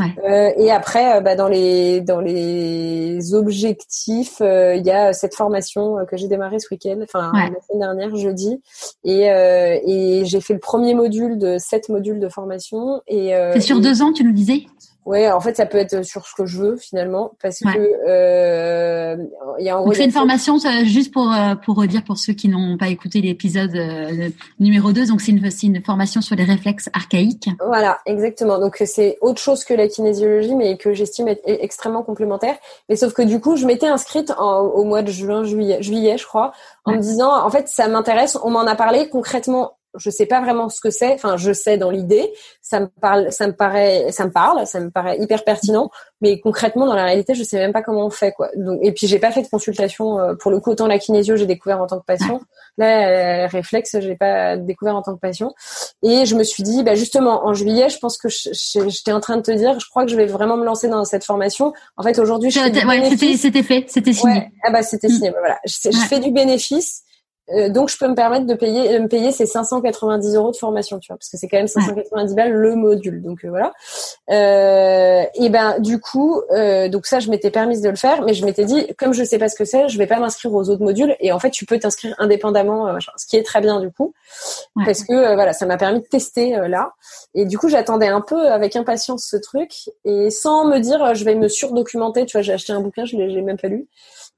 Euh, 0.00 0.50
et 0.56 0.70
après, 0.70 1.16
euh, 1.16 1.20
bah, 1.20 1.36
dans 1.36 1.48
les 1.48 2.00
dans 2.00 2.20
les 2.20 3.34
objectifs, 3.34 4.40
euh, 4.40 4.74
il 4.74 4.84
y 4.84 4.90
a 4.90 5.12
cette 5.12 5.34
formation 5.34 5.96
que 6.08 6.16
j'ai 6.16 6.28
démarrée 6.28 6.58
ce 6.58 6.68
week-end, 6.70 6.98
enfin 7.02 7.32
la 7.34 7.60
semaine 7.66 7.80
dernière, 7.80 8.16
jeudi, 8.16 8.60
et 9.04 9.26
et 9.26 10.24
j'ai 10.24 10.40
fait 10.40 10.54
le 10.54 10.60
premier 10.60 10.94
module 10.94 11.38
de 11.38 11.58
sept 11.58 11.88
modules 11.88 12.20
de 12.20 12.28
formation. 12.28 13.02
Et 13.06 13.32
c'est 13.52 13.60
sur 13.60 13.80
deux 13.80 14.02
ans, 14.02 14.12
tu 14.12 14.24
nous 14.24 14.32
disais? 14.32 14.66
Ouais, 15.04 15.30
en 15.32 15.40
fait, 15.40 15.56
ça 15.56 15.66
peut 15.66 15.78
être 15.78 16.04
sur 16.04 16.26
ce 16.26 16.34
que 16.34 16.46
je 16.46 16.58
veux 16.58 16.76
finalement, 16.76 17.32
parce 17.42 17.58
que 17.58 18.08
euh, 18.08 19.16
il 19.58 19.64
y 19.64 19.68
a 19.68 19.76
en 19.76 19.84
Donc, 19.84 19.96
c'est 19.96 20.04
une 20.04 20.12
formation 20.12 20.58
juste 20.84 21.12
pour 21.12 21.32
euh, 21.32 21.56
pour 21.56 21.84
dire 21.88 22.04
pour 22.04 22.18
ceux 22.18 22.34
qui 22.34 22.48
n'ont 22.48 22.78
pas 22.78 22.86
écouté 22.86 23.20
l'épisode 23.20 23.74
euh, 23.74 24.28
numéro 24.60 24.92
2, 24.92 25.06
donc 25.06 25.20
c'est 25.20 25.32
une 25.32 25.50
c'est 25.50 25.66
une 25.66 25.82
formation 25.82 26.20
sur 26.20 26.36
les 26.36 26.44
réflexes 26.44 26.88
archaïques. 26.92 27.50
Voilà, 27.66 27.98
exactement. 28.06 28.60
Donc 28.60 28.80
c'est 28.84 29.18
autre 29.20 29.40
chose 29.40 29.64
que 29.64 29.74
la 29.74 29.88
kinésiologie, 29.88 30.54
mais 30.54 30.76
que 30.76 30.92
j'estime 30.92 31.26
être 31.26 31.42
e-, 31.48 31.58
extrêmement 31.60 32.04
complémentaire. 32.04 32.54
Mais 32.88 32.94
sauf 32.94 33.12
que 33.12 33.22
du 33.22 33.40
coup, 33.40 33.56
je 33.56 33.66
m'étais 33.66 33.88
inscrite 33.88 34.32
au 34.38 34.84
mois 34.84 35.02
de 35.02 35.10
juin, 35.10 35.42
juillet, 35.42 35.82
juillet, 35.82 36.16
je 36.16 36.26
crois, 36.26 36.52
en 36.84 36.92
me 36.92 37.00
disant, 37.00 37.44
en 37.44 37.50
fait, 37.50 37.66
ça 37.66 37.88
m'intéresse. 37.88 38.38
On 38.44 38.50
m'en 38.50 38.66
a 38.66 38.76
parlé 38.76 39.08
concrètement 39.08 39.72
je 39.96 40.10
sais 40.10 40.26
pas 40.26 40.40
vraiment 40.40 40.68
ce 40.68 40.80
que 40.80 40.90
c'est. 40.90 41.12
Enfin, 41.12 41.36
je 41.36 41.52
sais 41.52 41.78
dans 41.78 41.90
l'idée. 41.90 42.32
Ça 42.60 42.80
me 42.80 42.86
parle, 42.86 43.30
ça 43.32 43.46
me 43.46 43.52
paraît, 43.52 44.10
ça 44.10 44.24
me 44.24 44.30
parle, 44.30 44.66
ça 44.66 44.80
me 44.80 44.90
paraît 44.90 45.18
hyper 45.18 45.44
pertinent. 45.44 45.90
Mais 46.20 46.40
concrètement, 46.40 46.86
dans 46.86 46.94
la 46.94 47.04
réalité, 47.04 47.34
je 47.34 47.42
sais 47.42 47.58
même 47.58 47.72
pas 47.72 47.82
comment 47.82 48.06
on 48.06 48.10
fait, 48.10 48.32
quoi. 48.32 48.48
Donc, 48.56 48.78
et 48.82 48.92
puis 48.92 49.06
j'ai 49.06 49.18
pas 49.18 49.30
fait 49.30 49.42
de 49.42 49.48
consultation 49.48 50.18
euh, 50.18 50.34
pour 50.34 50.50
le 50.50 50.60
coup. 50.60 50.70
Autant 50.70 50.86
la 50.86 50.98
kinésio, 50.98 51.36
j'ai 51.36 51.46
découvert 51.46 51.80
en 51.80 51.86
tant 51.86 51.98
que 51.98 52.04
patient. 52.04 52.40
Là, 52.78 53.44
euh, 53.44 53.46
réflexe, 53.48 53.96
j'ai 54.00 54.16
pas 54.16 54.56
découvert 54.56 54.96
en 54.96 55.02
tant 55.02 55.14
que 55.14 55.20
patient. 55.20 55.52
Et 56.02 56.24
je 56.24 56.34
me 56.34 56.42
suis 56.42 56.62
dit, 56.62 56.82
bah 56.82 56.94
justement, 56.94 57.46
en 57.46 57.52
juillet, 57.52 57.88
je 57.88 57.98
pense 57.98 58.16
que 58.16 58.28
j'étais 58.28 59.12
en 59.12 59.20
train 59.20 59.36
de 59.36 59.42
te 59.42 59.50
dire, 59.50 59.78
je 59.78 59.88
crois 59.88 60.04
que 60.04 60.10
je 60.10 60.16
vais 60.16 60.26
vraiment 60.26 60.56
me 60.56 60.64
lancer 60.64 60.88
dans 60.88 61.04
cette 61.04 61.24
formation. 61.24 61.72
En 61.96 62.02
fait, 62.02 62.18
aujourd'hui, 62.18 62.50
je 62.50 62.60
ouais, 62.60 63.36
c'était 63.36 63.62
fait, 63.62 63.84
c'était 63.88 64.12
signé. 64.12 64.32
Ouais, 64.32 64.48
ah 64.64 64.70
bah 64.70 64.82
c'était 64.82 65.08
signé. 65.08 65.30
Bah, 65.30 65.38
voilà, 65.40 65.58
je, 65.66 65.90
je 65.90 66.06
fais 66.06 66.20
du 66.20 66.30
bénéfice 66.30 67.02
euh, 67.50 67.68
donc 67.68 67.88
je 67.88 67.98
peux 67.98 68.06
me 68.06 68.14
permettre 68.14 68.46
de 68.46 68.54
payer 68.54 69.00
me 69.00 69.08
payer 69.08 69.32
ces 69.32 69.46
590 69.46 70.36
euros 70.36 70.52
de 70.52 70.56
formation 70.56 71.00
tu 71.00 71.08
vois 71.08 71.16
parce 71.16 71.28
que 71.28 71.36
c'est 71.36 71.48
quand 71.48 71.56
même 71.56 71.66
590 71.66 72.34
balles 72.36 72.52
le 72.52 72.76
module 72.76 73.20
donc 73.20 73.44
euh, 73.44 73.48
voilà. 73.48 73.72
Euh, 74.30 75.24
et 75.34 75.48
ben 75.48 75.80
du 75.80 75.98
coup 75.98 76.40
euh, 76.52 76.88
donc 76.88 77.06
ça 77.06 77.18
je 77.18 77.30
m'étais 77.30 77.50
permise 77.50 77.80
de 77.80 77.90
le 77.90 77.96
faire 77.96 78.22
mais 78.22 78.34
je 78.34 78.44
m'étais 78.44 78.64
dit 78.64 78.86
comme 78.96 79.12
je 79.12 79.24
sais 79.24 79.38
pas 79.38 79.48
ce 79.48 79.56
que 79.56 79.64
c'est 79.64 79.88
je 79.88 79.98
vais 79.98 80.06
pas 80.06 80.20
m'inscrire 80.20 80.54
aux 80.54 80.70
autres 80.70 80.84
modules 80.84 81.16
et 81.18 81.32
en 81.32 81.40
fait 81.40 81.50
tu 81.50 81.66
peux 81.66 81.80
t'inscrire 81.80 82.14
indépendamment 82.18 82.96
ce 83.16 83.26
qui 83.26 83.36
est 83.36 83.42
très 83.42 83.60
bien 83.60 83.80
du 83.80 83.90
coup 83.90 84.14
parce 84.84 85.02
que 85.02 85.34
voilà 85.34 85.52
ça 85.52 85.66
m'a 85.66 85.76
permis 85.76 86.00
de 86.00 86.06
tester 86.06 86.56
là. 86.68 86.92
Et 87.34 87.44
du 87.44 87.58
coup 87.58 87.68
j'attendais 87.68 88.08
un 88.08 88.20
peu 88.20 88.52
avec 88.52 88.76
impatience 88.76 89.26
ce 89.28 89.36
truc 89.36 89.90
et 90.04 90.30
sans 90.30 90.64
me 90.64 90.78
dire 90.78 91.16
je 91.16 91.24
vais 91.24 91.34
me 91.34 91.48
surdocumenter 91.48 92.24
tu 92.24 92.36
vois 92.36 92.42
j'ai 92.42 92.52
acheté 92.52 92.72
un 92.72 92.80
bouquin 92.80 93.04
je 93.04 93.16
l'ai 93.16 93.42
même 93.42 93.58
pas 93.58 93.68
lu 93.68 93.88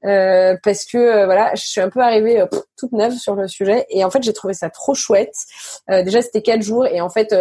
euh, 0.05 0.57
parce 0.63 0.85
que 0.85 0.99
euh, 0.99 1.25
voilà, 1.25 1.55
je 1.55 1.63
suis 1.63 1.81
un 1.81 1.89
peu 1.89 2.01
arrivée 2.01 2.41
euh, 2.41 2.47
toute 2.77 2.93
neuve 2.93 3.15
sur 3.15 3.35
le 3.35 3.49
sujet 3.49 3.87
et 3.89 4.05
en 4.05 4.11
fait 4.11 4.23
j'ai 4.23 4.33
trouvé 4.33 4.53
ça 4.53 4.69
trop 4.69 4.95
chouette. 4.95 5.35
déjà 5.89 6.21
c'était 6.23 6.43
quatre 6.43 6.63
jours 6.63 6.87
et 6.87 7.01
en 7.01 7.09
fait 7.09 7.35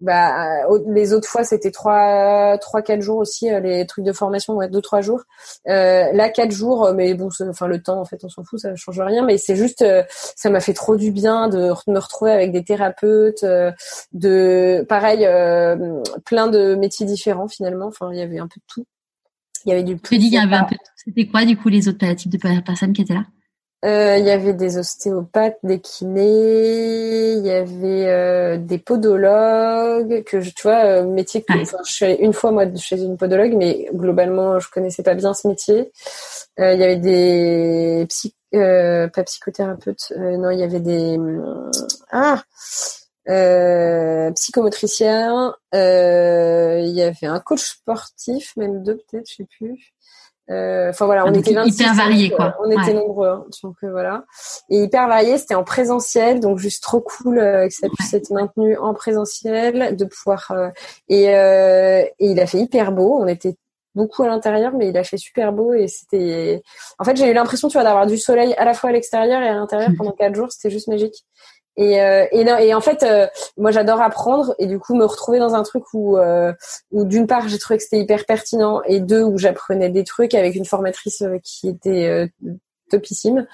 bah 0.00 0.64
les 0.86 1.12
autres 1.12 1.28
fois 1.28 1.42
c'était 1.42 1.72
trois 1.72 2.56
trois 2.58 2.82
quatre 2.82 3.02
jours 3.02 3.18
aussi 3.18 3.50
les 3.50 3.84
trucs 3.86 4.04
de 4.04 4.12
formation 4.12 4.54
ouais 4.54 4.68
deux 4.68 4.80
trois 4.80 5.00
jours. 5.00 5.22
Là 5.66 6.30
quatre 6.30 6.52
jours 6.52 6.92
mais 6.94 7.14
bon 7.14 7.28
enfin 7.48 7.66
le 7.66 7.82
temps 7.82 8.00
en 8.00 8.04
fait 8.04 8.20
on 8.22 8.28
s'en 8.28 8.44
fout 8.44 8.60
ça 8.60 8.74
change 8.76 9.00
rien 9.00 9.24
mais 9.24 9.38
c'est 9.38 9.56
juste 9.56 9.84
ça 10.36 10.50
m'a 10.50 10.60
fait 10.60 10.74
trop 10.74 10.96
du 10.96 11.10
bien 11.10 11.48
de 11.48 11.72
me 11.88 11.98
retrouver 11.98 12.30
avec 12.30 12.52
des 12.52 12.64
thérapeutes 12.64 13.44
de 14.12 14.86
pareil 14.88 15.26
plein 16.24 16.46
de 16.46 16.76
métiers 16.76 17.06
différents 17.06 17.48
finalement. 17.48 17.86
Enfin 17.86 18.10
il 18.12 18.18
y 18.18 18.22
avait 18.22 18.38
un 18.38 18.46
peu 18.46 18.60
de 18.60 18.66
tout 18.68 18.86
il 19.64 19.70
y 19.70 19.72
avait 19.72 19.82
du 19.82 19.98
il 20.10 20.32
y 20.32 20.38
avait 20.38 20.56
un 20.56 20.64
peu 20.64 20.76
c'était 20.96 21.26
quoi 21.26 21.44
du 21.44 21.56
coup 21.56 21.68
les 21.68 21.88
autres 21.88 22.12
types 22.14 22.32
de 22.32 22.60
personnes 22.60 22.92
qui 22.92 23.02
étaient 23.02 23.14
là? 23.14 23.24
Euh, 23.84 24.16
il 24.18 24.24
y 24.24 24.30
avait 24.30 24.54
des 24.54 24.76
ostéopathes, 24.76 25.58
des 25.62 25.78
kinés, 25.78 27.34
il 27.34 27.46
y 27.46 27.50
avait 27.50 28.08
euh, 28.08 28.56
des 28.56 28.78
podologues, 28.78 30.24
que 30.24 30.40
je, 30.40 30.50
tu 30.50 30.62
vois, 30.64 30.84
euh, 30.84 31.06
métier 31.06 31.42
que 31.42 31.52
je 31.56 31.92
suis 31.92 32.04
allée 32.04 32.16
une 32.16 32.32
fois 32.32 32.50
moi 32.50 32.64
chez 32.74 33.00
une 33.00 33.16
podologue, 33.16 33.54
mais 33.54 33.88
globalement 33.94 34.58
je 34.58 34.68
connaissais 34.68 35.04
pas 35.04 35.14
bien 35.14 35.32
ce 35.32 35.46
métier. 35.46 35.92
il 36.58 36.78
y 36.78 36.82
avait 36.82 36.96
des 36.96 38.04
psy, 38.08 38.34
pas 38.50 39.22
psychothérapeutes, 39.24 40.12
non, 40.16 40.50
il 40.50 40.58
y 40.58 40.64
avait 40.64 40.80
des 40.80 41.16
ah 42.10 42.42
psychomotriciens, 44.34 45.54
il 45.72 46.90
y 46.90 47.02
avait 47.02 47.26
un 47.26 47.40
coach 47.40 47.62
sportif, 47.62 48.56
même 48.56 48.82
deux 48.82 48.96
peut-être, 48.96 49.28
je 49.28 49.36
sais 49.36 49.46
plus. 49.58 49.92
Euh, 50.50 50.88
enfin 50.90 51.04
voilà, 51.04 51.26
on 51.26 51.34
était 51.34 51.52
26, 51.52 51.74
hyper 51.74 51.94
varié 51.94 52.30
quoi. 52.30 52.56
On 52.64 52.70
était 52.70 52.94
nombreux, 52.94 53.28
hein, 53.28 53.44
donc 53.62 53.76
euh, 53.84 53.90
voilà. 53.90 54.24
Et 54.70 54.82
hyper 54.82 55.06
varié, 55.06 55.36
c'était 55.36 55.54
en 55.54 55.64
présentiel, 55.64 56.40
donc 56.40 56.58
juste 56.58 56.82
trop 56.82 57.00
cool 57.00 57.38
euh, 57.38 57.68
que 57.68 57.74
ça 57.74 57.88
puisse 57.94 58.14
être 58.14 58.30
maintenu 58.30 58.76
en 58.78 58.94
présentiel, 58.94 59.94
de 59.94 60.04
pouvoir. 60.06 60.50
et, 61.08 61.24
et 61.24 62.12
il 62.18 62.40
a 62.40 62.46
fait 62.46 62.58
hyper 62.58 62.92
beau. 62.92 63.18
On 63.20 63.26
était 63.26 63.56
beaucoup 63.94 64.22
à 64.22 64.28
l'intérieur, 64.28 64.72
mais 64.74 64.88
il 64.88 64.96
a 64.96 65.04
fait 65.04 65.18
super 65.18 65.52
beau 65.52 65.74
et 65.74 65.86
c'était. 65.86 66.62
En 66.98 67.04
fait, 67.04 67.16
j'ai 67.16 67.30
eu 67.30 67.34
l'impression, 67.34 67.68
tu 67.68 67.74
vois, 67.74 67.84
d'avoir 67.84 68.06
du 68.06 68.16
soleil 68.16 68.54
à 68.54 68.64
la 68.64 68.72
fois 68.72 68.90
à 68.90 68.92
l'extérieur 68.94 69.42
et 69.42 69.48
à 69.48 69.54
l'intérieur 69.54 69.90
pendant 69.98 70.12
quatre 70.12 70.34
jours. 70.34 70.50
C'était 70.50 70.70
juste 70.70 70.88
magique. 70.88 71.26
Et, 71.78 72.02
euh, 72.02 72.26
et, 72.32 72.40
et, 72.40 72.74
en 72.74 72.80
fait, 72.80 73.04
euh, 73.04 73.28
moi 73.56 73.70
j'adore 73.70 74.02
apprendre 74.02 74.52
et 74.58 74.66
du 74.66 74.80
coup 74.80 74.96
me 74.96 75.04
retrouver 75.04 75.38
dans 75.38 75.54
un 75.54 75.62
truc 75.62 75.84
où, 75.94 76.18
euh, 76.18 76.52
où 76.90 77.04
d'une 77.04 77.28
part 77.28 77.48
j'ai 77.48 77.58
trouvé 77.58 77.78
que 77.78 77.84
c'était 77.84 78.00
hyper 78.00 78.26
pertinent 78.26 78.82
et 78.84 78.98
deux 78.98 79.22
où 79.22 79.38
j'apprenais 79.38 79.88
des 79.88 80.02
trucs 80.02 80.34
avec 80.34 80.56
une 80.56 80.64
formatrice 80.64 81.22
qui 81.44 81.68
était 81.68 82.28
topissime, 82.90 83.46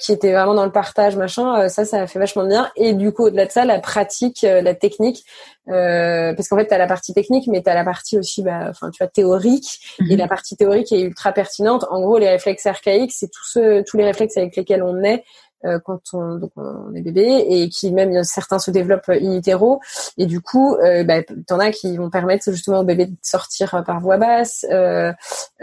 qui 0.00 0.12
était 0.12 0.32
vraiment 0.32 0.54
dans 0.54 0.64
le 0.64 0.72
partage 0.72 1.16
machin. 1.16 1.68
ça, 1.68 1.84
ça 1.84 2.02
a 2.02 2.06
fait 2.06 2.18
vachement 2.18 2.44
bien. 2.44 2.70
Et 2.74 2.94
du 2.94 3.12
coup 3.12 3.26
au-delà 3.26 3.46
de 3.46 3.52
ça, 3.52 3.64
la 3.64 3.78
pratique, 3.78 4.42
la 4.42 4.74
technique, 4.74 5.24
parce 5.66 6.48
qu'en 6.48 6.56
fait 6.56 6.66
t'as 6.66 6.78
la 6.78 6.88
partie 6.88 7.14
technique, 7.14 7.46
mais 7.46 7.62
t'as 7.62 7.74
la 7.74 7.84
partie 7.84 8.18
aussi, 8.18 8.42
bah, 8.42 8.66
enfin 8.70 8.90
tu 8.90 9.04
vois 9.04 9.08
théorique 9.08 9.78
et 10.00 10.14
mhm. 10.14 10.16
la 10.16 10.26
partie 10.28 10.56
théorique 10.56 10.90
est 10.90 11.02
ultra 11.02 11.32
pertinente. 11.32 11.84
En 11.90 12.00
gros, 12.00 12.18
les 12.18 12.30
réflexes 12.30 12.66
archaïques, 12.66 13.12
c'est 13.12 13.30
tous 13.30 13.60
tous 13.86 13.96
les 13.96 14.04
réflexes 14.04 14.36
avec 14.36 14.56
lesquels 14.56 14.82
on 14.82 15.04
est 15.04 15.22
euh, 15.64 15.78
quand 15.84 16.00
on, 16.12 16.36
donc 16.36 16.52
on 16.56 16.94
est 16.94 17.02
bébé 17.02 17.44
et 17.48 17.68
qui 17.68 17.92
même 17.92 18.22
certains 18.22 18.58
se 18.58 18.70
développent 18.70 19.08
in 19.08 19.36
utero. 19.36 19.80
Et 20.16 20.26
du 20.26 20.40
coup 20.40 20.76
euh, 20.76 21.02
bah, 21.02 21.22
t'en 21.46 21.58
as 21.58 21.72
qui 21.72 21.96
vont 21.96 22.10
permettre 22.10 22.50
justement 22.52 22.80
au 22.80 22.84
bébé 22.84 23.06
de 23.06 23.16
sortir 23.22 23.82
par 23.84 24.00
voie 24.00 24.18
basse. 24.18 24.64
Euh, 24.70 25.12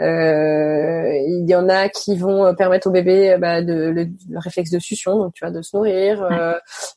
euh, 0.00 1.12
il 1.26 1.48
y 1.48 1.54
en 1.54 1.68
a 1.68 1.88
qui 1.88 2.16
vont 2.16 2.54
permettre 2.54 2.88
au 2.88 2.90
bébé 2.90 3.36
bah, 3.38 3.62
de 3.62 3.74
le, 3.74 4.08
réflexe 4.38 4.70
de 4.70 4.78
succion 4.78 5.18
donc 5.18 5.32
tu 5.34 5.44
vois 5.44 5.50
de 5.52 5.62
se 5.62 5.74
nourrir 5.76 6.22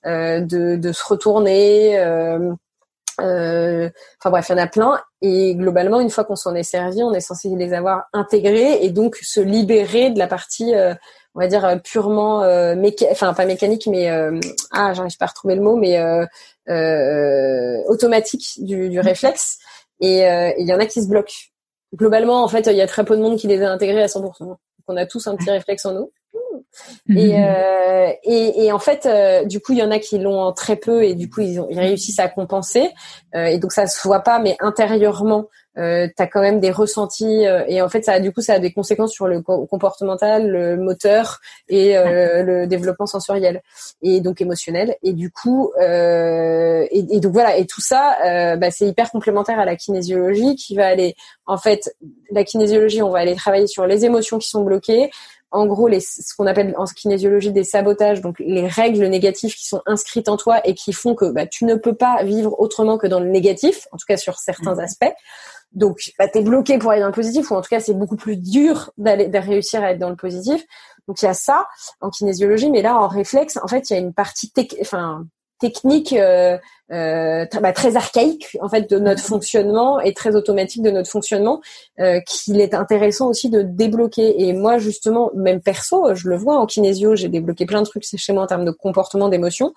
euh, 0.06 0.42
de, 0.42 0.76
de 0.76 0.92
se 0.92 1.04
retourner 1.08 1.98
enfin 3.22 4.30
bref, 4.30 4.48
il 4.50 4.52
y 4.52 4.56
en 4.56 4.64
a 4.64 4.68
plein. 4.68 5.00
Et 5.22 5.56
globalement, 5.56 6.00
une 6.00 6.10
fois 6.10 6.24
qu'on 6.24 6.38
s'en 6.38 6.56
est 6.56 6.64
servi, 6.64 7.04
on 7.04 7.14
est 7.14 7.20
censé 7.20 7.50
les 7.50 7.74
avoir 7.74 8.06
intégrés 8.14 8.84
et 8.84 8.92
donc 8.92 9.18
se 9.18 9.42
libérer 9.42 10.12
de 10.12 10.20
la 10.20 10.28
partie 10.28 10.74
on 11.36 11.40
va 11.40 11.48
dire 11.48 11.80
purement 11.84 12.40
mécanique, 12.76 13.06
enfin 13.12 13.34
pas 13.34 13.46
mécanique, 13.46 13.88
mais 13.88 14.10
ah, 14.72 14.94
j'arrive 14.94 15.18
pas 15.18 15.26
à 15.26 15.28
retrouver 15.30 15.56
le 15.56 15.62
mot, 15.62 15.76
mais 15.76 16.00
automatique 17.88 18.64
du, 18.64 18.90
du 18.90 19.00
réflexe. 19.00 19.58
Et 20.02 20.22
il 20.58 20.68
y 20.68 20.74
en 20.74 20.80
a 20.80 20.86
qui 20.86 21.02
se 21.02 21.08
bloquent. 21.08 21.34
Globalement, 21.96 22.44
en 22.44 22.48
fait, 22.48 22.68
il 22.68 22.78
y 22.78 22.82
a 22.82 22.88
très 22.88 23.04
peu 23.04 23.18
de 23.18 23.22
monde 23.22 23.38
qui 23.38 23.48
les 23.48 23.62
a 23.64 23.72
intégrés 23.72 24.04
à 24.04 24.08
100%. 24.08 24.46
Donc, 24.46 24.58
on 24.88 24.96
a 24.96 25.06
tous 25.06 25.28
un 25.28 25.36
petit 25.36 25.50
réflexe 25.50 25.86
en 25.86 25.94
nous. 25.94 26.12
Mhm. 27.08 27.18
Et, 27.18 27.44
euh, 27.44 28.12
et, 28.24 28.66
et, 28.66 28.72
en 28.72 28.80
fait, 28.80 29.06
euh, 29.06 29.44
du 29.46 29.60
coup, 29.60 29.74
il 29.74 29.80
y 29.80 29.84
en 29.84 29.92
a 29.92 30.00
qui 30.00 30.18
l'ont 30.20 30.52
très 30.54 30.76
peu 30.76 31.04
et 31.04 31.16
du 31.16 31.30
coup, 31.30 31.42
ils, 31.42 31.60
ont, 31.60 31.68
ils 31.70 31.80
réussissent 31.80 32.20
à 32.20 32.28
compenser. 32.28 32.92
Euh, 33.36 33.46
et 33.46 33.58
donc, 33.60 33.72
ça 33.72 33.88
se 33.88 34.08
voit 34.08 34.22
pas, 34.22 34.40
mais 34.40 34.56
intérieurement, 34.60 35.48
euh, 35.80 36.08
tu 36.08 36.22
as 36.22 36.28
quand 36.28 36.42
même 36.42 36.60
des 36.60 36.72
ressentis. 36.72 37.48
Euh, 37.48 37.64
et 37.68 37.82
en 37.82 37.90
fait, 37.90 38.04
ça, 38.04 38.20
du 38.20 38.32
coup, 38.32 38.42
ça 38.42 38.54
a 38.54 38.60
des 38.60 38.72
conséquences 38.72 39.14
sur 39.14 39.28
le 39.28 39.42
comportemental, 39.42 40.50
le 40.50 40.78
moteur 40.78 41.40
et 41.68 41.98
euh, 41.98 42.44
le 42.44 42.68
développement 42.68 43.06
sensoriel 43.06 43.62
et 44.02 44.22
donc 44.22 44.42
émotionnel. 44.42 44.96
Et 45.04 45.14
du 45.14 45.32
coup, 45.32 45.72
et, 45.80 46.88
et, 46.92 47.20
donc 47.20 47.34
voilà. 47.34 47.58
Et 47.58 47.66
tout 47.66 47.82
ça, 47.82 48.56
bah, 48.58 48.72
c'est 48.72 48.88
hyper 48.88 49.12
complémentaire 49.12 49.60
à 49.60 49.66
la 49.66 49.76
kinésiologie 49.76 50.56
qui 50.56 50.76
va 50.76 50.88
aller. 50.88 51.16
En 51.46 51.58
fait, 51.58 51.96
la 52.32 52.44
kinésiologie, 52.44 53.02
on 53.02 53.10
va 53.10 53.20
aller 53.20 53.36
travailler 53.36 53.68
sur 53.68 53.86
les 53.88 54.06
émotions 54.06 54.38
qui 54.38 54.50
sont 54.50 54.64
bloquées 54.64 55.10
en 55.52 55.66
gros 55.66 55.88
les, 55.88 56.00
ce 56.00 56.36
qu'on 56.36 56.46
appelle 56.46 56.74
en 56.78 56.86
kinésiologie 56.86 57.52
des 57.52 57.64
sabotages, 57.64 58.22
donc 58.22 58.38
les 58.40 58.68
règles 58.68 59.06
négatives 59.08 59.56
qui 59.56 59.68
sont 59.68 59.82
inscrites 59.86 60.30
en 60.30 60.38
toi 60.38 60.62
et 60.68 60.76
qui 60.76 60.94
font 60.94 61.16
que 61.16 61.32
bah, 61.32 61.48
tu 61.48 61.66
ne 61.66 61.76
peux 61.76 61.96
pas 61.96 62.24
vivre 62.24 62.60
autrement 62.60 62.98
que 62.98 63.08
dans 63.08 63.20
le 63.20 63.30
négatif, 63.30 63.88
en 63.92 63.98
tout 63.98 64.06
cas 64.08 64.18
sur 64.18 64.38
certains 64.38 64.78
aspects. 64.80 65.12
Donc, 65.72 66.12
bah, 66.18 66.28
tu 66.28 66.42
bloqué 66.42 66.80
pour 66.80 66.92
aller 66.92 67.02
dans 67.02 67.08
le 67.08 67.14
positif, 67.14 67.52
ou 67.52 67.56
en 67.56 67.62
tout 67.62 67.70
cas, 67.70 67.80
c'est 67.80 67.94
beaucoup 67.94 68.16
plus 68.16 68.38
dur 68.38 68.92
d'aller 68.98 69.28
de 69.28 69.38
réussir 69.38 69.84
à 69.84 69.92
être 69.92 70.00
dans 70.00 70.10
le 70.10 70.16
positif. 70.16 70.66
Donc, 71.08 71.22
il 71.22 71.26
y 71.26 71.28
a 71.28 71.34
ça 71.34 71.68
en 72.02 72.10
kinésiologie, 72.10 72.72
mais 72.72 72.82
là, 72.82 72.98
en 72.98 73.08
réflexe, 73.08 73.58
en 73.62 73.68
fait, 73.68 73.90
il 73.90 73.94
y 73.94 73.96
a 73.96 74.00
une 74.00 74.14
partie, 74.14 74.52
enfin, 74.82 75.26
technique 75.60 76.14
euh, 76.14 76.58
euh, 76.92 77.46
bah, 77.62 77.74
très 77.74 77.96
archaïque 77.96 78.58
en 78.62 78.70
fait 78.70 78.90
de 78.90 78.98
notre 78.98 79.22
fonctionnement 79.22 80.00
et 80.00 80.14
très 80.14 80.36
automatique 80.36 80.82
de 80.82 80.90
notre 80.90 81.10
fonctionnement 81.10 81.62
euh, 82.00 82.20
qu'il 82.22 82.60
est 82.60 82.74
intéressant 82.74 83.28
aussi 83.28 83.50
de 83.50 83.62
débloquer. 83.62 84.42
Et 84.42 84.54
moi 84.54 84.78
justement 84.78 85.30
même 85.36 85.62
perso 85.62 86.16
je 86.16 86.28
le 86.30 86.36
vois 86.36 86.58
en 86.58 86.66
kinésio 86.66 87.16
j'ai 87.16 87.30
débloqué 87.30 87.66
plein 87.66 87.82
de 87.82 87.88
trucs 87.88 88.04
chez 88.04 88.34
moi 88.34 88.44
en 88.44 88.48
termes 88.48 88.66
de 88.66 88.72
comportement 88.72 89.30
d'émotion. 89.30 89.74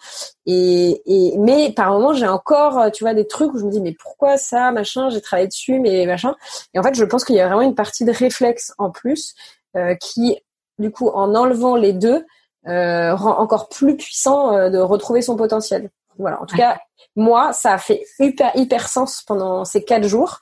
Et, 0.46 1.02
et 1.06 1.36
mais 1.38 1.72
par 1.72 1.90
moment 1.90 2.14
j'ai 2.14 2.28
encore 2.28 2.90
tu 2.92 3.04
vois 3.04 3.14
des 3.14 3.26
trucs 3.26 3.52
où 3.52 3.58
je 3.58 3.64
me 3.64 3.70
dis 3.70 3.80
mais 3.80 3.94
pourquoi 4.00 4.38
ça 4.38 4.72
machin 4.72 5.10
j'ai 5.10 5.20
travaillé 5.20 5.48
dessus 5.48 5.80
mais 5.80 6.06
machin. 6.06 6.34
Et 6.74 6.78
en 6.78 6.82
fait 6.82 6.94
je 6.94 7.04
pense 7.04 7.24
qu'il 7.24 7.36
y 7.36 7.40
a 7.40 7.46
vraiment 7.46 7.62
une 7.62 7.74
partie 7.74 8.04
de 8.04 8.12
réflexe 8.12 8.72
en 8.78 8.90
plus 8.90 9.34
euh, 9.76 9.94
qui 9.94 10.36
du 10.78 10.90
coup 10.90 11.08
en 11.08 11.34
enlevant 11.34 11.76
les 11.76 11.92
deux 11.92 12.24
euh, 12.68 13.14
rend 13.14 13.38
encore 13.38 13.68
plus 13.68 13.96
puissant 13.96 14.54
euh, 14.54 14.70
de 14.70 14.78
retrouver 14.78 15.22
son 15.22 15.36
potentiel. 15.36 15.90
Voilà. 16.18 16.40
En 16.42 16.46
tout 16.46 16.56
cas, 16.56 16.78
moi, 17.16 17.52
ça 17.52 17.72
a 17.72 17.78
fait 17.78 18.02
hyper 18.18 18.52
hyper 18.54 18.88
sens 18.88 19.22
pendant 19.26 19.64
ces 19.64 19.82
quatre 19.82 20.06
jours 20.06 20.40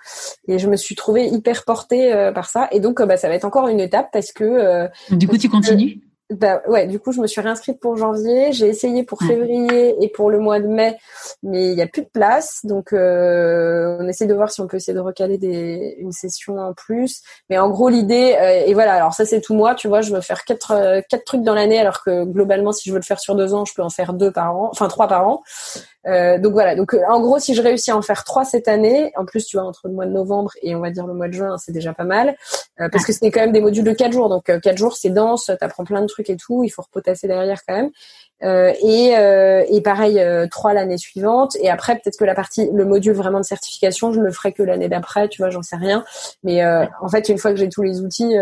et 0.49 0.59
je 0.59 0.69
me 0.69 0.77
suis 0.77 0.97
trouvée 0.97 1.29
hyper 1.29 1.65
portée 1.65 2.13
euh, 2.13 2.33
par 2.33 2.49
ça. 2.49 2.69
Et 2.73 2.81
donc, 2.81 3.01
bah, 3.03 3.17
ça 3.17 3.29
va 3.29 3.35
être 3.35 3.45
encore 3.45 3.69
une 3.69 3.81
étape 3.81 4.09
parce 4.13 4.33
que. 4.33 4.89
du 5.11 5.29
coup, 5.29 5.39
tu 5.39 5.49
continues? 5.49 6.01
Bah 6.31 6.63
ouais, 6.69 6.87
du 6.87 7.01
coup, 7.01 7.11
je 7.11 7.21
me 7.21 7.27
suis 7.27 7.41
réinscrite 7.41 7.81
pour 7.81 7.97
janvier. 7.97 8.53
J'ai 8.53 8.69
essayé 8.69 9.03
pour 9.03 9.21
février 9.21 9.97
et 10.01 10.09
pour 10.09 10.31
le 10.31 10.39
mois 10.39 10.61
de 10.61 10.67
mai, 10.69 10.97
mais 11.43 11.71
il 11.71 11.75
n'y 11.75 11.83
a 11.83 11.89
plus 11.89 12.03
de 12.03 12.09
place. 12.09 12.61
Donc, 12.65 12.93
euh, 12.93 13.97
on 13.99 14.07
essaie 14.07 14.27
de 14.27 14.35
voir 14.35 14.51
si 14.51 14.61
on 14.61 14.69
peut 14.69 14.77
essayer 14.77 14.95
de 14.95 15.01
recaler 15.01 15.39
des, 15.39 15.97
une 15.99 16.13
session 16.13 16.57
en 16.59 16.73
plus. 16.73 17.23
Mais 17.49 17.59
en 17.59 17.69
gros, 17.69 17.89
l'idée, 17.89 18.37
euh, 18.41 18.65
et 18.65 18.75
voilà, 18.75 18.95
alors 18.95 19.13
ça 19.13 19.25
c'est 19.25 19.41
tout 19.41 19.55
moi, 19.55 19.75
tu 19.75 19.89
vois, 19.89 20.03
je 20.03 20.15
veux 20.15 20.21
faire 20.21 20.45
quatre, 20.45 20.71
euh, 20.71 21.01
quatre 21.09 21.25
trucs 21.25 21.43
dans 21.43 21.55
l'année, 21.55 21.81
alors 21.81 22.05
que 22.05 22.25
globalement, 22.25 22.71
si 22.71 22.89
je 22.89 22.95
veux 22.95 23.01
le 23.01 23.05
faire 23.05 23.19
sur 23.19 23.35
deux 23.35 23.53
ans, 23.53 23.65
je 23.65 23.75
peux 23.75 23.83
en 23.83 23.91
faire 23.91 24.13
deux 24.13 24.31
par 24.31 24.57
an, 24.57 24.69
enfin 24.71 24.87
trois 24.87 25.09
par 25.09 25.27
an. 25.27 25.43
Euh, 26.07 26.39
donc 26.39 26.53
voilà, 26.53 26.77
donc 26.77 26.97
en 27.09 27.21
gros, 27.21 27.39
si 27.39 27.55
je 27.55 27.61
réussis 27.61 27.91
à 27.91 27.97
en 27.97 28.03
faire 28.03 28.25
trois 28.25 28.45
cette 28.45 28.69
année, 28.69 29.13
en 29.17 29.27
plus 29.27 29.45
tu 29.45 29.59
vois 29.59 29.67
entre 29.67 29.83
le 29.85 29.93
mois 29.93 30.07
de 30.07 30.13
novembre 30.13 30.53
et 30.63 30.75
on 30.75 30.81
va 30.81 30.91
dire 30.91 31.07
le 31.07 31.13
mois 31.13 31.29
de 31.29 31.35
juin, 31.35 31.59
c'est 31.59 31.73
déjà 31.73 31.93
pas 31.93 32.05
mal, 32.05 32.37
parce 32.79 33.05
que 33.05 33.13
c'est 33.13 33.31
quand 33.31 33.41
même 33.41 33.53
des 33.53 33.61
modules 33.61 33.85
de 33.85 33.93
quatre 33.93 34.13
jours, 34.13 34.31
donc 34.31 34.45
quatre 34.45 34.79
jours 34.79 34.97
c'est 34.97 35.11
dense, 35.11 35.51
t'apprends 35.61 35.85
plein 35.85 36.01
de 36.01 36.07
trucs 36.07 36.20
et 36.29 36.37
tout, 36.37 36.65
il 36.65 36.71
faut 36.71 36.83
repotasser 36.83 37.29
derrière 37.29 37.61
quand 37.67 37.75
même. 37.75 37.91
et, 38.83 39.13
et 39.69 39.81
pareil 39.81 40.21
trois 40.51 40.75
l'année 40.75 40.99
suivante, 40.99 41.57
et 41.61 41.71
après 41.71 41.95
peut-être 41.95 42.19
que 42.19 42.25
la 42.25 42.35
partie, 42.35 42.69
le 42.73 42.85
module 42.85 43.15
vraiment 43.15 43.39
de 43.39 43.45
certification, 43.45 44.13
je 44.13 44.21
le 44.21 44.31
ferai 44.33 44.53
que 44.53 44.63
l'année 44.63 44.89
d'après, 44.89 45.29
tu 45.29 45.41
vois, 45.41 45.51
j'en 45.51 45.63
sais 45.63 45.77
rien. 45.77 46.05
Mais 46.43 46.65
en 46.65 47.09
fait, 47.09 47.29
une 47.29 47.39
fois 47.39 47.53
que 47.53 47.59
j'ai 47.59 47.69
tous 47.69 47.83
les 47.83 48.01
outils 48.01 48.35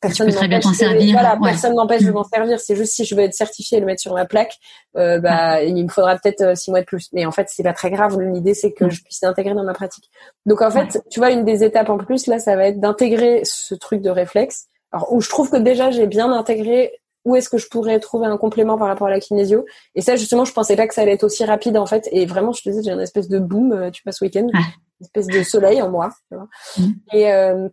personne 0.00 0.28
n'empêche 0.28 1.12
voilà, 1.12 1.38
personne 1.42 1.74
n'empêche 1.74 2.02
de 2.02 2.10
m'en 2.10 2.24
servir. 2.24 2.58
C'est 2.58 2.76
juste 2.76 2.94
si 2.94 3.04
je 3.04 3.14
veux 3.14 3.22
être 3.22 3.34
certifié 3.34 3.78
et 3.78 3.80
le 3.80 3.86
mettre 3.86 4.00
sur 4.00 4.14
ma 4.14 4.24
plaque 4.24 4.56
euh, 4.96 5.20
bah 5.20 5.62
il 5.62 5.84
me 5.84 5.88
faudra 5.88 6.16
peut-être 6.16 6.40
euh, 6.42 6.54
six 6.54 6.70
mois 6.70 6.80
de 6.80 6.86
plus. 6.86 7.08
Mais 7.12 7.24
en 7.26 7.30
fait 7.30 7.48
c'est 7.50 7.62
pas 7.62 7.72
très 7.72 7.90
grave. 7.90 8.20
L'idée 8.20 8.54
c'est 8.54 8.72
que 8.72 8.84
mm. 8.84 8.90
je 8.90 9.02
puisse 9.02 9.20
l'intégrer 9.22 9.54
dans 9.54 9.64
ma 9.64 9.74
pratique. 9.74 10.10
Donc 10.46 10.62
en 10.62 10.70
fait 10.70 11.00
tu 11.10 11.20
vois 11.20 11.30
une 11.30 11.44
des 11.44 11.64
étapes 11.64 11.90
en 11.90 11.98
plus 11.98 12.26
là 12.26 12.38
ça 12.38 12.56
va 12.56 12.66
être 12.66 12.80
d'intégrer 12.80 13.42
ce 13.44 13.74
truc 13.74 14.02
de 14.02 14.10
réflexe 14.10 14.68
alors 14.94 15.12
où 15.12 15.20
je 15.20 15.28
trouve 15.28 15.50
que 15.50 15.56
déjà 15.56 15.90
j'ai 15.90 16.06
bien 16.06 16.32
intégré 16.32 16.92
où 17.24 17.36
est-ce 17.36 17.48
que 17.48 17.58
je 17.58 17.68
pourrais 17.68 17.98
trouver 18.00 18.26
un 18.26 18.36
complément 18.36 18.78
par 18.78 18.88
rapport 18.88 19.08
à 19.08 19.10
la 19.10 19.20
kinésio 19.20 19.64
et 19.94 20.00
ça 20.00 20.16
justement 20.16 20.44
je 20.44 20.52
pensais 20.52 20.76
pas 20.76 20.86
que 20.86 20.94
ça 20.94 21.02
allait 21.02 21.14
être 21.14 21.24
aussi 21.24 21.44
rapide 21.44 21.76
en 21.76 21.86
fait 21.86 22.08
et 22.12 22.26
vraiment 22.26 22.52
je 22.52 22.62
te 22.62 22.68
disais 22.68 22.82
j'ai 22.82 22.92
une 22.92 23.00
espèce 23.00 23.28
de 23.28 23.38
boom 23.38 23.72
euh, 23.72 23.90
tu 23.90 24.02
passes 24.02 24.20
week-end 24.20 24.46
une 24.52 25.04
espèce 25.04 25.26
de 25.26 25.42
soleil 25.42 25.82
en 25.82 25.90
moi 25.90 26.10
tu 26.28 26.36
vois. 26.36 26.48
Mm. 26.78 26.92
et 27.12 27.32
euh, 27.32 27.68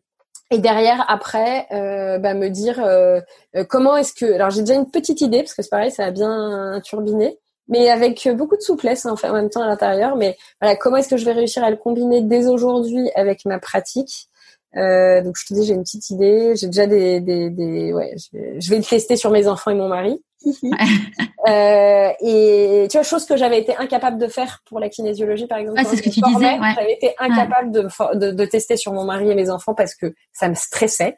et 0.51 0.57
derrière, 0.57 1.05
après, 1.07 1.65
euh, 1.71 2.19
bah, 2.19 2.33
me 2.33 2.49
dire 2.49 2.83
euh, 2.83 3.21
euh, 3.55 3.63
comment 3.63 3.95
est-ce 3.95 4.13
que... 4.13 4.33
Alors 4.33 4.49
j'ai 4.49 4.61
déjà 4.61 4.73
une 4.73 4.91
petite 4.91 5.21
idée, 5.21 5.39
parce 5.39 5.53
que 5.53 5.63
c'est 5.63 5.69
pareil, 5.69 5.91
ça 5.91 6.03
a 6.03 6.11
bien 6.11 6.81
turbiné, 6.83 7.39
mais 7.69 7.89
avec 7.89 8.27
beaucoup 8.35 8.57
de 8.57 8.61
souplesse 8.61 9.05
en, 9.05 9.15
fait, 9.15 9.29
en 9.29 9.33
même 9.33 9.49
temps 9.49 9.61
à 9.61 9.67
l'intérieur. 9.67 10.17
Mais 10.17 10.37
voilà, 10.59 10.75
comment 10.75 10.97
est-ce 10.97 11.07
que 11.07 11.15
je 11.15 11.23
vais 11.23 11.31
réussir 11.31 11.63
à 11.63 11.69
le 11.69 11.77
combiner 11.77 12.21
dès 12.21 12.47
aujourd'hui 12.47 13.09
avec 13.15 13.45
ma 13.45 13.59
pratique 13.59 14.27
Donc 14.75 15.35
je 15.37 15.45
te 15.45 15.53
dis, 15.53 15.65
j'ai 15.65 15.73
une 15.73 15.83
petite 15.83 16.09
idée, 16.09 16.53
j'ai 16.55 16.67
déjà 16.67 16.87
des... 16.87 17.19
des, 17.19 17.49
des 17.49 17.93
ouais, 17.93 18.15
je 18.33 18.69
vais 18.69 18.77
le 18.77 18.83
tester 18.83 19.15
sur 19.15 19.31
mes 19.31 19.47
enfants 19.47 19.71
et 19.71 19.75
mon 19.75 19.87
mari. 19.87 20.21
euh, 21.47 22.09
et 22.19 22.87
tu 22.89 22.97
vois, 22.97 23.03
chose 23.03 23.25
que 23.25 23.37
j'avais 23.37 23.59
été 23.59 23.75
incapable 23.75 24.17
de 24.17 24.27
faire 24.27 24.61
pour 24.65 24.79
la 24.79 24.89
kinésiologie, 24.89 25.47
par 25.47 25.59
exemple. 25.59 25.79
Ah, 25.79 25.83
c'est 25.87 25.97
ce 25.97 26.01
que 26.01 26.09
tu 26.09 26.21
disais. 26.21 26.57
J'avais 26.75 26.93
été 26.93 27.13
incapable 27.19 27.71
de, 27.71 27.87
de, 28.15 28.31
de, 28.31 28.45
tester 28.45 28.77
sur 28.77 28.93
mon 28.93 29.03
mari 29.03 29.29
et 29.29 29.35
mes 29.35 29.49
enfants 29.49 29.75
parce 29.75 29.95
que 29.95 30.13
ça 30.33 30.49
me 30.49 30.55
stressait. 30.55 31.17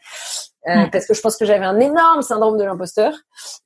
Euh, 0.68 0.86
parce 0.92 1.06
que 1.06 1.14
je 1.14 1.22
pense 1.22 1.36
que 1.36 1.44
j'avais 1.44 1.66
un 1.66 1.80
énorme 1.80 2.22
syndrome 2.22 2.58
de 2.58 2.64
l'imposteur. 2.64 3.14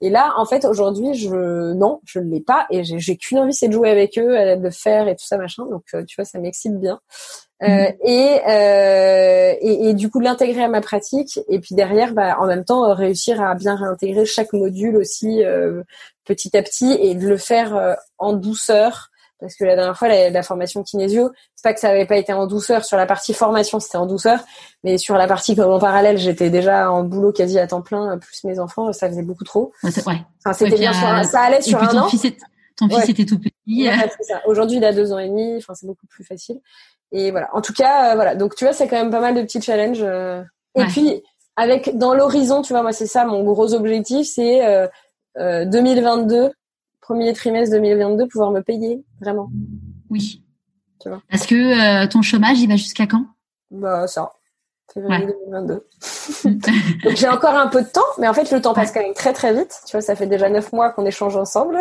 Et 0.01 0.09
là, 0.09 0.33
en 0.37 0.45
fait, 0.45 0.65
aujourd'hui, 0.65 1.13
je 1.13 1.73
non, 1.73 2.01
je 2.05 2.19
ne 2.19 2.29
l'ai 2.31 2.41
pas 2.41 2.65
et 2.71 2.83
j'ai 2.83 3.17
qu'une 3.17 3.37
envie, 3.39 3.53
c'est 3.53 3.67
de 3.67 3.73
jouer 3.73 3.91
avec 3.91 4.17
eux, 4.17 4.31
de 4.31 4.63
le 4.63 4.71
faire 4.71 5.07
et 5.07 5.15
tout 5.15 5.25
ça 5.25 5.37
machin. 5.37 5.65
Donc, 5.69 5.83
euh, 5.93 6.03
tu 6.05 6.15
vois, 6.15 6.25
ça 6.25 6.39
m'excite 6.39 6.79
bien. 6.79 6.99
Euh, 7.63 7.67
mhm. 7.67 7.93
et, 8.03 8.41
euh, 8.47 9.55
et, 9.61 9.89
et, 9.89 9.93
du 9.95 10.11
coup 10.11 10.19
l'intégrer 10.19 10.61
à 10.61 10.67
ma 10.67 10.79
pratique 10.79 11.39
et 11.49 11.57
puis 11.57 11.73
derrière 11.73 12.13
bah, 12.13 12.37
en 12.39 12.45
même 12.45 12.63
temps 12.63 12.93
réussir 12.93 13.41
à 13.41 13.55
bien 13.55 13.75
réintégrer 13.75 14.25
chaque 14.27 14.53
module 14.53 14.95
aussi 14.95 15.43
euh, 15.43 15.81
petit 16.23 16.55
à 16.55 16.61
petit 16.61 16.91
et 17.01 17.15
de 17.15 17.27
le 17.27 17.37
faire 17.37 17.97
en 18.19 18.33
douceur 18.33 19.09
parce 19.39 19.55
que 19.55 19.63
la 19.65 19.75
dernière 19.75 19.97
fois 19.97 20.07
la, 20.07 20.29
la 20.29 20.43
formation 20.43 20.83
kinésio 20.83 21.31
c'est 21.55 21.63
pas 21.63 21.73
que 21.73 21.79
ça 21.79 21.89
avait 21.89 22.05
pas 22.05 22.17
été 22.17 22.33
en 22.33 22.47
douceur 22.47 22.85
sur 22.85 22.97
la 22.97 23.05
partie 23.05 23.33
formation 23.33 23.79
c'était 23.79 23.97
en 23.97 24.05
douceur 24.05 24.39
mais 24.83 24.97
sur 24.97 25.15
la 25.15 25.27
partie 25.27 25.55
comme 25.55 25.71
en 25.71 25.79
parallèle 25.79 26.17
j'étais 26.17 26.49
déjà 26.49 26.91
en 26.91 27.03
boulot 27.03 27.31
quasi 27.31 27.59
à 27.59 27.67
temps 27.67 27.81
plein 27.81 28.17
plus 28.17 28.43
mes 28.43 28.59
enfants 28.59 28.91
ça 28.93 29.09
faisait 29.09 29.23
beaucoup 29.23 29.43
trop 29.43 29.71
ouais, 29.83 29.91
enfin, 30.45 30.53
c'était 30.53 30.77
bien 30.77 30.93
ça 30.93 31.41
allait 31.41 31.61
sur 31.61 31.81
un 31.81 31.87
an 31.97 32.07
ton 32.77 32.89
fils 32.89 33.09
était 33.09 33.25
tout 33.25 33.39
petit 33.39 33.89
aujourd'hui 34.45 34.77
il 34.77 34.85
a 34.85 34.93
deux 34.93 35.11
ans 35.11 35.19
et 35.19 35.27
demi 35.27 35.57
enfin 35.57 35.73
c'est 35.73 35.87
beaucoup 35.87 36.07
plus 36.07 36.23
facile 36.23 36.59
et 37.11 37.31
voilà. 37.31 37.49
En 37.53 37.61
tout 37.61 37.73
cas, 37.73 38.11
euh, 38.11 38.15
voilà. 38.15 38.35
Donc 38.35 38.55
tu 38.55 38.65
vois, 38.65 38.73
c'est 38.73 38.87
quand 38.87 38.97
même 38.97 39.11
pas 39.11 39.19
mal 39.19 39.35
de 39.35 39.41
petits 39.41 39.61
challenges. 39.61 40.01
Euh. 40.01 40.43
Et 40.75 40.85
puis 40.85 41.23
avec 41.55 41.97
dans 41.97 42.13
l'horizon, 42.13 42.61
tu 42.61 42.73
vois, 42.73 42.83
moi 42.83 42.91
c'est 42.91 43.07
ça 43.07 43.25
mon 43.25 43.43
gros 43.43 43.73
objectif, 43.73 44.27
c'est 44.27 44.63
euh, 45.37 45.65
2022, 45.65 46.35
euh, 46.35 46.49
premier 47.07 47.31
trimestre 47.31 47.73
2022, 47.75 48.27
pouvoir 48.27 48.51
me 48.51 48.61
payer 48.61 49.01
vraiment. 49.21 49.49
Oui. 50.09 50.43
Tu 50.99 51.07
vois. 51.07 51.21
Parce 51.29 51.45
que 51.45 52.05
ton 52.07 52.21
chômage, 52.21 52.59
il 52.59 52.67
va 52.67 52.75
jusqu'à 52.75 53.07
quand? 53.07 53.25
Bah 53.71 54.07
ça. 54.07 54.33
Février 54.93 55.27
2022. 55.49 55.85
Donc 57.03 57.15
j'ai 57.15 57.29
encore 57.29 57.55
un 57.55 57.67
peu 57.67 57.81
de 57.81 57.87
temps, 57.87 58.01
mais 58.17 58.27
en 58.27 58.33
fait 58.33 58.51
le 58.51 58.61
temps 58.61 58.73
passe 58.73 58.91
quand 58.91 59.01
même 59.01 59.13
très 59.13 59.31
très 59.31 59.53
vite. 59.53 59.73
Tu 59.85 59.91
vois, 59.91 60.01
ça 60.01 60.15
fait 60.15 60.27
déjà 60.27 60.49
neuf 60.49 60.73
mois 60.73 60.89
qu'on 60.91 61.05
échange 61.05 61.35
ensemble. 61.37 61.79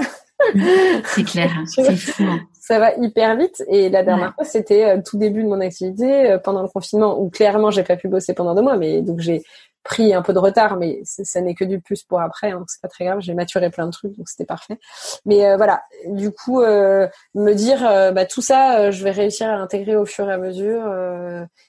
c'est 1.05 1.25
clair, 1.25 1.51
c'est 1.67 1.97
fou. 1.97 2.23
Hein 2.25 2.41
ça 2.67 2.81
va 2.81 2.95
hyper 2.97 3.37
vite. 3.37 3.63
Et 3.69 3.89
la 3.89 4.03
dernière 4.03 4.35
fois, 4.35 4.45
c'était 4.45 4.85
euh, 4.85 5.01
tout 5.05 5.17
début 5.19 5.45
de 5.45 5.49
mon 5.49 5.61
activité 5.61 6.33
euh, 6.33 6.39
pendant 6.39 6.63
le 6.63 6.69
confinement 6.69 7.21
où 7.21 7.31
clairement 7.31 7.71
j'ai 7.71 7.85
pas 7.85 7.97
pu 7.97 8.09
bosser 8.09 8.35
pendant 8.35 8.57
deux 8.57 8.63
mois, 8.63 8.77
mais 8.77 9.03
donc 9.03 9.21
j'ai 9.21 9.45
pris 9.87 10.13
un 10.13 10.23
peu 10.23 10.33
de 10.33 10.39
retard, 10.39 10.77
mais 10.77 11.01
ça 11.05 11.41
n'est 11.41 11.55
que 11.55 11.65
du 11.65 11.81
plus 11.81 12.03
pour 12.03 12.21
après, 12.21 12.51
hein, 12.51 12.59
donc 12.59 12.69
c'est 12.69 12.81
pas 12.81 12.89
très 12.89 13.05
grave. 13.05 13.21
J'ai 13.21 13.35
maturé 13.35 13.71
plein 13.71 13.87
de 13.87 13.93
trucs, 13.93 14.17
donc 14.17 14.29
c'était 14.29 14.45
parfait. 14.45 14.79
Mais 15.25 15.47
euh, 15.47 15.57
voilà, 15.57 15.85
du 16.07 16.33
coup, 16.33 16.61
euh, 16.61 17.07
me 17.35 17.53
dire, 17.55 17.81
bah, 18.13 18.27
tout 18.27 18.43
ça, 18.43 18.91
je 18.91 19.05
vais 19.05 19.13
réussir 19.13 19.49
à 19.49 19.57
l'intégrer 19.57 19.97
au 19.97 20.05
fur 20.05 20.29
et 20.29 20.33
à 20.33 20.39
mesure, 20.39 20.83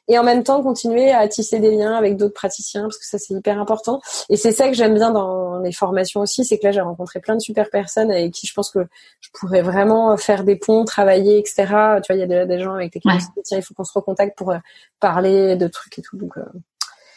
et 0.08 0.18
en 0.18 0.24
même 0.24 0.44
temps 0.44 0.64
continuer 0.64 1.12
à 1.12 1.28
tisser 1.28 1.60
des 1.60 1.72
liens 1.72 1.94
avec 1.96 2.18
d'autres 2.18 2.34
praticiens, 2.34 2.84
parce 2.84 2.98
que 2.98 3.06
ça 3.06 3.20
c'est 3.20 3.34
hyper 3.34 3.60
important. 3.60 4.02
Et 4.30 4.38
c'est 4.38 4.52
ça 4.52 4.68
que 4.68 4.74
j'aime 4.74 4.96
bien 4.96 5.12
dans 5.12 5.60
les 5.60 5.72
formations 5.72 6.22
aussi, 6.22 6.44
c'est 6.44 6.58
que 6.58 6.66
là 6.66 6.72
j'ai 6.72 6.82
rencontré 6.82 7.20
plein 7.20 7.36
de 7.36 7.42
super 7.42 7.70
personnes 7.70 8.12
avec 8.12 8.34
qui 8.34 8.48
je 8.48 8.54
pense 8.54 8.72
que 8.72 8.80
je 9.20 9.30
pourrais 9.34 9.62
vraiment 9.62 10.18
faire 10.18 10.44
des 10.44 10.56
ponts, 10.56 10.86
travailler, 10.86 11.38
etc. 11.38 11.66
Tu 11.66 11.74
vois, 11.74 12.02
il 12.12 12.20
y 12.20 12.24
a 12.24 12.28
déjà 12.28 12.46
des 12.46 12.60
gens 12.60 12.74
avec 12.74 12.96
lesquels 12.96 13.14
ouais. 13.14 13.42
tiens, 13.44 13.58
il 13.58 13.64
faut 13.64 13.74
qu'on 13.74 13.84
se 13.84 13.94
recontacte 13.94 14.38
pour 14.38 14.54
parler 15.00 15.56
de 15.56 15.68
trucs 15.68 16.00
et 16.00 16.02
tout. 16.02 16.18
Donc 16.18 16.36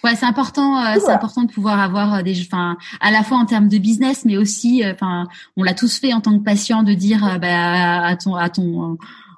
Ouais, 0.02 0.14
c'est 0.14 0.26
important. 0.26 0.82
Euh, 0.82 0.98
c'est 0.98 1.10
important 1.10 1.42
de 1.42 1.52
pouvoir 1.52 1.78
avoir 1.78 2.14
euh, 2.14 2.22
des, 2.22 2.40
enfin, 2.40 2.76
à 3.00 3.10
la 3.10 3.22
fois 3.22 3.38
en 3.38 3.44
termes 3.44 3.68
de 3.68 3.78
business, 3.78 4.24
mais 4.24 4.38
aussi, 4.38 4.82
euh, 4.82 4.92
enfin, 4.92 5.26
on 5.56 5.62
l'a 5.62 5.74
tous 5.74 5.98
fait 5.98 6.14
en 6.14 6.20
tant 6.20 6.38
que 6.38 6.42
patient 6.42 6.82
de 6.82 6.94
dire, 6.94 7.38
bah, 7.40 8.06
à 8.06 8.16
ton, 8.16 8.34
à 8.34 8.48
ton, 8.48 8.96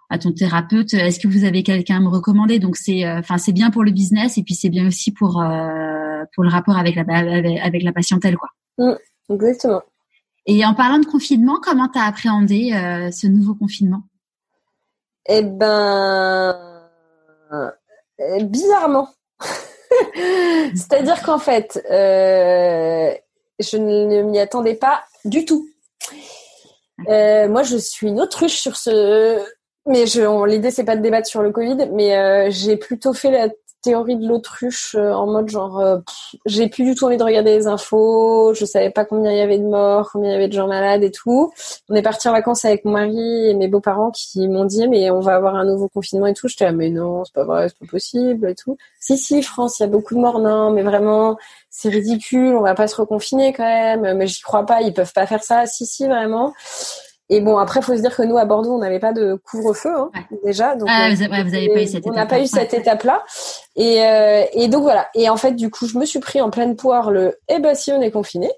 à 0.09 0.19
ton 0.19 0.33
thérapeute, 0.33 0.95
est-ce 0.95 1.19
que 1.19 1.27
vous 1.27 1.45
avez 1.45 1.63
quelqu'un 1.63 1.97
à 1.97 2.01
me 2.01 2.09
recommander? 2.09 2.59
Donc 2.59 2.77
c'est, 2.77 3.11
enfin, 3.11 3.39
c'est 3.39 3.53
bien 3.53 3.71
pour 3.71 3.83
le 3.83 3.91
business 3.91 4.39
et 4.39 4.43
puis 4.43 4.55
c'est 4.55 4.69
bien 4.69 4.87
aussi 4.87 5.13
pour 5.13 5.43
pour 6.35 6.45
le 6.45 6.51
rapport 6.51 6.77
avec 6.77 6.95
la 6.95 7.03
avec, 7.09 7.83
la 7.83 7.93
patientèle, 7.93 8.37
quoi. 8.37 8.51
Mmh, 8.79 9.33
exactement. 9.35 9.83
Et 10.47 10.65
en 10.65 10.75
parlant 10.75 10.99
de 10.99 11.07
confinement, 11.07 11.59
comment 11.61 11.89
t'as 11.89 12.05
appréhendé 12.05 12.71
ce 13.13 13.27
nouveau 13.27 13.55
confinement? 13.55 14.03
Eh 15.27 15.43
ben, 15.43 16.55
bizarrement. 18.43 19.09
C'est-à-dire 20.75 21.23
qu'en 21.23 21.39
fait, 21.39 21.83
euh, 21.91 23.13
je 23.59 23.77
ne 23.77 24.23
m'y 24.23 24.39
attendais 24.39 24.75
pas 24.75 25.05
du 25.25 25.45
tout. 25.45 25.69
Euh, 27.09 27.49
moi, 27.49 27.63
je 27.63 27.77
suis 27.77 28.09
une 28.09 28.21
autruche 28.21 28.61
sur 28.61 28.77
ce. 28.77 29.43
Mais 29.87 30.05
l'idée, 30.47 30.71
c'est 30.71 30.85
pas 30.85 30.97
de 30.97 31.03
débattre 31.03 31.27
sur 31.27 31.43
le 31.43 31.51
Covid, 31.51 31.89
mais 31.93 32.17
euh, 32.17 32.51
j'ai 32.51 32.77
plutôt 32.77 33.13
fait 33.13 33.31
la 33.31 33.49
théorie 33.83 34.17
de 34.17 34.27
l'autruche 34.27 34.95
euh, 34.95 35.13
en 35.13 35.27
mode 35.27 35.49
genre 35.49 35.79
euh, 35.81 35.99
j'ai 36.47 36.69
plus 36.69 36.85
du 36.85 36.95
tout 36.95 37.05
envie 37.05 37.17
de 37.17 37.23
regarder 37.23 37.57
les 37.57 37.67
infos, 37.67 38.55
je 38.55 38.65
savais 38.65 38.91
pas 38.91 39.05
combien 39.05 39.33
il 39.33 39.39
y 39.39 39.41
avait 39.41 39.59
de 39.59 39.67
morts, 39.67 40.11
combien 40.13 40.31
il 40.31 40.33
y 40.33 40.37
avait 40.37 40.49
de 40.49 40.53
gens 40.53 40.67
malades 40.69 41.03
et 41.03 41.11
tout. 41.11 41.53
On 41.89 41.95
est 41.95 42.03
parti 42.03 42.29
en 42.29 42.33
vacances 42.33 42.65
avec 42.65 42.85
mon 42.85 42.93
mari 42.93 43.49
et 43.51 43.55
mes 43.55 43.69
beaux-parents 43.69 44.11
qui 44.13 44.49
m'ont 44.49 44.65
dit 44.65 44.89
mais 44.89 45.11
on 45.11 45.21
va 45.21 45.35
avoir 45.35 45.57
un 45.57 45.65
nouveau 45.65 45.89
confinement 45.89 46.27
et 46.27 46.35
tout. 46.35 46.49
J'étais 46.49 46.65
là 46.65 46.73
mais 46.73 46.91
non, 46.91 47.25
c'est 47.25 47.35
pas 47.35 47.45
vrai, 47.45 47.69
c'est 47.69 47.79
pas 47.79 47.91
possible 47.91 48.49
et 48.49 48.55
tout. 48.55 48.77
Si 49.01 49.19
si 49.19 49.43
France, 49.43 49.79
il 49.81 49.83
y 49.83 49.87
a 49.87 49.89
beaucoup 49.89 50.15
de 50.15 50.21
morts 50.21 50.39
non, 50.39 50.71
mais 50.71 50.83
vraiment 50.83 51.37
c'est 51.71 51.89
ridicule, 51.89 52.55
on 52.55 52.63
va 52.63 52.75
pas 52.75 52.87
se 52.87 52.97
reconfiner 52.97 53.53
quand 53.53 53.65
même, 53.65 54.17
mais 54.17 54.27
j'y 54.27 54.43
crois 54.43 54.65
pas, 54.67 54.83
ils 54.83 54.93
peuvent 54.95 55.13
pas 55.13 55.27
faire 55.27 55.43
ça. 55.43 55.67
Si 55.67 55.87
si 55.87 56.07
vraiment. 56.07 56.53
Et 57.29 57.41
bon, 57.41 57.57
après, 57.57 57.81
il 57.81 57.83
faut 57.83 57.97
se 57.97 58.01
dire 58.01 58.15
que 58.15 58.23
nous, 58.23 58.37
à 58.37 58.45
Bordeaux, 58.45 58.75
on 58.75 58.79
n'avait 58.79 58.99
pas 58.99 59.13
de 59.13 59.41
couvre-feu 59.45 59.91
hein, 59.91 60.11
déjà. 60.45 60.77
Donc, 60.77 60.89
ah, 60.91 61.09
vous, 61.15 61.23
avez 61.23 61.69
pas 61.69 61.83
eu 61.83 61.87
cette 61.87 62.01
étape. 62.01 62.13
On 62.13 62.17
n'a 62.17 62.27
pas 62.27 62.41
eu 62.41 62.47
cette 62.47 62.75
étape-là. 62.75 63.25
Et, 63.77 64.05
euh, 64.05 64.45
et 64.53 64.69
donc 64.69 64.83
voilà. 64.83 65.09
Et 65.15 65.31
en 65.31 65.37
fait, 65.37 65.53
du 65.53 65.71
coup, 65.71 65.87
je 65.87 65.97
me 65.99 66.05
suis 66.05 66.21
pris 66.21 66.41
en 66.41 66.51
pleine 66.51 66.77
poire 66.77 67.11
le 67.11 67.39
«eh 67.49 67.59
ben 67.59 67.75
si 67.75 67.93
on 67.93 68.01
est 68.01 68.11
confiné». 68.11 68.51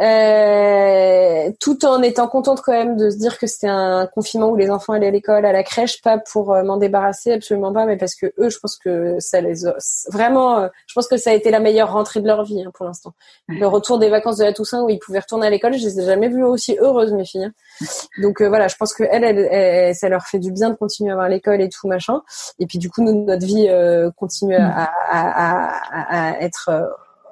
Euh, 0.00 1.50
tout 1.60 1.84
en 1.84 2.00
étant 2.00 2.26
contente 2.26 2.62
quand 2.62 2.72
même 2.72 2.96
de 2.96 3.10
se 3.10 3.18
dire 3.18 3.38
que 3.38 3.46
c'était 3.46 3.68
un 3.68 4.06
confinement 4.06 4.48
où 4.48 4.56
les 4.56 4.70
enfants 4.70 4.94
allaient 4.94 5.08
à 5.08 5.10
l'école, 5.10 5.44
à 5.44 5.52
la 5.52 5.62
crèche, 5.62 6.00
pas 6.00 6.16
pour 6.18 6.54
euh, 6.54 6.62
m'en 6.62 6.78
débarrasser, 6.78 7.32
absolument 7.32 7.70
pas, 7.72 7.84
mais 7.84 7.98
parce 7.98 8.14
que 8.14 8.32
eux, 8.38 8.48
je 8.48 8.58
pense 8.58 8.78
que 8.78 9.20
ça 9.20 9.42
les 9.42 9.66
a... 9.66 9.74
vraiment, 10.10 10.60
euh, 10.60 10.68
je 10.86 10.94
pense 10.94 11.06
que 11.06 11.18
ça 11.18 11.30
a 11.30 11.32
été 11.34 11.50
la 11.50 11.60
meilleure 11.60 11.92
rentrée 11.92 12.20
de 12.20 12.26
leur 12.26 12.44
vie 12.44 12.62
hein, 12.62 12.70
pour 12.72 12.86
l'instant. 12.86 13.12
Le 13.48 13.66
retour 13.66 13.98
des 13.98 14.08
vacances 14.08 14.38
de 14.38 14.44
la 14.44 14.54
Toussaint 14.54 14.82
où 14.82 14.88
ils 14.88 14.98
pouvaient 14.98 15.18
retourner 15.18 15.48
à 15.48 15.50
l'école, 15.50 15.74
je 15.74 15.84
les 15.84 16.00
ai 16.00 16.04
jamais 16.04 16.28
vues 16.28 16.44
aussi 16.44 16.78
heureuses 16.80 17.12
mes 17.12 17.26
filles. 17.26 17.44
Hein. 17.44 17.86
Donc 18.22 18.40
voilà, 18.40 18.68
je 18.68 18.76
pense 18.76 18.94
que 18.94 19.02
elles, 19.02 19.24
elles, 19.24 19.94
ça 19.94 20.08
leur 20.08 20.22
fait 20.22 20.38
du 20.38 20.50
bien 20.50 20.70
de 20.70 20.76
continuer 20.76 21.10
à 21.10 21.12
avoir 21.12 21.28
l'école 21.28 21.60
et 21.60 21.68
tout 21.68 21.88
machin. 21.88 22.22
Et 22.58 22.66
puis 22.66 22.78
du 22.78 22.88
coup, 22.88 23.02
nous, 23.02 23.24
notre 23.24 23.44
vie 23.44 23.68
continue 24.16 24.56
à, 24.56 24.90
à, 25.10 25.74
à, 25.90 26.30
à 26.30 26.40
être 26.40 26.70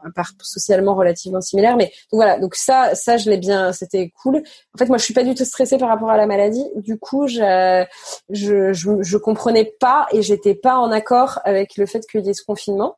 à 0.05 0.11
part 0.15 0.31
socialement 0.41 0.95
relativement 0.95 1.41
similaire 1.41 1.77
mais 1.77 1.87
donc 1.87 2.21
voilà 2.21 2.39
donc 2.39 2.55
ça 2.55 2.95
ça 2.95 3.17
je 3.17 3.31
l'ai 3.31 3.39
bien 3.39 3.73
c'était 3.73 4.13
cool. 4.23 4.43
En 4.75 4.79
fait 4.79 4.87
moi 4.87 4.99
je 4.99 5.05
suis 5.05 5.15
pas 5.15 5.25
du 5.25 5.35
tout 5.35 5.45
stressée 5.45 5.79
par 5.79 5.89
rapport 5.89 6.11
à 6.11 6.17
la 6.17 6.27
maladie. 6.27 6.65
Du 6.77 6.99
coup 6.99 7.27
je 7.29 7.85
je 8.31 8.73
je, 8.73 9.03
je 9.03 9.17
comprenais 9.17 9.73
pas 9.81 10.07
et 10.13 10.23
j'étais 10.23 10.55
pas 10.55 10.79
en 10.79 10.91
accord 10.91 11.41
avec 11.45 11.77
le 11.77 11.87
fait 11.87 12.07
qu'il 12.07 12.25
y 12.25 12.31
ait 12.31 12.35
ce 12.35 12.45
confinement. 12.45 12.97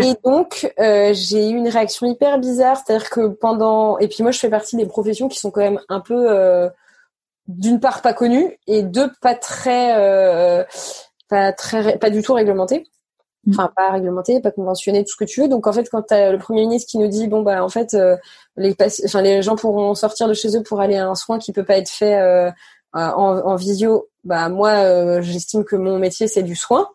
Et 0.00 0.14
donc, 0.24 0.72
euh, 0.78 1.12
j'ai 1.12 1.50
eu 1.50 1.54
une 1.54 1.68
réaction 1.68 2.06
hyper 2.06 2.38
bizarre, 2.38 2.78
c'est-à-dire 2.78 3.10
que 3.10 3.28
pendant 3.28 3.98
et 3.98 4.08
puis 4.08 4.22
moi 4.22 4.32
je 4.32 4.38
fais 4.38 4.48
partie 4.48 4.76
des 4.76 4.86
professions 4.86 5.28
qui 5.28 5.38
sont 5.38 5.50
quand 5.50 5.60
même 5.60 5.80
un 5.90 6.00
peu 6.00 6.30
euh, 6.30 6.70
d'une 7.46 7.78
part 7.78 8.00
pas 8.00 8.14
connues 8.14 8.56
et 8.66 8.82
deux 8.82 9.10
pas 9.20 9.34
très 9.34 9.94
euh, 9.98 10.64
pas 11.28 11.52
très 11.52 11.98
pas 11.98 12.08
du 12.08 12.22
tout 12.22 12.32
réglementées. 12.32 12.86
Mm. 13.46 13.52
enfin 13.52 13.72
pas 13.74 13.90
réglementé, 13.90 14.40
pas 14.40 14.52
conventionné, 14.52 15.04
tout 15.04 15.12
ce 15.12 15.16
que 15.16 15.24
tu 15.24 15.40
veux. 15.40 15.48
Donc 15.48 15.66
en 15.66 15.72
fait, 15.72 15.88
quand 15.90 16.02
tu 16.02 16.14
as 16.14 16.30
le 16.30 16.38
premier 16.38 16.62
ministre 16.62 16.88
qui 16.90 16.98
nous 16.98 17.08
dit 17.08 17.26
bon 17.26 17.42
bah 17.42 17.64
en 17.64 17.68
fait 17.68 17.94
euh, 17.94 18.16
les 18.56 18.76
enfin 19.04 19.20
les 19.20 19.42
gens 19.42 19.56
pourront 19.56 19.94
sortir 19.94 20.28
de 20.28 20.34
chez 20.34 20.56
eux 20.56 20.62
pour 20.62 20.80
aller 20.80 20.96
à 20.96 21.08
un 21.08 21.14
soin 21.16 21.38
qui 21.38 21.52
peut 21.52 21.64
pas 21.64 21.78
être 21.78 21.90
fait 21.90 22.20
euh, 22.20 22.50
en, 22.92 23.02
en, 23.38 23.56
visio, 23.56 24.08
bah 24.22 24.48
moi 24.48 24.70
euh, 24.70 25.22
j'estime 25.22 25.64
que 25.64 25.76
mon 25.76 25.98
métier 25.98 26.28
c'est 26.28 26.42
du 26.42 26.54
soin. 26.54 26.88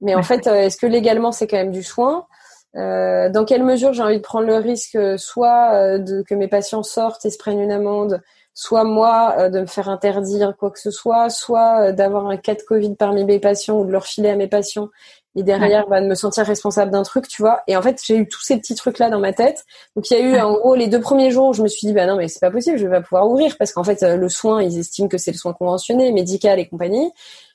Mais 0.00 0.16
en 0.16 0.24
fait, 0.24 0.48
est-ce 0.48 0.76
que 0.76 0.86
légalement 0.86 1.30
c'est 1.30 1.46
quand 1.46 1.58
même 1.58 1.70
du 1.70 1.84
soin? 1.84 2.26
Dans 2.74 3.44
quelle 3.46 3.62
mesure 3.62 3.92
j'ai 3.92 4.02
envie 4.02 4.16
de 4.16 4.22
prendre 4.22 4.46
le 4.46 4.56
risque 4.56 4.98
soit 5.16 5.98
de 5.98 6.22
que 6.22 6.34
mes 6.34 6.48
patients 6.48 6.82
sortent 6.82 7.24
et 7.24 7.30
se 7.30 7.38
prennent 7.38 7.60
une 7.60 7.70
amende, 7.70 8.20
soit 8.52 8.82
moi 8.82 9.48
de 9.50 9.60
me 9.60 9.66
faire 9.66 9.88
interdire 9.88 10.56
quoi 10.58 10.72
que 10.72 10.80
ce 10.80 10.90
soit, 10.90 11.30
soit 11.30 11.92
d'avoir 11.92 12.26
un 12.26 12.36
cas 12.36 12.56
de 12.56 12.62
Covid 12.62 12.96
parmi 12.96 13.24
mes 13.24 13.38
patients 13.38 13.78
ou 13.78 13.84
de 13.84 13.92
leur 13.92 14.06
filer 14.06 14.30
à 14.30 14.36
mes 14.36 14.48
patients 14.48 14.88
et 15.34 15.42
derrière 15.42 15.86
bah, 15.88 16.00
de 16.00 16.06
me 16.06 16.14
sentir 16.14 16.44
responsable 16.44 16.90
d'un 16.90 17.02
truc 17.02 17.28
tu 17.28 17.42
vois. 17.42 17.62
Et 17.66 17.76
en 17.76 17.82
fait 17.82 18.00
j'ai 18.04 18.16
eu 18.16 18.28
tous 18.28 18.42
ces 18.42 18.58
petits 18.58 18.74
trucs 18.74 18.98
là 18.98 19.10
dans 19.10 19.20
ma 19.20 19.32
tête. 19.32 19.64
Donc 19.96 20.10
il 20.10 20.18
y 20.18 20.20
a 20.20 20.22
eu 20.22 20.38
en 20.38 20.54
gros 20.54 20.74
les 20.74 20.88
deux 20.88 21.00
premiers 21.00 21.30
jours 21.30 21.48
où 21.48 21.52
je 21.52 21.62
me 21.62 21.68
suis 21.68 21.86
dit 21.86 21.92
bah 21.92 22.06
non 22.06 22.16
mais 22.16 22.28
c'est 22.28 22.40
pas 22.40 22.50
possible 22.50 22.78
je 22.78 22.86
vais 22.86 22.90
pas 22.90 23.02
pouvoir 23.02 23.28
ouvrir. 23.28 23.56
Parce 23.58 23.72
qu'en 23.72 23.84
fait 23.84 24.02
euh, 24.02 24.16
le 24.16 24.28
soin 24.28 24.62
ils 24.62 24.78
estiment 24.78 25.08
que 25.08 25.18
c'est 25.18 25.32
le 25.32 25.38
soin 25.38 25.52
conventionné 25.52 26.12
médical 26.12 26.58
et 26.58 26.68
compagnie. 26.68 27.10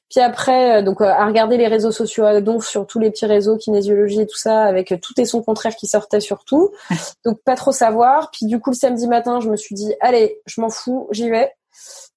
Puis 0.09 0.21
après 0.21 0.77
euh, 0.77 0.81
donc 0.81 1.01
euh, 1.01 1.05
à 1.05 1.25
regarder 1.25 1.57
les 1.57 1.67
réseaux 1.67 1.91
sociaux 1.91 2.25
à 2.25 2.41
donf 2.41 2.67
sur 2.67 2.87
tous 2.87 2.99
les 2.99 3.11
petits 3.11 3.25
réseaux 3.25 3.57
kinésiologie 3.57 4.21
et 4.21 4.27
tout 4.27 4.37
ça 4.37 4.63
avec 4.63 4.95
tout 5.01 5.13
et 5.17 5.25
son 5.25 5.43
contraire 5.43 5.75
qui 5.75 5.87
sortait 5.87 6.21
surtout 6.21 6.71
donc 7.25 7.41
pas 7.43 7.55
trop 7.55 7.71
savoir. 7.71 8.31
Puis 8.31 8.47
du 8.47 8.59
coup 8.59 8.71
le 8.71 8.75
samedi 8.75 9.07
matin 9.07 9.39
je 9.39 9.49
me 9.49 9.55
suis 9.55 9.75
dit 9.75 9.93
allez 10.01 10.39
je 10.47 10.61
m'en 10.61 10.69
fous 10.69 11.07
j'y 11.11 11.29
vais 11.29 11.51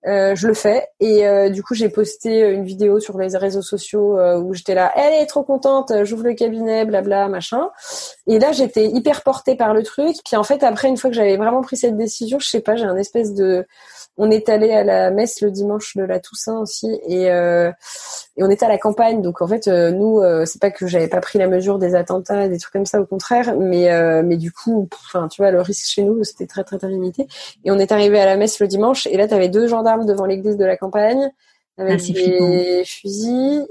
euh, 0.07 0.34
je 0.34 0.46
le 0.46 0.55
fais 0.55 0.88
et 0.98 1.26
euh, 1.26 1.51
du 1.51 1.62
coup 1.62 1.74
j'ai 1.74 1.90
posté 1.90 2.40
une 2.48 2.64
vidéo 2.64 3.01
sur 3.01 3.18
les 3.18 3.36
réseaux 3.36 3.61
sociaux 3.61 4.18
euh, 4.18 4.40
où 4.40 4.55
j'étais 4.55 4.74
là 4.74 4.90
elle 4.96 5.12
est 5.22 5.26
trop 5.26 5.42
contente 5.42 5.92
j'ouvre 6.05 6.24
le 6.24 6.32
cabinet 6.32 6.86
blabla 6.86 7.28
machin 7.28 7.68
et 8.26 8.38
là 8.38 8.53
j'étais 8.53 8.86
hyper 8.86 9.22
portée 9.22 9.57
par 9.57 9.74
le 9.74 9.82
truc 9.82 10.16
puis 10.24 10.36
en 10.36 10.42
fait 10.42 10.62
après 10.62 10.88
une 10.88 10.96
fois 10.96 11.11
que 11.11 11.16
j'avais 11.16 11.36
vraiment 11.36 11.61
pris 11.61 11.76
cette 11.76 11.98
décision 11.98 12.38
je 12.38 12.46
sais 12.48 12.61
pas 12.61 12.76
j'ai 12.76 12.86
un 12.86 12.96
espèce 12.96 13.34
de 13.34 13.66
on 14.22 14.30
est 14.30 14.51
allé 14.51 14.70
à 14.72 14.84
la 14.84 15.11
messe 15.11 15.40
le 15.40 15.51
dimanche 15.51 15.96
de 15.96 16.03
la 16.03 16.20
Toussaint 16.20 16.59
aussi 16.59 17.01
et, 17.07 17.30
euh, 17.30 17.72
et 18.36 18.44
on 18.44 18.51
était 18.51 18.66
à 18.66 18.68
la 18.68 18.76
campagne. 18.76 19.22
Donc 19.22 19.40
en 19.40 19.48
fait, 19.48 19.66
euh, 19.66 19.90
nous, 19.92 20.20
euh, 20.20 20.44
c'est 20.44 20.61
pas 20.61 20.70
que 20.70 20.86
j'avais 20.86 21.09
pas 21.09 21.20
pris 21.22 21.38
la 21.38 21.48
mesure 21.48 21.78
des 21.78 21.94
attentats, 21.94 22.46
des 22.46 22.59
trucs 22.59 22.74
comme 22.74 22.84
ça, 22.84 23.01
au 23.01 23.07
contraire. 23.07 23.57
Mais 23.59 23.88
mais 24.22 24.36
du 24.36 24.53
coup, 24.53 24.88
enfin 24.92 25.26
tu 25.28 25.40
vois, 25.40 25.51
le 25.51 25.62
risque 25.62 25.86
chez 25.86 26.03
nous 26.03 26.22
c'était 26.22 26.46
très 26.46 26.64
très 26.64 26.76
très 26.76 26.88
limité. 26.88 27.26
Et 27.64 27.70
on 27.70 27.78
est 27.78 27.92
arrivé 27.92 28.20
à 28.20 28.26
la 28.26 28.36
messe 28.36 28.61
le 28.61 28.68
dimanche 28.68 29.07
et 29.07 29.16
là 29.16 29.26
tu 29.26 29.32
avais 29.32 29.48
deux 29.48 29.66
gendarmes 29.66 29.89
devant 29.99 30.26
l'église 30.26 30.57
de 30.57 30.64
la 30.64 30.76
campagne 30.76 31.30
avec 31.78 32.01
ah, 32.09 32.12
des 32.12 32.82
fusils. 32.84 33.66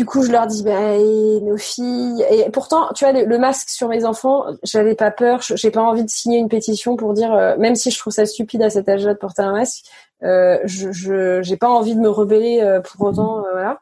Du 0.00 0.06
coup, 0.06 0.22
je 0.22 0.30
leur 0.30 0.46
dis, 0.46 0.62
bah, 0.62 0.96
nos 1.42 1.58
filles. 1.58 2.24
Et 2.30 2.48
pourtant, 2.50 2.88
tu 2.94 3.04
vois, 3.04 3.12
le, 3.12 3.38
masque 3.38 3.68
sur 3.68 3.88
mes 3.88 4.04
enfants, 4.04 4.46
j'avais 4.62 4.94
pas 4.94 5.10
peur. 5.10 5.40
J'ai 5.42 5.70
pas 5.70 5.82
envie 5.82 6.04
de 6.04 6.08
signer 6.08 6.38
une 6.38 6.48
pétition 6.48 6.96
pour 6.96 7.12
dire, 7.12 7.34
euh, 7.34 7.56
même 7.58 7.74
si 7.74 7.90
je 7.90 7.98
trouve 7.98 8.12
ça 8.12 8.24
stupide 8.24 8.62
à 8.62 8.70
cet 8.70 8.88
âge-là 8.88 9.12
de 9.12 9.18
porter 9.18 9.42
un 9.42 9.52
masque, 9.52 9.84
euh, 10.22 10.58
je 10.64 11.40
j'ai 11.42 11.56
pas 11.58 11.68
envie 11.68 11.94
de 11.94 12.00
me 12.00 12.08
rebeller 12.08 12.60
euh, 12.62 12.80
pour 12.80 13.08
autant, 13.08 13.42
voilà. 13.52 13.78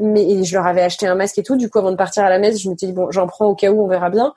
mais 0.00 0.42
je 0.42 0.54
leur 0.56 0.66
avais 0.66 0.82
acheté 0.82 1.06
un 1.06 1.14
masque 1.14 1.38
et 1.38 1.42
tout. 1.42 1.56
Du 1.56 1.70
coup, 1.70 1.78
avant 1.78 1.92
de 1.92 1.96
partir 1.96 2.24
à 2.24 2.28
la 2.30 2.38
messe, 2.38 2.60
je 2.60 2.68
me 2.68 2.76
suis 2.76 2.88
dit 2.88 2.92
bon, 2.92 3.10
j'en 3.12 3.28
prends 3.28 3.46
au 3.46 3.54
cas 3.54 3.70
où, 3.70 3.80
on 3.80 3.86
verra 3.86 4.10
bien. 4.10 4.34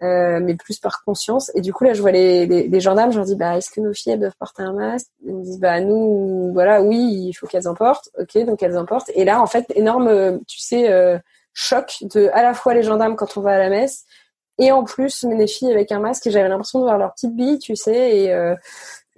Euh, 0.00 0.38
mais 0.40 0.54
plus 0.54 0.78
par 0.78 1.02
conscience. 1.04 1.50
Et 1.56 1.60
du 1.60 1.72
coup, 1.72 1.82
là, 1.82 1.92
je 1.92 2.00
vois 2.00 2.12
les, 2.12 2.46
les, 2.46 2.68
les 2.68 2.80
gendarmes, 2.80 3.10
je 3.10 3.16
leur 3.16 3.26
dis, 3.26 3.34
bah, 3.34 3.56
est-ce 3.56 3.68
que 3.68 3.80
nos 3.80 3.92
filles, 3.92 4.12
elles 4.12 4.20
doivent 4.20 4.36
porter 4.38 4.62
un 4.62 4.72
masque? 4.72 5.08
Ils 5.24 5.34
me 5.34 5.42
disent, 5.42 5.58
bah, 5.58 5.80
nous, 5.80 6.52
voilà, 6.52 6.82
oui, 6.82 7.26
il 7.28 7.32
faut 7.32 7.48
qu'elles 7.48 7.66
en 7.66 7.74
portent. 7.74 8.08
Ok, 8.16 8.38
donc 8.44 8.62
elles 8.62 8.78
en 8.78 8.84
portent. 8.84 9.10
Et 9.16 9.24
là, 9.24 9.42
en 9.42 9.46
fait, 9.46 9.66
énorme, 9.74 10.38
tu 10.46 10.60
sais, 10.60 10.88
euh, 10.88 11.18
choc 11.52 11.96
de 12.02 12.30
à 12.32 12.44
la 12.44 12.54
fois 12.54 12.74
les 12.74 12.84
gendarmes 12.84 13.16
quand 13.16 13.36
on 13.36 13.40
va 13.40 13.56
à 13.56 13.58
la 13.58 13.70
messe, 13.70 14.04
et 14.58 14.70
en 14.70 14.84
plus, 14.84 15.24
mes 15.24 15.48
filles 15.48 15.72
avec 15.72 15.90
un 15.90 15.98
masque, 15.98 16.28
et 16.28 16.30
j'avais 16.30 16.48
l'impression 16.48 16.78
de 16.78 16.84
voir 16.84 16.98
leur 16.98 17.12
petite 17.14 17.34
bille, 17.34 17.58
tu 17.58 17.74
sais, 17.74 18.18
et... 18.18 18.32
Euh, 18.32 18.54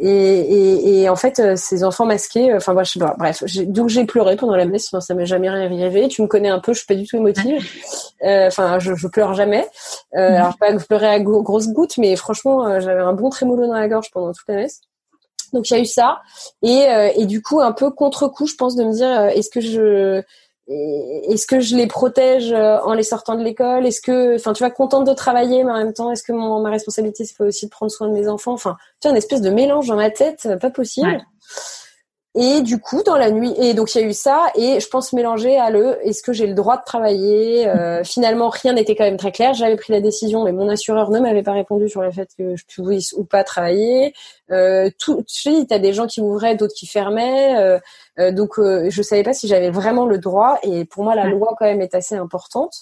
Et, 0.02 0.08
et, 0.08 1.02
et, 1.02 1.08
en 1.10 1.16
fait, 1.16 1.40
euh, 1.40 1.56
ces 1.56 1.84
enfants 1.84 2.06
masqués, 2.06 2.52
euh, 2.52 2.56
enfin 2.56 2.72
bref, 2.72 2.96
bref 3.18 3.44
donc 3.66 3.90
j'ai 3.90 4.06
pleuré 4.06 4.34
pendant 4.36 4.56
la 4.56 4.64
messe. 4.64 4.88
Enfin, 4.88 5.00
ça 5.00 5.12
m'est 5.12 5.26
jamais 5.26 5.48
arrivé. 5.48 6.08
Tu 6.08 6.22
me 6.22 6.26
connais 6.26 6.48
un 6.48 6.58
peu, 6.58 6.72
je 6.72 6.78
suis 6.78 6.86
pas 6.86 6.94
du 6.94 7.06
tout 7.06 7.16
émotive. 7.16 7.62
Euh, 8.22 8.48
enfin, 8.48 8.78
je, 8.78 8.94
je 8.94 9.08
pleure 9.08 9.32
jamais. 9.32 9.66
Alors 10.12 10.58
pas 10.58 10.76
pleurer 10.76 11.06
à 11.06 11.20
grosses 11.20 11.68
gouttes, 11.68 11.96
mais 11.96 12.14
franchement, 12.16 12.78
j'avais 12.78 13.00
un 13.00 13.14
bon 13.14 13.30
trémolo 13.30 13.66
dans 13.66 13.72
la 13.72 13.88
gorge 13.88 14.10
pendant 14.10 14.34
toute 14.34 14.46
la 14.46 14.56
messe. 14.56 14.82
Donc 15.54 15.70
il 15.70 15.72
y 15.72 15.76
a 15.78 15.80
eu 15.80 15.86
ça, 15.86 16.20
et, 16.62 16.86
et 17.16 17.24
du 17.24 17.40
coup 17.40 17.62
un 17.62 17.72
peu 17.72 17.90
contre 17.90 18.28
coup, 18.28 18.46
je 18.46 18.56
pense 18.56 18.76
de 18.76 18.84
me 18.84 18.92
dire, 18.92 19.10
est-ce 19.34 19.48
que 19.48 19.62
je 19.62 20.22
est-ce 20.70 21.46
que 21.46 21.58
je 21.58 21.76
les 21.76 21.86
protège 21.86 22.52
euh, 22.52 22.78
en 22.80 22.94
les 22.94 23.02
sortant 23.02 23.34
de 23.34 23.42
l'école? 23.42 23.86
Est-ce 23.86 24.00
que, 24.00 24.36
enfin, 24.36 24.52
tu 24.52 24.62
vois, 24.62 24.70
contente 24.70 25.04
de 25.04 25.12
travailler, 25.12 25.64
mais 25.64 25.72
en 25.72 25.78
même 25.78 25.92
temps, 25.92 26.12
est-ce 26.12 26.22
que 26.22 26.32
mon, 26.32 26.60
ma 26.60 26.70
responsabilité, 26.70 27.24
c'est 27.24 27.36
pas 27.36 27.44
aussi 27.44 27.66
de 27.66 27.70
prendre 27.70 27.90
soin 27.90 28.08
de 28.08 28.12
mes 28.12 28.28
enfants? 28.28 28.52
Enfin, 28.52 28.76
tu 29.00 29.08
vois, 29.08 29.10
une 29.10 29.16
espèce 29.16 29.40
de 29.40 29.50
mélange 29.50 29.88
dans 29.88 29.96
ma 29.96 30.10
tête, 30.10 30.46
euh, 30.46 30.56
pas 30.56 30.70
possible. 30.70 31.24
Et 32.36 32.62
du 32.62 32.78
coup, 32.78 33.02
dans 33.02 33.16
la 33.16 33.32
nuit, 33.32 33.52
et 33.58 33.74
donc 33.74 33.92
il 33.92 34.00
y 34.00 34.04
a 34.04 34.06
eu 34.06 34.12
ça, 34.12 34.52
et 34.54 34.78
je 34.78 34.86
pense 34.86 35.12
mélanger 35.12 35.56
à 35.56 35.70
le, 35.70 35.98
est-ce 36.06 36.22
que 36.22 36.32
j'ai 36.32 36.46
le 36.46 36.54
droit 36.54 36.76
de 36.76 36.84
travailler? 36.86 37.66
Euh, 37.66 38.04
Finalement, 38.04 38.50
rien 38.50 38.72
n'était 38.72 38.94
quand 38.94 39.02
même 39.02 39.16
très 39.16 39.32
clair. 39.32 39.52
J'avais 39.52 39.74
pris 39.74 39.92
la 39.92 40.00
décision, 40.00 40.44
mais 40.44 40.52
mon 40.52 40.68
assureur 40.68 41.10
ne 41.10 41.18
m'avait 41.18 41.42
pas 41.42 41.52
répondu 41.52 41.88
sur 41.88 42.02
le 42.02 42.12
fait 42.12 42.28
que 42.38 42.54
je 42.54 42.64
puisse 42.66 43.14
ou 43.14 43.24
pas 43.24 43.42
travailler. 43.42 44.14
Euh, 44.52 44.90
tout, 45.00 45.24
tu 45.26 45.42
sais, 45.42 45.66
t'as 45.68 45.80
des 45.80 45.92
gens 45.92 46.06
qui 46.06 46.20
ouvraient, 46.20 46.54
d'autres 46.54 46.74
qui 46.74 46.86
fermaient. 46.86 47.56
Euh, 47.58 47.80
euh 48.20 48.32
donc, 48.32 48.58
euh, 48.58 48.86
je 48.90 49.02
savais 49.02 49.22
pas 49.22 49.32
si 49.32 49.48
j'avais 49.48 49.70
vraiment 49.70 50.06
le 50.06 50.18
droit. 50.18 50.58
Et 50.62 50.84
pour 50.84 51.04
moi, 51.04 51.14
la 51.14 51.26
loi 51.26 51.54
quand 51.58 51.66
même 51.66 51.80
est 51.80 51.94
assez 51.94 52.14
importante. 52.14 52.74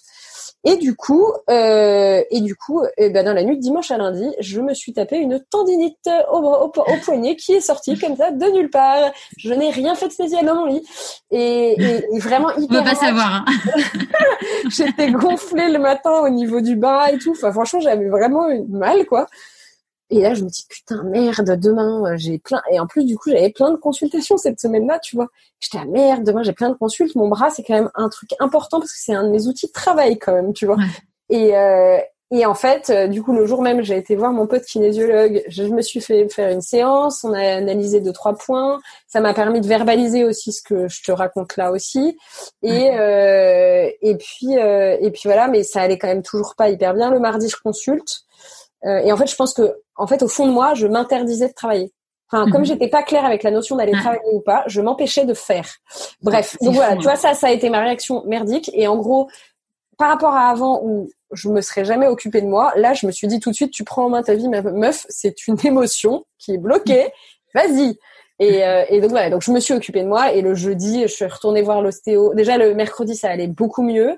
Et 0.64 0.76
du 0.76 0.96
coup, 0.96 1.24
euh, 1.50 2.22
et 2.30 2.40
du 2.40 2.56
coup, 2.56 2.82
eh 2.96 3.10
ben 3.10 3.24
dans 3.24 3.32
la 3.32 3.44
nuit 3.44 3.56
de 3.56 3.62
dimanche 3.62 3.92
à 3.92 3.96
lundi, 3.96 4.28
je 4.40 4.60
me 4.60 4.74
suis 4.74 4.92
tapé 4.92 5.16
une 5.16 5.40
tendinite 5.50 6.10
au, 6.32 6.38
au, 6.38 6.96
poignet 7.04 7.36
qui 7.36 7.52
est 7.52 7.60
sortie 7.60 7.96
comme 7.96 8.16
ça 8.16 8.32
de 8.32 8.44
nulle 8.46 8.68
part. 8.68 9.12
Je 9.36 9.54
n'ai 9.54 9.70
rien 9.70 9.94
fait 9.94 10.08
de 10.08 10.12
spécial 10.12 10.44
dans 10.44 10.56
mon 10.56 10.66
lit 10.66 10.84
et, 11.30 11.80
et, 11.80 12.18
vraiment 12.18 12.50
hyper. 12.56 12.80
On 12.80 12.84
va 12.84 12.90
pas 12.90 12.96
savoir. 12.96 13.44
Hein. 13.44 13.44
J'étais 14.68 15.12
gonflée 15.12 15.70
le 15.70 15.78
matin 15.78 16.22
au 16.24 16.28
niveau 16.28 16.60
du 16.60 16.74
bas 16.74 17.12
et 17.12 17.18
tout. 17.18 17.30
Enfin, 17.30 17.52
franchement, 17.52 17.80
j'avais 17.80 18.08
vraiment 18.08 18.48
mal, 18.68 19.06
quoi. 19.06 19.26
Et 20.10 20.20
là, 20.22 20.34
je 20.34 20.42
me 20.42 20.48
dis 20.48 20.64
putain 20.68 21.02
merde, 21.04 21.58
demain 21.60 22.04
euh, 22.06 22.16
j'ai 22.16 22.38
plein. 22.38 22.62
Et 22.70 22.80
en 22.80 22.86
plus, 22.86 23.04
du 23.04 23.16
coup, 23.16 23.30
j'avais 23.30 23.50
plein 23.50 23.70
de 23.70 23.76
consultations 23.76 24.36
cette 24.38 24.60
semaine-là, 24.60 24.98
tu 25.00 25.16
vois. 25.16 25.28
J'étais 25.60 25.78
à 25.78 25.84
merde, 25.84 26.24
demain 26.24 26.42
j'ai 26.42 26.52
plein 26.52 26.70
de 26.70 26.74
consultes. 26.74 27.14
Mon 27.14 27.28
bras, 27.28 27.50
c'est 27.50 27.62
quand 27.62 27.74
même 27.74 27.90
un 27.94 28.08
truc 28.08 28.30
important 28.40 28.78
parce 28.80 28.92
que 28.92 28.98
c'est 29.00 29.14
un 29.14 29.24
de 29.24 29.30
mes 29.30 29.46
outils 29.46 29.66
de 29.66 29.72
travail 29.72 30.18
quand 30.18 30.32
même, 30.32 30.52
tu 30.52 30.66
vois. 30.66 30.78
Et 31.30 31.56
euh, 31.56 31.98
et 32.30 32.44
en 32.44 32.54
fait, 32.54 32.90
euh, 32.90 33.06
du 33.06 33.22
coup, 33.22 33.32
le 33.32 33.46
jour 33.46 33.62
même, 33.62 33.80
j'ai 33.82 33.96
été 33.96 34.14
voir 34.14 34.32
mon 34.32 34.46
pote 34.46 34.64
kinésiologue. 34.64 35.42
Je 35.48 35.62
me 35.64 35.80
suis 35.80 36.02
fait 36.02 36.28
faire 36.28 36.50
une 36.50 36.60
séance. 36.60 37.24
On 37.24 37.32
a 37.32 37.40
analysé 37.56 38.00
deux 38.02 38.12
trois 38.12 38.34
points. 38.34 38.80
Ça 39.06 39.20
m'a 39.20 39.32
permis 39.32 39.62
de 39.62 39.66
verbaliser 39.66 40.24
aussi 40.24 40.52
ce 40.52 40.62
que 40.62 40.88
je 40.88 41.02
te 41.02 41.10
raconte 41.10 41.56
là 41.56 41.72
aussi. 41.72 42.18
Et 42.62 42.90
euh, 42.98 43.90
et 44.02 44.16
puis 44.16 44.58
euh, 44.58 44.98
et 45.00 45.10
puis 45.10 45.22
voilà, 45.24 45.48
mais 45.48 45.62
ça 45.62 45.80
allait 45.80 45.96
quand 45.96 46.08
même 46.08 46.22
toujours 46.22 46.54
pas 46.54 46.68
hyper 46.68 46.92
bien. 46.92 47.10
Le 47.10 47.18
mardi, 47.18 47.48
je 47.48 47.56
consulte. 47.56 48.24
Euh, 48.84 48.98
et 48.98 49.12
en 49.12 49.16
fait, 49.16 49.26
je 49.26 49.36
pense 49.36 49.54
que, 49.54 49.76
en 49.96 50.06
fait, 50.06 50.22
au 50.22 50.28
fond 50.28 50.46
de 50.46 50.52
moi, 50.52 50.74
je 50.74 50.86
m'interdisais 50.86 51.48
de 51.48 51.54
travailler. 51.54 51.92
Enfin, 52.30 52.50
comme 52.50 52.60
mhm. 52.60 52.66
j'étais 52.66 52.88
pas 52.88 53.02
claire 53.02 53.24
avec 53.24 53.42
la 53.42 53.50
notion 53.50 53.76
d'aller 53.76 53.92
travailler 53.92 54.20
ou 54.32 54.40
pas, 54.40 54.62
je 54.66 54.82
m'empêchais 54.82 55.24
de 55.24 55.32
faire. 55.32 55.66
Bref, 56.22 56.56
donc 56.60 56.74
voilà, 56.74 56.94
tu 56.96 57.02
vois, 57.04 57.16
ça, 57.16 57.32
ça 57.32 57.46
a 57.46 57.50
été 57.50 57.70
ma 57.70 57.80
réaction 57.80 58.22
merdique. 58.26 58.70
Et 58.74 58.86
en 58.86 58.96
gros, 58.96 59.28
par 59.96 60.10
rapport 60.10 60.34
à 60.34 60.48
avant 60.48 60.80
où 60.82 61.08
je 61.32 61.48
me 61.48 61.62
serais 61.62 61.86
jamais 61.86 62.06
occupée 62.06 62.42
de 62.42 62.46
moi, 62.46 62.72
là, 62.76 62.92
je 62.92 63.06
me 63.06 63.12
suis 63.12 63.28
dit 63.28 63.40
tout 63.40 63.50
de 63.50 63.54
suite, 63.54 63.70
tu 63.70 63.82
prends 63.82 64.04
en 64.04 64.10
main 64.10 64.22
ta 64.22 64.34
vie, 64.34 64.48
ma 64.48 64.60
meuf, 64.60 65.06
c'est 65.08 65.46
une 65.46 65.56
émotion 65.64 66.24
qui 66.38 66.52
est 66.52 66.58
bloquée. 66.58 67.12
Vas-y. 67.54 67.98
Et, 68.38 68.64
euh, 68.64 68.84
et, 68.88 69.00
donc 69.00 69.10
voilà, 69.10 69.30
donc 69.30 69.42
je 69.42 69.50
me 69.50 69.60
suis 69.60 69.74
occupée 69.74 70.02
de 70.02 70.08
moi. 70.08 70.32
Et 70.32 70.42
le 70.42 70.54
jeudi, 70.54 71.02
je 71.02 71.08
suis 71.08 71.24
retournée 71.24 71.62
voir 71.62 71.82
l'ostéo. 71.82 72.34
Déjà 72.34 72.56
le 72.56 72.74
mercredi, 72.74 73.16
ça 73.16 73.28
allait 73.30 73.48
beaucoup 73.48 73.82
mieux. 73.82 74.16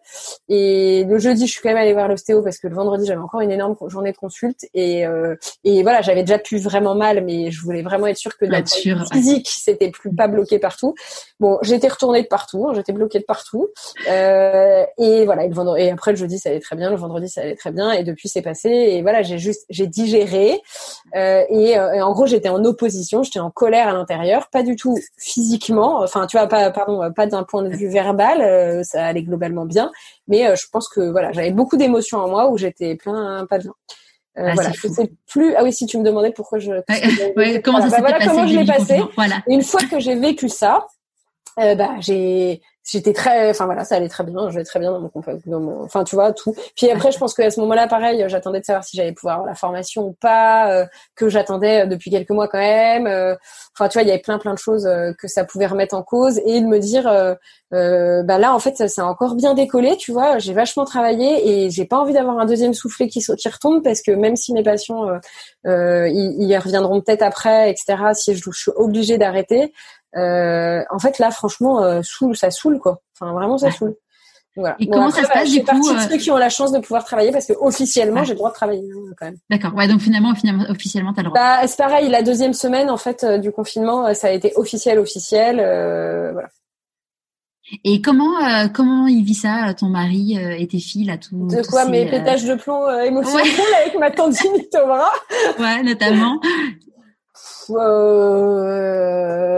Et 0.49 1.05
le 1.09 1.19
jeudi, 1.19 1.47
je 1.47 1.53
suis 1.53 1.61
quand 1.63 1.71
même 1.71 1.79
allée 1.79 1.93
voir 1.93 2.09
l'ostéo 2.09 2.43
parce 2.43 2.59
que 2.59 2.69
le 2.69 2.75
vendredi, 2.75 3.07
j'avais 3.07 3.21
encore 3.21 3.41
une 3.41 3.51
énorme 3.51 3.77
journée 3.89 4.13
de 4.13 4.17
consulte. 4.17 4.69
Et 4.75 5.07
euh, 5.07 5.35
et 5.65 5.83
voilà, 5.83 6.03
j'avais 6.03 6.23
déjà 6.23 6.39
pu 6.39 6.59
vraiment 6.59 6.95
mal, 6.95 7.25
mais 7.25 7.51
je 7.51 7.63
voulais 7.63 7.83
vraiment 7.83 8.07
être 8.07 8.19
sûre 8.19 8.37
que 8.37 8.45
la 8.45 8.63
physique, 8.65 9.49
c'était 9.49 9.91
plus 9.91 10.15
pas 10.15 10.29
bloqué 10.29 10.59
partout. 10.59 10.95
Bon, 11.39 11.59
j'étais 11.63 11.89
retournée 11.89 12.23
de 12.23 12.29
partout, 12.29 12.69
hein, 12.69 12.73
j'étais 12.75 12.93
bloquée 12.93 13.21
de 13.21 13.25
partout. 13.25 13.69
Euh, 14.09 14.85
et 14.99 15.25
voilà. 15.25 15.45
Et, 15.45 15.49
le 15.49 15.55
vendredi, 15.55 15.83
et 15.83 15.91
après 15.91 16.11
le 16.11 16.17
jeudi, 16.19 16.39
ça 16.39 16.51
allait 16.51 16.61
très 16.61 16.77
bien, 16.77 16.91
le 16.91 16.97
vendredi, 16.97 17.29
ça 17.29 17.41
allait 17.41 17.57
très 17.57 17.73
bien. 17.73 17.93
Et 17.93 18.05
depuis 18.05 18.29
c'est 18.29 18.43
passé. 18.43 18.69
Et 18.69 19.03
voilà, 19.03 19.23
j'ai 19.23 19.39
juste 19.39 19.65
j'ai 19.71 19.87
digéré. 19.87 20.61
Euh, 21.17 21.43
et, 21.49 21.79
euh, 21.79 21.93
et 21.93 22.03
en 22.03 22.13
gros, 22.13 22.27
j'étais 22.27 22.51
en 22.51 22.65
opposition, 22.65 23.23
j'étais 23.23 23.41
en 23.41 23.51
colère 23.51 23.89
à 23.89 23.93
l'intérieur 23.93 24.10
pas 24.53 24.63
du 24.63 24.77
tout 24.77 24.99
physiquement. 25.17 26.03
Enfin, 26.03 26.27
tu 26.27 26.37
vois, 26.37 26.47
pas, 26.47 26.71
pardon, 26.71 27.13
pas 27.13 27.27
d'un 27.27 27.43
point 27.43 27.63
de 27.63 27.69
vue 27.69 27.89
verbal, 27.89 28.41
euh, 28.41 28.83
ça 28.83 29.07
allait 29.07 29.23
globalement 29.23 29.65
bien. 29.65 29.91
Mais 30.29 30.47
euh, 30.47 30.57
je 30.57 30.67
pense 30.71 30.89
que 30.89 31.11
voilà, 31.11 31.33
j'avais 31.33 31.51
beaucoup 31.51 31.77
d'émotions 31.77 32.19
en 32.19 32.29
moi 32.29 32.51
où 32.51 32.59
j'étais 32.59 32.97
plein 32.97 33.47
pas 33.49 33.59
bien. 33.59 33.73
Euh, 34.39 34.47
ah, 34.49 34.55
voilà, 34.55 34.73
je 34.73 34.89
sais 34.89 35.11
plus. 35.27 35.55
Ah 35.57 35.65
oui, 35.65 35.73
si 35.73 35.87
tu 35.87 35.99
me 35.99 36.05
demandais 36.05 36.33
pourquoi 36.33 36.59
je. 36.59 36.73
comment 37.61 37.81
ça 37.89 37.99
voilà, 37.99 38.19
passé, 38.19 38.29
comment 38.29 38.47
je 38.47 38.59
l'ai 38.59 38.65
passé. 38.65 39.01
Voilà. 39.17 39.43
Une 39.47 39.63
fois 39.63 39.81
que 39.91 39.99
j'ai 39.99 40.15
vécu 40.15 40.49
ça, 40.49 40.87
bah 41.57 41.97
j'ai 42.01 42.63
j'étais 42.91 43.13
très 43.13 43.51
enfin 43.51 43.67
voilà 43.67 43.85
ça 43.85 43.97
allait 43.97 44.09
très 44.09 44.25
bien 44.25 44.51
j'allais 44.51 44.65
très 44.65 44.81
bien 44.81 44.93
dans 44.93 45.61
mon, 45.61 45.83
enfin 45.83 46.05
tu 46.05 46.17
vois 46.17 46.33
tout. 46.33 46.55
Puis 46.77 46.91
après 46.91 47.13
je 47.13 47.19
pense 47.19 47.35
qu'à 47.35 47.51
ce 47.51 47.61
moment-là 47.61 47.87
pareil 47.87 48.25
j'attendais 48.27 48.61
de 48.61 48.65
savoir 48.65 48.85
si 48.85 48.97
j'allais 48.97 49.13
pouvoir 49.13 49.37
avoir 49.37 49.49
la 49.49 49.55
formation 49.55 50.07
ou 50.07 50.17
pas 50.21 50.73
euh, 50.73 50.87
que 51.15 51.29
j'attendais 51.29 51.87
depuis 51.87 52.11
quelques 52.11 52.31
mois 52.31 52.49
quand 52.49 52.59
même 52.59 53.07
euh, 53.07 53.35
enfin 53.77 53.89
tu 53.89 53.95
vois 53.99 54.03
il 54.03 54.09
y 54.09 54.11
avait 54.11 54.21
plein 54.21 54.39
plein 54.39 54.55
de 54.55 54.59
choses 54.59 54.87
euh, 54.87 55.13
que 55.19 55.29
ça 55.29 55.45
pouvait 55.45 55.67
remettre 55.67 55.95
en 55.95 56.03
cause 56.03 56.41
et 56.45 56.61
de 56.61 56.67
me 56.67 56.79
dire 56.79 57.05
bah 57.71 58.39
là 58.39 58.53
en 58.53 58.59
fait 58.59 58.77
ça, 58.77 58.89
ça, 58.89 59.03
a 59.03 59.05
encore 59.05 59.37
bien 59.37 59.55
décollé 59.55 59.97
tu 59.97 60.11
vois 60.13 60.39
j'ai 60.39 60.53
vachement 60.53 60.85
travaillé 60.85 61.49
et 61.49 61.71
j'ai 61.71 61.85
pas 61.85 61.99
envie 61.99 62.13
d'avoir 62.13 62.39
un 62.39 62.47
deuxième 62.47 62.75
soufflet 62.75 63.09
qui 63.09 63.21
qui 63.21 63.49
retombe 63.49 63.83
parce 63.85 64.03
que 64.03 64.11
même 64.11 64.35
si 64.35 64.53
mes 64.53 64.65
patients 64.65 65.07
ils, 65.65 66.37
ils, 66.39 66.59
reviendront 66.59 67.01
peut-être 67.01 67.23
après 67.23 67.71
etc 67.71 67.97
si 68.15 68.35
je, 68.35 68.43
je 68.51 68.59
suis 68.59 68.73
obligée 68.75 69.19
d'arrêter 69.19 69.73
euh, 70.17 70.83
en 70.91 70.99
fait, 70.99 71.19
là, 71.19 71.31
franchement, 71.31 71.83
euh, 71.83 72.03
ça 72.35 72.51
saoule, 72.51 72.79
quoi. 72.79 73.01
Enfin, 73.15 73.33
vraiment, 73.33 73.59
ça 73.59 73.71
saoule. 73.71 73.95
Voilà. 74.57 74.75
Et 74.81 74.89
comment 74.89 75.11
ça 75.11 75.23
se 75.23 75.29
passe 75.29 75.49
du 75.49 75.63
coup 75.63 75.95
de 75.95 76.01
ceux 76.01 76.17
qui 76.17 76.31
ont 76.33 76.37
la 76.37 76.49
chance 76.49 76.73
de 76.73 76.81
pouvoir 76.81 77.05
travailler 77.05 77.31
parce 77.31 77.47
que 77.47 77.53
officiellement 77.61 78.25
j'ai 78.25 78.33
le 78.33 78.39
droit 78.39 78.51
de 78.51 78.57
travailler 78.57 78.83
hein, 78.93 79.13
quand 79.17 79.27
même. 79.27 79.37
D'accord. 79.49 79.73
Ouais, 79.75 79.87
donc 79.87 80.01
finalement, 80.01 80.35
finalement 80.35 80.65
officiellement 80.69 81.13
t'as 81.15 81.23
le 81.23 81.29
droit. 81.29 81.39
Bah, 81.39 81.67
c'est 81.69 81.79
pareil. 81.79 82.09
La 82.09 82.23
deuxième 82.23 82.53
semaine 82.53 82.91
en 82.91 82.97
fait 82.97 83.23
euh, 83.23 83.39
du 83.39 83.53
confinement, 83.53 84.13
ça 84.13 84.27
a 84.27 84.31
été 84.33 84.53
officiel, 84.57 84.99
officiel. 84.99 85.57
voilà. 86.33 86.49
Et 87.85 88.03
comment 88.03 88.35
comment 88.75 89.07
il 89.07 89.23
vit 89.23 89.35
ça, 89.35 89.73
ton 89.79 89.87
mari 89.87 90.37
et 90.37 90.67
tes 90.67 90.81
filles 90.81 91.05
là 91.05 91.17
tout 91.17 91.47
De 91.47 91.65
quoi 91.69 91.85
mes 91.85 92.11
pétages 92.11 92.45
de 92.45 92.57
plomb 92.57 92.91
émotionnels 93.03 93.47
avec 93.87 93.97
ma 94.01 94.11
tendinite 94.11 94.77
au 94.83 94.87
bras 94.89 95.13
Ouais, 95.61 95.81
notamment. 95.85 96.41
Euh, 97.79 99.51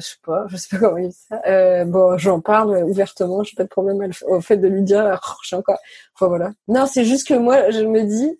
je 0.00 0.06
sais 0.06 0.16
pas, 0.24 0.46
je 0.48 0.56
sais 0.56 0.68
pas 0.70 0.78
comment 0.78 0.98
il 0.98 1.08
dit 1.08 1.16
ça. 1.28 1.40
Euh, 1.46 1.84
bon, 1.84 2.16
j'en 2.18 2.40
parle 2.40 2.84
ouvertement, 2.84 3.42
j'ai 3.42 3.54
pas 3.56 3.64
de 3.64 3.68
problème 3.68 4.10
au 4.26 4.40
fait 4.40 4.56
de 4.56 4.68
lui 4.68 4.82
dire, 4.82 5.20
oh, 5.28 5.32
je 5.42 5.56
enfin 5.56 5.78
voilà. 6.20 6.52
Non, 6.68 6.86
c'est 6.86 7.04
juste 7.04 7.26
que 7.28 7.34
moi, 7.34 7.70
je 7.70 7.84
me 7.84 8.02
dis, 8.02 8.38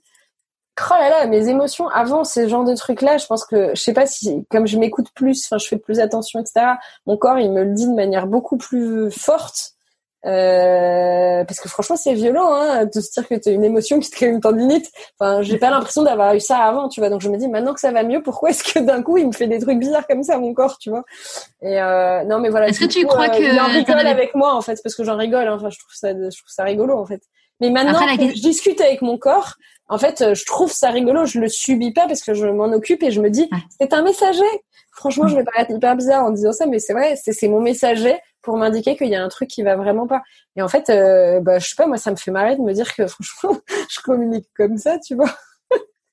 oh 0.81 0.95
là 0.95 1.09
là, 1.11 1.27
mes 1.27 1.49
émotions 1.49 1.89
avant 1.89 2.25
ces 2.25 2.49
genres 2.49 2.65
de 2.65 2.75
trucs-là, 2.75 3.19
je 3.19 3.27
pense 3.27 3.45
que, 3.45 3.71
je 3.75 3.81
sais 3.81 3.93
pas 3.93 4.07
si, 4.07 4.45
comme 4.51 4.67
je 4.67 4.79
m'écoute 4.79 5.09
plus, 5.15 5.45
enfin, 5.47 5.59
je 5.59 5.67
fais 5.67 5.79
plus 5.79 6.01
attention, 6.01 6.41
etc. 6.41 6.67
Mon 7.07 7.17
corps, 7.17 7.39
il 7.39 7.53
me 7.53 7.65
le 7.65 7.73
dit 7.75 7.87
de 7.87 7.95
manière 7.95 8.27
beaucoup 8.27 8.57
plus 8.57 9.11
forte. 9.11 9.76
Euh, 10.25 11.45
parce 11.45 11.61
que 11.61 11.69
franchement, 11.69 11.97
c'est 11.97 12.15
violent 12.15 12.53
hein, 12.55 12.85
de 12.87 13.01
se 13.01 13.13
dire 13.13 13.29
que 13.29 13.35
tu 13.35 13.49
as 13.49 13.53
une 13.53 13.63
émotion 13.63 14.01
qui 14.01 14.11
te 14.11 14.17
crée 14.17 14.27
une 14.27 14.41
tendinite. 14.41 14.91
Enfin, 15.19 15.43
j'ai 15.43 15.59
pas 15.59 15.71
l'impression 15.71 16.03
d'avoir 16.03 16.35
eu 16.35 16.41
ça 16.41 16.59
avant, 16.59 16.89
tu 16.89 17.01
vois. 17.01 17.11
Donc 17.11 17.21
je 17.21 17.29
me 17.29 17.37
dis 17.37 17.49
maintenant 17.49 17.75
que 17.75 17.81
ça 17.81 17.93
va 17.93 18.03
mieux, 18.03 18.23
pourquoi 18.23 18.51
est-ce 18.51 18.65
que 18.65 18.79
d'un 18.81 19.03
coup 19.03 19.19
il 19.19 19.27
me 19.29 19.33
fait 19.33 19.47
des 19.47 19.61
trucs 19.61 19.79
bizarres 19.79 20.07
comme 20.07 20.23
ça 20.23 20.39
mon 20.39 20.53
corre, 20.55 20.79
tu 20.79 20.91
vois? 20.91 21.05
Et 21.63 21.81
euh, 21.81 22.25
non, 22.25 22.41
mais 22.41 22.49
voilà. 22.49 22.69
Est-ce 22.69 22.81
que 22.81 22.87
tu 22.87 23.05
crois 23.07 23.27
euh, 23.27 23.29
que 23.29 23.43
il 23.43 23.61
en 23.61 23.67
rigole 23.67 24.07
avec 24.07 24.35
moi 24.35 24.55
en 24.55 24.63
fait, 24.63 24.81
parce 24.83 24.95
que 24.95 25.05
j'en 25.05 25.17
rigole. 25.17 25.47
Hein. 25.47 25.57
Enfin, 25.57 25.71
je 25.71 25.79
trouve 25.79 25.95
ça, 25.95 26.13
je 26.13 26.37
trouve 26.37 26.49
ça 26.49 26.65
rigolo 26.65 26.99
en 26.99 27.07
fait. 27.07 27.23
Mais 27.61 27.71
maintenant 27.71 28.01
que 28.17 28.29
je 28.35 28.43
discute 28.43 28.81
avec 28.81 29.03
mon 29.03 29.19
corps, 29.19 29.55
en 29.89 29.99
fait, 29.99 30.35
je 30.35 30.45
trouve 30.45 30.73
ça 30.73 30.91
rigolo. 30.91 31.25
Je 31.25 31.39
le 31.39 31.49
subis 31.49 31.93
pas 31.93 32.07
parce 32.07 32.23
que 32.23 32.35
je 32.35 32.47
m'en 32.47 32.67
occupe 32.67 33.03
et 33.03 33.11
je 33.11 33.21
me 33.21 33.31
dis, 33.31 33.49
c'est 33.81 33.93
un 33.93 34.03
messager. 34.03 34.43
Franchement, 34.93 35.29
je 35.29 35.37
vais 35.37 35.45
paraître 35.45 35.71
hyper 35.71 35.95
bizarre 35.95 36.25
en 36.25 36.31
disant 36.31 36.53
ça, 36.53 36.67
mais 36.67 36.79
c'est 36.79 36.95
vrai, 36.95 37.17
c'est 37.17 37.49
mon 37.49 37.61
messager 37.61 38.17
pour 38.47 38.57
m'indiquer 38.57 38.97
qu'il 38.97 39.09
y 39.09 39.17
a 39.17 39.23
un 39.23 39.29
truc 39.29 39.51
qui 39.51 39.63
va 39.63 39.75
vraiment 39.75 40.07
pas. 40.07 40.23
Et 40.55 40.63
en 40.63 40.69
fait, 40.69 40.89
euh, 40.89 41.41
bah, 41.41 41.59
je 41.59 41.67
sais 41.67 41.75
pas, 41.77 41.87
moi, 41.87 41.99
ça 41.99 42.13
me 42.13 42.17
fait 42.17 42.31
marrer 42.31 42.57
de 42.57 42.63
me 42.63 42.73
dire 42.73 42.95
que 42.95 43.07
franchement, 43.09 43.59
je 43.91 44.01
communique 44.01 44.47
comme 44.57 44.79
ça, 44.79 44.99
tu 45.01 45.17
vois. 45.17 45.35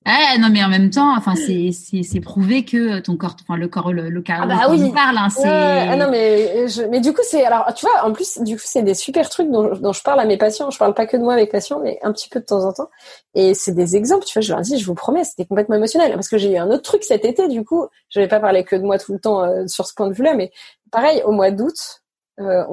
Ah 0.05 0.35
non 0.37 0.49
mais 0.51 0.61
en 0.61 0.67
même 0.67 0.89
temps, 0.89 1.15
enfin 1.15 1.33
c'est 1.35 2.19
prouvé 2.19 2.65
que 2.65 2.99
ton 2.99 3.15
corps, 3.15 3.37
enfin 3.41 3.57
le 3.57 3.69
corps 3.69 3.93
le, 3.93 4.09
le, 4.09 4.21
ah 4.27 4.45
bah 4.45 4.67
oui. 4.69 4.91
parle. 4.91 5.17
Hein. 5.17 5.29
Ah 5.45 5.95
non 5.95 6.09
mais 6.11 6.67
je, 6.67 6.83
mais 6.83 6.99
du 6.99 7.13
coup 7.13 7.21
c'est 7.23 7.45
alors 7.45 7.73
tu 7.73 7.85
vois 7.85 8.03
en 8.03 8.11
plus 8.11 8.37
du 8.39 8.57
coup 8.57 8.63
c'est 8.65 8.83
des 8.83 8.95
super 8.95 9.29
trucs 9.29 9.49
dont, 9.49 9.73
dont 9.75 9.93
je 9.93 10.03
parle 10.03 10.19
à 10.19 10.25
mes 10.25 10.37
patients. 10.37 10.69
Je 10.71 10.77
parle 10.77 10.93
pas 10.93 11.05
que 11.05 11.15
de 11.15 11.21
moi 11.21 11.33
avec 11.33 11.51
patients, 11.51 11.79
mais 11.81 11.99
un 12.03 12.11
petit 12.11 12.27
peu 12.27 12.41
de 12.41 12.45
temps 12.45 12.65
en 12.65 12.73
temps. 12.73 12.89
Et 13.33 13.53
c'est 13.53 13.71
des 13.71 13.95
exemples. 13.95 14.25
Tu 14.25 14.33
vois, 14.33 14.41
je 14.41 14.51
leur 14.51 14.59
dis, 14.59 14.77
je 14.77 14.85
vous 14.85 14.93
promets, 14.93 15.23
c'était 15.23 15.45
complètement 15.45 15.75
émotionnel 15.75 16.11
parce 16.15 16.27
que 16.27 16.37
j'ai 16.37 16.51
eu 16.51 16.57
un 16.57 16.69
autre 16.69 16.83
truc 16.83 17.05
cet 17.05 17.23
été. 17.23 17.47
Du 17.47 17.63
coup, 17.63 17.87
je 18.09 18.19
vais 18.19 18.27
pas 18.27 18.41
parler 18.41 18.65
que 18.65 18.75
de 18.75 18.83
moi 18.83 18.99
tout 18.99 19.13
le 19.13 19.19
temps 19.19 19.45
euh, 19.45 19.67
sur 19.67 19.87
ce 19.87 19.93
point 19.93 20.07
de 20.09 20.13
vue-là, 20.13 20.33
mais 20.35 20.51
pareil 20.91 21.21
au 21.23 21.31
mois 21.31 21.51
d'août, 21.51 22.02
euh, 22.39 22.63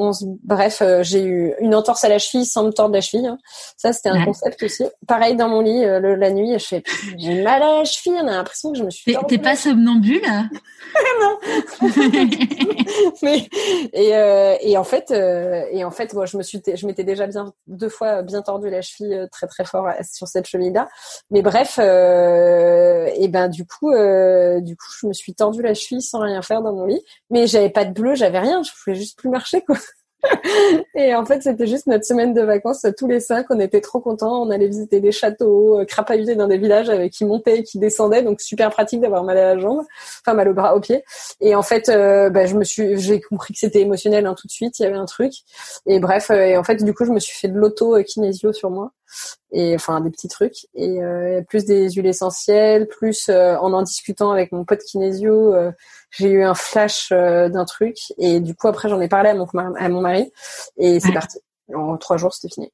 bref, 0.43 0.81
euh, 0.81 1.03
j'ai 1.03 1.23
eu 1.23 1.53
une 1.61 1.75
entorse 1.75 2.03
à 2.05 2.09
la 2.09 2.19
cheville 2.19 2.47
sans 2.47 2.65
me 2.65 2.71
tordre 2.71 2.95
la 2.95 3.03
cheville. 3.03 3.27
Hein. 3.27 3.39
Ça, 3.77 3.93
c'était 3.93 4.09
un 4.09 4.25
concept 4.25 4.63
aussi. 4.63 4.85
Pareil 5.07 5.37
dans 5.37 5.49
mon 5.49 5.61
lit 5.61 5.85
euh, 5.85 6.17
la 6.17 6.31
nuit, 6.31 6.59
je 6.59 6.65
fais 6.65 6.83
j'ai 7.19 7.43
mal 7.43 7.63
à 7.63 7.79
la 7.79 7.85
cheville. 7.85 8.19
On 8.23 8.27
a 8.27 8.37
l'impression 8.37 8.73
que 8.73 8.79
je 8.79 8.85
me 8.85 8.91
suis. 8.91 9.15
T'es 9.29 9.39
pas 9.39 9.57
somnambule 9.57 10.23
Non. 11.21 11.39
Mais 13.23 13.47
et, 13.93 14.11
et 14.63 14.77
en 14.79 14.85
fait 14.85 15.11
et 15.11 15.85
en 15.85 15.91
fait, 15.91 16.15
moi, 16.15 16.25
je 16.27 16.37
me 16.39 16.43
suis 16.43 16.63
je 16.75 16.87
m'étais 16.87 17.05
déjà 17.05 17.27
bien 17.27 17.53
deux 17.67 17.89
fois 17.89 18.23
bien 18.23 18.43
tordu 18.43 18.71
la 18.71 18.81
cheville 18.81 19.29
très 19.31 19.47
très 19.47 19.65
fort 19.65 19.89
sur 20.11 20.27
cette 20.27 20.47
cheville-là. 20.47 20.89
Mais 21.31 21.43
bref, 21.43 21.79
et 21.79 23.29
ben 23.29 23.49
du 23.49 23.67
coup 23.67 23.93
du 23.93 24.77
coup, 24.77 24.89
je 25.01 25.07
me 25.07 25.13
suis 25.13 25.35
tordu 25.35 25.61
la 25.61 25.75
cheville 25.75 26.03
sans 26.03 26.21
rien 26.21 26.41
faire 26.41 26.63
dans 26.63 26.73
mon 26.73 26.87
lit. 26.87 27.03
Mais 27.31 27.47
j'avais 27.47 27.71
pas 27.71 27.85
de 27.85 27.93
bleu, 27.93 28.15
j'avais 28.15 28.39
rien. 28.39 28.63
Je 28.63 28.71
pouvais 28.83 28.97
juste 28.97 29.19
plus 29.19 29.29
marcher 29.29 29.50
et 30.95 31.15
en 31.15 31.25
fait, 31.25 31.43
c'était 31.43 31.67
juste 31.67 31.87
notre 31.87 32.05
semaine 32.05 32.35
de 32.35 32.43
vacances 32.43 32.85
tous 32.97 33.07
les 33.07 33.21
cinq. 33.21 33.47
On 33.51 33.61
était 33.61 33.81
trop 33.81 34.01
contents. 34.01 34.43
On 34.43 34.51
allait 34.51 34.67
visiter 34.67 35.01
des 35.01 35.13
châteaux, 35.13 35.81
euh, 35.81 35.85
crapahuter 35.85 36.35
dans 36.35 36.47
des 36.47 36.59
villages 36.59 36.91
avec 36.91 37.13
qui 37.13 37.25
montaient 37.25 37.59
et 37.59 37.63
qui 37.63 37.79
descendaient. 37.79 38.23
Donc 38.23 38.41
super 38.41 38.71
pratique 38.71 39.01
d'avoir 39.01 39.25
mal 39.25 39.39
à 39.39 39.55
la 39.55 39.59
jambe, 39.59 39.85
enfin 40.21 40.35
mal 40.35 40.49
au 40.49 40.55
bras, 40.55 40.77
au 40.77 40.81
pied. 40.81 41.05
Et 41.41 41.55
en 41.55 41.63
fait, 41.63 41.89
euh, 41.89 42.31
bah, 42.31 42.47
je 42.47 42.55
me 42.55 42.65
suis, 42.65 42.99
j'ai 42.99 43.21
compris 43.21 43.55
que 43.55 43.61
c'était 43.61 43.81
émotionnel 43.81 44.27
hein, 44.27 44.35
tout 44.39 44.47
de 44.47 44.53
suite. 44.53 44.79
Il 44.79 44.83
y 44.83 44.87
avait 44.87 44.97
un 44.97 45.07
truc. 45.07 45.33
Et 45.87 46.01
bref, 46.01 46.31
euh, 46.31 46.45
et 46.45 46.57
en 46.57 46.65
fait, 46.65 46.83
du 46.83 46.95
coup, 46.95 47.05
je 47.05 47.13
me 47.13 47.21
suis 47.21 47.37
fait 47.37 47.49
de 47.49 47.59
l'auto 47.59 47.97
kinésio 48.03 48.53
sur 48.53 48.71
moi 48.71 48.93
et 49.53 49.75
enfin 49.75 50.01
des 50.01 50.11
petits 50.11 50.29
trucs 50.29 50.67
et 50.75 51.01
plus 51.49 51.65
des 51.65 51.91
huiles 51.91 52.07
essentielles, 52.07 52.87
plus 52.87 53.29
en 53.29 53.73
en 53.73 53.83
discutant 53.83 54.31
avec 54.31 54.53
mon 54.53 54.65
pote 54.65 54.81
kinésio 54.81 55.55
j'ai 56.11 56.31
eu 56.31 56.43
un 56.43 56.55
flash 56.55 57.11
euh, 57.13 57.49
d'un 57.49 57.65
truc 57.65 57.97
et 58.19 58.41
du 58.41 58.55
coup 58.55 58.69
après 58.69 58.89
j'en 58.89 59.01
ai 59.01 59.09
parlé 59.09 59.31
à 59.31 59.35
mon, 59.35 59.47
à 59.55 59.89
mon 59.89 60.01
mari 60.01 60.33
et 60.77 61.01
c'est 61.01 61.13
parti. 61.13 61.39
En 61.75 61.97
trois 61.97 62.17
jours 62.17 62.35
c'était 62.35 62.53
fini. 62.53 62.73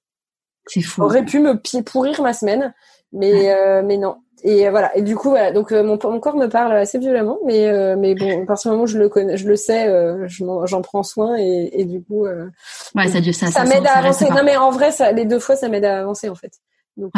C'est 0.67 0.81
fou. 0.81 1.03
Aurait 1.03 1.25
pu 1.25 1.39
me 1.39 1.61
pourrir 1.83 2.23
ma 2.23 2.33
semaine, 2.33 2.75
mais 3.13 3.53
euh, 3.53 3.83
mais 3.85 3.99
non. 3.99 4.17
Et 4.43 4.67
euh, 4.67 4.71
voilà. 4.71 4.97
Et 4.97 5.03
du 5.03 5.17
coup 5.17 5.31
voilà. 5.31 5.53
Donc 5.53 5.71
mon, 5.71 5.99
mon, 6.03 6.21
corps 6.21 6.37
me 6.37 6.47
parle 6.47 6.73
assez 6.73 6.99
violemment, 6.99 7.39
mais 7.45 7.97
mais 7.97 8.15
bon, 8.15 8.43
à 8.43 8.47
partir 8.47 8.71
du 8.71 8.75
moment 8.75 8.85
où 8.85 8.87
je 8.87 8.99
le 8.99 9.09
connais, 9.09 9.37
je 9.37 9.49
le 9.49 9.57
sais, 9.57 9.89
j'en 10.29 10.83
prends 10.83 11.03
soin 11.03 11.37
et, 11.39 11.71
et 11.73 11.85
du 11.85 12.03
coup. 12.03 12.27
ouais, 12.27 13.09
ça, 13.09 13.23
ça, 13.33 13.47
ça, 13.51 13.65
m'aide 13.65 13.87
à 13.87 13.99
avancer. 13.99 14.29
Non 14.29 14.43
mais 14.45 14.57
en 14.57 14.71
vrai, 14.71 14.91
ça, 14.91 15.13
les 15.13 15.25
deux 15.25 15.39
fois, 15.39 15.57
ça 15.57 15.69
m'aide 15.69 15.85
à 15.85 16.01
avancer 16.01 16.29
en 16.29 16.35
fait. 16.35 16.53
Donc 16.97 17.13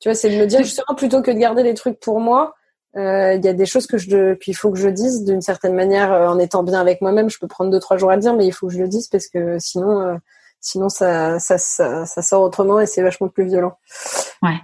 tu 0.00 0.08
vois, 0.08 0.14
c'est 0.14 0.30
de 0.30 0.36
me 0.36 0.46
dire 0.46 0.62
justement 0.62 0.94
plutôt 0.96 1.22
que 1.22 1.30
de 1.30 1.38
garder 1.38 1.62
les 1.62 1.74
trucs 1.74 2.00
pour 2.00 2.20
moi 2.20 2.54
euh, 2.96 3.34
il 3.34 3.44
y 3.44 3.48
a 3.48 3.52
des 3.52 3.66
choses 3.66 3.86
que 3.86 3.98
je 3.98 4.34
qu'il 4.34 4.56
faut 4.56 4.70
que 4.70 4.78
je 4.78 4.88
dise 4.88 5.24
d'une 5.24 5.42
certaine 5.42 5.74
manière 5.74 6.12
euh, 6.12 6.28
en 6.28 6.38
étant 6.38 6.62
bien 6.62 6.80
avec 6.80 7.02
moi-même. 7.02 7.28
Je 7.28 7.38
peux 7.38 7.46
prendre 7.46 7.70
deux 7.70 7.80
trois 7.80 7.98
jours 7.98 8.10
à 8.10 8.16
dire, 8.16 8.34
mais 8.34 8.46
il 8.46 8.52
faut 8.52 8.68
que 8.68 8.72
je 8.72 8.78
le 8.78 8.88
dise 8.88 9.08
parce 9.08 9.26
que 9.26 9.58
sinon, 9.58 10.00
euh, 10.00 10.16
sinon 10.60 10.88
ça, 10.88 11.38
ça, 11.38 11.58
ça, 11.58 12.06
ça, 12.06 12.22
sort 12.22 12.42
autrement 12.42 12.80
et 12.80 12.86
c'est 12.86 13.02
vachement 13.02 13.28
plus 13.28 13.44
violent. 13.44 13.78
Ouais. 14.42 14.56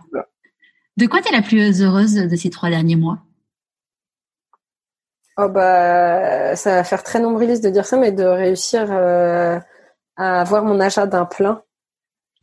De 0.96 1.06
quoi 1.06 1.20
tu 1.20 1.28
es 1.28 1.32
la 1.32 1.42
plus 1.42 1.82
heureuse 1.82 2.14
de 2.14 2.36
ces 2.36 2.50
trois 2.50 2.70
derniers 2.70 2.96
mois? 2.96 3.18
Oh 5.38 5.48
bah, 5.48 6.54
ça 6.56 6.76
va 6.76 6.84
faire 6.84 7.02
très 7.02 7.18
nombriliste 7.18 7.64
de 7.64 7.70
dire 7.70 7.86
ça, 7.86 7.96
mais 7.96 8.12
de 8.12 8.24
réussir 8.24 8.92
à 8.92 9.60
avoir 10.16 10.64
mon 10.64 10.78
achat 10.80 11.06
d'un 11.06 11.24
plein 11.24 11.62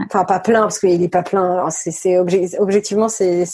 Enfin, 0.06 0.24
pas 0.24 0.40
plein 0.40 0.62
parce 0.62 0.80
qu'il 0.80 1.04
est 1.04 1.10
pas 1.10 1.24
plein. 1.24 1.70
C'est, 1.70 2.18
objectivement, 2.18 3.10
c'est, 3.10 3.46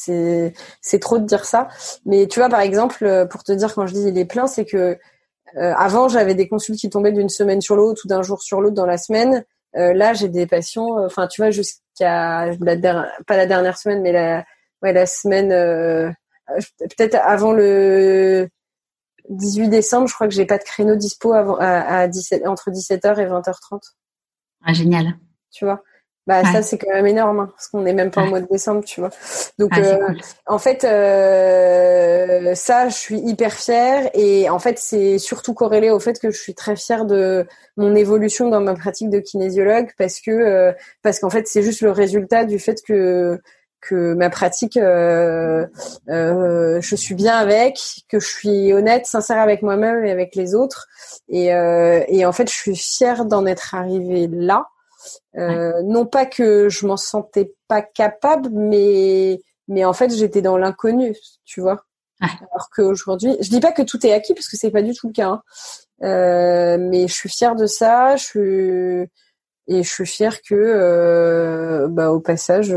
trop 1.02 1.18
de 1.18 1.26
dire 1.26 1.46
ça. 1.46 1.68
Mais 2.06 2.28
tu 2.28 2.40
vois, 2.40 2.50
par 2.50 2.62
exemple, 2.62 3.04
euh, 3.04 3.26
pour 3.26 3.44
te 3.44 3.52
dire 3.52 3.74
quand 3.74 3.88
je 3.88 3.94
dis 3.94 4.08
il 4.08 4.18
est 4.18 4.26
plein, 4.26 4.46
c'est 4.48 4.66
que 4.66 4.98
euh, 5.58 5.74
avant 5.78 6.08
j'avais 6.08 6.36
des 6.36 6.48
consultes 6.48 6.80
qui 6.80 6.90
tombaient 6.90 7.12
d'une 7.14 7.30
semaine 7.30 7.62
sur 7.62 7.76
l'autre 7.76 8.02
ou 8.06 8.08
d'un 8.08 8.22
jour 8.22 8.42
sur 8.42 8.62
l'autre 8.62 8.76
dans 8.76 8.86
la 8.86 8.98
semaine. 8.98 9.44
Euh, 9.76 9.94
là, 9.94 10.14
j'ai 10.14 10.30
des 10.30 10.46
patients. 10.46 11.04
Enfin, 11.06 11.28
tu 11.28 11.42
vois, 11.42 11.52
jusqu'à 11.52 12.48
la 12.60 13.08
pas 13.28 13.38
la 13.38 13.46
dernière 13.48 13.78
semaine, 13.78 14.02
mais 14.02 14.12
la, 14.12 14.46
ouais, 14.82 14.94
la 14.94 15.06
semaine 15.06 15.50
peut-être 16.80 17.16
avant 17.16 17.54
le 17.54 18.50
18 19.30 19.70
décembre, 19.70 20.08
je 20.08 20.14
crois 20.14 20.28
que 20.28 20.34
j'ai 20.34 20.46
pas 20.46 20.58
de 20.58 20.64
créneau 20.64 20.96
dispo 20.96 21.34
avant 21.34 21.58
à, 21.60 22.08
17 22.08 22.48
entre 22.48 22.70
17h 22.72 23.20
et 23.20 23.26
20h30. 23.26 23.80
Ah, 24.64 24.74
génial. 24.74 25.18
Tu 25.52 25.66
vois? 25.66 25.84
Bah 26.28 26.44
ça 26.44 26.64
c'est 26.64 26.80
quand 26.80 26.92
même 26.92 27.06
énorme 27.06 27.40
hein, 27.40 27.52
parce 27.56 27.68
qu'on 27.68 27.82
n'est 27.82 27.94
même 27.94 28.10
pas 28.10 28.24
en 28.24 28.28
mois 28.28 28.42
de 28.42 28.48
décembre, 28.48 28.84
tu 28.84 29.00
vois. 29.00 29.12
Donc 29.60 29.70
ah, 29.74 29.80
euh, 29.82 30.14
en 30.48 30.58
fait 30.58 30.84
euh, 30.84 32.56
ça 32.56 32.90
je 32.90 32.96
suis 32.96 33.20
hyper 33.20 33.54
fière 33.54 34.10
et 34.16 34.50
en 34.50 34.58
fait 34.58 34.80
c'est 34.80 35.20
surtout 35.20 35.54
corrélé 35.54 35.92
au 35.92 36.00
fait 36.00 36.20
que 36.20 36.32
je 36.32 36.42
suis 36.42 36.56
très 36.56 36.76
fière 36.76 37.06
de 37.06 37.46
mon 37.78 37.94
évolution 37.94 38.50
dans 38.50 38.60
ma 38.60 38.74
pratique 38.74 39.12
de 39.12 39.20
kinésiologue 39.20 39.92
parce 40.00 40.20
que 40.20 40.32
euh, 40.32 40.74
parce 41.04 41.20
qu'en 41.20 41.30
fait 41.30 41.48
c'est 41.48 41.62
juste 41.62 41.82
le 41.82 41.92
résultat 41.92 42.46
du 42.46 42.58
fait 42.58 42.82
que 42.82 43.40
que 43.88 44.14
ma 44.14 44.30
pratique 44.30 44.78
euh, 44.78 45.66
euh, 46.10 46.80
je 46.82 46.96
suis 46.96 47.16
bien 47.16 47.38
avec, 47.38 47.80
que 48.10 48.20
je 48.20 48.28
suis 48.28 48.74
honnête, 48.74 49.06
sincère 49.06 49.40
avec 49.40 49.62
moi-même 49.62 50.06
et 50.06 50.12
avec 50.12 50.36
les 50.36 50.56
autres 50.56 50.88
et 51.30 51.48
et 51.48 52.26
en 52.26 52.32
fait 52.32 52.50
je 52.50 52.56
suis 52.56 52.76
fière 52.76 53.26
d'en 53.26 53.46
être 53.46 53.76
arrivée 53.76 54.28
là 54.32 54.68
euh, 55.38 55.82
non 55.84 56.06
pas 56.06 56.26
que 56.26 56.70
je 56.70 56.86
m'en 56.86 56.98
sentais 56.98 57.54
pas 57.68 57.82
capable, 57.82 58.50
mais 58.52 59.42
mais 59.68 59.84
en 59.86 59.94
fait 59.94 60.14
j'étais 60.14 60.42
dans 60.42 60.58
l'inconnu, 60.58 61.16
tu 61.44 61.62
vois. 61.62 61.86
Alors 62.22 62.70
qu'aujourd'hui, 62.74 63.36
je 63.42 63.50
dis 63.50 63.60
pas 63.60 63.74
que 63.74 63.82
tout 63.82 64.06
est 64.06 64.14
acquis 64.14 64.34
parce 64.34 64.48
que 64.48 64.58
c'est 64.58 64.72
pas 64.72 64.82
du 64.82 64.94
tout 64.94 65.08
le 65.08 65.14
cas. 65.14 65.28
Hein. 65.28 65.44
Euh, 66.04 66.78
mais 66.80 67.08
je 67.08 67.14
suis 67.14 67.30
fière 67.30 67.56
de 67.56 67.66
ça. 67.66 68.16
Je 68.16 68.24
suis 68.24 69.12
et 69.68 69.84
je 69.84 69.90
suis 69.90 70.06
fière 70.06 70.42
que, 70.42 70.54
euh, 70.56 71.88
bah, 71.88 72.12
au 72.12 72.20
passage, 72.20 72.72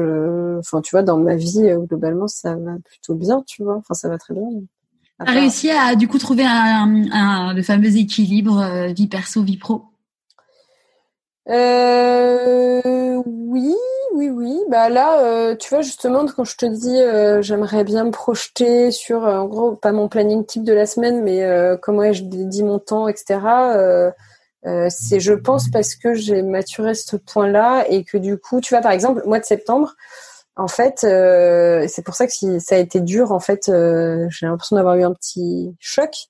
enfin, 0.59 0.81
tu 0.81 0.91
vois, 0.93 1.03
dans 1.03 1.19
ma 1.19 1.37
vie 1.37 1.71
globalement, 1.89 2.29
ça 2.29 2.55
va 2.55 2.73
plutôt 2.85 3.15
bien, 3.15 3.43
tu 3.47 3.63
vois. 3.63 3.77
Enfin, 3.77 3.95
ça 3.95 4.09
va 4.09 4.19
très 4.19 4.35
bien. 4.35 4.45
T'as 5.19 5.33
réussi 5.33 5.71
à 5.71 5.97
du 5.97 6.07
coup 6.07 6.19
trouver 6.19 6.45
un, 6.45 7.11
un, 7.13 7.53
le 7.53 7.63
fameux 7.63 7.97
équilibre 7.97 8.89
vie 8.95 9.09
perso 9.09 9.43
vie 9.43 9.57
pro? 9.57 9.83
Euh, 11.49 13.23
oui, 13.25 13.75
oui, 14.15 14.29
oui. 14.31 14.59
Bah 14.69 14.89
là, 14.89 15.21
euh, 15.25 15.57
tu 15.57 15.71
vois 15.71 15.83
justement 15.83 16.27
quand 16.27 16.45
je 16.45 16.57
te 16.57 16.67
dis, 16.67 16.97
euh, 17.01 17.41
j'aimerais 17.43 17.85
bien 17.85 18.05
me 18.05 18.11
projeter 18.11 18.91
sur, 18.91 19.23
en 19.23 19.47
gros, 19.47 19.75
pas 19.75 19.93
mon 19.93 20.09
planning 20.09 20.45
type 20.45 20.65
de 20.65 20.73
la 20.75 20.87
semaine, 20.87 21.23
mais 21.23 21.43
comment 21.83 22.13
je 22.13 22.25
dédie 22.25 22.63
mon 22.63 22.79
temps, 22.79 23.09
etc. 23.09 23.39
c'est, 24.65 25.21
je 25.21 25.33
pense, 25.33 25.71
parce 25.71 25.95
que 25.95 26.15
j'ai 26.15 26.43
maturé 26.43 26.95
ce 26.95 27.17
point-là 27.17 27.85
et 27.89 28.05
que 28.05 28.19
du 28.19 28.39
coup, 28.39 28.61
tu 28.61 28.75
vois, 28.75 28.83
par 28.83 28.93
exemple, 28.93 29.23
mois 29.27 29.41
de 29.41 29.45
septembre, 29.45 29.95
en 30.57 30.69
fait, 30.69 30.99
c'est 31.01 32.05
pour 32.05 32.15
ça 32.15 32.27
que 32.27 32.59
ça 32.59 32.75
a 32.75 32.79
été 32.79 33.01
dur. 33.01 33.33
En 33.33 33.41
fait, 33.41 33.67
j'ai 33.67 34.47
l'impression 34.47 34.77
d'avoir 34.77 34.97
eu 34.97 35.05
un 35.05 35.15
petit 35.15 35.75
choc 35.79 36.29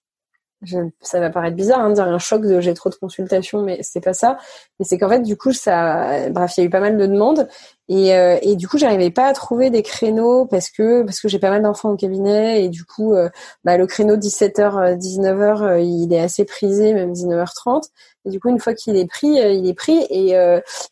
ça 1.00 1.20
va 1.20 1.30
paraître 1.30 1.56
bizarre 1.56 1.80
hein, 1.80 1.90
de 1.90 1.94
dire 1.94 2.04
un 2.04 2.18
choc 2.18 2.42
de 2.42 2.60
j'ai 2.60 2.74
trop 2.74 2.90
de 2.90 2.94
consultations, 2.96 3.62
mais 3.62 3.78
c'est 3.82 4.00
pas 4.00 4.12
ça. 4.12 4.38
Mais 4.78 4.84
c'est 4.84 4.98
qu'en 4.98 5.08
fait, 5.08 5.20
du 5.20 5.36
coup, 5.36 5.52
ça, 5.52 6.28
bref, 6.30 6.54
il 6.56 6.60
y 6.60 6.64
a 6.64 6.66
eu 6.66 6.70
pas 6.70 6.80
mal 6.80 6.96
de 6.96 7.06
demandes 7.06 7.48
et, 7.88 8.14
euh, 8.14 8.38
et 8.42 8.56
du 8.56 8.68
coup, 8.68 8.76
j'arrivais 8.76 9.10
pas 9.10 9.26
à 9.26 9.32
trouver 9.32 9.70
des 9.70 9.82
créneaux 9.82 10.46
parce 10.46 10.68
que 10.70 11.02
parce 11.04 11.20
que 11.20 11.28
j'ai 11.28 11.38
pas 11.38 11.50
mal 11.50 11.62
d'enfants 11.62 11.90
au 11.90 11.96
cabinet 11.96 12.64
et 12.64 12.68
du 12.68 12.84
coup, 12.84 13.14
euh, 13.14 13.30
bah, 13.64 13.76
le 13.78 13.86
créneau 13.86 14.16
17h 14.16 14.98
19h, 14.98 15.62
euh, 15.62 15.80
il 15.80 16.12
est 16.12 16.20
assez 16.20 16.44
prisé, 16.44 16.92
même 16.92 17.12
19h30. 17.12 17.84
Et 18.26 18.30
du 18.30 18.40
coup, 18.40 18.48
une 18.50 18.58
fois 18.60 18.74
qu'il 18.74 18.96
est 18.96 19.06
pris, 19.06 19.28
il 19.28 19.66
est 19.68 19.74
pris 19.74 19.98
et 20.10 20.34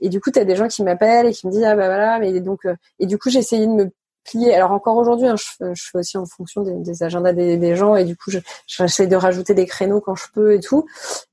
et 0.01 0.09
du 0.09 0.21
coup, 0.21 0.31
tu 0.31 0.39
as 0.39 0.45
des 0.45 0.57
gens 0.57 0.69
qui 0.69 0.83
m'appellent 0.83 1.27
et 1.27 1.33
qui 1.33 1.47
me 1.47 1.53
disent 1.53 1.65
ah 1.65 1.75
bah 1.77 1.87
voilà, 1.87 2.19
mais 2.19 2.41
donc 2.41 2.61
et 2.99 3.07
du 3.07 3.19
coup, 3.19 3.31
j'ai 3.31 3.41
de 3.41 3.67
me 3.67 3.91
alors 4.53 4.73
encore 4.73 4.97
aujourd'hui, 4.97 5.29
hein, 5.29 5.37
je, 5.37 5.83
fais 5.91 5.99
aussi 5.99 6.17
en 6.17 6.27
fonction 6.27 6.63
des, 6.63 7.03
agendas 7.03 7.33
des, 7.33 7.77
gens 7.77 7.97
et 7.97 8.05
du 8.05 8.17
coup, 8.17 8.31
j'essaie 8.67 9.07
de 9.07 9.17
rajouter 9.17 9.55
des 9.55 9.67
créneaux 9.67 10.01
quand 10.01 10.15
je 10.15 10.25
peux 10.33 10.55
et 10.55 10.61
tout. 10.61 10.87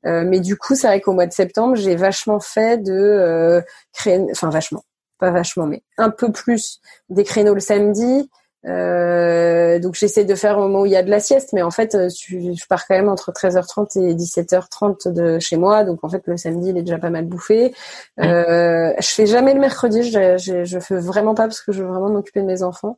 Euh, 0.05 0.23
mais 0.25 0.39
du 0.39 0.57
coup, 0.57 0.75
c'est 0.75 0.87
vrai 0.87 1.01
qu'au 1.01 1.13
mois 1.13 1.27
de 1.27 1.33
septembre, 1.33 1.75
j'ai 1.75 1.95
vachement 1.95 2.39
fait 2.39 2.77
de 2.81 2.93
euh, 2.93 3.61
créer, 3.93 4.25
enfin 4.31 4.49
vachement, 4.49 4.83
pas 5.19 5.31
vachement, 5.31 5.65
mais 5.65 5.83
un 5.97 6.09
peu 6.09 6.31
plus 6.31 6.79
des 7.09 7.23
créneaux 7.23 7.53
le 7.53 7.59
samedi, 7.59 8.29
Euh, 8.65 9.77
donc 9.79 9.95
j'essaie 9.95 10.23
de 10.23 10.35
faire 10.35 10.57
au 10.57 10.61
moment 10.61 10.81
où 10.81 10.85
il 10.85 10.91
y 10.91 10.95
a 10.95 11.03
de 11.03 11.09
la 11.09 11.19
sieste, 11.19 11.51
mais 11.53 11.61
en 11.61 11.71
fait, 11.71 11.95
euh, 11.95 12.09
je, 12.09 12.65
pars 12.67 12.87
quand 12.87 12.95
même 12.95 13.09
entre 13.09 13.31
13h30 13.31 13.99
et 13.99 14.13
17h30 14.15 15.11
de 15.11 15.39
chez 15.39 15.57
moi, 15.57 15.83
donc 15.83 16.03
en 16.03 16.09
fait 16.09 16.21
le 16.25 16.37
samedi 16.37 16.69
il 16.69 16.77
est 16.77 16.83
déjà 16.83 16.97
pas 16.97 17.09
mal 17.09 17.25
bouffé. 17.25 17.73
Euh, 18.21 18.93
je 18.99 19.07
fais 19.07 19.25
jamais 19.25 19.53
le 19.53 19.59
mercredi, 19.59 20.03
je, 20.03 20.37
je, 20.37 20.63
je, 20.63 20.79
fais 20.79 20.95
vraiment 20.95 21.35
pas 21.35 21.43
parce 21.43 21.61
que 21.61 21.71
je 21.71 21.83
veux 21.83 21.89
vraiment 21.89 22.09
m'occuper 22.09 22.41
de 22.41 22.45
mes 22.45 22.63
enfants. 22.63 22.97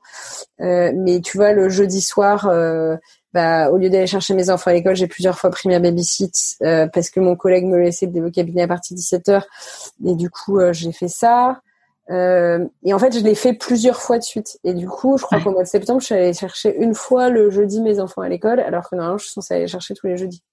Euh, 0.62 0.92
mais 0.96 1.22
tu 1.22 1.38
vois, 1.38 1.54
le 1.54 1.70
jeudi 1.70 2.02
soir, 2.02 2.48
euh, 2.48 2.96
bah, 3.34 3.72
au 3.72 3.78
lieu 3.78 3.90
d'aller 3.90 4.08
chercher 4.08 4.34
mes 4.34 4.50
enfants 4.50 4.72
à 4.72 4.74
l'école, 4.74 4.96
j'ai 4.96 5.08
plusieurs 5.08 5.38
fois 5.38 5.50
pris 5.50 5.68
ma 5.68 5.80
babysit 5.80 6.58
euh, 6.62 6.88
parce 6.88 7.10
que 7.10 7.20
mon 7.20 7.36
collègue 7.36 7.66
me 7.66 7.78
laissait 7.78 8.06
le 8.06 8.30
cabinet 8.30 8.64
à 8.64 8.68
partir 8.68 8.96
de 8.96 9.02
17h, 9.02 9.44
et 10.06 10.16
du 10.16 10.30
coup 10.30 10.60
j'ai 10.72 10.92
fait 10.92 11.08
ça. 11.08 11.60
Euh, 12.12 12.66
et 12.84 12.94
en 12.94 13.00
fait, 13.00 13.18
je 13.18 13.24
l'ai 13.24 13.36
fait 13.36 13.54
plusieurs 13.54 14.02
fois 14.02 14.18
de 14.18 14.24
suite. 14.24 14.60
Et 14.64 14.74
du 14.74 14.88
coup, 14.88 15.18
je 15.18 15.24
crois 15.24 15.40
qu'au 15.42 15.52
mois 15.52 15.64
de 15.64 15.68
septembre, 15.68 16.02
je 16.02 16.06
suis 16.06 16.16
allée 16.16 16.34
chercher 16.34 16.76
une 16.78 16.94
fois 16.94 17.30
le 17.30 17.50
jeudi 17.50 17.82
mes 17.82 18.00
enfants 18.00 18.22
à 18.22 18.30
l'école, 18.30 18.60
alors 18.60 18.90
que 18.90 18.96
normalement, 18.96 19.18
je 19.18 19.26
suis 19.26 19.34
censée 19.34 19.56
aller 19.56 19.68
chercher 19.68 19.94
tous 19.96 20.08
les 20.08 20.18
jeudis. 20.18 20.44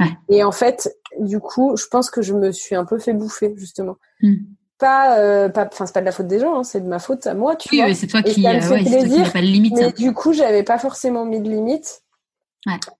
Ouais. 0.00 0.10
Et 0.28 0.44
en 0.44 0.52
fait, 0.52 0.94
du 1.20 1.40
coup, 1.40 1.76
je 1.76 1.86
pense 1.86 2.10
que 2.10 2.20
je 2.20 2.34
me 2.34 2.52
suis 2.52 2.74
un 2.74 2.84
peu 2.84 2.98
fait 2.98 3.14
bouffer, 3.14 3.54
justement. 3.56 3.96
Hmm. 4.20 4.34
Pas, 4.78 5.18
euh, 5.18 5.48
pas, 5.48 5.68
enfin, 5.72 5.86
c'est 5.86 5.94
pas 5.94 6.00
de 6.00 6.06
la 6.06 6.12
faute 6.12 6.26
des 6.26 6.40
gens, 6.40 6.58
hein, 6.58 6.64
c'est 6.64 6.80
de 6.80 6.88
ma 6.88 6.98
faute 6.98 7.26
à 7.26 7.34
moi, 7.34 7.56
tu 7.56 7.68
oui, 7.70 7.78
vois. 7.78 7.86
Oui, 7.86 7.94
c'est 7.94 8.08
toi 8.08 8.22
qui, 8.22 8.46
euh, 8.46 8.50
ouais, 8.70 8.82
plaisir, 8.82 9.32
pas 9.32 9.40
de 9.40 9.46
limite. 9.46 9.74
Mais 9.76 9.92
du 9.92 10.12
coup, 10.12 10.32
j'avais 10.32 10.64
pas 10.64 10.78
forcément 10.78 11.24
mis 11.24 11.40
de 11.40 11.48
limite. 11.48 12.02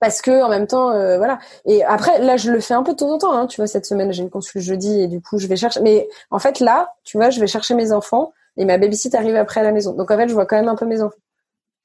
Parce 0.01 0.21
que 0.21 0.43
en 0.43 0.49
même 0.49 0.67
temps, 0.67 0.91
euh, 0.91 1.17
voilà. 1.17 1.39
Et 1.65 1.83
après, 1.85 2.19
là, 2.21 2.37
je 2.37 2.51
le 2.51 2.61
fais 2.61 2.75
un 2.75 2.83
peu 2.83 2.93
de 2.93 2.99
temps 2.99 3.11
en 3.11 3.19
temps. 3.19 3.33
Hein. 3.33 3.47
Tu 3.47 3.57
vois, 3.57 3.67
cette 3.67 3.87
semaine, 3.87 4.13
j'ai 4.13 4.23
une 4.23 4.31
consul 4.31 4.61
jeudi 4.61 5.01
et 5.01 5.09
du 5.09 5.21
coup, 5.21 5.39
je 5.39 5.47
vais 5.47 5.57
chercher. 5.57 5.81
Mais 5.81 6.09
en 6.31 6.39
fait, 6.39 6.61
là, 6.61 6.95
tu 7.05 7.17
vois, 7.17 7.31
je 7.31 7.41
vais 7.41 7.47
chercher 7.47 7.75
mes 7.75 7.93
enfants 7.93 8.33
et 8.57 8.65
ma 8.65 8.79
babysit 8.79 9.15
arrive 9.15 9.37
après 9.37 9.61
à 9.61 9.63
la 9.63 9.73
maison. 9.73 9.95
Donc 9.95 10.11
en 10.11 10.17
fait, 10.17 10.29
je 10.29 10.35
vois 10.35 10.47
quand 10.47 10.57
même 10.57 10.69
un 10.69 10.77
peu 10.77 10.87
mes 10.87 11.03
enfants. 11.03 11.17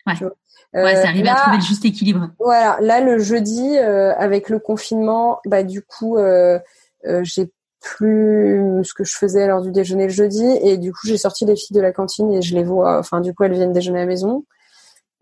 Ouais. 0.05 0.83
ouais, 0.83 0.95
ça 0.95 1.09
arrive 1.09 1.27
à 1.27 1.35
trouver 1.35 1.57
le 1.57 1.63
juste 1.63 1.85
équilibre. 1.85 2.29
Voilà. 2.39 2.77
Là, 2.81 3.01
le 3.01 3.19
jeudi, 3.19 3.77
euh, 3.77 4.13
avec 4.17 4.49
le 4.49 4.59
confinement, 4.59 5.39
bah 5.45 5.63
du 5.63 5.81
coup, 5.81 6.17
euh, 6.17 6.59
euh, 7.05 7.21
j'ai 7.23 7.51
plus 7.81 8.61
ce 8.83 8.93
que 8.93 9.03
je 9.03 9.15
faisais 9.15 9.47
lors 9.47 9.61
du 9.61 9.71
déjeuner 9.71 10.03
le 10.03 10.09
jeudi 10.09 10.45
et 10.63 10.77
du 10.77 10.91
coup, 10.91 11.07
j'ai 11.07 11.17
sorti 11.17 11.45
les 11.45 11.55
filles 11.55 11.75
de 11.75 11.81
la 11.81 11.91
cantine 11.91 12.31
et 12.31 12.41
je 12.41 12.55
les 12.55 12.63
vois. 12.63 12.99
Enfin, 12.99 13.21
du 13.21 13.33
coup, 13.33 13.43
elles 13.43 13.53
viennent 13.53 13.73
déjeuner 13.73 13.99
à 13.99 14.01
la 14.01 14.07
maison. 14.07 14.43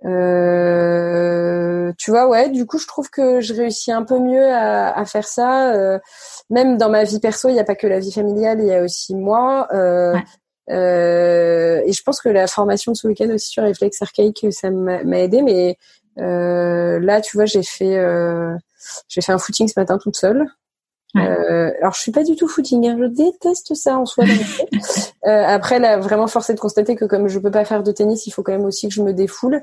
Euh, 0.06 1.92
tu 1.98 2.12
vois, 2.12 2.28
ouais, 2.28 2.50
du 2.50 2.66
coup, 2.66 2.78
je 2.78 2.88
trouve 2.88 3.10
que 3.10 3.42
je 3.42 3.54
réussis 3.54 3.92
un 3.92 4.04
peu 4.04 4.20
mieux 4.20 4.46
à, 4.46 4.98
à 4.98 5.06
faire 5.06 5.28
ça. 5.28 5.74
Euh, 5.74 6.00
même 6.50 6.78
dans 6.78 6.90
ma 6.90 7.04
vie 7.04 7.20
perso, 7.20 7.50
il 7.50 7.54
n'y 7.54 7.60
a 7.60 7.64
pas 7.64 7.76
que 7.76 7.88
la 7.88 8.00
vie 8.00 8.12
familiale, 8.12 8.60
il 8.62 8.68
y 8.68 8.74
a 8.74 8.84
aussi 8.84 9.16
moi. 9.16 9.68
Euh, 9.74 10.16
euh, 10.70 11.82
et 11.86 11.92
je 11.94 12.04
pense 12.04 12.22
que 12.22 12.30
la 12.30 12.48
formation 12.48 12.92
de 12.92 12.98
ce 12.98 13.08
week-end 13.08 13.30
aussi 13.34 13.50
sur 13.50 13.64
réflexe 13.64 14.02
archaïque, 14.02 14.46
ça 14.52 14.70
m'a 14.70 15.20
aidé. 15.20 15.42
Mais 15.42 15.78
euh, 16.20 17.00
là, 17.00 17.22
tu 17.22 17.38
vois, 17.38 17.46
j'ai 17.46 17.64
fait, 17.64 17.98
j'ai 19.08 19.22
fait 19.22 19.32
un 19.32 19.40
footing 19.40 19.68
ce 19.68 19.80
matin 19.80 19.98
toute 19.98 20.18
seule. 20.18 20.48
Euh, 21.16 21.72
alors 21.80 21.94
je 21.94 22.02
suis 22.02 22.12
pas 22.12 22.24
du 22.24 22.36
tout 22.36 22.48
footing, 22.48 22.88
hein. 22.88 22.98
je 23.00 23.06
déteste 23.06 23.74
ça 23.76 23.98
en 23.98 24.06
soi. 24.06 24.26
euh, 25.28 25.44
après 25.46 25.80
là, 25.80 25.98
vraiment 25.98 26.28
forcé 26.28 26.54
de 26.54 26.60
constater 26.60 26.96
que 26.96 27.04
comme 27.04 27.28
je 27.28 27.38
peux 27.40 27.52
pas 27.52 27.66
faire 27.66 27.84
de 27.84 27.92
tennis, 27.92 28.28
il 28.28 28.32
faut 28.32 28.44
quand 28.44 28.54
même 28.54 28.66
aussi 28.66 28.88
que 28.88 28.94
je 28.94 29.02
me 29.02 29.14
défoule 29.14 29.62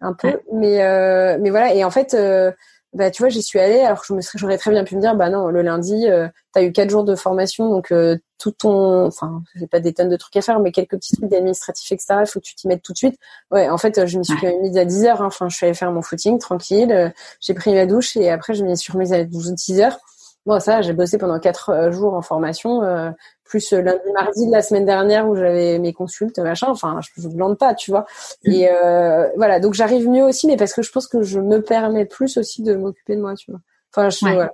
un 0.00 0.12
peu. 0.12 0.40
Mais 0.52 0.82
euh, 0.82 1.38
mais 1.40 1.50
voilà 1.50 1.74
et 1.74 1.84
en 1.84 1.90
fait, 1.90 2.12
euh, 2.12 2.52
bah 2.92 3.10
tu 3.10 3.22
vois, 3.22 3.30
j'y 3.30 3.42
suis 3.42 3.58
allée 3.58 3.80
alors 3.80 4.00
que 4.02 4.06
je 4.08 4.12
me 4.12 4.20
serais, 4.20 4.38
j'aurais 4.38 4.58
très 4.58 4.70
bien 4.70 4.84
pu 4.84 4.94
me 4.94 5.00
dire 5.00 5.16
bah 5.16 5.30
non 5.30 5.48
le 5.48 5.62
lundi, 5.62 6.06
euh, 6.06 6.28
tu 6.54 6.60
as 6.60 6.62
eu 6.64 6.72
quatre 6.72 6.90
jours 6.90 7.04
de 7.04 7.14
formation 7.14 7.70
donc 7.70 7.94
tout 8.38 8.50
ton, 8.50 9.06
enfin 9.06 9.42
j'ai 9.54 9.66
pas 9.66 9.80
des 9.80 9.94
tonnes 9.94 10.10
de 10.10 10.16
trucs 10.16 10.36
à 10.36 10.42
faire 10.42 10.60
mais 10.60 10.70
quelques 10.70 10.96
petits 10.96 11.16
trucs 11.16 11.30
d'administratif 11.30 11.90
etc. 11.92 12.16
Il 12.20 12.26
faut 12.26 12.40
que 12.40 12.44
tu 12.44 12.54
t'y 12.54 12.68
mettes 12.68 12.82
tout 12.82 12.92
de 12.92 12.98
suite. 12.98 13.18
Ouais 13.50 13.70
en 13.70 13.78
fait 13.78 14.06
je 14.06 14.18
m'y 14.18 14.24
suis 14.24 14.34
ouais. 14.42 14.58
mise 14.60 14.76
à 14.76 14.84
10 14.84 15.06
heures. 15.06 15.22
Hein. 15.22 15.26
Enfin 15.26 15.48
je 15.48 15.56
suis 15.56 15.64
allée 15.64 15.74
faire 15.74 15.92
mon 15.92 16.02
footing 16.02 16.38
tranquille, 16.38 17.12
j'ai 17.40 17.54
pris 17.54 17.72
ma 17.72 17.86
douche 17.86 18.18
et 18.18 18.28
après 18.30 18.52
je 18.52 18.64
m'y 18.64 18.76
suis 18.76 18.92
remise 18.92 19.14
à 19.14 19.24
12 19.24 19.54
10 19.54 19.80
heures. 19.80 19.98
Bon, 20.46 20.60
ça, 20.60 20.80
j'ai 20.80 20.92
bossé 20.92 21.18
pendant 21.18 21.40
quatre 21.40 21.70
euh, 21.70 21.90
jours 21.90 22.14
en 22.14 22.22
formation, 22.22 22.82
euh, 22.84 23.10
plus 23.44 23.72
euh, 23.72 23.82
lundi, 23.82 24.12
mardi 24.14 24.46
de 24.46 24.52
la 24.52 24.62
semaine 24.62 24.84
dernière 24.84 25.28
où 25.28 25.34
j'avais 25.34 25.78
mes 25.80 25.92
consultes, 25.92 26.38
machin. 26.38 26.68
Enfin, 26.70 27.00
je 27.16 27.26
ne 27.26 27.34
blande 27.34 27.58
pas, 27.58 27.74
tu 27.74 27.90
vois. 27.90 28.06
Mm. 28.44 28.52
Et 28.52 28.68
euh, 28.70 29.28
voilà, 29.36 29.58
donc 29.58 29.74
j'arrive 29.74 30.08
mieux 30.08 30.22
aussi, 30.22 30.46
mais 30.46 30.56
parce 30.56 30.72
que 30.72 30.82
je 30.82 30.92
pense 30.92 31.08
que 31.08 31.22
je 31.22 31.40
me 31.40 31.60
permets 31.60 32.04
plus 32.04 32.36
aussi 32.36 32.62
de 32.62 32.76
m'occuper 32.76 33.16
de 33.16 33.20
moi, 33.20 33.34
tu 33.34 33.50
vois. 33.50 33.60
Enfin, 33.92 34.08
je, 34.08 34.18
voilà. 34.20 34.52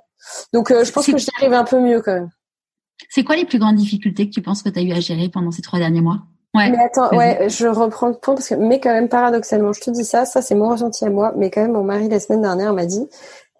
Donc, 0.52 0.70
euh, 0.70 0.84
je 0.84 0.92
pense 0.92 1.06
que 1.06 1.18
j'y 1.18 1.28
arrive 1.38 1.52
un 1.52 1.64
peu 1.64 1.78
mieux 1.78 2.00
quand 2.00 2.14
même. 2.14 2.30
C'est 3.10 3.24
quoi 3.24 3.36
les 3.36 3.44
plus 3.44 3.58
grandes 3.58 3.76
difficultés 3.76 4.28
que 4.28 4.34
tu 4.34 4.40
penses 4.40 4.62
que 4.62 4.70
tu 4.70 4.78
as 4.78 4.82
eu 4.82 4.92
à 4.92 5.00
gérer 5.00 5.28
pendant 5.28 5.50
ces 5.50 5.62
trois 5.62 5.78
derniers 5.78 6.00
mois? 6.00 6.20
Ouais. 6.54 6.70
Mais 6.70 6.78
attends, 6.78 7.08
ouais, 7.16 7.48
je 7.48 7.66
reprends 7.66 8.08
le 8.08 8.14
point 8.14 8.34
parce 8.34 8.48
que, 8.48 8.54
mais 8.54 8.78
quand 8.78 8.92
même 8.92 9.08
paradoxalement, 9.08 9.72
je 9.72 9.80
te 9.80 9.90
dis 9.90 10.04
ça, 10.04 10.26
ça 10.26 10.42
c'est 10.42 10.54
mon 10.54 10.68
ressenti 10.68 11.02
à 11.04 11.08
moi, 11.08 11.32
mais 11.34 11.50
quand 11.50 11.62
même 11.62 11.72
mon 11.72 11.82
mari 11.82 12.10
la 12.10 12.20
semaine 12.20 12.42
dernière 12.42 12.74
m'a 12.74 12.84
dit, 12.84 13.08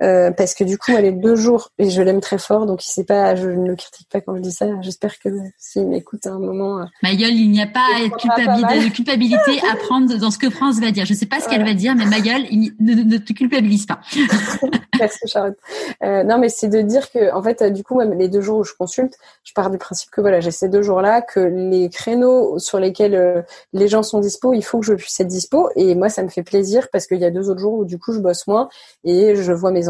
euh, 0.03 0.31
parce 0.33 0.55
que 0.55 0.65
du 0.65 0.79
coup, 0.79 0.93
elle 0.97 1.05
est 1.05 1.13
deux 1.13 1.37
jours 1.37 1.71
et 1.79 1.89
je 1.89 2.03
l'aime 2.03 2.21
très 2.21 2.39
fort, 2.39 2.67
donc 2.67 2.85
il 2.85 2.91
sait 2.91 3.05
pas, 3.05 3.37
je 3.37 3.49
ne 3.49 3.69
le 3.69 3.77
critique 3.77 4.09
pas 4.11 4.21
quand 4.21 4.35
je 4.37 4.41
dis 4.41 4.53
ça. 4.53 4.67
J'espère 4.81 5.19
que 5.19 5.29
s'il 5.59 5.87
m'écoute 5.87 6.27
à 6.27 6.31
un 6.31 6.41
moment. 6.41 6.81
Euh, 6.81 6.85
Mayol, 7.03 7.31
il 7.31 7.51
n'y 7.51 7.63
a 7.63 7.67
pas 7.67 7.81
de 8.01 8.93
culpabilité 8.93 9.61
à 9.71 9.77
prendre 9.77 10.13
dans 10.19 10.31
ce 10.31 10.39
que 10.39 10.51
France 10.51 10.81
va 10.81 10.91
dire. 10.91 11.05
Je 11.07 11.15
sais 11.15 11.27
pas 11.27 11.41
ce 11.41 11.49
qu'elle 11.49 11.65
va 11.65 11.75
dire, 11.75 11.95
mais 11.95 12.07
Mayol, 12.07 12.43
ne, 12.81 12.95
ne, 13.03 13.19
te 13.19 13.33
culpabilise 13.33 13.87
pas. 13.87 14.01
Merci 14.99 15.21
Charlotte. 15.27 15.57
Euh, 16.03 16.25
non, 16.25 16.39
mais 16.39 16.49
c'est 16.49 16.69
de 16.69 16.81
dire 16.81 17.11
que, 17.11 17.33
en 17.33 17.43
fait, 17.43 17.63
du 17.73 17.85
coup, 17.85 17.97
même 17.97 18.19
les 18.19 18.29
deux 18.29 18.41
jours 18.41 18.59
où 18.59 18.65
je 18.65 18.75
consulte, 18.75 19.17
je 19.45 19.53
pars 19.53 19.71
du 19.71 19.79
principe 19.79 20.11
que 20.11 20.21
voilà, 20.21 20.41
j'ai 20.41 20.51
ces 20.51 20.69
deux 20.69 20.83
jours-là, 20.83 21.23
que 21.23 21.41
les 21.41 21.89
créneaux 21.91 22.59
sur 22.59 22.79
lesquels 22.79 23.15
euh, 23.15 23.43
les 23.73 23.89
gens 23.89 24.03
sont 24.03 24.21
dispo, 24.21 24.53
il 24.53 24.63
faut 24.63 24.81
que 24.81 24.87
je 24.87 24.95
puisse 24.95 25.19
être 25.21 25.29
dispo. 25.29 25.71
Et 25.77 25.95
moi, 25.95 26.09
ça 26.09 26.23
me 26.23 26.29
fait 26.29 26.43
plaisir 26.43 26.89
parce 26.93 27.07
qu'il 27.07 27.19
y 27.19 27.25
a 27.25 27.31
deux 27.31 27.49
autres 27.51 27.61
jours 27.61 27.75
où 27.75 27.85
du 27.85 27.99
coup, 27.99 28.13
je 28.13 28.21
bosse 28.21 28.47
moins 28.47 28.69
et 29.05 29.37
je 29.37 29.53
vois 29.53 29.71
mes 29.71 29.89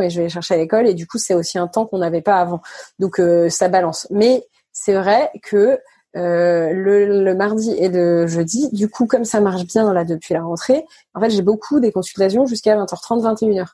et 0.00 0.10
je 0.10 0.18
vais 0.18 0.24
les 0.24 0.30
chercher 0.30 0.54
à 0.54 0.56
l'école. 0.56 0.86
Et 0.86 0.94
du 0.94 1.06
coup 1.06 1.18
c'est 1.18 1.34
aussi 1.34 1.58
un 1.58 1.68
temps 1.68 1.86
qu'on 1.86 1.98
n'avait 1.98 2.22
pas 2.22 2.36
avant. 2.40 2.60
Donc 2.98 3.20
euh, 3.20 3.48
ça 3.48 3.68
balance. 3.68 4.06
Mais 4.10 4.46
c'est 4.72 4.94
vrai 4.94 5.30
que 5.42 5.78
euh, 6.16 6.70
le, 6.72 7.22
le, 7.24 7.34
mardi 7.34 7.72
et 7.72 7.88
le 7.88 8.26
jeudi. 8.26 8.68
Du 8.72 8.88
coup, 8.88 9.06
comme 9.06 9.24
ça 9.24 9.40
marche 9.40 9.64
bien 9.64 9.92
là 9.92 10.04
depuis 10.04 10.34
la 10.34 10.42
rentrée, 10.42 10.84
en 11.14 11.20
fait, 11.20 11.30
j'ai 11.30 11.42
beaucoup 11.42 11.80
des 11.80 11.92
consultations 11.92 12.46
jusqu'à 12.46 12.76
20h30, 12.76 13.22
21h. 13.22 13.66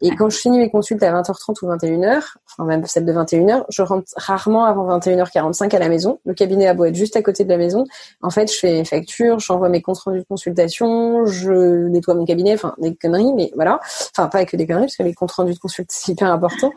Et 0.00 0.14
quand 0.14 0.30
je 0.30 0.36
finis 0.36 0.58
mes 0.58 0.70
consultes 0.70 1.02
à 1.02 1.12
20h30 1.12 1.56
ou 1.62 1.68
21h, 1.68 2.22
enfin 2.46 2.64
même 2.64 2.86
celle 2.86 3.04
de 3.04 3.12
21h, 3.12 3.64
je 3.68 3.82
rentre 3.82 4.06
rarement 4.16 4.64
avant 4.64 4.98
21h45 4.98 5.74
à 5.74 5.78
la 5.78 5.88
maison. 5.88 6.20
Le 6.24 6.34
cabinet 6.34 6.68
a 6.68 6.74
beau 6.74 6.84
être 6.84 6.94
juste 6.94 7.16
à 7.16 7.22
côté 7.22 7.44
de 7.44 7.48
la 7.48 7.56
maison. 7.56 7.84
En 8.22 8.30
fait, 8.30 8.52
je 8.52 8.58
fais 8.58 8.72
mes 8.72 8.84
factures, 8.84 9.38
j'envoie 9.40 9.68
mes 9.68 9.82
comptes 9.82 9.98
rendus 9.98 10.20
de 10.20 10.24
consultation, 10.24 11.26
je 11.26 11.88
nettoie 11.88 12.14
mon 12.14 12.24
cabinet, 12.24 12.54
enfin 12.54 12.74
des 12.78 12.94
conneries, 12.94 13.32
mais 13.34 13.50
voilà. 13.54 13.80
Enfin 14.16 14.28
pas 14.28 14.44
que 14.44 14.56
des 14.56 14.66
conneries 14.66 14.86
parce 14.86 14.96
que 14.96 15.02
les 15.02 15.14
comptes 15.14 15.32
rendus 15.32 15.54
de 15.54 15.58
consultation 15.58 15.86
c'est 15.88 16.12
hyper 16.12 16.30
important. 16.30 16.72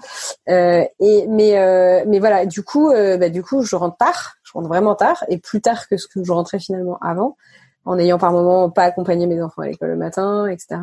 Euh, 0.49 0.83
et 0.99 1.27
mais 1.27 1.57
euh, 1.57 2.03
mais 2.07 2.19
voilà, 2.19 2.45
du 2.45 2.63
coup, 2.63 2.89
euh, 2.89 3.17
bah, 3.17 3.29
du 3.29 3.43
coup, 3.43 3.63
je 3.63 3.75
rentre 3.75 3.97
tard 3.97 4.35
je 4.49 4.53
rentre 4.53 4.67
vraiment 4.67 4.95
tard 4.95 5.23
et 5.27 5.37
plus 5.37 5.61
tard 5.61 5.87
que 5.87 5.97
ce 5.97 6.07
que 6.07 6.23
je 6.23 6.31
rentrais 6.31 6.59
finalement 6.59 6.97
avant, 7.01 7.37
en 7.85 7.97
ayant 7.99 8.17
par 8.17 8.31
moment 8.31 8.69
pas 8.69 8.83
accompagné 8.83 9.27
mes 9.27 9.41
enfants 9.41 9.61
à 9.61 9.67
l'école 9.67 9.89
le 9.89 9.95
matin, 9.95 10.47
etc. 10.47 10.81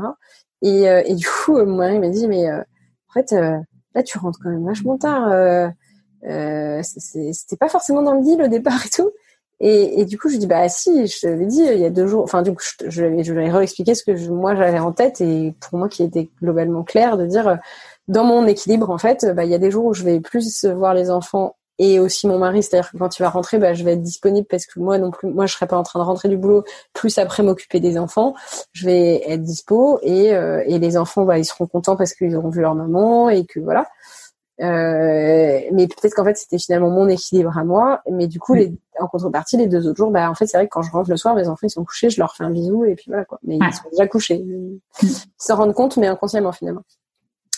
Et, 0.63 0.89
euh, 0.89 1.03
et 1.05 1.15
du 1.15 1.27
coup, 1.27 1.57
mon 1.57 1.77
mari 1.77 1.99
m'a 1.99 2.09
dit 2.09 2.29
mais 2.29 2.49
euh, 2.49 2.61
en 2.61 3.13
fait 3.13 3.33
euh, 3.33 3.59
là 3.95 4.03
tu 4.03 4.19
rentres 4.19 4.39
quand 4.43 4.51
même 4.51 4.65
vachement 4.65 4.99
tard. 4.99 5.29
Euh, 5.31 6.81
C'était 6.83 7.57
pas 7.59 7.69
forcément 7.69 8.03
dans 8.03 8.15
le 8.15 8.23
deal 8.23 8.43
au 8.43 8.49
départ 8.49 8.85
et 8.87 8.91
tout. 8.91 9.11
Et, 9.59 10.05
du 10.05 10.19
coup, 10.19 10.29
je 10.29 10.37
dis 10.37 10.47
bah 10.47 10.69
si, 10.69 11.07
je 11.07 11.21
t'avais 11.23 11.47
dit 11.47 11.63
il 11.63 11.79
y 11.79 11.87
a 11.87 11.91
deux 11.91 12.07
jours. 12.07 12.23
Enfin, 12.23 12.43
du 12.43 12.53
coup, 12.53 12.63
je, 12.63 12.91
je, 12.91 13.23
je 13.23 13.33
lui 13.33 13.47
ai 13.47 13.51
réexpliqué 13.51 13.95
ce 13.95 14.05
que 14.05 14.29
moi 14.29 14.55
j'avais 14.55 14.79
en 14.79 14.93
tête 14.93 15.23
et 15.23 15.55
pour 15.61 15.79
moi 15.79 15.89
qui 15.89 16.03
était 16.03 16.29
globalement 16.43 16.85
clair 16.85 17.17
de 17.17 17.25
dire 17.27 17.59
dans 18.09 18.25
mon 18.25 18.47
équilibre 18.47 18.91
en 18.91 18.99
fait, 18.99 19.27
bah 19.35 19.45
il 19.45 19.51
y 19.51 19.55
a 19.55 19.59
des 19.59 19.71
jours 19.71 19.87
où 19.87 19.95
je 19.95 20.05
vais 20.05 20.21
plus 20.21 20.65
voir 20.67 20.95
les 20.95 21.11
enfants 21.11 21.57
et 21.79 22.01
aussi 22.01 22.27
mon 22.27 22.39
mari, 22.39 22.63
c'est-à-dire 22.63 22.91
que 22.91 22.97
quand 22.97 23.19
il 23.19 23.23
va 23.23 23.29
rentrer, 23.29 23.59
bah, 23.59 23.75
je 23.75 23.85
vais 23.85 23.93
être 23.93 24.03
disponible 24.03 24.47
parce 24.47 24.67
que 24.67 24.81
moi 24.81 24.99
non 24.99 25.11
plus, 25.11 25.29
moi 25.29 25.47
je 25.47 25.53
serai 25.55 25.67
pas 25.67 25.77
en 25.77 25.83
train 25.83 26.01
de 26.01 26.05
rentrer 26.05 26.29
du 26.29 26.37
boulot, 26.37 26.65
plus 26.95 27.19
après 27.19 27.43
m'occuper 27.43 27.81
des 27.81 27.99
enfants, 27.99 28.35
je 28.73 28.87
vais 28.87 29.23
être 29.31 29.43
dispo 29.43 29.99
et, 30.03 30.35
euh, 30.35 30.63
et 30.67 30.79
les 30.79 30.97
enfants, 30.97 31.25
bah, 31.25 31.39
ils 31.39 31.45
seront 31.45 31.67
contents 31.67 31.97
parce 31.97 32.15
qu'ils 32.15 32.35
auront 32.37 32.51
vu 32.51 32.61
leur 32.61 32.75
maman 32.75 33.29
et 33.29 33.45
que 33.45 33.61
voilà. 33.61 33.87
Euh, 34.63 35.61
mais 35.71 35.87
peut-être 35.87 36.15
qu'en 36.15 36.25
fait 36.25 36.37
c'était 36.39 36.59
finalement 36.59 36.89
mon 36.89 37.09
équilibre 37.09 37.59
à 37.59 37.65
moi, 37.65 38.01
mais 38.11 38.27
du 38.27 38.41
coup 38.41 38.55
les, 38.55 38.73
en 38.99 39.07
contrepartie 39.07 39.59
les 39.59 39.67
deux 39.67 39.87
autres 39.87 39.99
jours, 39.99 40.11
bah 40.11 40.31
en 40.31 40.35
fait 40.35 40.47
c'est 40.47 40.57
vrai 40.57 40.67
que 40.67 40.71
quand 40.71 40.81
je 40.81 40.91
rentre 40.91 41.11
le 41.11 41.19
soir, 41.19 41.35
mes 41.35 41.47
enfants 41.47 41.67
ils 41.67 41.71
sont 41.71 41.85
couchés, 41.85 42.09
je 42.09 42.19
leur 42.19 42.35
fais 42.35 42.45
un 42.45 42.51
bisou 42.51 42.87
et 42.87 42.95
puis 42.95 43.05
voilà 43.09 43.27
quoi. 43.27 43.39
Mais 43.43 43.59
ils 43.59 43.75
sont 43.75 43.91
déjà 43.91 44.07
couchés, 44.07 44.43
ils 45.03 45.11
se 45.37 45.53
rendent 45.53 45.75
compte 45.75 45.99
mais 45.99 46.07
inconsciemment 46.07 46.53
finalement. 46.53 46.85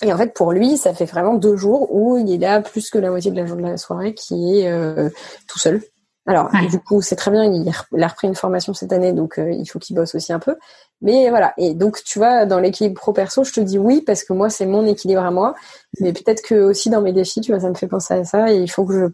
Et 0.02 0.12
en 0.12 0.16
fait, 0.16 0.32
pour 0.34 0.52
lui, 0.52 0.76
ça 0.76 0.94
fait 0.94 1.06
vraiment 1.06 1.34
deux 1.34 1.56
jours 1.56 1.92
où 1.94 2.18
il 2.18 2.44
a 2.44 2.60
plus 2.60 2.90
que 2.90 2.98
la 2.98 3.10
moitié 3.10 3.30
de 3.30 3.36
la 3.36 3.46
journée 3.46 3.64
de 3.64 3.70
la 3.70 3.76
soirée 3.76 4.14
qui 4.14 4.60
est 4.60 4.70
euh, 4.70 5.10
tout 5.48 5.58
seul. 5.58 5.82
Alors, 6.26 6.50
ouais. 6.52 6.66
du 6.66 6.78
coup, 6.78 7.00
c'est 7.00 7.16
très 7.16 7.30
bien, 7.30 7.44
il 7.44 7.68
a 8.02 8.06
repris 8.06 8.28
une 8.28 8.34
formation 8.34 8.74
cette 8.74 8.92
année, 8.92 9.14
donc 9.14 9.38
euh, 9.38 9.50
il 9.50 9.64
faut 9.64 9.78
qu'il 9.78 9.96
bosse 9.96 10.14
aussi 10.14 10.30
un 10.32 10.38
peu. 10.38 10.56
Mais 11.00 11.30
voilà, 11.30 11.54
et 11.56 11.72
donc 11.72 12.02
tu 12.04 12.18
vois, 12.18 12.44
dans 12.44 12.60
l'équilibre 12.60 13.00
pro-perso, 13.00 13.44
je 13.44 13.52
te 13.52 13.60
dis 13.60 13.78
oui, 13.78 14.02
parce 14.02 14.24
que 14.24 14.34
moi, 14.34 14.50
c'est 14.50 14.66
mon 14.66 14.84
équilibre 14.84 15.22
à 15.22 15.30
moi. 15.30 15.54
Mais 16.00 16.12
peut-être 16.12 16.42
que 16.42 16.54
aussi 16.54 16.90
dans 16.90 17.00
mes 17.00 17.14
défis, 17.14 17.40
tu 17.40 17.50
vois, 17.50 17.60
ça 17.60 17.70
me 17.70 17.74
fait 17.74 17.86
penser 17.86 18.12
à 18.12 18.24
ça, 18.24 18.52
et 18.52 18.58
il 18.58 18.70
faut 18.70 18.84
que 18.84 18.92
je 18.92 19.06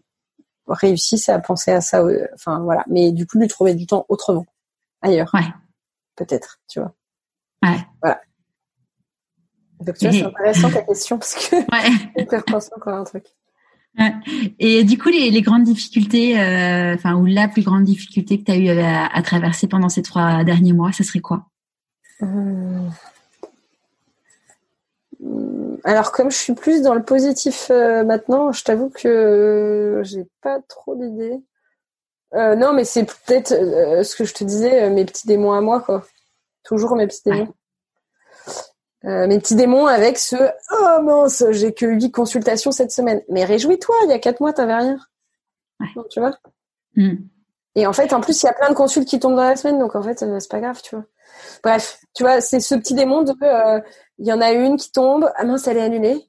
réussisse 0.67 1.29
à 1.29 1.39
penser 1.39 1.71
à 1.71 1.81
ça. 1.81 2.05
Enfin, 2.35 2.59
voilà. 2.61 2.85
Mais 2.89 3.13
du 3.13 3.27
coup, 3.29 3.39
lui 3.39 3.47
trouver 3.47 3.75
du 3.75 3.87
temps 3.87 4.07
autrement, 4.09 4.47
ailleurs. 5.01 5.31
Ouais. 5.35 5.47
Peut-être, 6.17 6.59
tu 6.69 6.81
vois. 6.81 6.93
Ouais. 7.63 7.79
Voilà. 8.03 8.21
Donc 9.85 9.97
tu 9.97 10.07
vois, 10.07 10.13
c'est 10.13 10.25
intéressant 10.25 10.71
ta 10.71 10.83
question 10.83 11.19
parce 11.19 11.35
que 11.35 11.57
ouais. 12.17 12.27
faire 12.27 12.45
penser 12.45 12.71
encore 12.77 12.95
un 12.95 13.05
truc. 13.05 13.25
Ouais. 13.99 14.13
Et 14.59 14.83
du 14.83 14.99
coup, 14.99 15.09
les, 15.09 15.31
les 15.31 15.43
grandes 15.43 15.63
difficultés, 15.63 16.41
euh, 16.41 16.95
enfin, 16.95 17.15
ou 17.15 17.27
la 17.27 17.47
plus 17.47 17.63
grande 17.63 17.85
difficulté 17.85 18.41
que 18.41 18.45
tu 18.45 18.53
as 18.53 18.57
eu 18.57 18.69
à, 18.71 19.07
à, 19.07 19.23
traverser 19.23 19.69
pendant 19.69 19.89
ces 19.89 20.03
trois 20.03 20.43
derniers 20.43 20.73
mois, 20.73 20.91
ça 20.91 21.05
serait 21.05 21.21
quoi? 21.21 21.47
Hum. 22.21 22.91
Alors, 25.85 26.13
comme 26.13 26.31
je 26.31 26.37
suis 26.37 26.55
plus 26.55 26.83
dans 26.83 26.95
le 26.95 27.03
positif 27.03 27.69
euh, 27.71 28.05
maintenant, 28.05 28.53
je 28.53 28.65
t'avoue 28.65 28.89
que 28.89 30.01
j'ai 30.03 30.27
pas 30.41 30.61
trop 30.69 30.97
d'idées. 30.97 31.41
Euh, 32.35 32.57
non, 32.57 32.73
mais 32.73 32.85
c'est 32.85 33.05
peut-être 33.05 33.53
euh, 33.53 34.03
ce 34.03 34.17
que 34.17 34.25
je 34.25 34.35
te 34.35 34.45
disais, 34.45 34.91
mes 34.91 35.05
petits 35.05 35.27
démons 35.27 35.53
à 35.53 35.61
moi, 35.61 35.81
quoi. 35.81 36.05
Toujours 36.65 36.97
mes 36.97 37.07
petits 37.07 37.23
démons. 37.25 37.55
Mes 39.05 39.39
petits 39.39 39.55
démons 39.55 39.87
avec 39.87 40.19
ce 40.19 40.37
oh 40.73 41.03
mince, 41.03 41.45
j'ai 41.51 41.73
que 41.75 41.87
huit 41.87 42.11
consultations 42.11 42.73
cette 42.73 42.91
semaine. 42.91 43.23
Mais 43.29 43.45
réjouis-toi, 43.45 43.95
il 44.05 44.11
y 44.11 44.13
a 44.13 44.19
quatre 44.19 44.41
mois, 44.41 44.53
t'avais 44.53 44.75
rien. 44.75 44.99
tu 46.11 46.21
vois. 46.21 46.39
Hmm. 46.97 47.17
Et 47.75 47.87
en 47.87 47.93
fait, 47.93 48.13
en 48.13 48.21
plus, 48.21 48.43
il 48.43 48.47
y 48.47 48.49
a 48.49 48.53
plein 48.53 48.71
de 48.71 48.75
consultes 48.75 49.09
qui 49.09 49.19
tombent 49.19 49.37
dans 49.37 49.43
la 49.43 49.57
semaine, 49.57 49.79
donc 49.79 49.97
en 49.97 50.03
fait, 50.03 50.19
c'est 50.19 50.51
pas 50.51 50.61
grave, 50.61 50.81
tu 50.83 50.95
vois. 50.95 51.05
Bref, 51.63 51.99
tu 52.15 52.23
vois, 52.23 52.41
c'est 52.41 52.61
ce 52.61 52.75
petit 52.75 52.95
démon 52.95 53.23
de 53.23 53.33
il 54.19 54.27
y 54.27 54.33
en 54.33 54.41
a 54.41 54.53
une 54.53 54.77
qui 54.77 54.93
tombe, 54.93 55.31
ah 55.37 55.45
mince, 55.45 55.67
elle 55.67 55.79
est 55.79 55.83
annulée. 55.83 56.29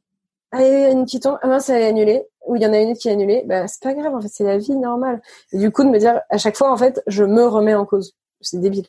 Ah, 0.51 0.61
il 0.61 0.67
y 0.67 0.85
en 0.85 0.87
a 0.87 0.91
une 0.91 1.05
qui 1.05 1.19
tombe, 1.19 1.37
ah 1.41 1.47
mince, 1.47 1.69
elle 1.69 1.81
est 1.81 1.87
annulée. 1.87 2.23
Ou 2.47 2.55
il 2.55 2.61
y 2.61 2.65
en 2.65 2.73
a 2.73 2.79
une 2.79 2.95
qui 2.95 3.09
est 3.09 3.11
annulée. 3.11 3.43
Bah, 3.45 3.67
c'est 3.67 3.81
pas 3.81 3.93
grave, 3.93 4.15
en 4.15 4.21
fait, 4.21 4.27
c'est 4.27 4.43
la 4.43 4.57
vie 4.57 4.75
normale. 4.75 5.21
Et 5.51 5.59
du 5.59 5.71
coup, 5.71 5.83
de 5.83 5.89
me 5.89 5.99
dire, 5.99 6.21
à 6.29 6.37
chaque 6.37 6.57
fois, 6.57 6.71
en 6.71 6.77
fait, 6.77 7.01
je 7.07 7.23
me 7.23 7.45
remets 7.45 7.75
en 7.75 7.85
cause. 7.85 8.15
C'est 8.41 8.59
débile. 8.59 8.87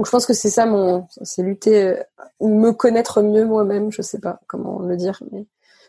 Donc, 0.00 0.06
je 0.06 0.12
pense 0.12 0.24
que 0.24 0.32
c'est 0.32 0.48
ça 0.48 0.64
mon, 0.64 1.06
c'est 1.20 1.42
lutter, 1.42 1.88
euh, 1.88 2.02
me 2.40 2.70
connaître 2.70 3.20
mieux 3.20 3.44
moi-même, 3.44 3.92
je 3.92 4.00
sais 4.00 4.18
pas 4.18 4.40
comment 4.46 4.78
le 4.78 4.96
dire, 4.96 5.22
mais, 5.30 5.46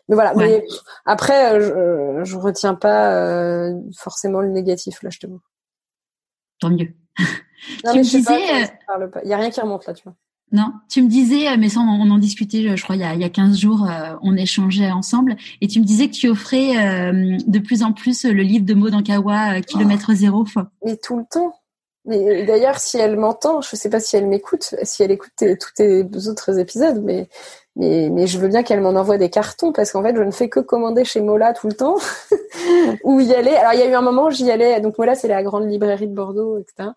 mais 0.10 0.16
voilà. 0.16 0.34
Mais 0.36 0.66
après, 1.06 1.54
euh, 1.54 2.26
je, 2.26 2.30
je 2.30 2.38
retiens 2.38 2.76
pas 2.76 3.16
euh, 3.16 3.74
forcément 3.98 4.42
le 4.42 4.50
négatif, 4.50 5.02
là, 5.02 5.12
je 5.12 5.20
te 5.20 5.28
vois. 5.28 5.40
Tant 6.60 6.72
mieux. 6.72 6.90
Non, 7.86 7.92
tu 7.92 7.98
mais 8.00 8.04
je 8.04 8.18
disais, 8.18 8.70
il 9.24 9.30
y 9.30 9.34
a 9.34 9.38
rien 9.38 9.50
qui 9.50 9.62
remonte 9.62 9.86
là, 9.86 9.94
tu 9.94 10.04
vois. 10.04 10.16
Non, 10.52 10.74
tu 10.90 11.02
me 11.02 11.08
disais, 11.08 11.48
euh, 11.48 11.56
mais 11.58 11.70
ça 11.70 11.80
on, 11.80 12.10
en 12.10 12.18
discutait, 12.18 12.76
je 12.76 12.84
crois, 12.84 12.98
il 12.98 13.02
y 13.02 13.06
a, 13.06 13.14
il 13.14 13.22
y 13.22 13.24
a 13.24 13.30
15 13.30 13.58
jours, 13.58 13.90
euh, 13.90 14.16
on 14.22 14.36
échangeait 14.36 14.92
ensemble, 14.92 15.38
et 15.62 15.68
tu 15.68 15.80
me 15.80 15.86
disais 15.86 16.10
que 16.10 16.14
tu 16.14 16.28
offrais 16.28 16.78
euh, 16.78 17.38
de 17.48 17.60
plus 17.60 17.84
en 17.84 17.94
plus 17.94 18.26
le 18.26 18.44
livre 18.44 18.66
de 18.66 18.74
Maud 18.74 18.94
Ankawa, 18.94 19.62
Kilomètre 19.62 20.14
Zéro. 20.14 20.46
Mais 20.84 20.98
tout 20.98 21.18
le 21.18 21.26
temps. 21.32 21.54
Mais 22.06 22.46
d'ailleurs, 22.46 22.80
si 22.80 22.98
elle 22.98 23.16
m'entend, 23.16 23.62
je 23.62 23.70
ne 23.74 23.78
sais 23.78 23.90
pas 23.90 24.00
si 24.00 24.18
elle 24.18 24.28
m'écoute, 24.28 24.76
si 24.84 25.04
elle 25.04 25.12
écoute 25.12 25.32
tous 25.38 25.74
tes 25.76 26.04
autres 26.28 26.58
épisodes, 26.58 27.02
mais 27.04 27.30
mais, 27.78 28.10
mais 28.12 28.28
je 28.28 28.38
veux 28.38 28.50
bien 28.50 28.64
qu'elle 28.64 28.82
m'en 28.82 28.90
envoie 28.90 29.18
des 29.18 29.30
cartons 29.30 29.72
parce 29.72 29.94
qu'en 29.94 30.04
fait, 30.04 30.14
je 30.16 30.22
ne 30.22 30.32
fais 30.32 30.50
que 30.50 30.60
commander 30.60 31.06
chez 31.06 31.22
Mola 31.22 31.54
tout 31.54 31.68
le 31.68 31.74
temps 31.74 31.96
ou 33.06 33.22
y 33.22 33.34
aller. 33.34 33.52
Alors, 33.52 33.74
il 33.74 33.80
y 33.80 33.84
a 33.84 33.90
eu 33.90 33.94
un 33.94 34.02
moment, 34.02 34.30
j'y 34.30 34.52
allais. 34.52 34.82
Donc, 34.82 34.98
Mola, 34.98 35.16
c'est 35.16 35.30
la 35.30 35.42
grande 35.42 35.70
librairie 35.70 36.10
de 36.10 36.14
Bordeaux, 36.14 36.58
etc. 36.60 36.90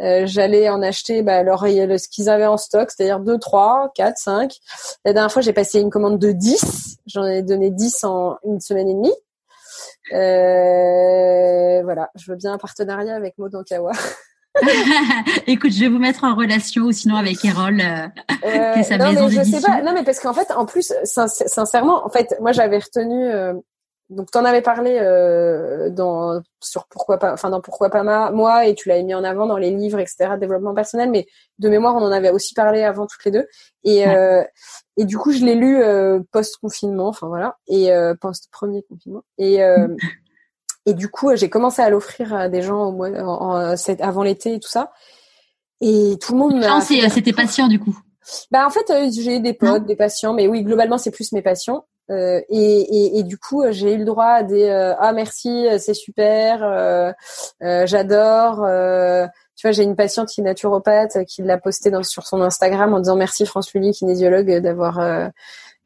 Euh, 0.00 0.22
J'allais 0.24 0.70
en 0.70 0.80
acheter 0.80 1.22
bah, 1.22 1.36
alors, 1.36 1.64
ce 1.66 2.08
qu'ils 2.08 2.30
avaient 2.30 2.46
en 2.46 2.56
stock, 2.56 2.90
c'est-à-dire 2.90 3.20
2, 3.20 3.38
3, 3.38 3.92
4, 3.94 4.16
5. 4.16 4.56
La 5.04 5.12
dernière 5.12 5.30
fois, 5.30 5.42
j'ai 5.42 5.52
passé 5.52 5.80
une 5.80 5.90
commande 5.90 6.18
de 6.18 6.32
10. 6.32 6.96
J'en 7.06 7.26
ai 7.26 7.42
donné 7.42 7.70
10 7.70 8.04
en 8.04 8.38
une 8.44 8.60
semaine 8.60 8.88
et 8.88 8.94
demie. 8.94 9.14
Euh, 10.12 11.82
voilà, 11.84 12.10
je 12.14 12.30
veux 12.30 12.36
bien 12.36 12.54
un 12.54 12.58
partenariat 12.58 13.14
avec 13.14 13.36
Maud 13.36 13.54
Ankawa. 13.54 13.92
Écoute, 15.46 15.72
je 15.72 15.80
vais 15.80 15.88
vous 15.88 15.98
mettre 15.98 16.24
en 16.24 16.34
relation 16.34 16.84
ou 16.84 16.92
sinon 16.92 17.16
avec 17.16 17.44
Erol, 17.44 17.80
euh, 17.80 18.06
euh, 18.44 18.82
sa 18.82 18.98
non, 18.98 19.12
mais 19.12 19.30
je 19.30 19.42
sais 19.42 19.60
pas. 19.60 19.82
Non, 19.82 19.92
mais 19.94 20.04
parce 20.04 20.20
qu'en 20.20 20.34
fait, 20.34 20.50
en 20.52 20.66
plus, 20.66 20.92
sincèrement, 21.04 22.04
en 22.04 22.10
fait, 22.10 22.36
moi, 22.40 22.52
j'avais 22.52 22.78
retenu. 22.78 23.24
Euh, 23.26 23.54
donc, 24.10 24.30
t'en 24.30 24.44
avais 24.44 24.60
parlé 24.60 24.98
euh, 25.00 25.88
dans 25.88 26.42
sur 26.60 26.86
pourquoi 26.88 27.18
pas, 27.18 27.32
enfin 27.32 27.48
dans 27.48 27.62
pourquoi 27.62 27.88
pas 27.88 28.30
moi, 28.30 28.66
et 28.66 28.74
tu 28.74 28.90
l'avais 28.90 29.04
mis 29.04 29.14
en 29.14 29.24
avant 29.24 29.46
dans 29.46 29.56
les 29.56 29.70
livres, 29.70 29.98
etc. 29.98 30.32
Développement 30.38 30.74
personnel, 30.74 31.10
mais 31.10 31.26
de 31.58 31.68
mémoire, 31.70 31.96
on 31.96 32.02
en 32.02 32.12
avait 32.12 32.30
aussi 32.30 32.52
parlé 32.52 32.82
avant 32.82 33.06
toutes 33.06 33.24
les 33.24 33.30
deux. 33.30 33.46
Et 33.84 34.06
euh, 34.06 34.44
et 34.98 35.06
du 35.06 35.16
coup, 35.16 35.32
je 35.32 35.42
l'ai 35.42 35.54
lu 35.54 35.82
post 36.30 36.58
confinement, 36.58 37.08
enfin 37.08 37.28
voilà, 37.28 37.56
et 37.68 37.90
post 38.20 38.48
premier 38.52 38.82
confinement. 38.82 39.22
Et 39.38 39.60
Et 40.86 40.94
du 40.94 41.08
coup, 41.08 41.34
j'ai 41.36 41.48
commencé 41.48 41.80
à 41.80 41.90
l'offrir 41.90 42.34
à 42.34 42.48
des 42.48 42.62
gens 42.62 42.86
au 42.86 42.92
mois, 42.92 43.08
en, 43.08 43.74
avant 44.00 44.22
l'été 44.22 44.54
et 44.54 44.60
tout 44.60 44.68
ça. 44.68 44.92
Et 45.80 46.16
tout 46.20 46.32
le 46.32 46.38
monde. 46.38 46.54
Non, 46.54 46.80
c'était 46.80 47.32
patient 47.32 47.68
du 47.68 47.78
coup. 47.78 47.98
Bah 48.50 48.66
en 48.66 48.70
fait, 48.70 48.88
euh, 48.90 49.10
j'ai 49.12 49.36
eu 49.36 49.40
des 49.40 49.52
potes, 49.52 49.84
des 49.84 49.96
patients, 49.96 50.32
mais 50.32 50.46
oui, 50.46 50.62
globalement, 50.62 50.98
c'est 50.98 51.10
plus 51.10 51.32
mes 51.32 51.42
patients. 51.42 51.84
Euh, 52.10 52.40
et, 52.48 52.80
et, 52.80 53.18
et, 53.18 53.22
du 53.22 53.38
coup, 53.38 53.62
j'ai 53.70 53.94
eu 53.94 53.98
le 53.98 54.04
droit 54.04 54.26
à 54.26 54.42
des 54.42 54.64
euh, 54.64 54.94
ah 54.98 55.12
merci, 55.12 55.66
c'est 55.78 55.94
super, 55.94 56.62
euh, 56.62 57.12
j'adore. 57.86 58.56
tu 59.56 59.66
vois, 59.66 59.72
j'ai 59.72 59.84
une 59.84 59.96
patiente 59.96 60.28
qui 60.28 60.40
est 60.40 60.44
naturopathe 60.44 61.24
qui 61.26 61.42
l'a 61.42 61.58
posté 61.58 61.90
dans, 61.90 62.02
sur 62.02 62.26
son 62.26 62.42
Instagram 62.42 62.92
en 62.92 63.00
disant 63.00 63.16
merci 63.16 63.46
France 63.46 63.72
Lully, 63.72 63.92
kinésiologue, 63.92 64.58
d'avoir 64.58 64.98
euh, 64.98 65.28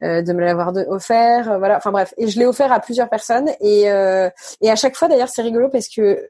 de 0.01 0.31
me 0.33 0.41
l'avoir 0.41 0.71
offert, 0.89 1.51
euh, 1.51 1.57
voilà. 1.57 1.77
Enfin 1.77 1.91
bref, 1.91 2.13
et 2.17 2.27
je 2.27 2.37
l'ai 2.37 2.45
offert 2.45 2.71
à 2.71 2.79
plusieurs 2.79 3.09
personnes 3.09 3.49
et 3.61 3.89
euh, 3.91 4.29
et 4.61 4.69
à 4.69 4.75
chaque 4.75 4.95
fois 4.95 5.07
d'ailleurs 5.07 5.29
c'est 5.29 5.41
rigolo 5.41 5.69
parce 5.69 5.87
que 5.87 6.29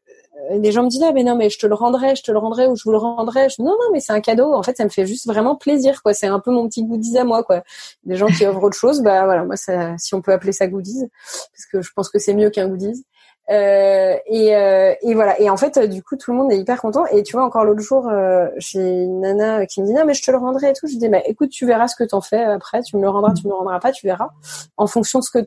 les 0.52 0.72
gens 0.72 0.84
me 0.84 0.90
disent 0.90 1.04
ah 1.04 1.12
mais 1.12 1.24
non 1.24 1.36
mais 1.36 1.50
je 1.50 1.60
te 1.60 1.68
le 1.68 1.74
rendrai, 1.74 2.16
je 2.16 2.24
te 2.24 2.32
le 2.32 2.38
rendrai 2.38 2.68
ou 2.68 2.76
je 2.76 2.84
vous 2.84 2.92
le 2.92 2.98
rendrai. 2.98 3.50
Je 3.50 3.62
non 3.62 3.72
non 3.72 3.92
mais 3.92 4.00
c'est 4.00 4.14
un 4.14 4.22
cadeau. 4.22 4.54
En 4.54 4.64
fait 4.64 4.78
ça 4.78 4.86
me 4.86 4.90
fait 4.90 5.06
juste 5.06 5.28
vraiment 5.28 5.56
plaisir 5.56 6.02
quoi. 6.02 6.14
C'est 6.14 6.28
un 6.28 6.40
peu 6.40 6.52
mon 6.52 6.68
petit 6.70 6.84
goodies 6.84 7.18
à 7.18 7.26
moi 7.26 7.44
quoi. 7.44 7.64
Des 8.06 8.16
gens 8.16 8.28
qui 8.28 8.46
offrent 8.48 8.64
autre 8.64 8.78
chose, 8.78 9.02
bah 9.02 9.26
voilà 9.26 9.44
moi 9.44 9.58
ça, 9.58 9.98
si 9.98 10.16
on 10.16 10.22
peut 10.22 10.32
appeler 10.32 10.54
ça 10.54 10.68
goodies 10.68 11.10
parce 11.54 11.66
que 11.72 11.82
je 11.82 11.92
pense 11.94 12.10
que 12.10 12.20
c'est 12.20 12.34
mieux 12.34 12.50
qu'un 12.50 12.68
goodies. 12.70 13.04
Euh, 13.50 14.18
et, 14.26 14.56
euh, 14.56 14.94
et, 15.02 15.14
voilà. 15.14 15.40
Et 15.40 15.50
en 15.50 15.58
fait, 15.58 15.80
du 15.80 16.04
coup, 16.04 16.18
tout 16.18 16.32
le 16.32 16.38
monde 16.38 16.52
est 16.52 16.58
hyper 16.58 16.82
content. 16.82 17.06
Et 17.08 17.24
tu 17.24 17.34
vois, 17.34 17.46
encore 17.46 17.64
l'autre 17.64 17.82
jour, 17.82 18.08
euh, 18.10 18.48
j'ai 18.58 19.04
une 19.04 19.22
nana 19.22 19.66
qui 19.66 19.82
me 19.82 19.88
dit 19.88 19.94
non, 19.94 20.06
mais 20.06 20.14
je 20.14 20.22
te 20.22 20.32
le 20.32 20.38
rendrai 20.38 20.70
et 20.70 20.74
tout. 20.74 20.88
Je 20.88 20.98
dis 20.98 21.10
bah 21.10 21.22
écoute, 21.26 21.50
tu 21.50 21.66
verras 21.66 21.88
ce 21.88 21.96
que 21.96 22.04
t'en 22.04 22.22
fais 22.22 22.44
après. 22.44 22.82
Tu 22.84 22.98
me 22.98 23.02
le 23.02 23.10
rendras, 23.10 23.34
tu 23.34 23.46
me 23.48 23.52
le 23.52 23.58
rendras 23.58 23.80
pas, 23.80 23.92
tu 23.92 24.06
verras. 24.06 24.30
En 24.76 24.88
fonction 24.88 25.20
de 25.20 25.24
ce 25.24 25.32
que 25.32 25.40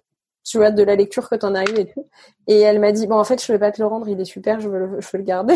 tu 0.44 0.57
vois, 0.59 0.70
de 0.70 0.82
la 0.82 0.96
lecture 0.96 1.28
que 1.28 1.34
t'en 1.36 1.55
as 1.55 1.64
eu 1.64 1.74
et 1.78 1.86
tout. 1.86 2.09
Et 2.46 2.61
elle 2.61 2.80
m'a 2.80 2.92
dit 2.92 3.07
bon, 3.07 3.16
en 3.18 3.24
fait, 3.24 3.44
je 3.44 3.53
vais 3.53 3.59
pas 3.59 3.72
te 3.72 3.80
le 3.80 3.86
rendre. 3.86 4.09
Il 4.09 4.20
est 4.20 4.24
super. 4.24 4.61
Je 4.61 4.68
veux 4.68 4.78
le, 4.78 5.01
je 5.01 5.09
veux 5.12 5.18
le 5.18 5.24
garder. 5.24 5.55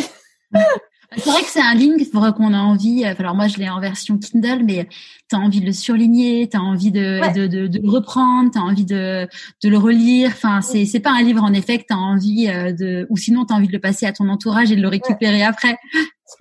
C'est 1.17 1.31
vrai 1.31 1.43
que 1.43 1.49
c'est 1.49 1.61
un 1.61 1.75
livre 1.75 2.31
qu'on 2.33 2.53
a 2.53 2.59
envie. 2.59 3.05
Euh, 3.05 3.15
alors 3.19 3.35
moi, 3.35 3.47
je 3.47 3.59
l'ai 3.59 3.69
en 3.69 3.81
version 3.81 4.19
Kindle, 4.19 4.65
mais 4.65 4.89
tu 5.29 5.37
as 5.37 5.39
envie 5.39 5.61
de 5.61 5.67
le 5.67 5.73
surligner, 5.73 6.49
tu 6.49 6.57
as 6.57 6.61
envie 6.61 6.91
de, 6.91 7.33
de, 7.35 7.47
de, 7.47 7.67
de, 7.67 7.79
le 7.79 7.91
reprendre, 7.91 8.51
tu 8.51 8.59
as 8.59 8.63
envie 8.63 8.85
de, 8.85 9.29
de 9.63 9.69
le 9.69 9.79
relire. 9.79 10.31
Enfin, 10.33 10.61
c'est 10.61 10.85
c'est 10.85 11.01
pas 11.01 11.13
un 11.13 11.23
livre 11.23 11.43
en 11.43 11.53
effet 11.53 11.79
que 11.79 11.85
tu 11.89 11.95
as 11.95 11.99
envie 11.99 12.49
euh, 12.49 12.73
de, 12.73 13.07
ou 13.11 13.17
sinon 13.17 13.45
tu 13.45 13.53
as 13.53 13.57
envie 13.57 13.69
de 13.69 13.73
le 13.73 13.81
passer 13.81 14.07
à 14.07 14.13
ton 14.13 14.29
entourage 14.29 14.73
et 14.73 14.77
de 14.77 14.83
le 14.83 14.89
récupérer 14.89 15.43
après. 15.43 15.77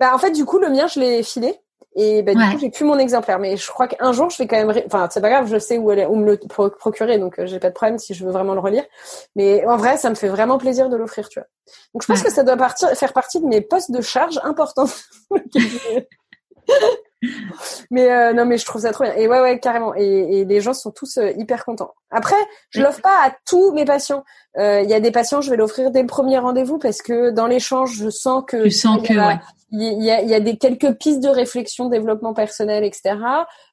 Bah, 0.00 0.12
en 0.14 0.18
fait, 0.18 0.32
du 0.32 0.44
coup, 0.44 0.58
le 0.58 0.70
mien, 0.70 0.86
je 0.92 0.98
l'ai 0.98 1.22
filé. 1.22 1.54
Et 1.96 2.22
bah, 2.22 2.34
du 2.34 2.40
coup, 2.40 2.58
j'ai 2.60 2.70
plus 2.70 2.84
mon 2.84 2.98
exemplaire. 2.98 3.38
Mais 3.38 3.56
je 3.56 3.70
crois 3.70 3.86
qu'un 3.86 4.12
jour, 4.12 4.30
je 4.30 4.38
vais 4.38 4.46
quand 4.46 4.56
même. 4.56 4.72
Enfin, 4.86 5.08
c'est 5.10 5.20
pas 5.20 5.30
grave, 5.30 5.48
je 5.48 5.58
sais 5.58 5.78
où, 5.78 5.90
elle 5.92 6.06
où 6.08 6.16
me 6.16 6.26
le 6.32 6.38
procurer, 6.70 7.18
donc 7.18 7.38
euh, 7.38 7.46
j'ai 7.46 7.60
pas 7.60 7.68
de 7.68 7.74
problème 7.74 7.98
si 7.98 8.14
je 8.14 8.24
veux 8.24 8.32
vraiment 8.32 8.54
le 8.54 8.60
relire. 8.60 8.84
Mais 9.36 9.64
en 9.66 9.76
vrai, 9.76 9.96
ça 9.96 10.10
me 10.10 10.14
fait 10.14 10.28
vraiment 10.28 10.58
plaisir 10.58 10.88
de 10.88 10.96
l'offrir, 10.96 11.28
tu 11.28 11.38
vois. 11.38 11.46
Donc 11.94 12.02
je 12.02 12.08
pense 12.08 12.22
que 12.22 12.30
ça 12.30 12.42
doit 12.42 12.56
partir, 12.56 12.88
faire 12.90 13.12
partie 13.12 13.40
de 13.40 13.46
mes 13.46 13.60
postes 13.60 13.90
de 13.92 14.00
charge 14.00 14.40
importants. 14.42 14.86
mais 17.90 18.10
euh, 18.10 18.32
non, 18.32 18.44
mais 18.44 18.58
je 18.58 18.64
trouve 18.64 18.82
ça 18.82 18.92
trop 18.92 19.04
bien. 19.04 19.14
Et 19.14 19.28
ouais, 19.28 19.40
ouais, 19.40 19.60
carrément. 19.60 19.94
Et, 19.94 20.40
et 20.40 20.44
les 20.44 20.60
gens 20.60 20.74
sont 20.74 20.90
tous 20.90 21.18
euh, 21.18 21.30
hyper 21.36 21.64
contents. 21.64 21.94
Après, 22.10 22.36
je 22.70 22.82
l'offre 22.82 23.00
pas 23.00 23.24
à 23.24 23.32
tous 23.46 23.72
mes 23.72 23.84
patients. 23.84 24.24
Il 24.56 24.88
y 24.88 24.94
a 24.94 25.00
des 25.00 25.10
patients, 25.10 25.40
je 25.40 25.50
vais 25.50 25.56
l'offrir 25.56 25.90
dès 25.90 26.02
le 26.02 26.06
premier 26.06 26.38
rendez-vous 26.38 26.78
parce 26.78 27.02
que 27.02 27.30
dans 27.30 27.46
l'échange, 27.46 27.96
je 27.96 28.08
sens 28.08 28.44
que 28.46 28.62
tu 28.62 28.70
sens 28.70 29.02
que 29.02 29.14
ouais 29.14 29.38
il 29.76 30.04
y 30.04 30.10
a, 30.10 30.22
y 30.22 30.34
a, 30.34 30.40
des 30.40 30.56
quelques 30.56 30.94
pistes 30.94 31.20
de 31.20 31.28
réflexion, 31.28 31.88
développement 31.88 32.32
personnel, 32.32 32.84
etc. 32.84 33.16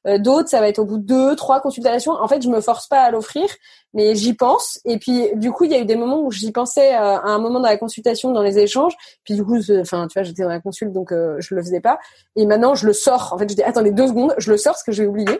Euh, 0.06 0.18
D'autres, 0.18 0.48
ça 0.48 0.60
va 0.60 0.68
être 0.68 0.80
au 0.80 0.84
bout 0.84 0.98
de 0.98 1.04
deux, 1.04 1.36
trois 1.36 1.60
consultations. 1.60 2.12
En 2.12 2.26
fait, 2.26 2.42
je 2.42 2.48
me 2.48 2.60
force 2.60 2.88
pas 2.88 3.02
à 3.02 3.10
l'offrir, 3.10 3.46
mais 3.94 4.14
j'y 4.14 4.34
pense. 4.34 4.80
Et 4.84 4.98
puis, 4.98 5.28
du 5.34 5.52
coup, 5.52 5.64
il 5.64 5.70
y 5.70 5.74
a 5.74 5.78
eu 5.78 5.84
des 5.84 5.96
moments 5.96 6.20
où 6.20 6.32
j'y 6.32 6.50
pensais 6.50 6.94
euh, 6.94 7.18
à 7.18 7.28
un 7.28 7.38
moment 7.38 7.60
dans 7.60 7.68
la 7.68 7.76
consultation, 7.76 8.32
dans 8.32 8.42
les 8.42 8.58
échanges. 8.58 8.94
Puis, 9.24 9.34
du 9.34 9.44
coup, 9.44 9.58
enfin, 9.80 10.08
tu 10.08 10.18
vois, 10.18 10.24
j'étais 10.24 10.42
dans 10.42 10.48
la 10.48 10.60
consulte, 10.60 10.92
donc 10.92 11.12
euh, 11.12 11.36
je 11.38 11.54
le 11.54 11.62
faisais 11.62 11.80
pas. 11.80 11.98
Et 12.36 12.46
maintenant, 12.46 12.74
je 12.74 12.86
le 12.86 12.92
sors. 12.92 13.32
En 13.32 13.38
fait, 13.38 13.48
je 13.48 13.54
dis, 13.54 13.62
attendez 13.62 13.92
deux 13.92 14.08
secondes, 14.08 14.34
je 14.38 14.50
le 14.50 14.56
sors 14.56 14.72
parce 14.72 14.82
que 14.84 14.92
j'ai 14.92 15.06
oublié. 15.06 15.38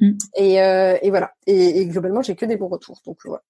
Mm. 0.00 0.12
Et, 0.36 0.62
euh, 0.62 0.96
et, 1.02 1.10
voilà. 1.10 1.32
Et, 1.46 1.80
et 1.80 1.86
globalement, 1.86 2.22
j'ai 2.22 2.36
que 2.36 2.46
des 2.46 2.56
bons 2.56 2.68
retours. 2.68 3.00
Donc 3.04 3.18
voilà 3.24 3.42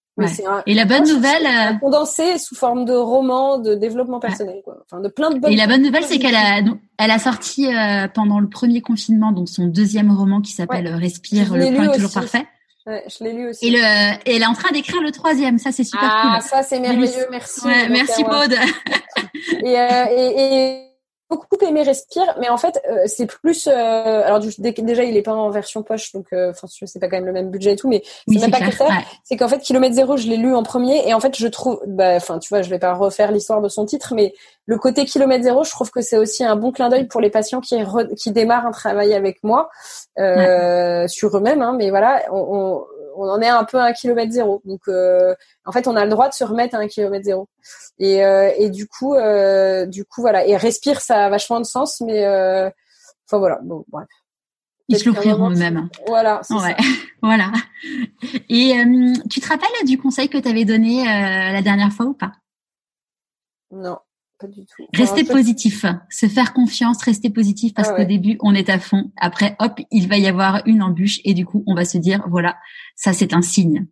et 0.66 0.74
la 0.74 0.84
bonne 0.86 1.06
nouvelle, 1.06 1.46
euh, 1.46 1.74
condensé 1.78 2.38
sous 2.38 2.54
forme 2.54 2.84
de 2.84 2.94
roman, 2.94 3.58
de 3.58 3.74
développement 3.74 4.18
personnel, 4.18 4.62
quoi. 4.64 4.78
Enfin, 4.84 5.02
de 5.02 5.08
plein 5.08 5.30
de 5.30 5.38
bonnes. 5.38 5.52
Et 5.52 5.56
la 5.56 5.66
bonne 5.66 5.82
nouvelle, 5.82 6.04
c'est 6.04 6.18
qu'elle 6.18 6.34
a, 6.34 6.60
elle 6.98 7.10
a 7.10 7.18
sorti 7.18 7.66
euh, 7.66 8.08
pendant 8.08 8.40
le 8.40 8.48
premier 8.48 8.80
confinement, 8.80 9.32
donc 9.32 9.48
son 9.48 9.66
deuxième 9.66 10.10
roman 10.10 10.40
qui 10.40 10.52
s'appelle 10.52 10.88
Respire, 10.94 11.54
le 11.54 11.72
plan 11.72 11.92
est 11.92 11.96
toujours 11.96 12.12
parfait. 12.12 12.46
Ouais, 12.86 13.04
je 13.08 13.24
l'ai 13.24 13.32
lu 13.32 13.48
aussi. 13.48 13.66
Et, 13.66 13.70
le, 13.72 13.78
et 13.78 14.36
elle 14.36 14.42
est 14.42 14.46
en 14.46 14.54
train 14.54 14.72
d'écrire 14.72 15.02
le 15.02 15.10
troisième. 15.10 15.58
Ça, 15.58 15.72
c'est 15.72 15.82
super 15.82 16.08
ah, 16.08 16.38
cool. 16.38 16.48
ça, 16.48 16.62
c'est 16.62 16.78
merveilleux. 16.78 17.26
Merci. 17.32 17.66
merci, 17.90 18.22
Maud. 18.22 18.52
et, 19.64 19.78
euh, 19.78 20.04
et, 20.16 20.76
et 20.76 20.85
beaucoup 21.28 21.56
aimé 21.64 21.82
Respire, 21.82 22.36
mais 22.40 22.48
en 22.48 22.56
fait, 22.56 22.80
euh, 22.88 23.02
c'est 23.06 23.26
plus. 23.26 23.66
Euh, 23.66 23.72
alors 23.72 24.40
déjà, 24.40 25.04
il 25.04 25.16
est 25.16 25.22
pas 25.22 25.34
en 25.34 25.50
version 25.50 25.82
poche, 25.82 26.12
donc 26.12 26.26
euh, 26.32 26.50
enfin, 26.50 26.66
c'est 26.68 27.00
pas 27.00 27.08
quand 27.08 27.16
même 27.16 27.26
le 27.26 27.32
même 27.32 27.50
budget 27.50 27.72
et 27.72 27.76
tout, 27.76 27.88
mais 27.88 28.02
c'est 28.28 28.38
même 28.40 28.50
pas 28.50 28.60
que 28.60 28.74
ça. 28.74 28.86
C'est 29.24 29.36
qu'en 29.36 29.48
fait, 29.48 29.58
Kilomètre 29.58 29.94
Zéro, 29.94 30.16
je 30.16 30.28
l'ai 30.28 30.36
lu 30.36 30.54
en 30.54 30.62
premier, 30.62 31.08
et 31.08 31.14
en 31.14 31.20
fait, 31.20 31.36
je 31.36 31.46
trouve, 31.48 31.80
bah, 31.86 32.14
enfin, 32.16 32.38
tu 32.38 32.48
vois, 32.48 32.62
je 32.62 32.70
vais 32.70 32.78
pas 32.78 32.94
refaire 32.94 33.32
l'histoire 33.32 33.60
de 33.60 33.68
son 33.68 33.84
titre, 33.86 34.14
mais 34.14 34.34
le 34.66 34.78
côté 34.78 35.04
Kilomètre 35.04 35.44
Zéro, 35.44 35.64
je 35.64 35.70
trouve 35.70 35.90
que 35.90 36.00
c'est 36.00 36.18
aussi 36.18 36.44
un 36.44 36.56
bon 36.56 36.72
clin 36.72 36.88
d'œil 36.88 37.06
pour 37.06 37.20
les 37.20 37.30
patients 37.30 37.60
qui 37.60 37.76
qui 38.16 38.32
démarrent 38.32 38.66
un 38.66 38.72
travail 38.72 39.14
avec 39.14 39.42
moi 39.42 39.68
euh, 40.18 41.06
sur 41.08 41.36
eux-mêmes, 41.36 41.62
hein, 41.62 41.74
mais 41.76 41.90
voilà, 41.90 42.22
on, 42.30 42.38
on 42.38 42.86
on 43.16 43.28
en 43.28 43.40
est 43.40 43.48
un 43.48 43.64
peu 43.64 43.78
à 43.78 43.84
un 43.84 43.92
kilomètre 43.92 44.32
zéro. 44.32 44.62
Donc, 44.64 44.82
euh, 44.88 45.34
en 45.64 45.72
fait, 45.72 45.88
on 45.88 45.96
a 45.96 46.04
le 46.04 46.10
droit 46.10 46.28
de 46.28 46.34
se 46.34 46.44
remettre 46.44 46.74
à 46.74 46.78
un 46.78 46.88
kilomètre 46.88 47.24
zéro. 47.24 47.48
Et, 47.98 48.24
euh, 48.24 48.50
et 48.56 48.70
du 48.70 48.86
coup, 48.86 49.14
euh, 49.14 49.86
du 49.86 50.04
coup, 50.04 50.20
voilà. 50.20 50.46
Et 50.46 50.56
respire, 50.56 51.00
ça 51.00 51.26
a 51.26 51.28
vachement 51.28 51.60
de 51.60 51.64
sens, 51.64 52.00
mais 52.00 52.26
enfin 52.26 53.38
voilà. 53.38 53.58
Bon, 53.62 53.84
bref. 53.88 54.06
Ils 54.88 54.98
se 54.98 55.08
l'offriront 55.08 55.50
eux-mêmes. 55.50 55.88
Voilà. 56.06 56.42
Ouais. 56.50 56.76
voilà. 57.22 57.50
Et 58.48 58.74
tu 59.28 59.40
te 59.40 59.48
rappelles 59.48 59.86
du 59.86 59.98
conseil 59.98 60.28
que 60.28 60.38
tu 60.38 60.48
avais 60.48 60.64
donné 60.64 61.04
la 61.04 61.62
dernière 61.62 61.92
fois 61.92 62.06
ou 62.06 62.14
pas? 62.14 62.32
Non. 63.72 63.98
Pas 64.38 64.46
du 64.48 64.66
tout. 64.66 64.86
Rester 64.92 65.24
positif, 65.24 65.86
se 66.10 66.26
faire 66.26 66.52
confiance, 66.52 67.02
rester 67.02 67.30
positif 67.30 67.72
parce 67.72 67.88
ah 67.90 67.94
qu'au 67.94 68.04
début 68.04 68.36
on 68.42 68.54
est 68.54 68.68
à 68.68 68.78
fond. 68.78 69.10
Après, 69.16 69.56
hop, 69.60 69.80
il 69.90 70.08
va 70.08 70.18
y 70.18 70.26
avoir 70.26 70.62
une 70.66 70.82
embûche 70.82 71.20
et 71.24 71.32
du 71.32 71.46
coup 71.46 71.64
on 71.66 71.74
va 71.74 71.86
se 71.86 71.96
dire 71.96 72.22
voilà, 72.28 72.56
ça 72.94 73.12
c'est 73.12 73.32
un 73.32 73.42
signe. 73.42 73.86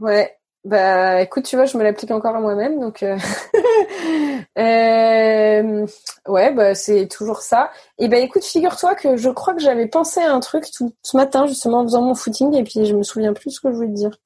Ouais. 0.00 0.34
Bah 0.64 1.20
écoute, 1.20 1.44
tu 1.44 1.56
vois, 1.56 1.64
je 1.64 1.76
me 1.76 1.82
l'applique 1.82 2.12
encore 2.12 2.36
à 2.36 2.40
moi-même, 2.40 2.78
donc 2.78 3.02
euh... 3.02 3.18
euh... 4.58 5.86
ouais, 6.28 6.52
bah 6.52 6.76
c'est 6.76 7.08
toujours 7.08 7.38
ça. 7.38 7.72
Et 7.98 8.06
ben 8.06 8.22
écoute, 8.22 8.44
figure-toi 8.44 8.94
que 8.94 9.16
je 9.16 9.28
crois 9.28 9.54
que 9.54 9.60
j'avais 9.60 9.88
pensé 9.88 10.20
à 10.20 10.32
un 10.32 10.38
truc 10.38 10.64
tout 10.70 10.94
ce 11.02 11.16
matin 11.16 11.46
justement 11.46 11.80
en 11.80 11.84
faisant 11.84 12.02
mon 12.02 12.14
footing 12.14 12.54
et 12.54 12.62
puis 12.62 12.86
je 12.86 12.94
me 12.94 13.02
souviens 13.02 13.32
plus 13.32 13.50
ce 13.50 13.60
que 13.60 13.72
je 13.72 13.74
voulais 13.74 13.88
te 13.88 13.94
dire. 13.94 14.16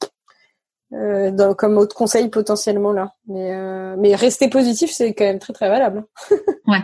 Euh, 0.96 1.30
dans, 1.30 1.54
comme 1.54 1.76
autre 1.76 1.94
conseil 1.94 2.28
potentiellement 2.28 2.92
là. 2.92 3.12
Mais, 3.26 3.52
euh, 3.52 3.96
mais 3.98 4.14
rester 4.14 4.48
positif, 4.48 4.90
c'est 4.90 5.12
quand 5.12 5.24
même 5.24 5.38
très 5.38 5.52
très 5.52 5.68
valable. 5.68 6.04
ouais. 6.68 6.80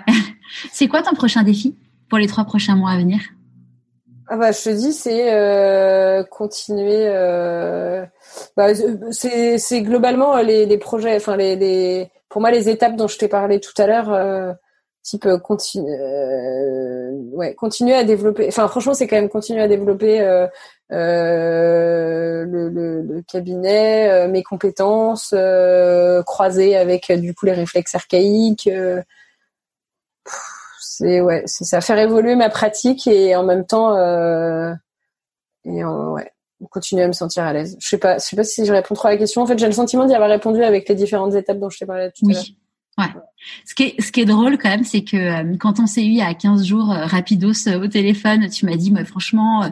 C'est 0.72 0.88
quoi 0.88 1.02
ton 1.02 1.14
prochain 1.14 1.42
défi 1.42 1.76
pour 2.10 2.18
les 2.18 2.26
trois 2.26 2.44
prochains 2.44 2.76
mois 2.76 2.90
à 2.90 2.98
venir? 2.98 3.20
Ah 4.28 4.36
bah, 4.36 4.52
je 4.52 4.62
te 4.62 4.70
dis, 4.70 4.92
c'est 4.92 5.32
euh, 5.32 6.24
continuer. 6.24 7.06
Euh, 7.06 8.04
bah, 8.56 8.68
c'est, 9.10 9.58
c'est 9.58 9.82
globalement 9.82 10.36
les, 10.38 10.66
les 10.66 10.78
projets, 10.78 11.16
enfin 11.16 11.36
les, 11.36 11.56
les, 11.56 12.10
pour 12.28 12.40
moi 12.40 12.50
les 12.50 12.68
étapes 12.68 12.96
dont 12.96 13.08
je 13.08 13.18
t'ai 13.18 13.28
parlé 13.28 13.60
tout 13.60 13.74
à 13.78 13.86
l'heure, 13.86 14.12
euh, 14.12 14.52
type 15.02 15.28
continue, 15.42 15.90
ouais, 17.32 17.54
continuer 17.54 17.94
à 17.94 18.04
développer. 18.04 18.46
Enfin 18.48 18.68
franchement, 18.68 18.94
c'est 18.94 19.06
quand 19.06 19.16
même 19.16 19.28
continuer 19.28 19.62
à 19.62 19.68
développer 19.68 20.20
euh, 20.92 22.44
le, 22.44 22.68
le, 22.68 23.00
le, 23.00 23.22
cabinet, 23.22 24.10
euh, 24.10 24.28
mes 24.28 24.42
compétences 24.42 25.32
euh, 25.32 26.22
croisées 26.22 26.76
avec 26.76 27.10
du 27.10 27.34
coup 27.34 27.46
les 27.46 27.52
réflexes 27.52 27.94
archaïques. 27.94 28.68
c'est 30.80 31.22
ouais, 31.22 31.42
c'est 31.46 31.64
ça, 31.64 31.80
faire 31.80 31.98
évoluer 31.98 32.34
ma 32.34 32.50
pratique 32.50 33.06
et 33.06 33.34
en 33.36 33.42
même 33.42 33.64
temps 33.64 33.96
et 35.64 35.82
ouais, 35.84 36.32
continuer 36.70 37.04
à 37.04 37.08
me 37.08 37.12
sentir 37.12 37.44
à 37.44 37.54
l'aise. 37.54 37.76
Je 37.80 37.88
sais 37.88 37.98
pas, 37.98 38.18
je 38.18 38.24
sais 38.24 38.36
pas 38.36 38.44
si 38.44 38.66
je 38.66 38.72
réponds 38.72 38.94
trop 38.94 39.08
à 39.08 39.12
la 39.12 39.16
question. 39.16 39.40
En 39.40 39.46
fait, 39.46 39.58
j'ai 39.58 39.66
le 39.66 39.72
sentiment 39.72 40.04
d'y 40.04 40.14
avoir 40.14 40.28
répondu 40.28 40.62
avec 40.62 40.88
les 40.88 40.94
différentes 40.94 41.34
étapes 41.34 41.58
dont 41.58 41.70
je 41.70 41.78
t'ai 41.78 41.86
parlé 41.86 42.10
tout 42.14 42.28
à 42.28 42.34
l'heure. 42.34 42.42
Ouais. 43.06 43.20
Ce 43.64 43.74
qui 43.74 43.82
est, 43.84 44.00
ce 44.00 44.12
qui 44.12 44.20
est 44.20 44.24
drôle 44.24 44.58
quand 44.58 44.68
même, 44.68 44.84
c'est 44.84 45.02
que 45.02 45.16
euh, 45.16 45.56
quand 45.58 45.80
on 45.80 45.86
s'est 45.86 46.04
eu 46.04 46.20
à 46.20 46.32
15 46.34 46.64
jours 46.64 46.92
euh, 46.92 47.06
rapidos 47.06 47.68
euh, 47.68 47.82
au 47.82 47.88
téléphone, 47.88 48.48
tu 48.48 48.66
m'as 48.66 48.76
dit, 48.76 48.92
franchement, 49.04 49.68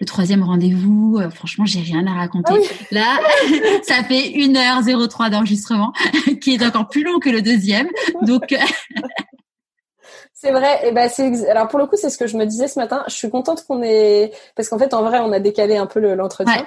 le 0.00 0.06
troisième 0.06 0.42
rendez-vous, 0.42 1.20
franchement, 1.34 1.66
j'ai 1.66 1.80
rien 1.80 2.06
à 2.06 2.14
raconter. 2.14 2.54
Ah 2.54 2.84
Là, 2.90 3.18
ça 3.82 4.02
fait 4.04 4.32
1 4.34 4.52
h 4.52 5.08
03 5.08 5.30
d'enregistrement, 5.30 5.92
qui 6.40 6.54
est 6.54 6.64
encore 6.64 6.88
plus 6.88 7.04
long 7.04 7.18
que 7.18 7.30
le 7.30 7.42
deuxième. 7.42 7.88
Donc, 8.22 8.54
c'est 10.34 10.52
vrai. 10.52 10.88
Et 10.88 10.92
ben 10.92 11.08
c'est 11.08 11.48
alors 11.48 11.68
pour 11.68 11.78
le 11.78 11.86
coup, 11.86 11.96
c'est 11.96 12.10
ce 12.10 12.18
que 12.18 12.26
je 12.26 12.36
me 12.36 12.46
disais 12.46 12.68
ce 12.68 12.78
matin. 12.78 13.04
Je 13.08 13.14
suis 13.14 13.30
contente 13.30 13.64
qu'on 13.66 13.82
ait 13.82 14.32
parce 14.56 14.68
qu'en 14.68 14.78
fait, 14.78 14.94
en 14.94 15.02
vrai, 15.02 15.20
on 15.20 15.32
a 15.32 15.38
décalé 15.38 15.76
un 15.76 15.86
peu 15.86 16.00
l'entretien. 16.14 16.66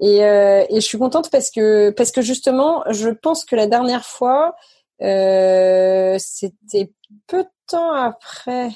Et, 0.00 0.18
et 0.18 0.74
je 0.74 0.80
suis 0.80 0.98
contente 0.98 1.30
parce 1.30 1.50
que 1.50 1.90
parce 1.90 2.10
que 2.12 2.22
justement, 2.22 2.84
je 2.90 3.10
pense 3.10 3.44
que 3.44 3.56
la 3.56 3.66
dernière 3.66 4.04
fois 4.04 4.54
c'était 5.00 6.92
peu 7.26 7.44
de 7.44 7.48
temps 7.66 7.92
après 7.92 8.70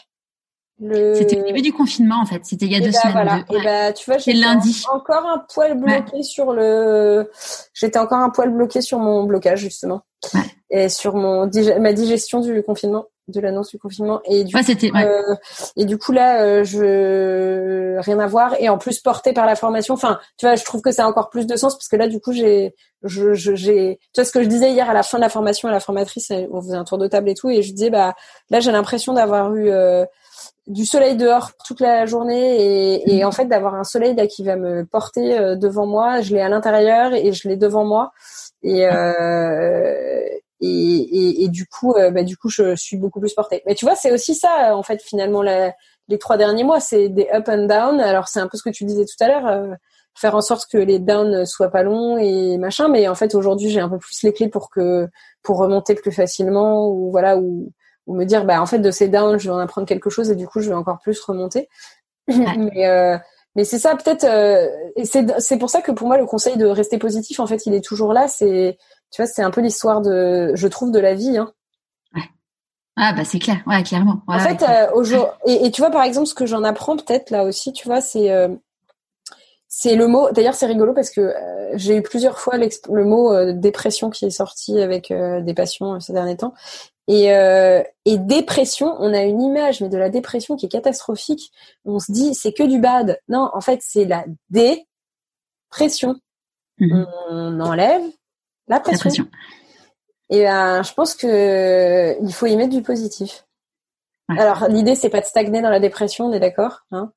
le. 0.78 1.14
C'était 1.14 1.40
au 1.40 1.44
début 1.44 1.62
du 1.62 1.72
confinement 1.72 2.20
en 2.20 2.26
fait. 2.26 2.44
C'était 2.44 2.66
il 2.66 2.72
y 2.72 2.76
a 2.76 2.80
deux 2.80 2.90
ben, 2.90 3.00
semaines. 3.00 3.44
Et 3.50 3.62
bah, 3.62 3.92
tu 3.92 4.10
vois, 4.10 4.18
j'étais 4.18 4.38
lundi. 4.38 4.84
encore 4.92 5.26
un 5.26 5.44
poil 5.52 5.78
bloqué 5.78 6.22
sur 6.22 6.52
le. 6.52 7.30
J'étais 7.74 7.98
encore 7.98 8.18
un 8.18 8.30
poil 8.30 8.50
bloqué 8.50 8.80
sur 8.80 8.98
mon 8.98 9.24
blocage 9.24 9.60
justement 9.60 10.02
et 10.70 10.88
sur 10.88 11.14
mon 11.14 11.50
ma 11.80 11.92
digestion 11.92 12.40
du 12.40 12.62
confinement 12.62 13.06
de 13.28 13.40
l'annonce 13.40 13.70
du 13.70 13.78
confinement. 13.78 14.20
Et 14.24 14.44
du 14.44 14.54
coup, 14.54 14.60
euh, 14.96 15.34
et 15.76 15.84
du 15.84 15.98
coup 15.98 16.12
là 16.12 16.42
euh, 16.42 16.64
je 16.64 17.98
rien 18.00 18.18
à 18.18 18.26
voir. 18.26 18.54
Et 18.60 18.68
en 18.68 18.78
plus 18.78 19.00
porté 19.00 19.32
par 19.32 19.46
la 19.46 19.56
formation 19.56 19.94
enfin 19.94 20.18
tu 20.36 20.46
vois 20.46 20.56
je 20.56 20.64
trouve 20.64 20.82
que 20.82 20.92
ça 20.92 21.04
a 21.04 21.08
encore 21.08 21.30
plus 21.30 21.46
de 21.46 21.56
sens 21.56 21.74
parce 21.74 21.88
que 21.88 21.96
là 21.96 22.08
du 22.08 22.20
coup 22.20 22.32
j'ai 22.32 22.74
je 23.04 23.34
j'ai 23.34 23.98
tu 24.12 24.20
vois 24.20 24.24
ce 24.24 24.32
que 24.32 24.42
je 24.42 24.48
disais 24.48 24.72
hier 24.72 24.88
à 24.88 24.94
la 24.94 25.02
fin 25.02 25.18
de 25.18 25.22
la 25.22 25.28
formation 25.28 25.68
à 25.68 25.72
la 25.72 25.80
formatrice 25.80 26.32
on 26.50 26.60
faisait 26.60 26.76
un 26.76 26.84
tour 26.84 26.98
de 26.98 27.06
table 27.06 27.28
et 27.28 27.34
tout 27.34 27.50
et 27.50 27.62
je 27.62 27.72
disais 27.72 27.90
bah 27.90 28.14
là 28.50 28.60
j'ai 28.60 28.72
l'impression 28.72 29.12
d'avoir 29.12 29.54
eu 29.54 29.70
euh, 29.70 30.04
du 30.66 30.86
soleil 30.86 31.16
dehors 31.16 31.50
toute 31.66 31.80
la 31.80 32.06
journée 32.06 32.94
et, 32.94 33.16
et 33.16 33.24
en 33.24 33.32
fait 33.32 33.46
d'avoir 33.46 33.74
un 33.74 33.84
soleil 33.84 34.14
là 34.14 34.26
qui 34.26 34.44
va 34.44 34.56
me 34.56 34.84
porter 34.84 35.56
devant 35.56 35.86
moi. 35.86 36.20
Je 36.20 36.34
l'ai 36.34 36.40
à 36.40 36.48
l'intérieur 36.48 37.14
et 37.14 37.32
je 37.32 37.48
l'ai 37.48 37.56
devant 37.56 37.84
moi. 37.84 38.12
Et 38.62 38.86
euh, 38.86 40.22
et, 40.64 41.48
du 41.48 41.66
coup, 41.66 41.92
euh, 41.94 42.10
bah, 42.10 42.22
du 42.22 42.36
coup, 42.36 42.48
je 42.48 42.76
suis 42.76 42.96
beaucoup 42.96 43.20
plus 43.20 43.34
portée. 43.34 43.62
Mais 43.66 43.74
tu 43.74 43.84
vois, 43.84 43.96
c'est 43.96 44.12
aussi 44.12 44.34
ça, 44.34 44.76
en 44.76 44.82
fait, 44.82 45.02
finalement, 45.02 45.42
la, 45.42 45.74
les 46.08 46.18
trois 46.18 46.36
derniers 46.36 46.62
mois, 46.62 46.78
c'est 46.78 47.08
des 47.08 47.28
up 47.34 47.48
and 47.48 47.66
down. 47.66 48.00
Alors, 48.00 48.28
c'est 48.28 48.38
un 48.38 48.46
peu 48.46 48.56
ce 48.56 48.62
que 48.62 48.70
tu 48.70 48.84
disais 48.84 49.04
tout 49.04 49.24
à 49.24 49.28
l'heure, 49.28 49.46
euh, 49.46 49.74
faire 50.14 50.36
en 50.36 50.40
sorte 50.40 50.70
que 50.70 50.78
les 50.78 51.00
downs 51.00 51.46
soient 51.46 51.70
pas 51.70 51.82
longs 51.82 52.16
et 52.16 52.58
machin. 52.58 52.88
Mais 52.88 53.08
en 53.08 53.16
fait, 53.16 53.34
aujourd'hui, 53.34 53.70
j'ai 53.70 53.80
un 53.80 53.88
peu 53.88 53.98
plus 53.98 54.22
les 54.22 54.32
clés 54.32 54.48
pour 54.48 54.70
que 54.70 55.08
pour 55.42 55.58
remonter 55.58 55.96
plus 55.96 56.12
facilement 56.12 56.88
ou 56.88 57.10
voilà 57.10 57.38
ou, 57.38 57.72
ou 58.06 58.14
me 58.14 58.24
dire, 58.24 58.44
bah 58.44 58.62
en 58.62 58.66
fait, 58.66 58.78
de 58.78 58.90
ces 58.92 59.08
downs, 59.08 59.38
je 59.40 59.48
vais 59.48 59.54
en 59.54 59.58
apprendre 59.58 59.86
quelque 59.88 60.10
chose 60.10 60.30
et 60.30 60.36
du 60.36 60.46
coup, 60.46 60.60
je 60.60 60.68
vais 60.68 60.76
encore 60.76 61.00
plus 61.00 61.20
remonter. 61.22 61.68
mais 62.28 62.86
euh, 62.86 63.18
mais 63.56 63.64
c'est 63.64 63.80
ça, 63.80 63.96
peut-être. 63.96 64.24
et 64.96 65.04
c'est 65.04 65.40
c'est 65.40 65.58
pour 65.58 65.70
ça 65.70 65.82
que 65.82 65.90
pour 65.90 66.06
moi, 66.06 66.18
le 66.18 66.24
conseil 66.24 66.56
de 66.56 66.66
rester 66.66 66.98
positif, 66.98 67.40
en 67.40 67.46
fait, 67.48 67.66
il 67.66 67.74
est 67.74 67.84
toujours 67.84 68.12
là. 68.12 68.28
C'est 68.28 68.78
tu 69.12 69.20
vois, 69.20 69.26
c'est 69.26 69.42
un 69.42 69.50
peu 69.50 69.60
l'histoire 69.60 70.00
de, 70.00 70.52
je 70.54 70.66
trouve, 70.66 70.90
de 70.90 70.98
la 70.98 71.14
vie. 71.14 71.36
Hein. 71.36 71.52
Ouais. 72.14 72.22
Ah 72.96 73.12
bah 73.12 73.24
c'est 73.24 73.38
clair, 73.38 73.62
ouais, 73.66 73.82
clairement. 73.82 74.22
en 74.26 74.38
fait, 74.38 74.62
euh, 74.62 75.24
et, 75.46 75.66
et, 75.66 75.70
tu 75.70 75.82
vois 75.82 75.90
par 75.90 76.02
exemple 76.02 76.26
ce 76.26 76.34
que 76.34 76.46
j'en 76.46 76.64
apprends 76.64 76.96
peut-être 76.96 77.30
là 77.30 77.44
aussi, 77.44 77.72
tu 77.72 77.86
vois, 77.86 78.00
c'est 78.00 78.30
euh, 78.30 78.48
c'est 79.68 79.96
le 79.96 80.06
mot. 80.06 80.30
D'ailleurs, 80.32 80.54
c'est 80.54 80.66
rigolo 80.66 80.94
parce 80.94 81.10
que 81.10 81.20
euh, 81.20 81.72
j'ai 81.74 81.96
eu 81.96 82.02
plusieurs 82.02 82.38
fois 82.38 82.56
le 82.56 83.04
mot 83.04 83.52
dépression 83.52 84.10
qui 84.10 84.24
est 84.24 84.30
sorti 84.30 84.80
avec 84.80 85.12
des 85.12 85.54
patients 85.54 86.00
ces 86.00 86.12
derniers 86.12 86.36
temps. 86.36 86.54
Et, 87.08 87.26
et 88.04 88.18
dépression, 88.18 88.94
on 88.98 89.12
a 89.12 89.22
une 89.22 89.42
image, 89.42 89.80
mais 89.80 89.88
de 89.88 89.98
la 89.98 90.08
dépression 90.08 90.56
qui 90.56 90.66
est 90.66 90.70
catastrophique. 90.70 91.50
On 91.84 91.98
se 91.98 92.12
dit 92.12 92.34
c'est 92.34 92.52
que 92.52 92.62
du 92.62 92.78
bad. 92.78 93.18
Non, 93.28 93.50
en 93.52 93.60
fait, 93.60 93.80
c'est 93.82 94.04
la 94.04 94.24
dépression. 94.50 96.16
Mmh 96.78 97.04
on 97.30 97.60
enlève 97.60 98.02
la 98.68 98.80
pression. 98.80 99.28
Et 100.30 100.44
ben, 100.44 100.82
je 100.82 100.92
pense 100.94 101.14
que 101.14 102.16
il 102.22 102.32
faut 102.32 102.46
y 102.46 102.56
mettre 102.56 102.74
du 102.74 102.82
positif. 102.82 103.44
Alors, 104.28 104.68
l'idée, 104.68 104.94
c'est 104.94 105.10
pas 105.10 105.20
de 105.20 105.26
stagner 105.26 105.60
dans 105.60 105.68
la 105.68 105.80
dépression, 105.80 106.26
on 106.26 106.32
est 106.32 106.40
d'accord, 106.40 106.86
hein 106.90 107.12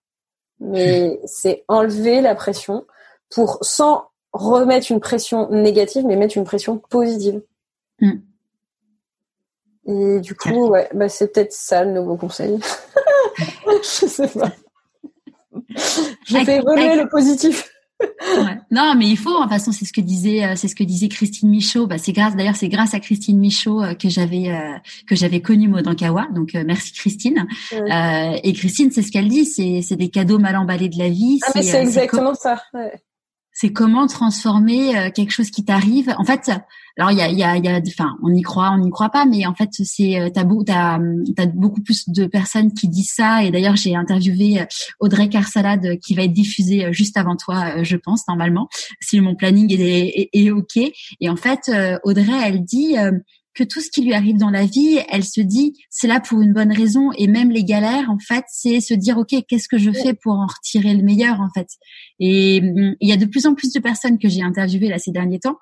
mais 0.60 1.20
c'est 1.26 1.64
enlever 1.68 2.22
la 2.22 2.36
pression 2.36 2.86
pour, 3.30 3.60
sans 3.62 4.06
remettre 4.34 4.92
une 4.92 5.00
pression 5.00 5.50
négative, 5.50 6.06
mais 6.06 6.16
mettre 6.16 6.38
une 6.38 6.44
pression 6.44 6.78
positive. 6.78 7.42
Mm. 8.02 8.12
Et 9.88 10.20
du 10.20 10.36
coup, 10.36 10.68
ouais, 10.68 10.90
bah, 10.94 11.10
c'est 11.10 11.32
peut-être 11.32 11.54
ça 11.54 11.84
le 11.84 11.92
nouveau 11.92 12.18
conseil. 12.18 12.60
je 13.68 14.08
sais 14.08 14.28
pas. 14.28 14.52
Je 16.26 16.44
fais 16.44 16.58
évoluer 16.58 16.96
le 16.96 17.08
positif 17.08 17.72
ouais. 18.02 18.58
Non, 18.72 18.94
mais 18.98 19.08
il 19.08 19.18
faut. 19.18 19.34
De 19.34 19.42
toute 19.44 19.50
façon, 19.50 19.72
c'est 19.72 19.86
ce 19.86 19.94
que 19.94 20.02
disait, 20.02 20.46
euh, 20.46 20.56
c'est 20.56 20.68
ce 20.68 20.76
que 20.76 20.84
disait 20.84 21.08
Christine 21.08 21.50
Michaud. 21.50 21.88
Bah, 21.88 21.98
c'est 21.98 22.12
grâce, 22.12 22.36
d'ailleurs, 22.36 22.56
c'est 22.56 22.70
grâce 22.70 22.94
à 22.94 23.00
Christine 23.00 23.40
Michaud 23.40 23.82
euh, 23.82 23.94
que 23.94 24.10
j'avais 24.10 24.50
euh, 24.50 24.78
que 25.08 25.16
j'avais 25.16 25.42
connu 25.42 25.68
Modankawa. 25.68 26.28
Donc, 26.34 26.54
merci 26.54 26.94
Christine. 26.94 27.48
et 27.72 28.54
Christine, 28.54 28.92
c'est 28.92 29.02
ce 29.02 29.12
qu'elle 29.12 29.28
dit. 29.28 29.46
C'est 29.46 29.82
c'est 29.82 29.96
des 29.96 30.10
cadeaux 30.10 30.40
mal 30.40 30.56
emballés 30.56 30.90
de 30.90 30.98
la 30.98 31.10
vie. 31.10 31.40
Ah, 31.46 31.52
mais 31.56 31.64
c'est 31.64 31.82
exactement 31.82 32.34
ça. 32.34 32.62
C'est 33.56 33.72
comment 33.72 34.06
transformer 34.06 34.98
euh, 34.98 35.10
quelque 35.10 35.32
chose 35.32 35.50
qui 35.50 35.64
t'arrive. 35.64 36.14
En 36.18 36.26
fait, 36.26 36.52
alors 36.98 37.12
il 37.12 37.18
y 37.18 37.22
a, 37.22 37.30
y 37.58 37.68
a, 37.68 37.82
enfin, 37.88 38.18
on 38.22 38.34
y 38.34 38.42
croit, 38.42 38.72
on 38.72 38.80
n'y 38.80 38.92
croit 38.92 39.10
pas, 39.10 39.26
mais 39.26 39.46
en 39.46 39.56
fait, 39.56 39.70
c'est 39.72 40.20
euh, 40.20 40.30
t'as 40.30 40.44
t'as, 40.66 41.00
t'as 41.36 41.46
beaucoup 41.48 41.82
plus 41.82 42.10
de 42.10 42.26
personnes 42.26 42.74
qui 42.74 42.90
disent 42.90 43.14
ça. 43.16 43.44
Et 43.44 43.52
d'ailleurs, 43.52 43.78
j'ai 43.78 43.96
interviewé 43.96 44.60
euh, 44.60 44.66
Audrey 45.00 45.30
Carsalade 45.30 46.00
qui 46.00 46.16
va 46.16 46.24
être 46.24 46.34
diffusée 46.34 46.92
juste 46.92 47.16
avant 47.16 47.38
toi, 47.38 47.82
je 47.82 47.96
pense 47.96 48.28
normalement, 48.28 48.68
si 49.00 49.22
mon 49.22 49.36
planning 49.36 49.72
est, 49.72 49.80
est, 49.80 50.30
est 50.34 50.52
ok. 50.52 50.78
Et 51.22 51.30
en 51.30 51.38
fait, 51.38 51.72
Audrey, 52.04 52.34
elle 52.44 52.64
dit 52.64 52.98
que 53.56 53.64
tout 53.64 53.82
ce 53.82 53.90
qui 53.90 54.02
lui 54.02 54.14
arrive 54.14 54.38
dans 54.38 54.50
la 54.50 54.66
vie, 54.66 55.00
elle 55.10 55.24
se 55.24 55.42
dit 55.42 55.74
c'est 55.90 56.08
là 56.08 56.20
pour 56.20 56.42
une 56.42 56.54
bonne 56.54 56.72
raison. 56.72 57.12
Et 57.18 57.28
même 57.28 57.50
les 57.50 57.64
galères 57.64 58.10
en 58.10 58.20
fait, 58.20 58.44
c'est 58.48 58.82
se 58.82 58.94
dire 58.94 59.18
OK, 59.18 59.34
qu'est-ce 59.48 59.68
que 59.68 59.78
je 59.78 59.92
fais 59.92 60.14
pour 60.14 60.34
en 60.34 60.46
retirer 60.46 60.94
le 60.94 61.04
meilleur 61.04 61.40
en 61.42 61.50
fait? 61.56 61.68
Et 62.20 62.62
mm, 62.62 62.96
il 63.00 63.10
y 63.10 63.14
a 63.14 63.18
de 63.18 63.26
plus 63.26 63.46
en 63.48 63.56
plus 63.56 63.72
de 63.72 63.80
personnes 63.80 64.20
que 64.20 64.30
j'ai 64.30 64.44
interviewées 64.44 64.90
là 64.90 65.00
ces 65.00 65.12
derniers 65.12 65.40
temps 65.40 65.58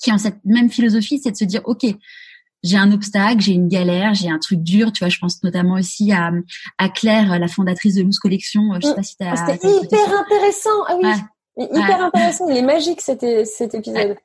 qui 0.00 0.12
ont 0.12 0.18
cette 0.18 0.38
même 0.44 0.70
philosophie, 0.70 1.18
c'est 1.18 1.32
de 1.32 1.36
se 1.36 1.44
dire 1.44 1.62
OK, 1.64 1.84
j'ai 2.62 2.76
un 2.76 2.92
obstacle, 2.92 3.40
j'ai 3.40 3.52
une 3.52 3.68
galère, 3.68 4.14
j'ai 4.14 4.30
un 4.30 4.38
truc 4.38 4.62
dur, 4.62 4.92
tu 4.92 5.04
vois, 5.04 5.08
je 5.08 5.18
pense 5.18 5.42
notamment 5.42 5.74
aussi 5.74 6.12
à, 6.12 6.30
à 6.78 6.88
Claire, 6.88 7.38
la 7.38 7.48
fondatrice 7.48 7.94
de 7.94 8.02
Loose 8.02 8.18
Collection, 8.18 8.62
je 8.80 8.86
sais 8.86 8.94
pas 8.94 9.02
si 9.02 9.16
as 9.20 9.46
C'était 9.46 9.68
hyper 9.68 10.20
intéressant. 10.20 10.84
Ah 10.86 10.96
oui. 11.02 11.08
Hyper 11.56 12.04
intéressant, 12.04 12.48
il 12.48 12.58
est 12.58 12.62
magique 12.62 13.00
cet, 13.00 13.24
cet 13.46 13.74
épisode. 13.74 14.16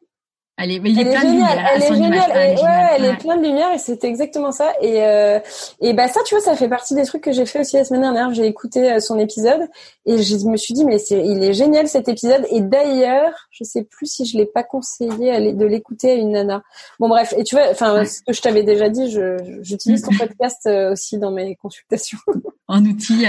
Elle 0.55 0.69
est, 0.69 0.85
géniale, 0.85 1.25
lumière. 1.25 1.71
Elle 1.73 1.81
est 1.81 1.87
géniale. 1.87 2.31
Ouais, 2.31 2.87
elle 2.95 3.05
est 3.05 3.17
plein 3.17 3.37
de 3.37 3.43
lumière 3.43 3.73
et 3.73 3.79
c'était 3.79 4.07
exactement 4.07 4.51
ça. 4.51 4.71
Et 4.81 5.03
euh, 5.03 5.39
et 5.81 5.93
bah 5.93 6.07
ça, 6.07 6.21
tu 6.27 6.35
vois, 6.35 6.43
ça 6.43 6.55
fait 6.55 6.69
partie 6.69 6.93
des 6.93 7.05
trucs 7.05 7.23
que 7.23 7.31
j'ai 7.31 7.47
fait 7.47 7.61
aussi 7.61 7.75
la 7.75 7.83
semaine 7.83 8.01
dernière. 8.01 8.31
J'ai 8.35 8.45
écouté 8.45 8.91
euh, 8.91 8.99
son 8.99 9.17
épisode 9.17 9.67
et 10.05 10.21
je 10.21 10.47
me 10.47 10.55
suis 10.55 10.75
dit 10.75 10.85
mais 10.85 10.99
c'est, 10.99 11.25
il 11.25 11.43
est 11.43 11.53
génial 11.53 11.87
cet 11.87 12.07
épisode. 12.07 12.45
Et 12.51 12.61
d'ailleurs, 12.61 13.33
je 13.49 13.63
sais 13.63 13.83
plus 13.83 14.05
si 14.05 14.25
je 14.25 14.37
l'ai 14.37 14.45
pas 14.45 14.61
conseillé 14.63 15.53
de 15.53 15.65
l'écouter 15.65 16.11
à 16.11 16.15
une 16.15 16.33
nana. 16.33 16.61
Bon 16.99 17.09
bref, 17.09 17.33
et 17.35 17.43
tu 17.43 17.55
vois, 17.55 17.71
enfin 17.71 18.05
ce 18.05 18.21
que 18.21 18.31
je 18.31 18.41
t'avais 18.41 18.63
déjà 18.63 18.89
dit, 18.89 19.09
je, 19.09 19.37
j'utilise 19.61 20.03
ton 20.03 20.15
podcast 20.17 20.67
euh, 20.67 20.91
aussi 20.91 21.17
dans 21.17 21.31
mes 21.31 21.55
consultations. 21.55 22.19
En 22.67 22.85
outil. 22.85 23.25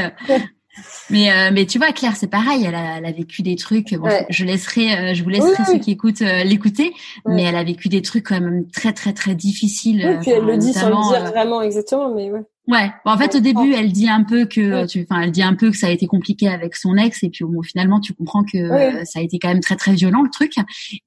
Mais 1.11 1.31
euh, 1.31 1.51
mais 1.53 1.67
tu 1.67 1.79
vois 1.79 1.93
Claire 1.93 2.17
c'est 2.17 2.29
pareil 2.29 2.65
elle 2.67 2.75
a, 2.75 2.99
elle 2.99 3.07
a 3.07 3.13
vécu 3.13 3.43
des 3.43 3.57
trucs 3.57 3.95
bon, 3.95 4.09
je 4.31 4.45
laisserai 4.45 4.93
euh, 4.95 5.15
je 5.15 5.23
vous 5.23 5.29
laisserai 5.29 5.65
ceux 5.65 5.79
qui 5.79 5.93
écoutent 5.93 6.23
euh, 6.23 6.45
l'écouter 6.45 6.93
mais 7.27 7.43
elle 7.43 7.57
a 7.57 7.65
vécu 7.65 7.89
des 7.89 8.03
trucs 8.03 8.27
quand 8.27 8.41
même 8.41 8.67
très 8.71 8.93
très 8.93 9.13
très 9.13 9.35
difficiles 9.35 10.05
oui, 10.07 10.17
puis 10.21 10.31
elle 10.31 10.45
le 10.45 10.57
dit 10.57 10.73
sans 10.73 10.89
le 10.89 11.13
dire 11.13 11.31
vraiment 11.31 11.63
exactement 11.63 12.15
mais 12.15 12.31
ouais 12.31 12.43
Ouais. 12.67 12.91
Bon, 13.05 13.11
en 13.11 13.19
fait, 13.19 13.35
au 13.35 13.41
début, 13.41 13.75
elle 13.75 13.93
dit 13.93 14.09
un 14.09 14.25
peu 14.25 14.47
que, 14.47 14.87
tu, 14.87 15.07
enfin, 15.07 15.21
elle 15.21 15.33
dit 15.33 15.43
un 15.43 15.53
peu 15.53 15.71
que 15.71 15.77
ça 15.77 15.89
a 15.89 15.91
été 15.91 16.07
compliqué 16.07 16.49
avec 16.49 16.77
son 16.77 16.97
ex, 16.97 17.23
et 17.23 17.29
puis 17.29 17.45
bon, 17.45 17.61
finalement, 17.61 18.01
tu 18.01 18.15
comprends 18.15 18.43
que 18.43 19.05
ça 19.05 19.19
a 19.19 19.23
été 19.23 19.39
quand 19.39 19.49
même 19.49 19.61
très 19.61 19.77
très 19.77 19.93
violent 19.93 20.23
le 20.23 20.31
truc. 20.31 20.55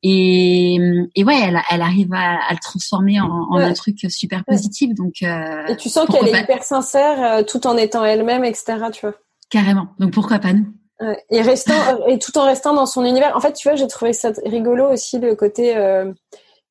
Et, 0.03 0.76
et 1.15 1.23
ouais, 1.23 1.39
elle, 1.44 1.60
elle 1.72 1.81
arrive 1.81 2.14
à, 2.14 2.38
à 2.48 2.53
le 2.53 2.60
transformer 2.61 3.19
en, 3.19 3.48
en 3.49 3.57
un 3.57 3.73
truc 3.73 3.98
super 4.07 4.45
positif. 4.45 4.94
Donc. 4.94 5.23
et 5.23 5.76
tu 5.80 5.89
sens 5.89 6.06
qu'elle 6.06 6.27
est 6.27 6.44
hyper 6.44 6.61
sincère, 6.61 7.44
tout 7.48 7.65
en 7.65 7.76
étant 7.76 8.06
elle-même, 8.06 8.44
etc. 8.44 8.76
Tu 8.94 9.02
vois. 9.02 9.15
Carrément. 9.49 9.88
Donc 9.99 10.11
pourquoi 10.11 10.40
pas 10.40 10.53
nous? 10.53 10.68
Et 11.30 11.41
restant 11.41 12.07
et 12.07 12.18
tout 12.18 12.36
en 12.40 12.45
restant 12.45 12.74
dans 12.74 12.88
son 12.88 13.06
univers. 13.06 13.36
En 13.38 13.40
fait, 13.40 13.53
tu 13.53 13.68
vois, 13.68 13.76
j'ai 13.76 13.88
trouvé 13.88 14.14
ça 14.14 14.32
rigolo 14.45 14.91
aussi 14.91 15.19
le 15.19 15.36
côté 15.36 15.78
euh, 15.78 16.11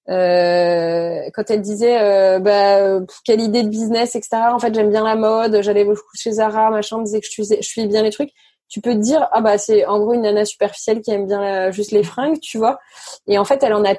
euh, 0.09 1.31
quand 1.33 1.49
elle 1.49 1.63
disait 1.63 2.01
euh, 2.01 2.41
bah 2.41 3.01
quelle 3.25 3.41
idée 3.41 3.63
de 3.63 3.69
business 3.69 4.17
etc. 4.17 4.49
En 4.53 4.59
fait, 4.59 4.75
j'aime 4.75 4.91
bien 4.91 5.05
la 5.05 5.15
mode. 5.15 5.63
J'allais 5.63 5.85
beaucoup 5.85 6.17
chez 6.17 6.33
Zara, 6.33 6.71
machin, 6.71 7.01
disait 7.03 7.21
que 7.21 7.27
je 7.27 7.31
suis 7.31 7.45
je 7.45 7.67
suis 7.67 7.87
bien 7.87 8.03
les 8.03 8.11
trucs. 8.11 8.31
Tu 8.69 8.81
peux 8.81 8.95
te 8.95 8.99
dire 8.99 9.29
ah 9.31 9.41
bah 9.41 9.59
c'est 9.59 9.87
en 9.87 10.01
gros 10.01 10.15
une 10.15 10.23
nana 10.23 10.45
superficielle 10.45 11.03
qui 11.03 11.13
aime 11.13 11.29
bien 11.29 11.71
juste 11.71 11.93
les 11.93 12.03
fringues, 12.03 12.41
tu 12.41 12.59
vois. 12.59 12.81
Et 13.29 13.39
en 13.39 13.45
fait, 13.45 13.63
elle 13.63 13.75
en 13.75 13.85
a 13.85 13.95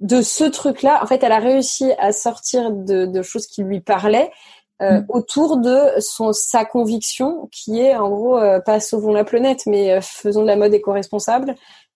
de 0.00 0.20
ce 0.20 0.44
truc-là, 0.44 1.00
en 1.02 1.06
fait, 1.06 1.22
elle 1.22 1.32
a 1.32 1.38
réussi 1.38 1.92
à 1.98 2.12
sortir 2.12 2.70
de 2.72 3.22
choses 3.22 3.46
qui 3.46 3.62
lui 3.62 3.80
parlaient 3.80 4.30
euh, 4.80 5.00
mm. 5.00 5.06
autour 5.10 5.58
de 5.58 6.00
son 6.00 6.32
sa 6.32 6.64
conviction 6.64 7.48
qui 7.52 7.80
est 7.80 7.94
en 7.94 8.08
gros 8.08 8.38
euh, 8.38 8.58
pas 8.60 8.80
sauvons 8.80 9.12
la 9.12 9.24
planète 9.24 9.62
mais 9.66 9.92
euh, 9.92 10.00
faisons 10.00 10.42
de 10.42 10.46
la 10.46 10.56
mode 10.56 10.74
éco-responsable. 10.74 11.54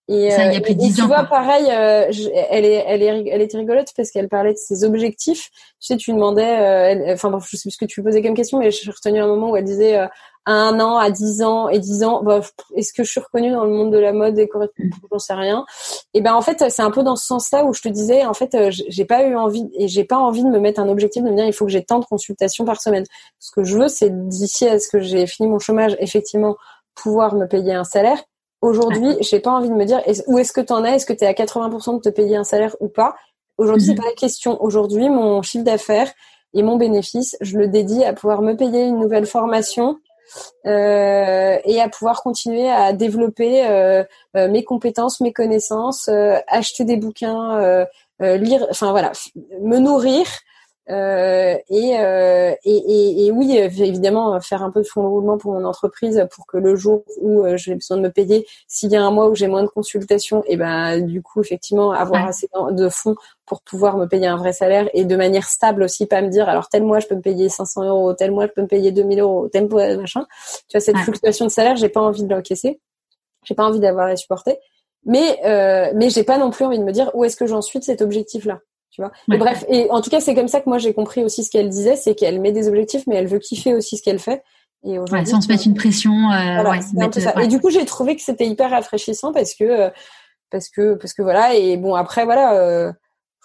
Et, 0.09 0.31
ça, 0.31 0.45
il 0.45 0.55
y 0.55 0.57
a 0.57 0.61
plus 0.61 0.77
de 0.77 0.81
10 0.81 0.95
tu 0.95 1.03
vois 1.03 1.25
pareil 1.25 1.67
elle 1.69 2.65
est 2.65 2.85
elle 2.87 3.03
est 3.03 3.29
elle 3.29 3.43
était 3.43 3.59
rigolote 3.59 3.89
parce 3.97 4.13
qu'elle 4.13 4.29
parlait 4.29 4.53
de 4.53 4.59
ses 4.59 4.85
objectifs. 4.85 5.51
Tu 5.81 5.89
sais 5.89 5.97
tu 5.97 6.13
demandais 6.13 7.13
enfin 7.13 7.37
je 7.43 7.57
sais 7.57 7.63
plus 7.63 7.73
ce 7.73 7.79
que 7.79 7.87
tu 7.87 8.05
posais 8.05 8.23
comme 8.23 8.35
question 8.35 8.59
mais 8.59 8.71
j'ai 8.71 8.91
retenu 8.91 9.21
un 9.21 9.27
moment 9.27 9.51
où 9.51 9.57
elle 9.57 9.65
disait 9.65 9.99
à 10.47 10.53
un 10.53 10.79
an, 10.81 10.97
à 10.97 11.11
dix 11.11 11.43
ans 11.43 11.69
et 11.69 11.79
dix 11.81 12.05
ans, 12.05 12.23
bah, 12.23 12.41
est-ce 12.77 12.93
que 12.93 13.03
je 13.03 13.11
suis 13.11 13.21
reconnue 13.21 13.51
dans 13.51 13.65
le 13.65 13.73
monde 13.73 13.93
de 13.93 13.99
la 13.99 14.13
mode 14.13 14.39
et 14.39 14.49
correctement? 14.49 14.97
J'en 15.11 15.19
sais 15.19 15.35
rien. 15.35 15.67
Et 16.15 16.21
ben 16.21 16.35
en 16.35 16.41
fait, 16.41 16.65
c'est 16.71 16.83
un 16.83 16.93
peu 16.93 17.03
dans 17.03 17.17
ce 17.17 17.27
sens-là 17.27 17.65
où 17.65 17.75
je 17.75 17.83
te 17.83 17.89
disais, 17.89 18.25
en 18.25 18.33
fait, 18.33 18.55
euh, 18.55 18.71
j'ai 18.71 19.05
pas 19.05 19.25
eu 19.25 19.37
envie 19.37 19.69
et 19.77 19.89
j'ai 19.89 20.05
pas 20.05 20.17
envie 20.17 20.45
de 20.45 20.49
me 20.49 20.61
mettre 20.61 20.81
un 20.81 20.89
objectif 20.89 21.23
de 21.23 21.29
me 21.29 21.37
dire 21.37 21.45
il 21.45 21.53
faut 21.53 21.67
que 21.67 21.73
j'ai 21.73 21.85
tant 21.85 21.99
de 21.99 22.05
consultations 22.05 22.65
par 22.65 22.81
semaine. 22.81 23.05
Ce 23.41 23.51
que 23.51 23.65
je 23.65 23.77
veux, 23.77 23.89
c'est 23.89 24.29
d'ici 24.29 24.67
à 24.69 24.79
ce 24.79 24.89
que 24.89 25.01
j'ai 25.01 25.27
fini 25.27 25.49
mon 25.49 25.59
chômage, 25.59 25.97
effectivement, 25.99 26.57
pouvoir 26.95 27.35
me 27.35 27.47
payer 27.47 27.75
un 27.75 27.85
salaire. 27.85 28.23
Aujourd'hui, 28.63 29.17
j'ai 29.21 29.41
pas 29.41 29.51
envie 29.51 29.69
de 29.69 29.75
me 29.75 29.85
dire 29.85 30.01
où 30.29 30.39
est-ce 30.39 30.53
que 30.53 30.61
tu 30.61 30.73
en 30.73 30.85
es, 30.85 30.95
est-ce 30.95 31.07
que 31.07 31.13
tu 31.13 31.25
es 31.25 31.27
à 31.27 31.33
80% 31.33 31.97
de 31.97 32.01
te 32.01 32.09
payer 32.09 32.37
un 32.37 32.45
salaire 32.45 32.75
ou 32.81 32.89
pas? 32.89 33.17
Aujourd'hui, 33.59 33.87
c'est 33.87 33.93
mhm. 33.93 33.99
pas 33.99 34.07
la 34.07 34.15
question. 34.15 34.63
Aujourd'hui, 34.63 35.09
mon 35.09 35.43
chiffre 35.43 35.65
d'affaires 35.65 36.13
et 36.55 36.63
mon 36.63 36.77
bénéfice, 36.77 37.37
je 37.41 37.59
le 37.59 37.69
dédie 37.69 38.05
à 38.05 38.13
pouvoir 38.13 38.43
me 38.43 38.55
payer 38.55 38.85
une 38.85 38.99
nouvelle 38.99 39.27
formation, 39.27 39.99
euh, 40.67 41.59
et 41.65 41.81
à 41.81 41.89
pouvoir 41.89 42.23
continuer 42.23 42.69
à 42.69 42.93
développer 42.93 43.67
euh, 43.67 44.05
euh, 44.37 44.49
mes 44.49 44.65
compétences, 44.65 45.21
mes 45.21 45.33
connaissances, 45.33 46.09
acheter 46.49 46.85
des 46.85 46.97
bouquins, 46.97 47.87
lire, 48.21 48.67
enfin 48.71 48.91
voilà, 48.91 49.13
me 49.61 49.79
nourrir. 49.79 50.27
Euh, 50.89 51.57
et, 51.69 51.99
euh, 51.99 52.55
et, 52.65 52.77
et, 52.77 53.27
et, 53.27 53.33
oui, 53.33 53.57
évidemment, 53.57 54.41
faire 54.41 54.63
un 54.63 54.71
peu 54.71 54.83
de 54.83 54.87
fonds 54.87 55.03
de 55.03 55.09
roulement 55.09 55.37
pour 55.37 55.53
mon 55.53 55.65
entreprise 55.65 56.27
pour 56.31 56.47
que 56.47 56.59
le 56.59 56.77
jour 56.77 57.05
où 57.21 57.45
j'ai 57.57 57.75
besoin 57.75 57.97
de 57.97 58.03
me 58.03 58.11
payer, 58.11 58.47
s'il 58.69 58.91
y 58.91 58.97
a 58.97 59.03
un 59.03 59.11
mois 59.11 59.29
où 59.29 59.35
j'ai 59.35 59.49
moins 59.49 59.63
de 59.63 59.69
consultations, 59.69 60.45
et 60.47 60.57
ben 60.57 61.01
du 61.01 61.23
coup, 61.23 61.41
effectivement, 61.41 61.91
avoir 61.91 62.27
assez 62.27 62.49
de 62.71 62.89
fonds 62.89 63.17
pour 63.47 63.63
pouvoir 63.63 63.97
me 63.97 64.07
payer 64.07 64.27
un 64.27 64.37
vrai 64.37 64.53
salaire 64.53 64.89
et 64.93 65.05
de 65.05 65.17
manière 65.17 65.49
stable 65.49 65.85
aussi, 65.85 66.07
pas 66.07 66.21
me 66.21 66.29
dire 66.29 66.49
alors 66.49 66.69
tel 66.69 66.83
mois 66.83 66.99
je 66.99 67.07
peux 67.07 67.15
me 67.15 67.21
payer 67.21 67.49
500 67.49 67.85
euros, 67.85 68.13
tel 68.13 68.33
mois 68.33 68.47
je 68.47 68.53
peux 68.53 68.63
me 68.63 68.67
payer 68.67 68.91
2000 68.93 69.21
euros, 69.21 69.49
tel 69.49 69.69
mois 69.69 69.97
machin. 69.97 70.27
Tu 70.69 70.77
vois 70.77 70.81
cette 70.81 70.99
fluctuation 70.99 71.47
de 71.47 71.51
salaire, 71.51 71.77
j'ai 71.77 71.89
pas 71.89 72.01
envie 72.01 72.25
de 72.25 72.35
l'encaisser, 72.35 72.81
j'ai 73.45 73.55
pas 73.55 73.65
envie 73.65 73.81
d'avoir 73.81 74.09
à 74.09 74.17
supporter, 74.17 74.59
mais 75.05 75.41
euh, 75.45 75.93
mais 75.95 76.11
j'ai 76.11 76.25
pas 76.25 76.39
non 76.39 76.51
plus 76.51 76.65
envie 76.65 76.79
de 76.79 76.85
me 76.85 76.93
dire 76.93 77.11
où 77.15 77.25
est-ce 77.25 77.37
que 77.37 77.47
j'en 77.47 77.63
suis 77.63 77.79
de 77.79 77.85
cet 77.85 78.03
objectif 78.03 78.45
là. 78.45 78.61
Tu 78.97 79.03
vois. 79.03 79.13
Et 79.31 79.37
bref, 79.37 79.63
et 79.69 79.91
en 79.91 80.01
tout 80.01 80.09
cas 80.09 80.21
c'est 80.21 80.35
comme 80.35 80.49
ça 80.49 80.63
que 80.63 80.71
moi 80.71 80.79
j'ai 80.79 80.95
compris 80.95 81.23
aussi 81.23 81.45
ce 81.45 81.51
qu'elle 81.51 81.69
disait, 81.69 81.97
c'est 81.97 82.15
qu'elle 82.15 82.41
met 82.41 82.51
des 82.51 82.67
objectifs, 82.67 83.07
mais 83.07 83.17
elle 83.17 83.27
veut 83.27 83.39
kiffer 83.39 83.75
aussi 83.75 83.99
ce 83.99 84.03
qu'elle 84.03 84.19
fait. 84.19 84.43
Et 84.85 84.99
ouais, 84.99 85.25
sans 85.27 85.43
se 85.43 85.49
mettre 85.49 85.67
une 85.67 85.75
pression. 85.75 86.13
Euh, 86.13 86.63
voilà, 86.63 86.71
ouais, 86.71 87.45
Et 87.45 87.49
du 87.49 87.61
coup, 87.61 87.71
j'ai 87.71 87.85
trouvé 87.85 88.17
que 88.17 88.23
c'était 88.23 88.47
hyper 88.47 88.71
rafraîchissant 88.71 89.33
parce 89.33 89.55
que 89.55 89.65
euh, 89.65 89.91
parce 90.51 90.71
que 90.71 90.95
parce 90.95 91.13
que 91.13 91.23
voilà. 91.23 91.55
Et 91.55 91.77
bon, 91.77 91.95
après 91.95 92.25
voilà, 92.25 92.55
euh, 92.55 92.91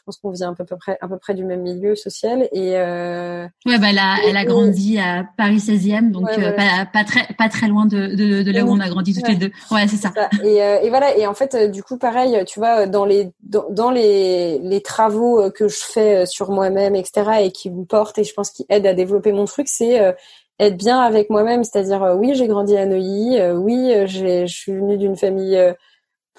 je 0.02 0.06
pense 0.06 0.18
qu'on 0.18 0.32
vient 0.32 0.52
à 0.52 0.56
peu 0.56 0.66
près 0.66 0.98
à 1.00 1.08
peu 1.08 1.18
près 1.18 1.36
du 1.36 1.44
même 1.46 1.62
milieu 1.62 1.96
social 1.96 2.50
et 2.52 2.76
euh, 2.76 3.46
ouais 3.68 3.78
bah 3.78 3.88
elle 3.92 4.00
a, 4.00 4.16
elle 4.28 4.36
a 4.36 4.46
grandi 4.46 4.98
à 4.98 5.26
Paris 5.38 5.58
16e 5.58 6.10
donc 6.10 6.28
euh, 6.40 6.54
pas, 6.54 6.88
pas, 6.92 7.04
très 7.04 7.28
pas 7.38 7.50
très 7.50 7.68
loin 7.68 7.86
de 7.86 8.16
de, 8.16 8.42
de 8.42 8.52
là 8.52 8.66
où 8.66 8.72
on 8.72 8.80
a 8.80 8.90
grandi 8.90 9.14
toutes 9.14 9.28
les 9.28 9.36
deux. 9.36 9.52
Ouais 9.70 9.88
c'est 9.88 9.98
ça, 9.98 10.12
Et, 10.44 10.64
euh, 10.64 10.82
et 10.82 10.90
voilà. 10.90 11.16
Et 11.18 11.28
en 11.28 11.36
fait 11.36 11.54
euh, 11.54 11.68
du 11.68 11.84
coup 11.84 11.98
pareil 11.98 12.44
tu 12.48 12.60
vois 12.60 12.88
dans 12.88 13.06
les 13.06 13.32
dans, 13.44 13.66
dans 13.70 13.92
les 13.92 14.58
les 14.58 14.82
travaux 14.82 15.52
que 15.52 15.68
je 15.68 15.78
fais 15.80 16.26
sur 16.26 16.50
moi-même 16.50 16.96
etc 16.96 17.44
et 17.44 17.52
qui 17.52 17.70
me 17.70 17.86
portent 17.86 18.18
et 18.18 18.24
je 18.24 18.34
pense 18.34 18.50
qui 18.50 18.66
aident 18.70 18.88
à 18.88 18.96
développer 18.96 19.32
mon 19.34 19.46
truc 19.46 19.68
c'est 19.68 20.16
être 20.60 20.78
bien 20.78 21.00
avec 21.00 21.30
moi-même. 21.30 21.64
C'est-à-dire 21.64 22.16
oui 22.18 22.34
j'ai 22.34 22.48
grandi 22.48 22.76
à 22.76 22.88
Neuilly 22.88 23.40
oui 23.54 23.94
j'ai 24.06 24.48
je 24.48 24.56
suis 24.56 24.74
venue 24.74 24.98
d'une 24.98 25.16
famille 25.16 25.60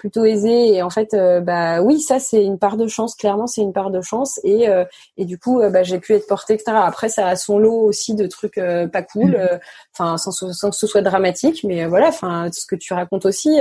plutôt 0.03 0.25
aisé 0.25 0.73
et 0.73 0.81
en 0.81 0.89
fait 0.89 1.13
euh, 1.13 1.39
bah 1.39 1.81
oui 1.81 2.01
ça 2.01 2.19
c'est 2.19 2.43
une 2.43 2.59
part 2.59 2.75
de 2.75 2.87
chance 2.87 3.15
clairement 3.15 3.47
c'est 3.47 3.61
une 3.61 3.71
part 3.71 3.89
de 3.89 4.01
chance 4.01 4.37
et 4.43 4.67
euh, 4.67 4.83
et 5.15 5.23
du 5.23 5.39
coup 5.39 5.61
euh, 5.61 5.69
bah, 5.69 5.83
j'ai 5.83 5.97
pu 5.97 6.11
être 6.11 6.27
portée 6.27 6.55
etc 6.55 6.73
après 6.75 7.07
ça 7.07 7.25
a 7.25 7.37
son 7.37 7.57
lot 7.57 7.79
aussi 7.85 8.13
de 8.13 8.27
trucs 8.27 8.55
pas 8.91 9.01
cool 9.01 9.31
mm. 9.31 9.59
enfin 9.93 10.17
sans, 10.17 10.31
sans 10.51 10.69
que 10.71 10.75
ce 10.75 10.87
soit 10.87 11.01
dramatique 11.01 11.63
mais 11.63 11.85
voilà 11.85 12.09
enfin 12.09 12.49
ce 12.51 12.65
que 12.65 12.75
tu 12.75 12.93
racontes 12.93 13.25
aussi 13.25 13.59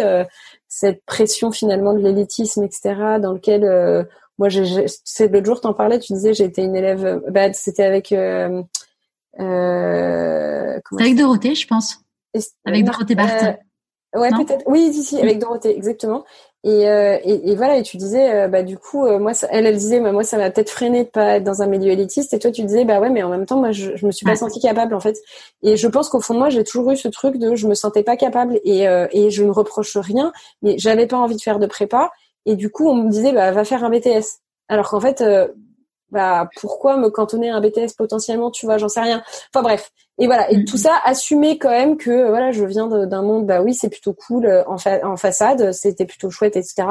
cette 0.67 1.05
pression 1.07 1.53
finalement 1.53 1.95
de 1.95 2.01
l'élitisme 2.01 2.65
etc 2.65 3.21
dans 3.23 3.35
lequel 3.35 4.09
moi 4.37 4.49
j'ai 4.49 4.87
c'est 5.05 5.29
l'autre 5.29 5.47
jour 5.47 5.61
t'en 5.61 5.75
parlais 5.75 6.01
tu 6.01 6.13
disais 6.13 6.35
j'étais 6.35 6.65
une 6.65 6.75
élève 6.75 7.23
bah 7.29 7.53
c'était 7.53 7.85
avec 7.85 8.13
euh, 8.13 8.63
avec 10.99 11.17
Dorothée 11.17 11.55
je 11.55 11.69
pense. 11.69 12.01
Avec 12.65 12.85
Dorothée 12.85 13.15
Barthes 13.15 13.61
Ouais, 14.15 14.29
peut-être. 14.31 14.63
Oui, 14.67 14.91
ici, 14.93 15.19
avec 15.19 15.39
Dorothée, 15.39 15.75
exactement. 15.75 16.25
Et, 16.65 16.89
euh, 16.89 17.19
et, 17.25 17.51
et, 17.51 17.57
voilà, 17.57 17.79
et 17.79 17.83
tu 17.83 17.97
disais, 17.97 18.31
euh, 18.35 18.49
bah 18.49 18.63
du 18.63 18.79
coup, 18.79 19.05
euh, 19.07 19.19
moi, 19.19 19.35
ça, 19.35 19.49
elle, 19.51 19.67
elle 19.67 19.77
disait, 19.77 20.01
bah, 20.01 20.13
moi, 20.13 20.23
ça 20.23 20.37
m'a 20.37 20.51
peut-être 20.51 20.71
freiné 20.71 21.05
de 21.05 21.09
pas 21.09 21.37
être 21.37 21.45
dans 21.45 21.63
un 21.63 21.67
milieu 21.67 21.91
élitiste. 21.91 22.33
Et 22.35 22.39
toi, 22.39 22.51
tu 22.51 22.63
disais, 22.63 22.85
bah 22.85 23.01
ouais, 23.01 23.09
mais 23.11 23.23
en 23.23 23.31
même 23.31 23.47
temps, 23.47 23.57
moi, 23.59 23.73
je, 23.73 23.97
je 23.97 24.07
me 24.07 24.13
suis 24.13 24.27
pas 24.27 24.37
sentie 24.37 24.61
capable, 24.61 24.95
en 24.95 25.01
fait. 25.01 25.17
Et 25.63 25.77
je 25.77 25.89
pense 25.89 26.09
qu'au 26.11 26.21
fond 26.21 26.35
de 26.35 26.39
moi, 26.39 26.51
j'ai 26.51 26.63
toujours 26.63 26.91
eu 26.91 26.97
ce 26.97 27.09
truc 27.09 27.39
de, 27.39 27.55
je 27.55 27.67
me 27.67 27.75
sentais 27.75 28.03
pas 28.03 28.17
capable 28.17 28.61
et, 28.65 28.85
et 29.13 29.31
je 29.31 29.45
ne 29.45 29.51
reproche 29.51 29.97
rien, 29.97 30.33
mais 30.61 30.77
j'avais 30.79 31.07
pas 31.07 31.17
envie 31.17 31.37
de 31.37 31.43
faire 31.43 31.59
de 31.59 31.67
prépa. 31.67 32.11
Et 32.47 32.55
du 32.57 32.71
coup, 32.71 32.89
on 32.89 32.95
me 32.95 33.11
disait, 33.11 33.33
bah 33.33 33.51
va 33.51 33.65
faire 33.65 33.83
un 33.83 33.91
BTS. 33.91 34.41
Alors 34.69 34.91
qu'en 34.91 35.01
fait, 35.01 35.23
bah 36.13 36.49
pourquoi 36.61 36.97
me 36.97 37.11
cantonner 37.11 37.51
à 37.51 37.57
un 37.57 37.61
BTS 37.61 37.95
potentiellement 37.97 38.51
tu 38.51 38.67
vois 38.67 38.79
j'en 38.79 38.89
sais 38.89 39.01
rien 39.01 39.23
enfin 39.53 39.63
bref 39.63 39.91
et 40.19 40.27
voilà. 40.27 40.51
Et 40.53 40.65
tout 40.65 40.77
ça 40.77 41.01
assumer 41.05 41.59
quand 41.59 41.71
même 41.71 41.97
que 41.97 42.29
voilà 42.29 42.53
je 42.53 42.65
viens 42.65 42.87
d'un 42.87 43.23
monde 43.23 43.47
bah 43.47 43.63
oui 43.63 43.75
c'est 43.75 43.89
plutôt 43.89 44.13
cool 44.13 44.45
euh, 44.45 44.63
en, 44.67 44.77
en 45.05 45.17
façade 45.17 45.73
c'était 45.73 46.05
plutôt 46.05 46.31
chouette 46.31 46.55
etc 46.55 46.87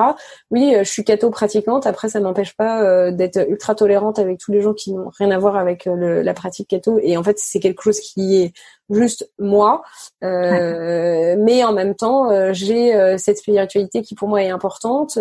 oui 0.49 0.73
euh, 0.76 0.84
je 0.84 0.89
suis 0.89 1.03
catho 1.03 1.30
pratiquante 1.30 1.85
après 1.85 2.10
ça 2.10 2.19
m'empêche 2.19 2.56
pas 2.57 2.81
euh, 2.84 3.11
d'être 3.11 3.48
ultra 3.48 3.76
tolérante 3.76 4.18
avec 4.18 4.39
tous 4.39 4.52
les 4.52 4.61
gens 4.61 4.73
qui 4.73 4.91
n'ont 4.91 5.11
rien 5.19 5.30
à 5.30 5.38
voir 5.38 5.56
avec 5.56 5.88
la 5.88 6.34
pratique 6.34 6.69
catho. 6.69 6.99
Et 7.03 7.15
en 7.15 7.23
fait 7.23 7.38
c'est 7.38 7.60
quelque 7.60 7.84
chose 7.84 7.99
qui 7.99 8.41
est 8.41 8.53
juste 8.89 9.30
moi. 9.38 9.84
Mais 10.22 11.64
en 11.64 11.73
même 11.73 11.95
temps 11.95 12.53
j'ai 12.53 13.18
cette 13.18 13.38
spiritualité 13.38 14.02
qui 14.02 14.15
pour 14.15 14.30
moi 14.30 14.41
est 14.43 14.49
importante. 14.49 15.18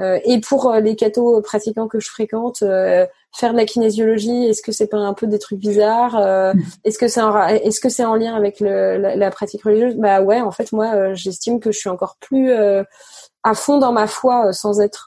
Et 0.00 0.40
pour 0.40 0.72
les 0.74 0.96
cathos 0.96 1.40
pratiquants 1.42 1.88
que 1.88 2.00
je 2.00 2.08
fréquente 2.08 2.62
faire 3.34 3.52
de 3.52 3.56
la 3.56 3.64
kinésiologie 3.64 4.46
Est-ce 4.46 4.62
que 4.62 4.72
c'est 4.72 4.86
pas 4.86 4.98
un 4.98 5.14
peu 5.14 5.26
des 5.26 5.38
trucs 5.38 5.58
bizarres 5.58 6.16
euh, 6.16 6.52
mm. 6.54 6.62
Est-ce 6.84 6.98
que 6.98 7.08
c'est 7.08 7.20
en, 7.20 7.46
est-ce 7.46 7.80
que 7.80 7.88
c'est 7.88 8.04
en 8.04 8.14
lien 8.14 8.34
avec 8.34 8.60
le, 8.60 8.96
la, 8.98 9.30
pratique 9.30 9.64
religieuse? 9.64 9.96
Bah 9.96 10.20
ouais, 10.22 10.40
en 10.40 10.50
fait 10.50 10.72
moi 10.72 10.94
euh, 10.94 11.14
j'estime 11.14 11.60
que 11.60 11.72
je 11.72 11.78
suis 11.78 11.88
encore 11.88 12.16
plus 12.20 12.50
euh, 12.50 12.82
à 13.44 13.54
fond 13.54 13.78
dans 13.78 13.92
ma 13.92 14.06
foi 14.06 14.52
sans 14.52 14.80
être 14.80 15.06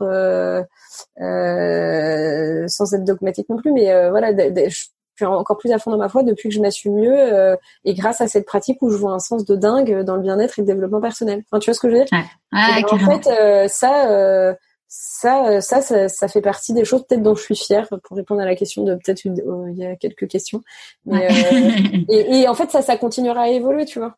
sans 2.68 2.94
être 2.94 3.04
dogmatique 3.04 3.50
non 3.50 3.58
plus, 3.58 3.72
mais 3.72 4.10
voilà, 4.10 4.32
je 4.32 4.70
suis 4.70 5.26
encore 5.26 5.58
plus 5.58 5.72
à 5.72 5.80
fond 5.80 5.92
dans 5.92 5.98
ma 5.98 6.10
foi 6.10 6.24
depuis 6.24 6.50
que 6.50 6.56
je 6.56 6.62
m'assume 6.62 6.96
mieux 6.96 7.58
et 7.84 7.94
grâce 7.94 8.22
à 8.22 8.28
cette 8.28 8.46
pratique 8.46 8.82
où 8.82 8.90
je 8.90 8.98
vois 8.98 9.12
un 9.12 9.20
sens 9.20 9.46
de 9.46 9.56
dingue 9.56 10.04
dans 10.04 10.16
le 10.16 10.22
bien-être 10.22 10.58
et 10.58 10.62
le 10.62 10.68
développement 10.68 11.02
personnel. 11.02 11.44
Enfin, 11.52 11.60
tu 11.60 11.70
vois 11.70 11.76
ce 11.76 11.80
que 11.82 11.90
je 11.90 11.98
veux 11.98 12.04
dire? 12.04 12.20
En 12.54 13.20
fait, 13.20 13.68
ça 13.68 14.56
ça, 14.94 15.48
euh, 15.48 15.62
ça, 15.62 15.82
ça, 15.82 16.10
ça, 16.10 16.28
fait 16.28 16.42
partie 16.42 16.74
des 16.74 16.84
choses 16.84 17.06
peut-être 17.08 17.24
dont 17.24 17.34
je 17.34 17.42
suis 17.42 17.56
fière 17.56 17.88
pour 17.88 18.18
répondre 18.18 18.42
à 18.42 18.46
la 18.46 18.56
question 18.56 18.84
de 18.84 18.96
peut-être 18.96 19.22
oh, 19.48 19.66
il 19.70 19.78
y 19.78 19.86
a 19.86 19.96
quelques 19.96 20.28
questions. 20.28 20.62
Mais, 21.06 21.28
euh, 21.32 21.98
et, 22.10 22.42
et, 22.42 22.48
en 22.50 22.54
fait, 22.54 22.70
ça, 22.72 22.82
ça 22.82 22.98
continuera 22.98 23.44
à 23.44 23.48
évoluer, 23.48 23.86
tu 23.86 24.00
vois. 24.00 24.18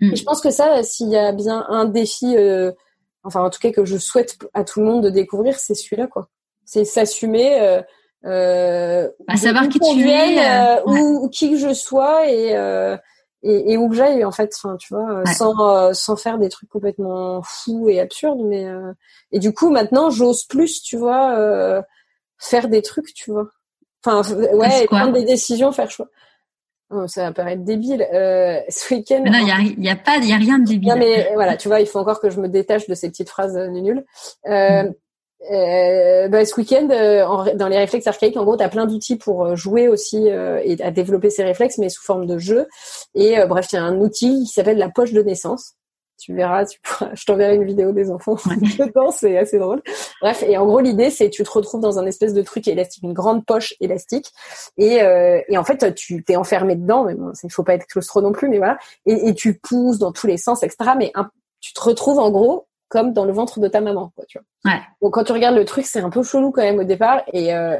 Mm. 0.00 0.14
Et 0.14 0.16
je 0.16 0.24
pense 0.24 0.40
que 0.40 0.48
ça, 0.48 0.82
s'il 0.82 1.10
y 1.10 1.18
a 1.18 1.32
bien 1.32 1.66
un 1.68 1.84
défi, 1.84 2.34
euh, 2.34 2.72
enfin 3.24 3.44
en 3.44 3.50
tout 3.50 3.58
cas 3.60 3.72
que 3.72 3.84
je 3.84 3.98
souhaite 3.98 4.38
à 4.54 4.64
tout 4.64 4.80
le 4.80 4.86
monde 4.86 5.04
de 5.04 5.10
découvrir, 5.10 5.58
c'est 5.58 5.74
celui-là, 5.74 6.06
quoi. 6.06 6.30
C'est 6.64 6.86
s'assumer. 6.86 7.60
Euh, 7.60 7.82
euh, 8.24 9.10
à 9.28 9.36
savoir 9.36 9.68
qui 9.68 9.78
tu 9.78 10.08
es, 10.08 10.38
euh, 10.38 10.82
ou, 10.86 11.28
qui 11.28 11.50
que 11.50 11.58
je 11.58 11.74
sois 11.74 12.26
et 12.26 12.56
et, 13.46 13.72
et 13.72 13.76
où 13.76 13.88
que 13.88 13.94
j'aille 13.94 14.24
en 14.24 14.32
fait 14.32 14.52
enfin 14.56 14.76
tu 14.76 14.92
vois 14.92 15.24
sans 15.26 15.54
euh, 15.60 15.92
sans 15.92 16.16
faire 16.16 16.38
des 16.38 16.48
trucs 16.48 16.68
complètement 16.68 17.42
fous 17.42 17.88
et 17.88 18.00
absurdes 18.00 18.42
mais 18.44 18.66
euh, 18.66 18.92
et 19.32 19.38
du 19.38 19.52
coup 19.52 19.70
maintenant 19.70 20.10
j'ose 20.10 20.44
plus 20.44 20.82
tu 20.82 20.96
vois 20.96 21.38
euh, 21.38 21.82
faire 22.38 22.68
des 22.68 22.82
trucs 22.82 23.14
tu 23.14 23.30
vois. 23.30 23.48
Enfin 24.04 24.22
ouais 24.34 24.86
prendre 24.86 25.12
des 25.12 25.24
décisions 25.24 25.72
faire 25.72 25.90
choix 25.90 26.08
oh, 26.90 27.06
ça 27.06 27.24
va 27.24 27.32
paraître 27.32 27.62
débile 27.62 28.06
ce 28.68 28.94
week-end. 28.94 29.22
Non 29.24 29.38
il 29.40 29.48
y 29.48 29.50
a, 29.50 29.90
y 29.90 29.90
a 29.90 29.96
pas 29.96 30.16
il 30.16 30.28
y 30.28 30.32
a 30.32 30.36
rien 30.36 30.58
de 30.58 30.66
débile. 30.66 30.90
non 30.90 30.96
mais 30.96 31.30
voilà 31.34 31.56
tu 31.56 31.68
vois 31.68 31.80
il 31.80 31.86
faut 31.86 31.98
encore 31.98 32.20
que 32.20 32.30
je 32.30 32.40
me 32.40 32.48
détache 32.48 32.88
de 32.88 32.94
ces 32.94 33.08
petites 33.08 33.30
phrases 33.30 33.56
nulles 33.56 34.04
mm. 34.44 34.92
Euh, 35.50 36.28
bah, 36.28 36.44
ce 36.44 36.54
week-end, 36.56 36.88
euh, 36.90 37.54
dans 37.54 37.68
les 37.68 37.78
réflexes 37.78 38.06
archaïques, 38.06 38.36
en 38.36 38.44
gros, 38.44 38.56
tu 38.56 38.64
as 38.64 38.68
plein 38.68 38.86
d'outils 38.86 39.16
pour 39.16 39.44
euh, 39.44 39.56
jouer 39.56 39.88
aussi 39.88 40.30
euh, 40.30 40.60
et 40.64 40.80
à 40.82 40.90
développer 40.90 41.30
ces 41.30 41.44
réflexes, 41.44 41.78
mais 41.78 41.88
sous 41.88 42.02
forme 42.02 42.26
de 42.26 42.38
jeu. 42.38 42.66
Et 43.14 43.36
bref, 43.46 43.66
il 43.72 43.76
y 43.76 43.78
a 43.78 43.84
un 43.84 44.00
outil 44.00 44.44
qui 44.44 44.52
s'appelle 44.52 44.78
la 44.78 44.88
poche 44.88 45.12
de 45.12 45.22
naissance. 45.22 45.74
Tu 46.18 46.34
verras, 46.34 46.64
tu 46.64 46.80
pourras, 46.80 47.10
je 47.14 47.24
t'enverrai 47.26 47.56
une 47.56 47.64
vidéo 47.64 47.92
des 47.92 48.10
enfants 48.10 48.36
dedans, 48.78 49.10
c'est 49.10 49.36
assez 49.36 49.58
drôle. 49.58 49.82
Bref, 50.22 50.42
et 50.42 50.56
en 50.56 50.64
gros, 50.64 50.80
l'idée, 50.80 51.10
c'est 51.10 51.28
tu 51.28 51.42
te 51.42 51.50
retrouves 51.50 51.82
dans 51.82 51.98
un 51.98 52.06
espèce 52.06 52.32
de 52.32 52.40
truc 52.40 52.66
élastique, 52.66 53.02
une 53.02 53.12
grande 53.12 53.44
poche 53.44 53.74
élastique, 53.80 54.32
et, 54.78 55.02
et 55.48 55.58
en 55.58 55.64
fait, 55.64 55.94
tu 55.94 56.24
t'es 56.24 56.36
enfermé 56.36 56.74
dedans, 56.74 57.04
mais 57.04 57.14
bon, 57.14 57.32
il 57.44 57.52
faut 57.52 57.64
pas 57.64 57.74
être 57.74 57.84
claustro 57.84 58.22
non 58.22 58.32
plus, 58.32 58.48
mais 58.48 58.56
voilà, 58.56 58.78
et, 59.04 59.28
et 59.28 59.34
tu 59.34 59.58
pousses 59.58 59.98
dans 59.98 60.10
tous 60.10 60.26
les 60.26 60.38
sens, 60.38 60.62
etc. 60.62 60.92
Mais 60.96 61.12
tu 61.60 61.74
te 61.74 61.80
retrouves 61.82 62.18
en 62.18 62.30
gros 62.30 62.66
comme 62.88 63.12
dans 63.12 63.24
le 63.24 63.32
ventre 63.32 63.60
de 63.60 63.68
ta 63.68 63.80
maman, 63.80 64.12
quoi, 64.14 64.24
tu 64.28 64.38
vois. 64.38 64.72
Ouais. 64.72 64.80
Donc 65.02 65.14
quand 65.14 65.24
tu 65.24 65.32
regardes 65.32 65.56
le 65.56 65.64
truc, 65.64 65.86
c'est 65.86 66.00
un 66.00 66.10
peu 66.10 66.22
chelou 66.22 66.50
quand 66.50 66.62
même 66.62 66.78
au 66.78 66.84
départ, 66.84 67.22
et 67.32 67.54
euh, 67.54 67.76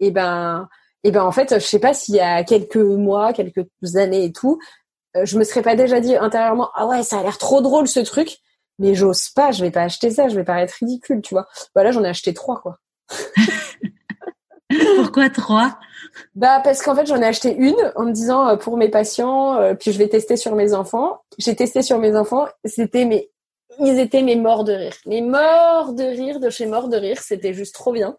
et 0.00 0.10
ben 0.10 0.68
et 1.04 1.10
ben 1.10 1.22
en 1.22 1.32
fait, 1.32 1.54
je 1.54 1.64
sais 1.64 1.78
pas 1.78 1.94
s'il 1.94 2.16
y 2.16 2.20
a 2.20 2.42
quelques 2.44 2.76
mois, 2.76 3.32
quelques 3.32 3.66
années 3.96 4.24
et 4.24 4.32
tout, 4.32 4.58
euh, 5.16 5.24
je 5.24 5.38
me 5.38 5.44
serais 5.44 5.62
pas 5.62 5.76
déjà 5.76 6.00
dit 6.00 6.16
intérieurement 6.16 6.70
ah 6.74 6.86
ouais 6.86 7.02
ça 7.02 7.18
a 7.20 7.22
l'air 7.22 7.38
trop 7.38 7.60
drôle 7.60 7.88
ce 7.88 8.00
truc, 8.00 8.38
mais 8.78 8.94
j'ose 8.94 9.28
pas, 9.30 9.52
je 9.52 9.62
vais 9.64 9.70
pas 9.70 9.82
acheter 9.82 10.10
ça, 10.10 10.28
je 10.28 10.36
vais 10.36 10.44
pas 10.44 10.60
être 10.62 10.72
ridicule, 10.72 11.22
tu 11.22 11.34
vois. 11.34 11.46
Bah 11.74 11.84
là 11.84 11.90
j'en 11.92 12.04
ai 12.04 12.08
acheté 12.08 12.34
trois 12.34 12.60
quoi. 12.60 12.78
Pourquoi 14.96 15.30
trois? 15.30 15.78
Bah 16.34 16.60
parce 16.62 16.82
qu'en 16.82 16.94
fait 16.94 17.06
j'en 17.06 17.20
ai 17.20 17.26
acheté 17.26 17.54
une 17.54 17.92
en 17.94 18.04
me 18.04 18.12
disant 18.12 18.48
euh, 18.48 18.56
pour 18.56 18.76
mes 18.76 18.88
patients, 18.88 19.54
euh, 19.54 19.74
puis 19.74 19.92
je 19.92 19.98
vais 19.98 20.08
tester 20.08 20.36
sur 20.36 20.54
mes 20.54 20.74
enfants. 20.74 21.20
J'ai 21.38 21.54
testé 21.54 21.82
sur 21.82 21.98
mes 21.98 22.16
enfants, 22.16 22.46
c'était 22.64 23.04
mais 23.04 23.30
ils 23.80 23.98
étaient 23.98 24.22
mes 24.22 24.36
morts 24.36 24.64
de 24.64 24.72
rire. 24.72 24.94
mes 25.06 25.22
morts 25.22 25.92
de 25.92 26.04
rire 26.04 26.40
de 26.40 26.50
chez 26.50 26.66
morts 26.66 26.88
de 26.88 26.96
rire. 26.96 27.20
C'était 27.20 27.54
juste 27.54 27.74
trop 27.74 27.92
bien. 27.92 28.16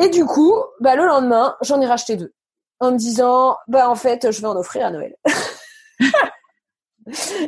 Et 0.00 0.08
du 0.08 0.24
coup, 0.24 0.54
bah, 0.80 0.96
le 0.96 1.06
lendemain, 1.06 1.56
j'en 1.62 1.80
ai 1.80 1.86
racheté 1.86 2.16
deux. 2.16 2.32
En 2.80 2.92
me 2.92 2.96
disant, 2.98 3.56
bah, 3.68 3.88
en 3.88 3.94
fait, 3.94 4.30
je 4.30 4.40
vais 4.40 4.48
en 4.48 4.56
offrir 4.56 4.86
à 4.86 4.90
Noël. 4.90 5.14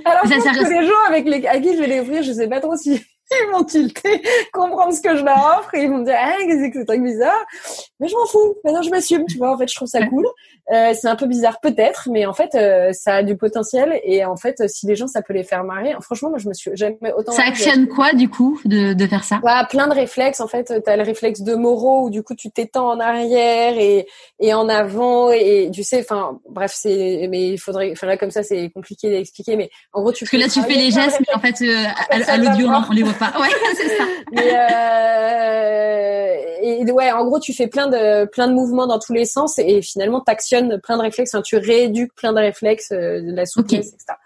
Alors, 0.04 0.26
ça, 0.26 0.36
que 0.36 0.80
les 0.80 0.86
gens 0.86 0.94
avec 1.08 1.24
les, 1.26 1.46
à 1.46 1.58
qui 1.58 1.74
je 1.74 1.80
vais 1.80 1.86
les 1.86 2.00
offrir, 2.00 2.22
je 2.22 2.32
sais 2.32 2.48
pas 2.48 2.60
trop 2.60 2.76
si 2.76 3.02
ils 3.30 3.52
vont 3.52 3.64
tilter, 3.64 4.22
comprendre 4.52 4.92
ce 4.92 5.00
que 5.00 5.16
je 5.16 5.24
leur 5.24 5.58
offre 5.58 5.74
et 5.74 5.82
ils 5.82 5.90
vont 5.90 5.98
me 5.98 6.04
dire 6.04 6.16
ah 6.18 6.32
qu'est-ce 6.38 6.54
que 6.56 6.62
c'est 6.62 6.70
que 6.70 6.80
ce 6.80 6.86
truc 6.86 7.02
bizarre. 7.02 7.44
Mais 8.00 8.08
je 8.08 8.14
m'en 8.14 8.26
fous. 8.26 8.54
Maintenant 8.64 8.82
je 8.82 8.90
m'assume 8.90 9.24
tu 9.26 9.38
vois 9.38 9.52
en 9.52 9.58
fait 9.58 9.68
je 9.68 9.74
trouve 9.74 9.88
ça 9.88 10.04
cool. 10.06 10.26
Euh, 10.72 10.92
c'est 11.00 11.06
un 11.06 11.14
peu 11.16 11.26
bizarre 11.26 11.60
peut-être 11.60 12.08
mais 12.10 12.26
en 12.26 12.32
fait 12.32 12.54
euh, 12.54 12.92
ça 12.92 13.16
a 13.16 13.22
du 13.22 13.36
potentiel. 13.36 14.00
Et 14.04 14.24
en 14.24 14.36
fait 14.36 14.68
si 14.68 14.86
les 14.86 14.96
gens 14.96 15.06
ça 15.06 15.22
peut 15.22 15.34
les 15.34 15.44
faire 15.44 15.64
marrer 15.64 15.94
franchement 16.00 16.30
moi 16.30 16.38
je 16.38 16.48
me 16.48 16.54
suis 16.54 16.70
jamais 16.74 16.96
autant 17.16 17.32
ça 17.32 17.44
actionne 17.44 17.88
quoi 17.88 18.12
du 18.12 18.28
coup 18.28 18.60
de, 18.64 18.92
de 18.92 19.06
faire 19.06 19.24
ça? 19.24 19.40
Ouais, 19.42 19.52
plein 19.68 19.88
de 19.88 19.94
réflexes 19.94 20.40
en 20.40 20.48
fait. 20.48 20.72
Tu 20.84 20.90
as 20.90 20.96
le 20.96 21.02
réflexe 21.02 21.42
de 21.42 21.54
Moreau 21.54 22.06
où 22.06 22.10
du 22.10 22.22
coup 22.22 22.34
tu 22.34 22.50
t'étends 22.50 22.90
en 22.90 23.00
arrière 23.00 23.78
et 23.78 24.06
et 24.40 24.54
en 24.54 24.68
avant 24.68 25.30
et, 25.30 25.70
tu 25.72 25.82
sais 25.82 26.00
enfin 26.00 26.38
bref 26.48 26.72
c'est 26.74 27.26
mais 27.30 27.48
il 27.48 27.58
faudrait 27.58 27.92
enfin 27.92 28.06
là 28.06 28.16
comme 28.16 28.30
ça 28.30 28.42
c'est 28.42 28.70
compliqué 28.70 29.10
d'expliquer 29.10 29.56
mais 29.56 29.70
en 29.92 30.02
gros 30.02 30.12
tu 30.12 30.24
parce 30.24 30.30
que 30.30 30.36
là 30.36 30.48
tu 30.48 30.60
fais 30.62 30.78
les 30.78 30.90
gestes 30.90 31.20
mais 31.20 31.34
en 31.34 31.40
fait 31.40 31.62
euh, 31.62 31.84
à, 32.10 32.32
à 32.32 32.36
l'audio 32.36 32.68
on 32.68 32.92
les 32.92 33.02
voit 33.02 33.14
Ouais, 33.20 33.48
c'est 33.76 33.96
ça. 33.96 34.04
Mais 34.32 34.52
euh, 34.54 36.06
et 36.62 36.90
ouais, 36.90 37.10
en 37.12 37.24
gros, 37.24 37.38
tu 37.38 37.52
fais 37.52 37.68
plein 37.68 37.88
de 37.88 38.26
plein 38.26 38.48
de 38.48 38.52
mouvements 38.52 38.86
dans 38.86 38.98
tous 38.98 39.12
les 39.12 39.24
sens 39.24 39.58
et, 39.58 39.82
finalement, 39.82 40.20
tu 40.20 40.30
actionnes 40.30 40.80
plein 40.80 40.96
de 40.96 41.02
réflexes. 41.02 41.36
Tu 41.44 41.56
rééduques 41.56 42.14
plein 42.14 42.32
de 42.32 42.38
réflexes, 42.40 42.92
euh, 42.92 43.20
de 43.20 43.34
la 43.34 43.46
souplesse, 43.46 43.88
etc. 43.88 44.18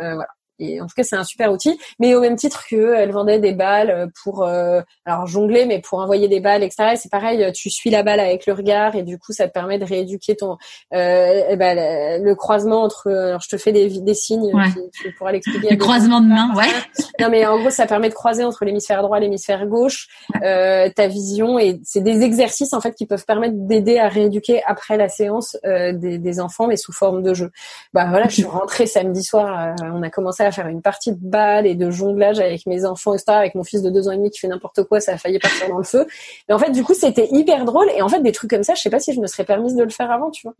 Euh, 0.00 0.14
voilà. 0.14 0.28
Et 0.58 0.80
en 0.80 0.86
tout 0.86 0.94
cas, 0.96 1.02
c'est 1.02 1.16
un 1.16 1.24
super 1.24 1.52
outil. 1.52 1.78
Mais 1.98 2.14
au 2.14 2.20
même 2.20 2.36
titre 2.36 2.64
qu'elle 2.68 3.10
vendait 3.10 3.38
des 3.38 3.52
balles 3.52 4.10
pour, 4.22 4.44
euh, 4.44 4.80
alors 5.04 5.26
jongler, 5.26 5.66
mais 5.66 5.80
pour 5.80 5.98
envoyer 5.98 6.28
des 6.28 6.40
balles, 6.40 6.62
etc. 6.62 6.94
C'est 6.96 7.10
pareil, 7.10 7.50
tu 7.52 7.70
suis 7.70 7.90
la 7.90 8.02
balle 8.02 8.20
avec 8.20 8.46
le 8.46 8.52
regard 8.52 8.94
et 8.94 9.02
du 9.02 9.18
coup, 9.18 9.32
ça 9.32 9.48
te 9.48 9.52
permet 9.52 9.78
de 9.78 9.84
rééduquer 9.84 10.36
ton, 10.36 10.56
euh, 10.94 11.42
eh 11.48 11.56
ben, 11.56 12.22
le 12.22 12.34
croisement 12.34 12.82
entre. 12.82 13.10
Alors, 13.10 13.40
je 13.40 13.48
te 13.48 13.56
fais 13.56 13.72
des, 13.72 13.88
des 14.00 14.14
signes, 14.14 14.52
tu, 14.92 15.12
pourras 15.12 15.32
l'expliquer. 15.32 15.70
Le 15.70 15.76
croisement 15.76 16.20
de 16.20 16.26
main, 16.26 16.54
ouais. 16.54 16.66
non, 17.20 17.28
mais 17.30 17.46
en 17.46 17.58
gros, 17.58 17.70
ça 17.70 17.86
permet 17.86 18.08
de 18.08 18.14
croiser 18.14 18.44
entre 18.44 18.64
l'hémisphère 18.64 19.02
droit 19.02 19.18
et 19.18 19.20
l'hémisphère 19.20 19.66
gauche 19.66 20.08
euh, 20.42 20.88
ta 20.94 21.06
vision 21.08 21.58
et 21.58 21.80
c'est 21.84 22.00
des 22.00 22.22
exercices 22.22 22.72
en 22.72 22.80
fait 22.80 22.94
qui 22.94 23.06
peuvent 23.06 23.24
permettre 23.24 23.54
d'aider 23.56 23.98
à 23.98 24.08
rééduquer 24.08 24.62
après 24.66 24.96
la 24.96 25.08
séance 25.08 25.56
euh, 25.64 25.92
des, 25.92 26.18
des, 26.18 26.40
enfants, 26.40 26.66
mais 26.66 26.76
sous 26.76 26.92
forme 26.92 27.22
de 27.22 27.34
jeu. 27.34 27.50
Bah 27.92 28.06
voilà, 28.08 28.28
je 28.28 28.34
suis 28.34 28.44
rentrée 28.44 28.86
samedi 28.86 29.22
soir, 29.22 29.74
euh, 29.82 29.86
on 29.92 30.02
a 30.02 30.10
commencé 30.10 30.42
à 30.42 30.50
faire 30.52 30.68
une 30.68 30.82
partie 30.82 31.12
de 31.12 31.18
balle 31.20 31.66
et 31.66 31.74
de 31.74 31.90
jonglage 31.90 32.38
avec 32.38 32.66
mes 32.66 32.84
enfants, 32.84 33.14
etc. 33.14 33.32
Avec 33.32 33.54
mon 33.54 33.64
fils 33.64 33.82
de 33.82 33.90
deux 33.90 34.08
ans 34.08 34.12
et 34.12 34.16
demi 34.16 34.30
qui 34.30 34.38
fait 34.38 34.48
n'importe 34.48 34.84
quoi, 34.84 35.00
ça 35.00 35.12
a 35.12 35.18
failli 35.18 35.38
partir 35.38 35.68
dans 35.68 35.78
le 35.78 35.84
feu. 35.84 36.06
Mais 36.48 36.54
en 36.54 36.58
fait, 36.58 36.70
du 36.70 36.84
coup, 36.84 36.94
c'était 36.94 37.28
hyper 37.32 37.64
drôle. 37.64 37.90
Et 37.96 38.02
en 38.02 38.08
fait, 38.08 38.20
des 38.20 38.32
trucs 38.32 38.50
comme 38.50 38.62
ça, 38.62 38.74
je 38.74 38.82
sais 38.82 38.90
pas 38.90 39.00
si 39.00 39.12
je 39.12 39.20
me 39.20 39.26
serais 39.26 39.44
permise 39.44 39.74
de 39.74 39.82
le 39.82 39.90
faire 39.90 40.10
avant, 40.10 40.30
tu 40.30 40.46
vois. 40.46 40.54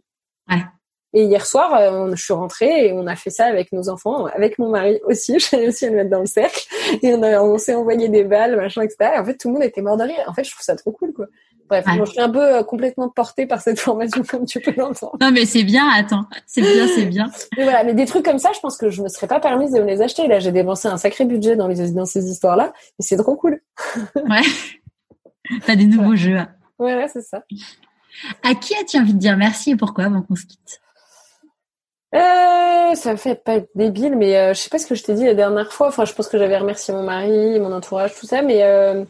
Ouais. 0.51 0.63
Et 1.15 1.25
hier 1.25 1.45
soir, 1.47 1.75
euh, 1.75 2.11
je 2.15 2.23
suis 2.23 2.33
rentrée 2.33 2.87
et 2.87 2.93
on 2.95 3.07
a 3.07 3.17
fait 3.17 3.29
ça 3.29 3.45
avec 3.45 3.71
nos 3.73 3.91
enfants, 3.91 4.27
avec 4.27 4.59
mon 4.59 4.71
mari 4.71 4.99
aussi. 5.05 5.39
J'ai 5.39 5.59
réussi 5.59 5.87
à 5.87 5.91
le 5.91 5.97
mettre 5.97 6.11
dans 6.11 6.21
le 6.21 6.27
cercle 6.27 6.67
et 7.03 7.15
on, 7.15 7.23
on 7.23 7.59
s'est 7.59 7.75
envoyé 7.75 8.09
des 8.09 8.25
balles, 8.25 8.57
machin, 8.57 8.83
etc. 8.83 9.13
Et 9.17 9.19
en 9.19 9.25
fait, 9.25 9.37
tout 9.37 9.49
le 9.49 9.55
monde 9.55 9.63
était 9.63 9.83
mort 9.83 9.99
de 9.99 10.05
rire. 10.05 10.25
En 10.27 10.33
fait, 10.33 10.45
je 10.45 10.51
trouve 10.51 10.65
ça 10.65 10.75
trop 10.75 10.91
cool, 10.91 11.13
quoi. 11.13 11.27
Bref, 11.73 11.87
je 11.89 12.05
suis 12.05 12.21
un 12.21 12.29
peu 12.29 12.57
euh, 12.57 12.63
complètement 12.63 13.09
portée 13.09 13.47
par 13.47 13.63
cette 13.63 13.81
formation, 13.81 14.23
comme 14.29 14.45
tu 14.45 14.61
peux 14.61 14.75
l'entendre. 14.77 15.17
Non, 15.21 15.31
mais 15.31 15.47
c'est 15.47 15.63
bien, 15.63 15.89
attends. 15.89 16.27
C'est 16.47 16.61
bien, 16.61 16.87
c'est 16.87 17.07
bien. 17.07 17.31
Mais 17.57 17.63
voilà, 17.63 17.83
mais 17.83 17.95
des 17.95 18.05
trucs 18.05 18.25
comme 18.25 18.39
ça, 18.39 18.51
je 18.55 18.61
pense 18.61 18.77
que 18.77 18.91
je 18.91 19.03
me 19.03 19.09
serais 19.09 19.27
pas 19.27 19.41
permise 19.41 19.73
de 19.73 19.81
me 19.81 19.87
les 19.87 20.03
acheter. 20.03 20.27
Là, 20.27 20.39
j'ai 20.39 20.53
dépensé 20.53 20.89
un 20.89 20.99
sacré 20.99 21.25
budget 21.25 21.57
dans, 21.57 21.69
les, 21.69 21.91
dans 21.93 22.05
ces 22.05 22.31
histoires-là. 22.31 22.73
Et 22.99 23.03
c'est 23.03 23.17
trop 23.17 23.37
cool. 23.37 23.61
ouais. 24.17 24.43
T'as 25.67 25.77
des 25.77 25.87
nouveaux 25.87 26.17
jeux. 26.17 26.39
Ouais, 26.79 27.07
c'est 27.11 27.23
ça. 27.23 27.43
À 28.43 28.55
qui 28.55 28.75
as-tu 28.75 28.99
envie 28.99 29.15
de 29.15 29.19
dire 29.19 29.37
merci 29.37 29.71
et 29.71 29.77
pourquoi 29.77 30.05
avant 30.05 30.23
qu'on 30.23 30.37
se 30.37 30.45
quitte? 30.45 30.81
Euh, 32.15 32.95
ça 32.95 33.13
me 33.13 33.17
fait 33.17 33.43
pas 33.43 33.55
être 33.55 33.71
débile, 33.75 34.17
mais 34.17 34.37
euh, 34.37 34.55
je 34.55 34.61
sais 34.61 34.69
pas 34.69 34.79
ce 34.79 34.87
que 34.87 34.95
je 34.95 35.03
t'ai 35.03 35.15
dit 35.15 35.25
la 35.25 35.35
dernière 35.35 35.73
fois. 35.73 35.89
Enfin, 35.89 36.05
je 36.05 36.13
pense 36.13 36.29
que 36.29 36.39
j'avais 36.39 36.59
remercié 36.59 36.93
mon 36.93 37.03
mari, 37.03 37.59
mon 37.61 37.73
entourage, 37.73 38.15
tout 38.15 38.27
ça, 38.27 38.43
mais 38.43 38.63
euh, 38.63 39.05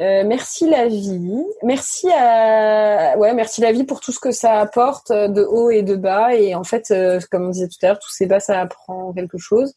euh, 0.00 0.24
merci 0.26 0.68
la 0.70 0.88
vie, 0.88 1.44
merci 1.62 2.08
à 2.10 3.14
ouais 3.18 3.34
merci 3.34 3.60
la 3.60 3.72
vie 3.72 3.84
pour 3.84 4.00
tout 4.00 4.10
ce 4.10 4.20
que 4.20 4.30
ça 4.32 4.58
apporte 4.60 5.10
euh, 5.10 5.28
de 5.28 5.42
haut 5.42 5.70
et 5.70 5.82
de 5.82 5.96
bas. 5.96 6.34
Et 6.34 6.54
en 6.54 6.64
fait 6.64 6.90
euh, 6.90 7.20
comme 7.30 7.46
on 7.46 7.50
disait 7.50 7.68
tout 7.68 7.76
à 7.82 7.88
l'heure 7.88 7.98
tous 7.98 8.10
ces 8.10 8.26
bas 8.26 8.40
ça 8.40 8.60
apprend 8.60 9.12
quelque 9.12 9.36
chose. 9.38 9.74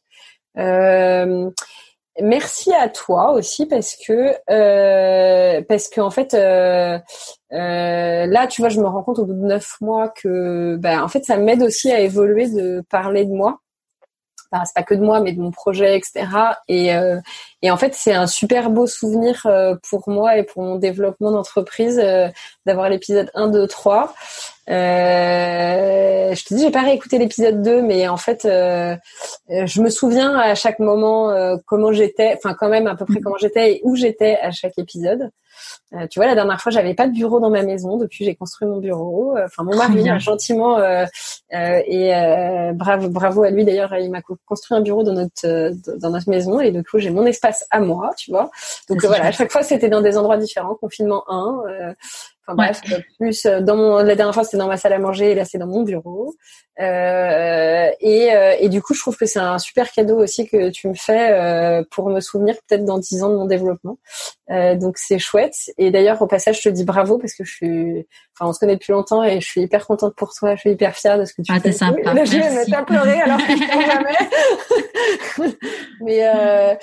merci 2.22 2.74
à 2.74 2.88
toi 2.90 3.34
aussi 3.34 3.66
parce 3.66 3.96
que 3.96 5.62
parce 5.68 5.90
que 5.90 6.00
en 6.00 6.12
fait 6.12 6.34
là 7.52 8.48
tu 8.48 8.62
vois 8.62 8.70
je 8.70 8.80
me 8.80 8.88
rends 8.88 9.04
compte 9.04 9.20
au 9.20 9.26
bout 9.26 9.34
de 9.34 9.46
neuf 9.46 9.76
mois 9.82 10.10
que 10.10 10.78
ben 10.78 11.02
en 11.04 11.10
fait 11.10 11.26
ça 11.26 11.38
m'aide 11.38 11.62
aussi 11.62 11.92
à 11.92 12.00
évoluer 12.00 12.48
de 12.50 12.82
parler 12.90 13.26
de 13.26 13.34
moi 13.34 13.60
c'est 14.52 14.74
pas 14.74 14.84
que 14.84 14.94
de 14.94 15.02
moi, 15.02 15.20
mais 15.20 15.34
de 15.34 15.42
mon 15.42 15.52
projet, 15.52 15.98
etc. 15.98 16.26
Et, 16.68 16.96
euh, 16.96 17.20
et 17.62 17.72
en 17.72 17.78
fait, 17.78 17.94
c'est 17.94 18.14
un 18.14 18.28
super 18.28 18.70
beau 18.70 18.88
souvenir 18.88 19.42
euh, 19.46 19.76
pour 19.90 20.08
moi 20.10 20.38
et 20.38 20.44
pour 20.44 20.64
mon 20.64 20.76
développement 20.76 21.32
d'entreprise 21.32 22.00
euh, 22.04 22.30
d'avoir 22.66 22.90
l'épisode 22.90 23.30
1, 23.34 23.48
2, 23.50 23.68
3. 23.68 24.14
je 24.68 24.74
te 26.44 26.54
dis, 26.54 26.62
j'ai 26.62 26.72
pas 26.72 26.84
réécouté 26.84 27.18
l'épisode 27.18 27.62
2, 27.62 27.82
mais 27.82 28.08
en 28.08 28.18
fait, 28.18 28.42
je 28.44 29.82
me 29.82 29.90
souviens 29.90 30.38
à 30.38 30.56
chaque 30.56 30.80
moment 30.80 31.58
comment 31.66 31.92
j'étais, 31.92 32.36
enfin 32.38 32.56
quand 32.58 32.70
même 32.70 32.88
à 32.88 32.96
peu 32.96 33.06
près 33.06 33.20
comment 33.20 33.38
j'étais 33.38 33.74
et 33.74 33.82
où 33.84 33.96
j'étais 33.96 34.38
à 34.42 34.52
chaque 34.52 34.78
épisode. 34.78 35.30
Euh, 35.94 36.08
tu 36.08 36.20
vois, 36.20 36.28
la 36.28 36.36
dernière 36.36 36.60
fois, 36.60 36.72
j'avais 36.72 36.94
pas 36.94 37.08
de 37.08 37.14
bureau 37.14 37.40
dans 37.40 37.50
ma 37.50 37.64
maison. 37.64 37.98
Depuis, 37.98 38.26
j'ai 38.26 38.36
construit 38.36 38.68
mon 38.68 38.80
bureau. 38.80 39.36
Enfin, 39.44 39.64
mon 39.64 39.76
mari 39.76 40.10
a 40.10 40.18
gentiment 40.18 40.78
euh, 40.78 41.06
euh, 41.54 41.82
et 41.86 42.12
bravo, 42.74 43.10
bravo 43.10 43.44
à 43.44 43.50
lui 43.50 43.66
d'ailleurs. 43.66 43.96
Il 43.98 44.12
m'a 44.12 44.22
construit 44.46 44.78
un 44.78 44.82
bureau 44.82 45.04
dans 45.04 45.14
notre 45.14 45.98
dans 45.98 46.10
notre 46.10 46.30
maison 46.30 46.60
et 46.60 46.72
du 46.72 46.84
coup, 46.84 47.00
j'ai 47.00 47.12
mon 47.12 47.26
espace 47.26 47.66
à 47.72 47.80
moi, 47.80 48.12
tu 48.18 48.32
vois. 48.32 48.50
Donc 48.90 49.04
voilà, 49.04 49.26
à 49.26 49.32
chaque 49.32 49.52
fois, 49.52 49.64
c'était 49.64 49.90
dans 49.90 50.02
des 50.02 50.18
endroits 50.18 50.38
différents. 50.38 50.76
Confinement 50.76 51.24
1. 51.28 51.94
Enfin 52.48 52.56
bref, 52.56 52.82
plus 53.18 53.48
dans 53.48 53.76
mon 53.76 53.98
la 53.98 54.14
dernière 54.16 54.34
fois 54.36 54.44
c'était 54.44 54.58
dans 54.58 54.68
ma 54.68 54.78
salle 54.78 54.94
à 54.94 55.00
manger 55.00 55.32
et 55.32 55.36
là 55.36 55.46
c'est 55.46 55.58
dans 55.58 55.66
mon 55.66 55.82
bureau. 55.82 56.36
Euh, 56.80 57.90
et, 58.02 58.30
et 58.60 58.70
du 58.70 58.84
coup 58.84 58.94
je 58.94 59.00
trouve 59.00 59.18
que 59.18 59.26
c'est 59.26 59.40
un 59.40 59.58
super 59.58 59.92
cadeau 59.92 60.20
aussi 60.20 60.48
que 60.48 60.70
tu 60.70 60.88
me 60.88 60.94
fais 60.94 61.32
euh, 61.32 61.84
pour 61.90 62.10
me 62.10 62.20
souvenir 62.20 62.56
peut-être 62.68 62.86
dans 62.86 62.98
dix 62.98 63.24
ans 63.24 63.30
de 63.30 63.36
mon 63.36 63.46
développement. 63.46 63.98
Euh, 64.52 64.76
donc 64.76 64.98
c'est 64.98 65.18
chouette. 65.18 65.56
Et 65.78 65.90
d'ailleurs 65.90 66.22
au 66.22 66.28
passage 66.28 66.58
je 66.58 66.70
te 66.70 66.70
dis 66.70 66.84
bravo 66.84 67.18
parce 67.18 67.34
que 67.34 67.44
je 67.44 67.52
suis, 67.52 68.08
enfin 68.34 68.50
on 68.50 68.54
se 68.54 68.60
connaît 68.60 68.76
depuis 68.76 68.92
longtemps 68.92 69.24
et 69.24 69.42
je 69.42 69.46
suis 69.46 69.62
hyper 69.62 69.88
contente 69.88 70.16
pour 70.16 70.34
toi. 70.34 70.56
Je 70.56 70.62
suis 70.62 70.72
hyper 70.72 70.96
fière 70.96 71.18
de 71.18 71.26
ce 71.26 71.34
que 71.34 71.42
tu 71.42 71.52
ah, 71.52 71.60
fais. 71.60 71.72
Sympa. 71.72 72.14
Là, 72.14 72.26
je 72.26 72.38
vais 72.38 72.50
me 72.50 72.86
pleurer 72.86 73.22
alors 73.22 73.40
que 73.40 73.52
je 73.52 73.58
jamais. 75.38 75.56
Mais 76.02 76.28
euh, 76.28 76.76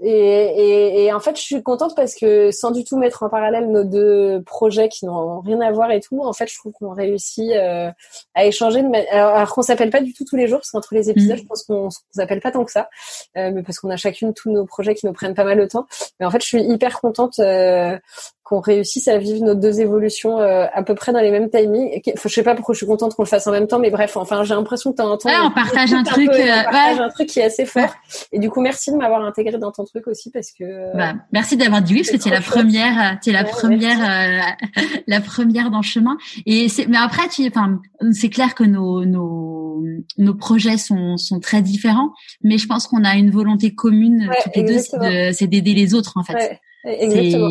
et, 0.00 0.10
et, 0.10 1.04
et, 1.04 1.12
en 1.12 1.20
fait 1.20 1.36
je 1.36 1.42
suis 1.42 1.62
contente 1.62 1.94
parce 1.94 2.14
que 2.14 2.50
sans 2.50 2.70
du 2.70 2.84
tout 2.84 2.96
mettre 2.96 3.22
en 3.22 3.28
parallèle 3.28 3.70
nos 3.70 3.84
deux 3.84 4.42
projets 4.46 4.88
qui 4.88 5.04
n'ont 5.04 5.40
rien 5.40 5.60
à 5.60 5.70
voir 5.72 5.90
et 5.90 6.00
tout, 6.00 6.22
en 6.22 6.32
fait 6.32 6.48
je 6.48 6.56
trouve 6.56 6.72
qu'on 6.72 6.94
réussit 6.94 7.50
euh, 7.52 7.90
à 8.34 8.46
échanger. 8.46 8.82
De 8.82 8.88
alors, 9.12 9.34
alors 9.34 9.54
qu'on 9.54 9.62
s'appelle 9.62 9.90
pas 9.90 10.00
du 10.00 10.14
tout 10.14 10.24
tous 10.24 10.36
les 10.36 10.48
jours 10.48 10.60
parce 10.60 10.70
qu'entre 10.70 10.94
les 10.94 11.10
épisodes 11.10 11.36
mm. 11.36 11.40
je 11.40 11.46
pense 11.46 11.64
qu'on 11.64 11.88
s'appelle 12.12 12.40
pas 12.40 12.50
tant 12.50 12.64
que 12.64 12.72
ça, 12.72 12.88
euh, 13.36 13.50
mais 13.52 13.62
parce 13.62 13.78
qu'on 13.78 13.90
a 13.90 13.96
chacune 13.96 14.32
tous 14.32 14.50
nos 14.50 14.64
projets 14.64 14.94
qui 14.94 15.06
nous 15.06 15.12
prennent 15.12 15.34
pas 15.34 15.44
mal 15.44 15.58
de 15.58 15.66
temps. 15.66 15.86
Mais 16.18 16.26
en 16.26 16.30
fait 16.30 16.40
je 16.40 16.46
suis 16.46 16.62
hyper 16.62 17.00
contente 17.00 17.09
contente 17.10 17.38
euh, 17.38 17.98
qu'on 18.50 18.60
réussisse 18.60 19.06
à 19.06 19.16
vivre 19.16 19.44
nos 19.44 19.54
deux 19.54 19.80
évolutions 19.80 20.40
euh, 20.40 20.66
à 20.72 20.82
peu 20.82 20.96
près 20.96 21.12
dans 21.12 21.20
les 21.20 21.30
mêmes 21.30 21.48
timings. 21.48 22.00
Enfin, 22.14 22.28
je 22.28 22.34
sais 22.34 22.42
pas 22.42 22.56
pourquoi 22.56 22.74
je 22.74 22.78
suis 22.78 22.86
contente 22.86 23.14
qu'on 23.14 23.22
le 23.22 23.28
fasse 23.28 23.46
en 23.46 23.52
même 23.52 23.68
temps, 23.68 23.78
mais 23.78 23.90
bref, 23.90 24.16
enfin, 24.16 24.42
j'ai 24.42 24.54
l'impression 24.54 24.90
que 24.90 24.96
tu 24.96 25.02
entends. 25.02 25.30
on 25.44 25.52
partage 25.52 25.92
un 25.92 26.02
truc, 26.04 26.28
euh, 26.30 26.62
partage 26.64 26.98
un 26.98 27.08
truc 27.10 27.28
qui 27.28 27.38
est 27.38 27.44
assez 27.44 27.64
fort. 27.64 27.94
Et 28.32 28.40
du 28.40 28.50
coup, 28.50 28.60
merci 28.60 28.90
de 28.90 28.96
m'avoir 28.96 29.24
intégré 29.24 29.56
dans 29.58 29.70
ton 29.70 29.84
truc 29.84 30.08
aussi 30.08 30.30
parce 30.30 30.50
que. 30.50 30.96
Bah, 30.96 31.14
merci 31.32 31.56
d'avoir 31.56 31.80
dit 31.80 31.94
oui 31.94 32.00
parce 32.00 32.10
que 32.10 32.16
tu 32.16 32.28
es 32.28 32.32
la 32.32 32.40
première, 32.40 33.18
tu 33.22 33.30
es 33.30 33.32
la 33.32 33.44
première, 33.44 34.56
la 35.06 35.20
première 35.20 35.70
dans 35.70 35.78
le 35.78 35.84
chemin. 35.84 36.16
Et 36.44 36.68
c'est, 36.68 36.86
mais 36.86 36.98
après, 36.98 37.28
tu, 37.28 37.46
enfin, 37.46 37.80
c'est 38.12 38.30
clair 38.30 38.56
que 38.56 38.64
nos 38.64 39.04
nos 39.04 39.80
nos 40.18 40.34
projets 40.34 40.76
sont 40.76 41.16
sont 41.18 41.38
très 41.38 41.62
différents, 41.62 42.10
mais 42.42 42.58
je 42.58 42.66
pense 42.66 42.88
qu'on 42.88 43.04
a 43.04 43.14
une 43.14 43.30
volonté 43.30 43.76
commune 43.76 44.28
toutes 44.42 44.56
les 44.56 44.64
deux, 44.64 44.78
c'est 45.32 45.46
d'aider 45.46 45.74
les 45.74 45.94
autres 45.94 46.14
en 46.16 46.24
fait. 46.24 46.58
Exactement. 46.84 47.48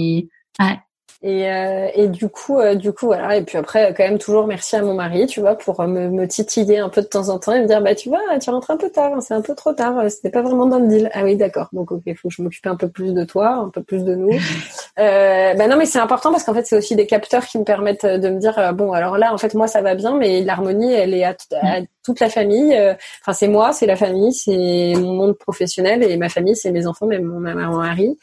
Ouais. 0.60 0.80
Et, 1.22 1.52
euh, 1.52 1.90
et 1.96 2.08
du 2.08 2.30
coup, 2.30 2.60
euh, 2.60 2.76
du 2.76 2.94
coup, 2.94 3.08
voilà. 3.08 3.36
Et 3.36 3.44
puis 3.44 3.58
après, 3.58 3.94
quand 3.96 4.06
même, 4.06 4.20
toujours 4.20 4.48
merci 4.48 4.78
à 4.78 4.82
mon 4.82 4.94
mari, 4.94 5.28
tu 5.28 5.42
vois, 5.42 5.56
pour 5.56 5.82
euh, 5.82 5.88
me, 5.88 6.08
me 6.10 6.26
titiller 6.28 6.78
un 6.78 6.88
peu 6.88 7.02
de 7.02 7.08
temps 7.08 7.28
en 7.28 7.40
temps 7.40 7.52
et 7.52 7.60
me 7.62 7.68
dire, 7.68 7.82
bah, 7.82 7.94
tu 7.94 8.08
vois, 8.08 8.22
tu 8.40 8.50
rentres 8.50 8.72
un 8.72 8.78
peu 8.78 8.90
tard, 8.90 9.12
hein, 9.14 9.20
c'est 9.20 9.34
un 9.34 9.42
peu 9.42 9.54
trop 9.54 9.74
tard, 9.74 10.00
euh, 10.00 10.08
c'était 10.08 10.30
pas 10.30 10.42
vraiment 10.42 10.66
dans 10.66 10.80
le 10.80 10.88
deal. 10.88 11.10
Ah 11.14 11.26
oui, 11.26 11.36
d'accord. 11.36 11.68
Donc, 11.74 11.92
ok, 11.92 12.04
faut 12.16 12.30
que 12.30 12.34
je 12.34 12.42
m'occupe 12.42 12.66
un 12.68 12.78
peu 12.78 12.88
plus 12.88 13.14
de 13.14 13.26
toi, 13.26 13.50
un 13.50 13.70
peu 13.70 13.84
plus 13.84 14.06
de 14.06 14.16
nous. 14.16 14.32
euh, 15.00 15.54
bah 15.56 15.68
non, 15.68 15.76
mais 15.76 15.86
c'est 15.86 16.00
important 16.00 16.32
parce 16.32 16.46
qu'en 16.46 16.54
fait, 16.54 16.66
c'est 16.66 16.78
aussi 16.78 16.96
des 16.96 17.06
capteurs 17.06 17.46
qui 17.46 17.60
me 17.60 17.66
permettent 17.66 18.06
de 18.06 18.30
me 18.30 18.40
dire, 18.40 18.74
bon, 18.74 18.94
alors 18.94 19.18
là, 19.18 19.34
en 19.34 19.38
fait, 19.38 19.54
moi, 19.56 19.68
ça 19.68 19.82
va 19.82 19.96
bien, 19.96 20.16
mais 20.16 20.42
l'harmonie, 20.42 20.94
elle 20.94 21.14
est 21.14 21.26
à, 21.26 21.36
à, 21.64 21.82
toute 22.02 22.22
la 22.22 22.30
famille. 22.30 22.74
Enfin, 23.22 23.34
c'est 23.34 23.50
moi, 23.50 23.74
c'est 23.74 23.88
la 23.88 23.98
famille, 23.98 24.32
c'est 24.32 24.94
mon 24.96 25.16
monde 25.16 25.38
professionnel 25.38 26.02
et 26.02 26.16
ma 26.16 26.30
famille, 26.30 26.56
c'est 26.56 26.72
mes 26.72 26.88
enfants, 26.88 27.08
même 27.08 27.24
mon 27.24 27.42
mari. 27.42 28.18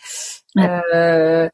Euh, 0.59 1.49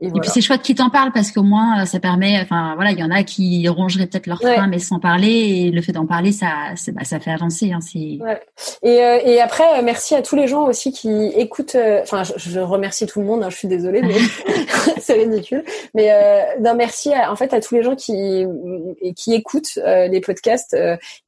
et, 0.00 0.10
puis 0.10 0.30
c'est 0.30 0.40
chouette 0.40 0.62
qu'ils 0.62 0.76
t'en 0.76 0.90
parlent 0.90 1.12
parce 1.12 1.32
qu'au 1.32 1.42
moins 1.42 1.84
ça 1.84 1.98
permet, 1.98 2.38
enfin 2.40 2.74
voilà, 2.76 2.92
il 2.92 2.98
y 2.98 3.02
en 3.02 3.10
a 3.10 3.24
qui 3.24 3.68
rongeraient 3.68 4.06
peut-être 4.06 4.28
leur 4.28 4.40
frein 4.40 4.68
mais 4.68 4.78
sans 4.78 5.00
parler 5.00 5.28
et 5.28 5.70
le 5.70 5.82
fait 5.82 5.92
d'en 5.92 6.06
parler 6.06 6.30
ça, 6.30 6.46
bah, 6.92 7.04
ça 7.04 7.18
fait 7.18 7.32
avancer. 7.32 7.72
Hein. 7.72 7.80
Ouais. 8.20 8.40
Et, 8.82 9.02
euh, 9.02 9.18
et 9.24 9.40
après 9.40 9.78
euh, 9.78 9.82
merci 9.82 10.14
à 10.14 10.22
tous 10.22 10.36
les 10.36 10.46
gens 10.46 10.64
aussi 10.64 10.92
qui 10.92 11.26
écoutent. 11.36 11.74
Euh, 11.74 12.00
enfin 12.02 12.22
je, 12.24 12.32
je, 12.36 12.60
remercie 12.60 13.06
tout 13.06 13.20
le 13.20 13.26
monde. 13.26 13.42
Hein, 13.42 13.50
je 13.50 13.56
suis 13.56 13.68
désolée, 13.68 14.02
mais 14.02 14.14
c'est 15.00 15.14
ridicule. 15.14 15.64
Mais 15.94 16.12
euh, 16.12 16.42
non 16.60 16.74
merci 16.74 17.12
à, 17.12 17.32
en 17.32 17.36
fait 17.36 17.52
à 17.52 17.60
tous 17.60 17.74
les 17.74 17.82
gens 17.82 17.96
qui 17.96 18.46
qui 19.16 19.34
écoutent 19.34 19.78
les 19.84 20.20
podcasts 20.20 20.76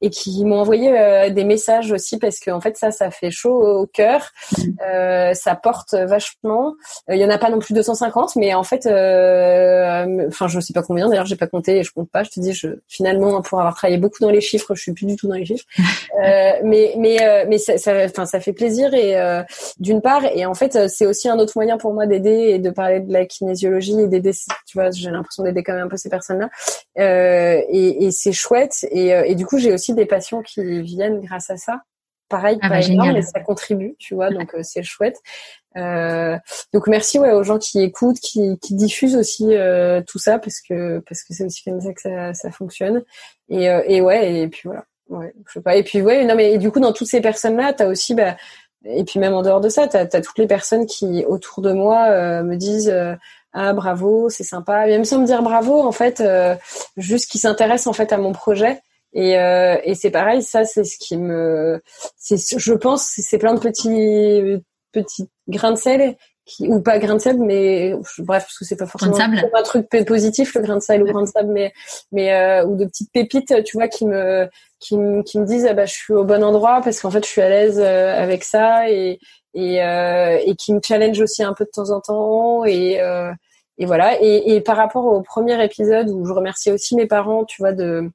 et 0.01 0.09
qui 0.09 0.45
m'ont 0.45 0.59
envoyé 0.59 1.29
des 1.31 1.43
messages 1.43 1.91
aussi 1.91 2.17
parce 2.17 2.39
que 2.39 2.51
en 2.51 2.61
fait 2.61 2.77
ça 2.77 2.91
ça 2.91 3.11
fait 3.11 3.31
chaud 3.31 3.81
au 3.81 3.85
cœur. 3.85 4.31
Mmh. 4.57 5.33
ça 5.33 5.55
porte 5.55 5.93
vachement. 5.93 6.73
Il 7.09 7.17
y 7.17 7.25
en 7.25 7.29
a 7.29 7.37
pas 7.37 7.49
non 7.49 7.59
plus 7.59 7.73
250 7.73 8.35
mais 8.35 8.53
en 8.53 8.60
fait, 8.63 8.85
euh, 8.85 10.27
enfin, 10.27 10.47
je 10.47 10.59
sais 10.59 10.73
pas 10.73 10.81
combien. 10.81 11.09
D'ailleurs, 11.09 11.25
j'ai 11.25 11.35
pas 11.35 11.47
compté 11.47 11.77
et 11.77 11.83
je 11.83 11.91
compte 11.91 12.09
pas. 12.09 12.23
Je 12.23 12.29
te 12.29 12.39
dis, 12.39 12.53
je, 12.53 12.67
finalement, 12.87 13.41
pour 13.41 13.59
avoir 13.59 13.75
travaillé 13.75 13.97
beaucoup 13.97 14.19
dans 14.21 14.29
les 14.29 14.41
chiffres, 14.41 14.75
je 14.75 14.81
suis 14.81 14.93
plus 14.93 15.05
du 15.05 15.15
tout 15.15 15.27
dans 15.27 15.35
les 15.35 15.45
chiffres. 15.45 15.65
euh, 15.79 16.51
mais 16.63 16.93
mais 16.97 17.21
euh, 17.21 17.45
mais 17.47 17.57
ça, 17.57 17.73
enfin, 18.05 18.25
ça 18.25 18.39
fait 18.39 18.53
plaisir 18.53 18.93
et 18.93 19.19
euh, 19.19 19.43
d'une 19.79 20.01
part 20.01 20.25
et 20.25 20.45
en 20.45 20.53
fait, 20.53 20.89
c'est 20.89 21.05
aussi 21.05 21.29
un 21.29 21.39
autre 21.39 21.53
moyen 21.55 21.77
pour 21.77 21.93
moi 21.93 22.05
d'aider 22.05 22.51
et 22.53 22.59
de 22.59 22.69
parler 22.69 22.99
de 22.99 23.11
la 23.11 23.25
kinésiologie 23.25 23.99
et 23.99 24.07
d'aider. 24.07 24.31
Tu 24.67 24.77
vois, 24.77 24.91
j'ai 24.91 25.09
l'impression 25.09 25.43
d'aider 25.43 25.63
quand 25.63 25.73
même 25.73 25.85
un 25.85 25.89
peu 25.89 25.97
ces 25.97 26.09
personnes-là. 26.09 26.49
et, 26.97 28.05
et 28.05 28.11
c'est 28.11 28.33
chouette. 28.33 28.85
Et, 28.91 29.09
et 29.09 29.35
du 29.35 29.45
coup, 29.45 29.57
j'ai 29.57 29.73
aussi 29.73 29.93
des 29.93 30.05
patients 30.05 30.41
qui 30.41 30.81
viennent 30.81 31.19
grâce 31.21 31.49
à 31.49 31.57
ça 31.57 31.81
pareil, 32.31 32.57
ah 32.61 32.69
pas 32.69 32.79
bah, 32.79 32.87
énorme, 32.87 33.13
mais 33.13 33.21
ça 33.21 33.39
contribue, 33.41 33.95
tu 33.99 34.15
vois, 34.15 34.31
donc 34.31 34.55
c'est 34.63 34.81
chouette. 34.81 35.17
Euh, 35.77 36.37
donc 36.73 36.87
merci 36.87 37.17
ouais 37.17 37.31
aux 37.31 37.43
gens 37.43 37.57
qui 37.57 37.81
écoutent, 37.81 38.19
qui, 38.19 38.57
qui 38.59 38.75
diffusent 38.75 39.15
aussi 39.15 39.55
euh, 39.55 40.01
tout 40.05 40.19
ça 40.19 40.37
parce 40.37 40.59
que 40.59 40.99
parce 40.99 41.23
que 41.23 41.33
c'est 41.33 41.45
aussi 41.45 41.63
comme 41.63 41.79
ça 41.79 41.93
que 41.93 42.01
ça, 42.01 42.33
ça 42.33 42.51
fonctionne. 42.51 43.03
Et, 43.49 43.69
euh, 43.69 43.81
et 43.85 44.01
ouais 44.01 44.33
et 44.41 44.47
puis 44.47 44.63
voilà. 44.65 44.85
Ouais, 45.09 45.33
je 45.47 45.53
sais 45.53 45.61
pas. 45.61 45.75
Et 45.75 45.83
puis 45.83 46.01
ouais 46.01 46.25
non 46.25 46.35
mais 46.35 46.57
du 46.57 46.71
coup 46.71 46.79
dans 46.79 46.93
toutes 46.93 47.07
ces 47.07 47.21
personnes 47.21 47.57
là, 47.57 47.73
t'as 47.73 47.87
aussi 47.87 48.13
bah 48.15 48.35
et 48.83 49.03
puis 49.03 49.19
même 49.19 49.33
en 49.33 49.43
dehors 49.43 49.61
de 49.61 49.69
ça, 49.69 49.87
t'as 49.87 50.01
as 50.11 50.21
toutes 50.21 50.39
les 50.39 50.47
personnes 50.47 50.85
qui 50.85 51.23
autour 51.25 51.61
de 51.61 51.71
moi 51.71 52.07
euh, 52.09 52.43
me 52.43 52.55
disent 52.57 52.93
ah 53.53 53.73
bravo 53.73 54.29
c'est 54.29 54.43
sympa. 54.43 54.85
Même 54.87 55.05
sans 55.05 55.19
me 55.19 55.25
dire 55.25 55.41
bravo 55.41 55.81
en 55.81 55.91
fait, 55.91 56.23
juste 56.97 57.31
qui 57.31 57.37
s'intéressent 57.37 57.87
en 57.87 57.93
fait 57.93 58.11
à 58.11 58.17
mon 58.17 58.33
projet. 58.33 58.81
Et, 59.13 59.37
euh, 59.37 59.77
et 59.83 59.95
c'est 59.95 60.11
pareil, 60.11 60.41
ça 60.41 60.63
c'est 60.63 60.83
ce 60.83 60.97
qui 60.97 61.17
me, 61.17 61.81
c'est, 62.17 62.37
je 62.57 62.73
pense, 62.73 63.03
c'est 63.17 63.37
plein 63.37 63.53
de 63.53 63.59
petits 63.59 64.63
petits 64.93 65.29
grains 65.47 65.71
de 65.71 65.77
sel 65.77 66.17
qui 66.45 66.67
ou 66.67 66.81
pas 66.81 66.97
grain 66.97 67.15
de 67.15 67.19
sable, 67.19 67.39
mais 67.39 67.93
bref, 68.19 68.43
parce 68.43 68.57
que 68.57 68.65
c'est 68.65 68.75
pas 68.75 68.87
forcément 68.87 69.17
un 69.17 69.63
truc 69.63 69.87
positif 70.07 70.55
le 70.55 70.61
grain 70.61 70.77
de 70.77 70.81
sable 70.81 71.03
ou 71.03 71.11
grain 71.11 71.23
de 71.23 71.27
sable, 71.27 71.51
mais 71.51 71.71
mais 72.11 72.33
euh, 72.33 72.65
ou 72.65 72.75
de 72.75 72.85
petites 72.85 73.11
pépites, 73.11 73.63
tu 73.63 73.77
vois, 73.77 73.87
qui 73.87 74.05
me 74.05 74.49
qui 74.79 74.97
me 74.97 75.21
qui 75.23 75.39
me 75.39 75.45
disent 75.45 75.65
ah 75.69 75.73
bah 75.73 75.85
je 75.85 75.93
suis 75.93 76.13
au 76.13 76.23
bon 76.23 76.43
endroit 76.43 76.81
parce 76.83 76.99
qu'en 76.99 77.11
fait 77.11 77.23
je 77.23 77.29
suis 77.29 77.41
à 77.41 77.49
l'aise 77.49 77.79
euh, 77.79 78.21
avec 78.21 78.43
ça 78.43 78.89
et 78.89 79.19
et 79.53 79.83
euh, 79.83 80.39
et 80.43 80.55
qui 80.55 80.73
me 80.73 80.79
challenge 80.83 81.19
aussi 81.21 81.43
un 81.43 81.53
peu 81.53 81.65
de 81.65 81.69
temps 81.69 81.91
en 81.91 82.01
temps 82.01 82.65
et 82.65 82.99
et 83.77 83.85
voilà. 83.85 84.21
Et, 84.21 84.55
et 84.55 84.61
par 84.61 84.77
rapport 84.77 85.05
au 85.05 85.21
premier 85.21 85.63
épisode 85.63 86.09
où 86.09 86.25
je 86.25 86.33
remerciais 86.33 86.71
aussi 86.71 86.95
mes 86.95 87.07
parents, 87.07 87.45
tu 87.45 87.61
vois 87.61 87.73
de 87.73 88.11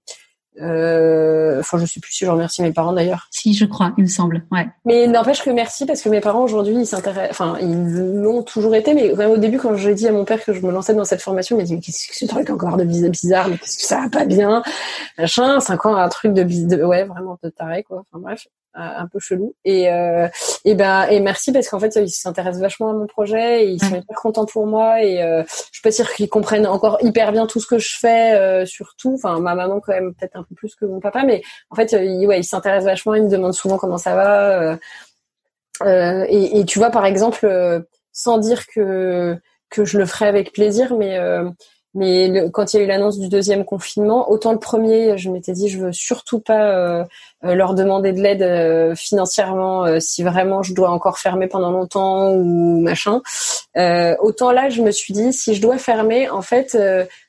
euh, 0.61 1.61
enfin, 1.61 1.79
je 1.79 1.87
sais 1.87 2.01
plus 2.01 2.13
si 2.13 2.25
je 2.25 2.31
remercie 2.31 2.63
mes 2.63 2.73
parents 2.73 2.93
d'ailleurs. 2.93 3.29
Si, 3.31 3.55
je 3.55 3.65
crois, 3.65 3.93
il 3.99 4.05
me 4.05 4.09
semble. 4.09 4.45
Ouais. 4.51 4.67
Mais 4.85 5.07
n'empêche 5.07 5.43
que 5.43 5.51
merci 5.51 5.87
parce 5.87 6.03
que 6.03 6.09
mes 6.09 6.21
parents 6.21 6.43
aujourd'hui, 6.43 6.75
ils 6.75 6.87
s'intéressent. 6.87 7.31
Enfin, 7.31 7.59
ils 7.61 8.23
l'ont 8.23 8.43
toujours 8.43 8.75
été, 8.75 8.95
mais 8.95 9.13
même 9.15 9.31
au 9.31 9.37
début, 9.37 9.59
quand 9.59 9.75
j'ai 9.77 9.95
dit 9.95 10.09
à 10.09 10.13
mon 10.13 10.25
père 10.25 10.43
que 10.45 10.53
je 10.53 10.61
me 10.61 10.71
lançais 10.71 10.95
dans 10.95 11.05
cette 11.05 11.23
formation, 11.23 11.57
il 11.57 11.61
m'a 11.61 11.65
dit 11.65 11.75
mais 11.75 11.81
qu'est-ce 11.81 12.09
que 12.09 12.15
ce 12.15 12.27
truc 12.27 12.51
encore 12.51 12.77
de 12.77 12.85
bizarre, 12.85 13.49
mais 13.49 13.59
qu'est-ce 13.59 13.79
que 13.79 13.85
ça 13.85 14.01
va 14.03 14.09
pas 14.09 14.25
bien, 14.25 14.63
machin. 15.19 15.61
C'est 15.61 15.73
encore 15.73 15.99
un 15.99 16.09
truc 16.09 16.33
de, 16.33 16.43
de 16.43 16.83
ouais, 16.83 17.05
vraiment 17.05 17.39
de 17.43 17.49
taré 17.51 17.83
quoi. 17.83 17.99
Enfin 18.01 18.21
bref 18.23 18.47
un 18.77 19.07
peu 19.09 19.19
chelou. 19.19 19.55
Et 19.65 19.91
euh, 19.91 20.29
et 20.65 20.75
ben 20.75 21.07
et 21.09 21.21
merci 21.21 21.53
parce 21.53 21.69
qu'en 21.69 21.81
fait 21.81 21.97
ils 21.97 22.11
s'intéressent 22.11 22.61
vachement 22.61 22.91
à 22.91 22.93
mon 22.93 23.07
projet 23.07 23.65
et 23.65 23.71
ils 23.71 23.83
sont 23.83 23.97
hyper 23.97 24.17
contents 24.17 24.47
pour 24.47 24.67
moi 24.67 25.03
et 25.03 25.23
euh, 25.23 25.43
je 25.73 25.81
peux 25.81 25.89
pas 25.89 25.95
dire 25.95 26.13
qu'ils 26.15 26.29
comprennent 26.29 26.67
encore 26.67 26.99
hyper 27.01 27.33
bien 27.33 27.47
tout 27.47 27.61
ce 27.61 27.67
que 27.67 27.79
je 27.79 27.97
fais 27.99 28.35
euh, 28.35 28.67
surtout. 28.67 29.15
Enfin 29.15 29.41
ma 29.41 29.55
maman 29.55 29.81
quand 29.81 29.93
même 29.93 30.15
peut-être 30.15 30.37
un 30.37 30.43
peu 30.43 30.55
plus 30.55 30.75
que 30.75 30.85
mon 30.85 31.01
papa 31.01 31.25
mais 31.25 31.43
en 31.71 31.77
fait 31.77 31.93
ils, 31.93 32.27
ouais 32.27 32.41
ils 32.41 32.45
s'intéressent 32.45 32.87
vachement 32.87 33.15
ils 33.15 33.25
me 33.25 33.31
demandent 33.31 33.55
souvent 33.55 33.79
comment 33.79 33.99
ça 33.99 34.15
va 34.15 34.79
et, 36.29 36.61
et, 36.61 36.65
tu 36.65 36.79
vois 36.79 36.91
par 36.91 37.05
exemple 37.05 37.85
sans 38.13 38.39
dire 38.39 38.67
que 38.67 39.37
que 39.69 39.85
je 39.85 39.99
le 39.99 40.07
ferai 40.07 40.27
avec 40.27 40.53
plaisir 40.53 40.95
mais 40.97 41.19
mais 41.97 42.51
quand 42.53 42.75
il 42.75 42.77
y 42.77 42.81
a 42.81 42.85
eu 42.85 42.87
l'annonce 42.87 43.19
du 43.19 43.31
deuxième 43.31 43.65
confinement, 43.65 44.31
autant 44.31 44.53
le 44.53 44.59
premier, 44.59 45.17
je 45.17 45.31
m'étais 45.31 45.53
dit, 45.53 45.71
je 45.71 45.79
veux 45.79 45.93
surtout 45.93 46.41
pas 46.41 46.71
euh, 46.71 47.05
euh, 47.43 47.55
leur 47.55 47.73
demander 47.73 48.13
de 48.13 48.21
l'aide 48.21 48.43
euh, 48.43 48.95
financièrement 48.95 49.99
si 49.99 50.23
vraiment 50.23 50.63
je 50.63 50.75
dois 50.75 50.91
encore 50.91 51.19
fermer 51.19 51.47
pendant 51.47 51.71
longtemps 51.71 52.35
ou 52.35 52.83
machin. 52.83 53.23
autant 54.21 54.53
là, 54.53 54.69
je 54.69 54.83
me 54.83 54.91
suis 54.91 55.15
dit, 55.15 55.33
si 55.33 55.55
je 55.55 55.63
dois 55.63 55.79
fermer, 55.79 56.29
en 56.29 56.43
fait, 56.43 56.77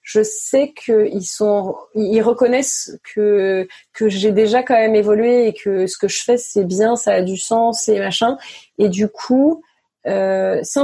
je 0.04 0.22
sais 0.22 0.74
qu'ils 0.74 1.26
sont, 1.26 1.74
ils 1.96 2.22
reconnaissent 2.22 3.00
que 3.16 3.70
que 3.94 4.10
j'ai 4.10 4.32
déjà 4.32 4.64
quand 4.64 4.76
même 4.76 4.96
évolué 4.96 5.48
et 5.48 5.54
que 5.54 5.88
ce 5.88 5.98
que 5.98 6.10
je 6.10 6.22
fais 6.24 6.38
c'est 6.38 6.66
bien, 6.66 6.98
ça 6.98 7.14
a 7.14 7.22
du 7.22 7.38
sens 7.38 7.88
et 7.88 8.00
machin. 8.00 8.38
Et 8.80 8.90
du 8.90 9.08
coup, 9.08 9.64
sans 10.06 10.12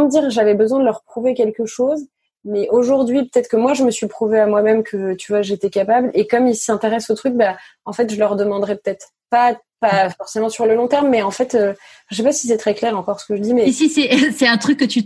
me 0.06 0.10
dire 0.10 0.30
j'avais 0.30 0.54
besoin 0.56 0.80
de 0.80 0.86
leur 0.86 1.04
prouver 1.04 1.34
quelque 1.34 1.66
chose 1.66 2.08
mais 2.45 2.68
aujourd'hui, 2.70 3.30
peut-être 3.30 3.48
que 3.48 3.57
moi, 3.57 3.74
je 3.74 3.84
me 3.84 3.91
suis 3.91 4.07
prouvé 4.07 4.40
à 4.40 4.48
moi-même 4.48 4.84
que, 4.84 5.14
tu 5.14 5.32
vois, 5.32 5.41
j'étais 5.41 5.70
capable. 5.70 6.11
Et 6.14 6.28
comme 6.28 6.48
ils 6.48 6.56
s'intéressent 6.56 7.11
au 7.11 7.15
truc, 7.15 7.36
bah, 7.36 7.57
en 7.86 7.94
fait, 7.94 8.11
je 8.11 8.20
leur 8.20 8.36
demanderai 8.36 8.76
peut-être 8.76 9.10
pas, 9.30 9.57
pas 9.80 10.10
forcément 10.10 10.49
sur 10.49 10.65
le 10.65 10.76
long 10.76 10.88
terme, 10.88 11.10
mais 11.10 11.22
en 11.22 11.32
fait, 11.32 11.56
euh, 11.56 11.74
je 12.10 12.18
sais 12.18 12.24
pas 12.24 12.32
si 12.32 12.48
c'est 12.48 12.57
très 12.57 12.76
clair 12.76 12.98
encore 12.98 13.20
ce 13.20 13.26
que 13.26 13.36
je 13.36 13.41
dis, 13.41 13.53
mais. 13.53 13.65
Ici, 13.68 13.90
c'est, 13.90 14.10
c'est 14.32 14.48
un 14.48 14.57
truc 14.57 14.80
que 14.80 14.86
tu 14.86 15.03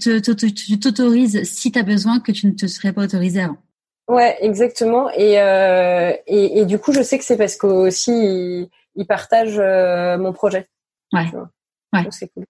t'autorises 0.80 1.44
si 1.44 1.72
tu 1.72 1.80
as 1.80 1.84
besoin 1.84 2.20
que 2.20 2.32
tu 2.32 2.48
ne 2.48 2.54
te 2.54 2.68
serais 2.68 2.92
pas 2.92 3.04
autorisé 3.04 3.42
avant. 3.42 3.58
Ouais, 4.08 4.38
exactement. 4.40 5.10
Et, 5.12 5.40
euh, 5.40 6.14
et, 6.28 6.60
et, 6.60 6.66
du 6.66 6.80
coup, 6.80 6.94
je 6.94 7.02
sais 7.02 7.18
que 7.18 7.26
c'est 7.26 7.38
parce 7.38 7.58
qu'aussi, 7.58 8.12
ils, 8.12 8.70
ils 8.96 9.06
partagent 9.06 9.60
euh, 9.60 10.18
mon 10.18 10.32
projet. 10.32 10.70
Ouais. 11.14 11.26
Ouais. 11.94 12.08
c'est 12.12 12.28
cool. 12.30 12.46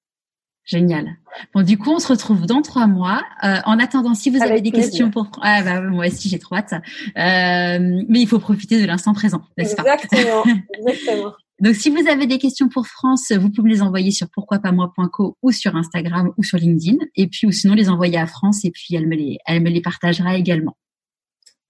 Génial. 0.68 1.16
Bon, 1.54 1.64
du 1.64 1.78
coup, 1.78 1.92
on 1.92 2.00
se 2.00 2.10
retrouve 2.10 2.46
dans 2.46 2.62
trois 2.62 2.88
mois. 2.88 3.22
Euh, 3.46 3.56
en 3.66 3.80
attendant, 3.80 4.14
si 4.14 4.30
vous 4.30 4.42
avez 4.42 4.60
des 4.60 4.72
questions 4.72 5.10
pour... 5.10 5.32
Ah 5.42 5.64
bah 5.64 5.80
moi 5.80 6.08
aussi, 6.08 6.28
j'ai 6.28 6.40
trop 6.40 6.56
hâte. 6.58 6.74
Euh, 6.74 8.04
mais 8.10 8.20
il 8.20 8.28
faut 8.28 8.38
profiter 8.38 8.82
de 8.82 8.86
l'instant 8.86 9.14
présent, 9.14 9.42
n'est-ce 9.58 9.76
pas? 9.76 9.84
Exactement. 9.84 10.44
Exactement. 10.78 11.32
Donc, 11.60 11.74
si 11.74 11.90
vous 11.90 12.08
avez 12.08 12.28
des 12.28 12.38
questions 12.38 12.68
pour 12.68 12.86
France, 12.86 13.32
vous 13.32 13.50
pouvez 13.50 13.72
les 13.72 13.82
envoyer 13.82 14.12
sur 14.12 14.28
pourquoipasmoi.co 14.30 15.38
ou 15.42 15.52
sur 15.52 15.76
Instagram 15.76 16.32
ou 16.38 16.44
sur 16.44 16.58
LinkedIn. 16.58 16.98
Et 17.16 17.28
puis, 17.28 17.48
ou 17.48 17.52
sinon, 17.52 17.74
les 17.74 17.90
envoyer 17.90 18.18
à 18.18 18.28
France 18.28 18.66
et 18.66 18.72
puis 18.72 18.94
elle 18.94 19.08
me 19.08 19.16
les, 19.16 19.38
elle 19.46 19.64
me 19.64 19.70
les 19.70 19.82
partagera 19.82 20.36
également. 20.36 20.76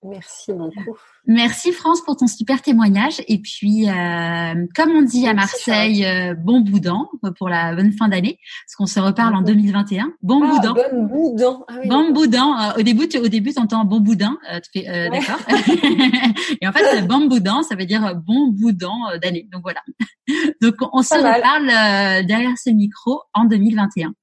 Merci 0.08 0.54
beaucoup. 0.54 0.98
Merci 1.26 1.72
France 1.72 2.02
pour 2.02 2.16
ton 2.16 2.28
super 2.28 2.62
témoignage. 2.62 3.22
Et 3.28 3.40
puis, 3.40 3.90
euh, 3.90 4.66
comme 4.76 4.92
on 4.92 5.02
dit 5.02 5.28
à 5.28 5.34
Marseille, 5.34 6.06
euh, 6.06 6.34
bon 6.36 6.62
boudin 6.62 7.08
pour 7.38 7.50
la 7.50 7.76
bonne 7.76 7.92
fin 7.92 8.08
d'année, 8.08 8.40
parce 8.66 8.76
qu'on 8.78 8.86
se 8.86 9.00
reparle 9.00 9.36
en 9.36 9.42
2021. 9.42 10.14
Bon 10.22 10.42
ah, 10.44 10.48
boudin. 10.48 10.74
Bon 10.74 11.04
boudin. 11.04 11.60
Ah 11.68 11.74
bon 11.86 12.12
boudin. 12.12 12.72
Euh, 12.76 12.80
au 12.80 12.84
début, 12.84 13.10
tu, 13.10 13.18
au 13.18 13.28
début, 13.28 13.52
entends 13.58 13.84
bon 13.84 14.00
boudin. 14.00 14.38
tu 14.64 14.80
fais 14.80 15.10
d'accord. 15.10 15.40
et 16.62 16.68
en 16.68 16.72
fait, 16.72 17.02
bon 17.06 17.28
boudin, 17.28 17.62
ça 17.64 17.76
veut 17.76 17.86
dire 17.86 18.16
bon 18.16 18.48
boudin 18.48 18.96
d'année. 19.22 19.48
Donc 19.52 19.64
voilà. 19.64 19.82
Donc 20.62 20.76
on 20.94 21.02
se 21.02 21.16
reparle 21.16 22.26
derrière 22.26 22.58
ce 22.58 22.70
micro 22.70 23.22
en 23.34 23.46
2021. 23.46 24.14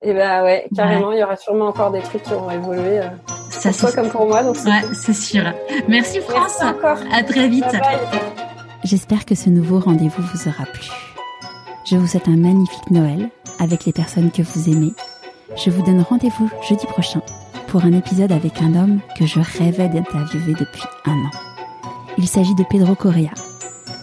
Et 0.00 0.14
ben 0.14 0.44
ouais, 0.44 0.68
carrément, 0.74 1.12
il 1.12 1.18
y 1.18 1.24
aura 1.24 1.36
sûrement 1.36 1.66
encore 1.66 1.90
des 1.90 2.00
trucs 2.00 2.22
qui 2.22 2.30
vont 2.30 2.50
évoluer. 2.50 3.00
Ça, 3.50 3.70
pour 3.70 3.78
toi 3.80 3.92
comme 3.92 4.08
pour 4.10 4.26
moi. 4.26 4.42
Donc 4.42 4.56
ouais, 4.64 4.82
c'est 4.94 5.14
sûr. 5.14 5.42
Merci 5.88 6.20
France. 6.20 6.58
Merci 6.60 6.64
encore. 6.64 6.98
À 7.12 7.22
très 7.22 7.48
vite. 7.48 7.64
J'espère 8.84 9.24
que 9.24 9.34
ce 9.34 9.50
nouveau 9.50 9.80
rendez-vous 9.80 10.22
vous 10.22 10.48
aura 10.48 10.64
plu. 10.64 10.88
Je 11.84 11.96
vous 11.96 12.06
souhaite 12.06 12.28
un 12.28 12.36
magnifique 12.36 12.90
Noël 12.90 13.30
avec 13.58 13.84
les 13.84 13.92
personnes 13.92 14.30
que 14.30 14.42
vous 14.42 14.68
aimez. 14.68 14.92
Je 15.56 15.70
vous 15.70 15.82
donne 15.82 16.02
rendez-vous 16.02 16.50
jeudi 16.68 16.86
prochain 16.86 17.22
pour 17.66 17.84
un 17.84 17.92
épisode 17.92 18.32
avec 18.32 18.62
un 18.62 18.74
homme 18.74 19.00
que 19.16 19.26
je 19.26 19.40
rêvais 19.58 19.88
d'interviewer 19.88 20.54
depuis 20.54 20.84
un 21.06 21.12
an. 21.12 21.30
Il 22.16 22.26
s'agit 22.26 22.54
de 22.54 22.64
Pedro 22.68 22.94
Correa. 22.94 23.30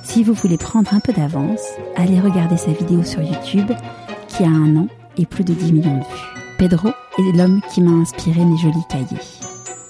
Si 0.03 0.23
vous 0.23 0.33
voulez 0.33 0.57
prendre 0.57 0.93
un 0.93 0.99
peu 0.99 1.13
d'avance, 1.13 1.61
allez 1.95 2.19
regarder 2.19 2.57
sa 2.57 2.71
vidéo 2.71 3.03
sur 3.03 3.21
YouTube 3.21 3.71
qui 4.27 4.43
a 4.43 4.47
un 4.47 4.75
an 4.77 4.87
et 5.17 5.25
plus 5.25 5.43
de 5.43 5.53
10 5.53 5.73
millions 5.73 5.97
de 5.97 6.03
vues. 6.03 6.44
Pedro 6.57 6.89
est 7.17 7.35
l'homme 7.35 7.59
qui 7.73 7.81
m'a 7.81 7.91
inspiré 7.91 8.45
mes 8.45 8.57
jolis 8.57 8.85
cahiers. 8.89 9.17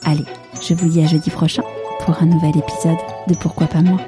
Allez, 0.04 0.26
je 0.62 0.74
vous 0.74 0.90
dis 0.90 1.04
à 1.04 1.06
jeudi 1.06 1.30
prochain 1.30 1.64
pour 2.00 2.22
un 2.22 2.26
nouvel 2.26 2.58
épisode 2.58 2.98
de 3.28 3.36
Pourquoi 3.36 3.68
pas 3.68 3.82
moi? 3.82 4.00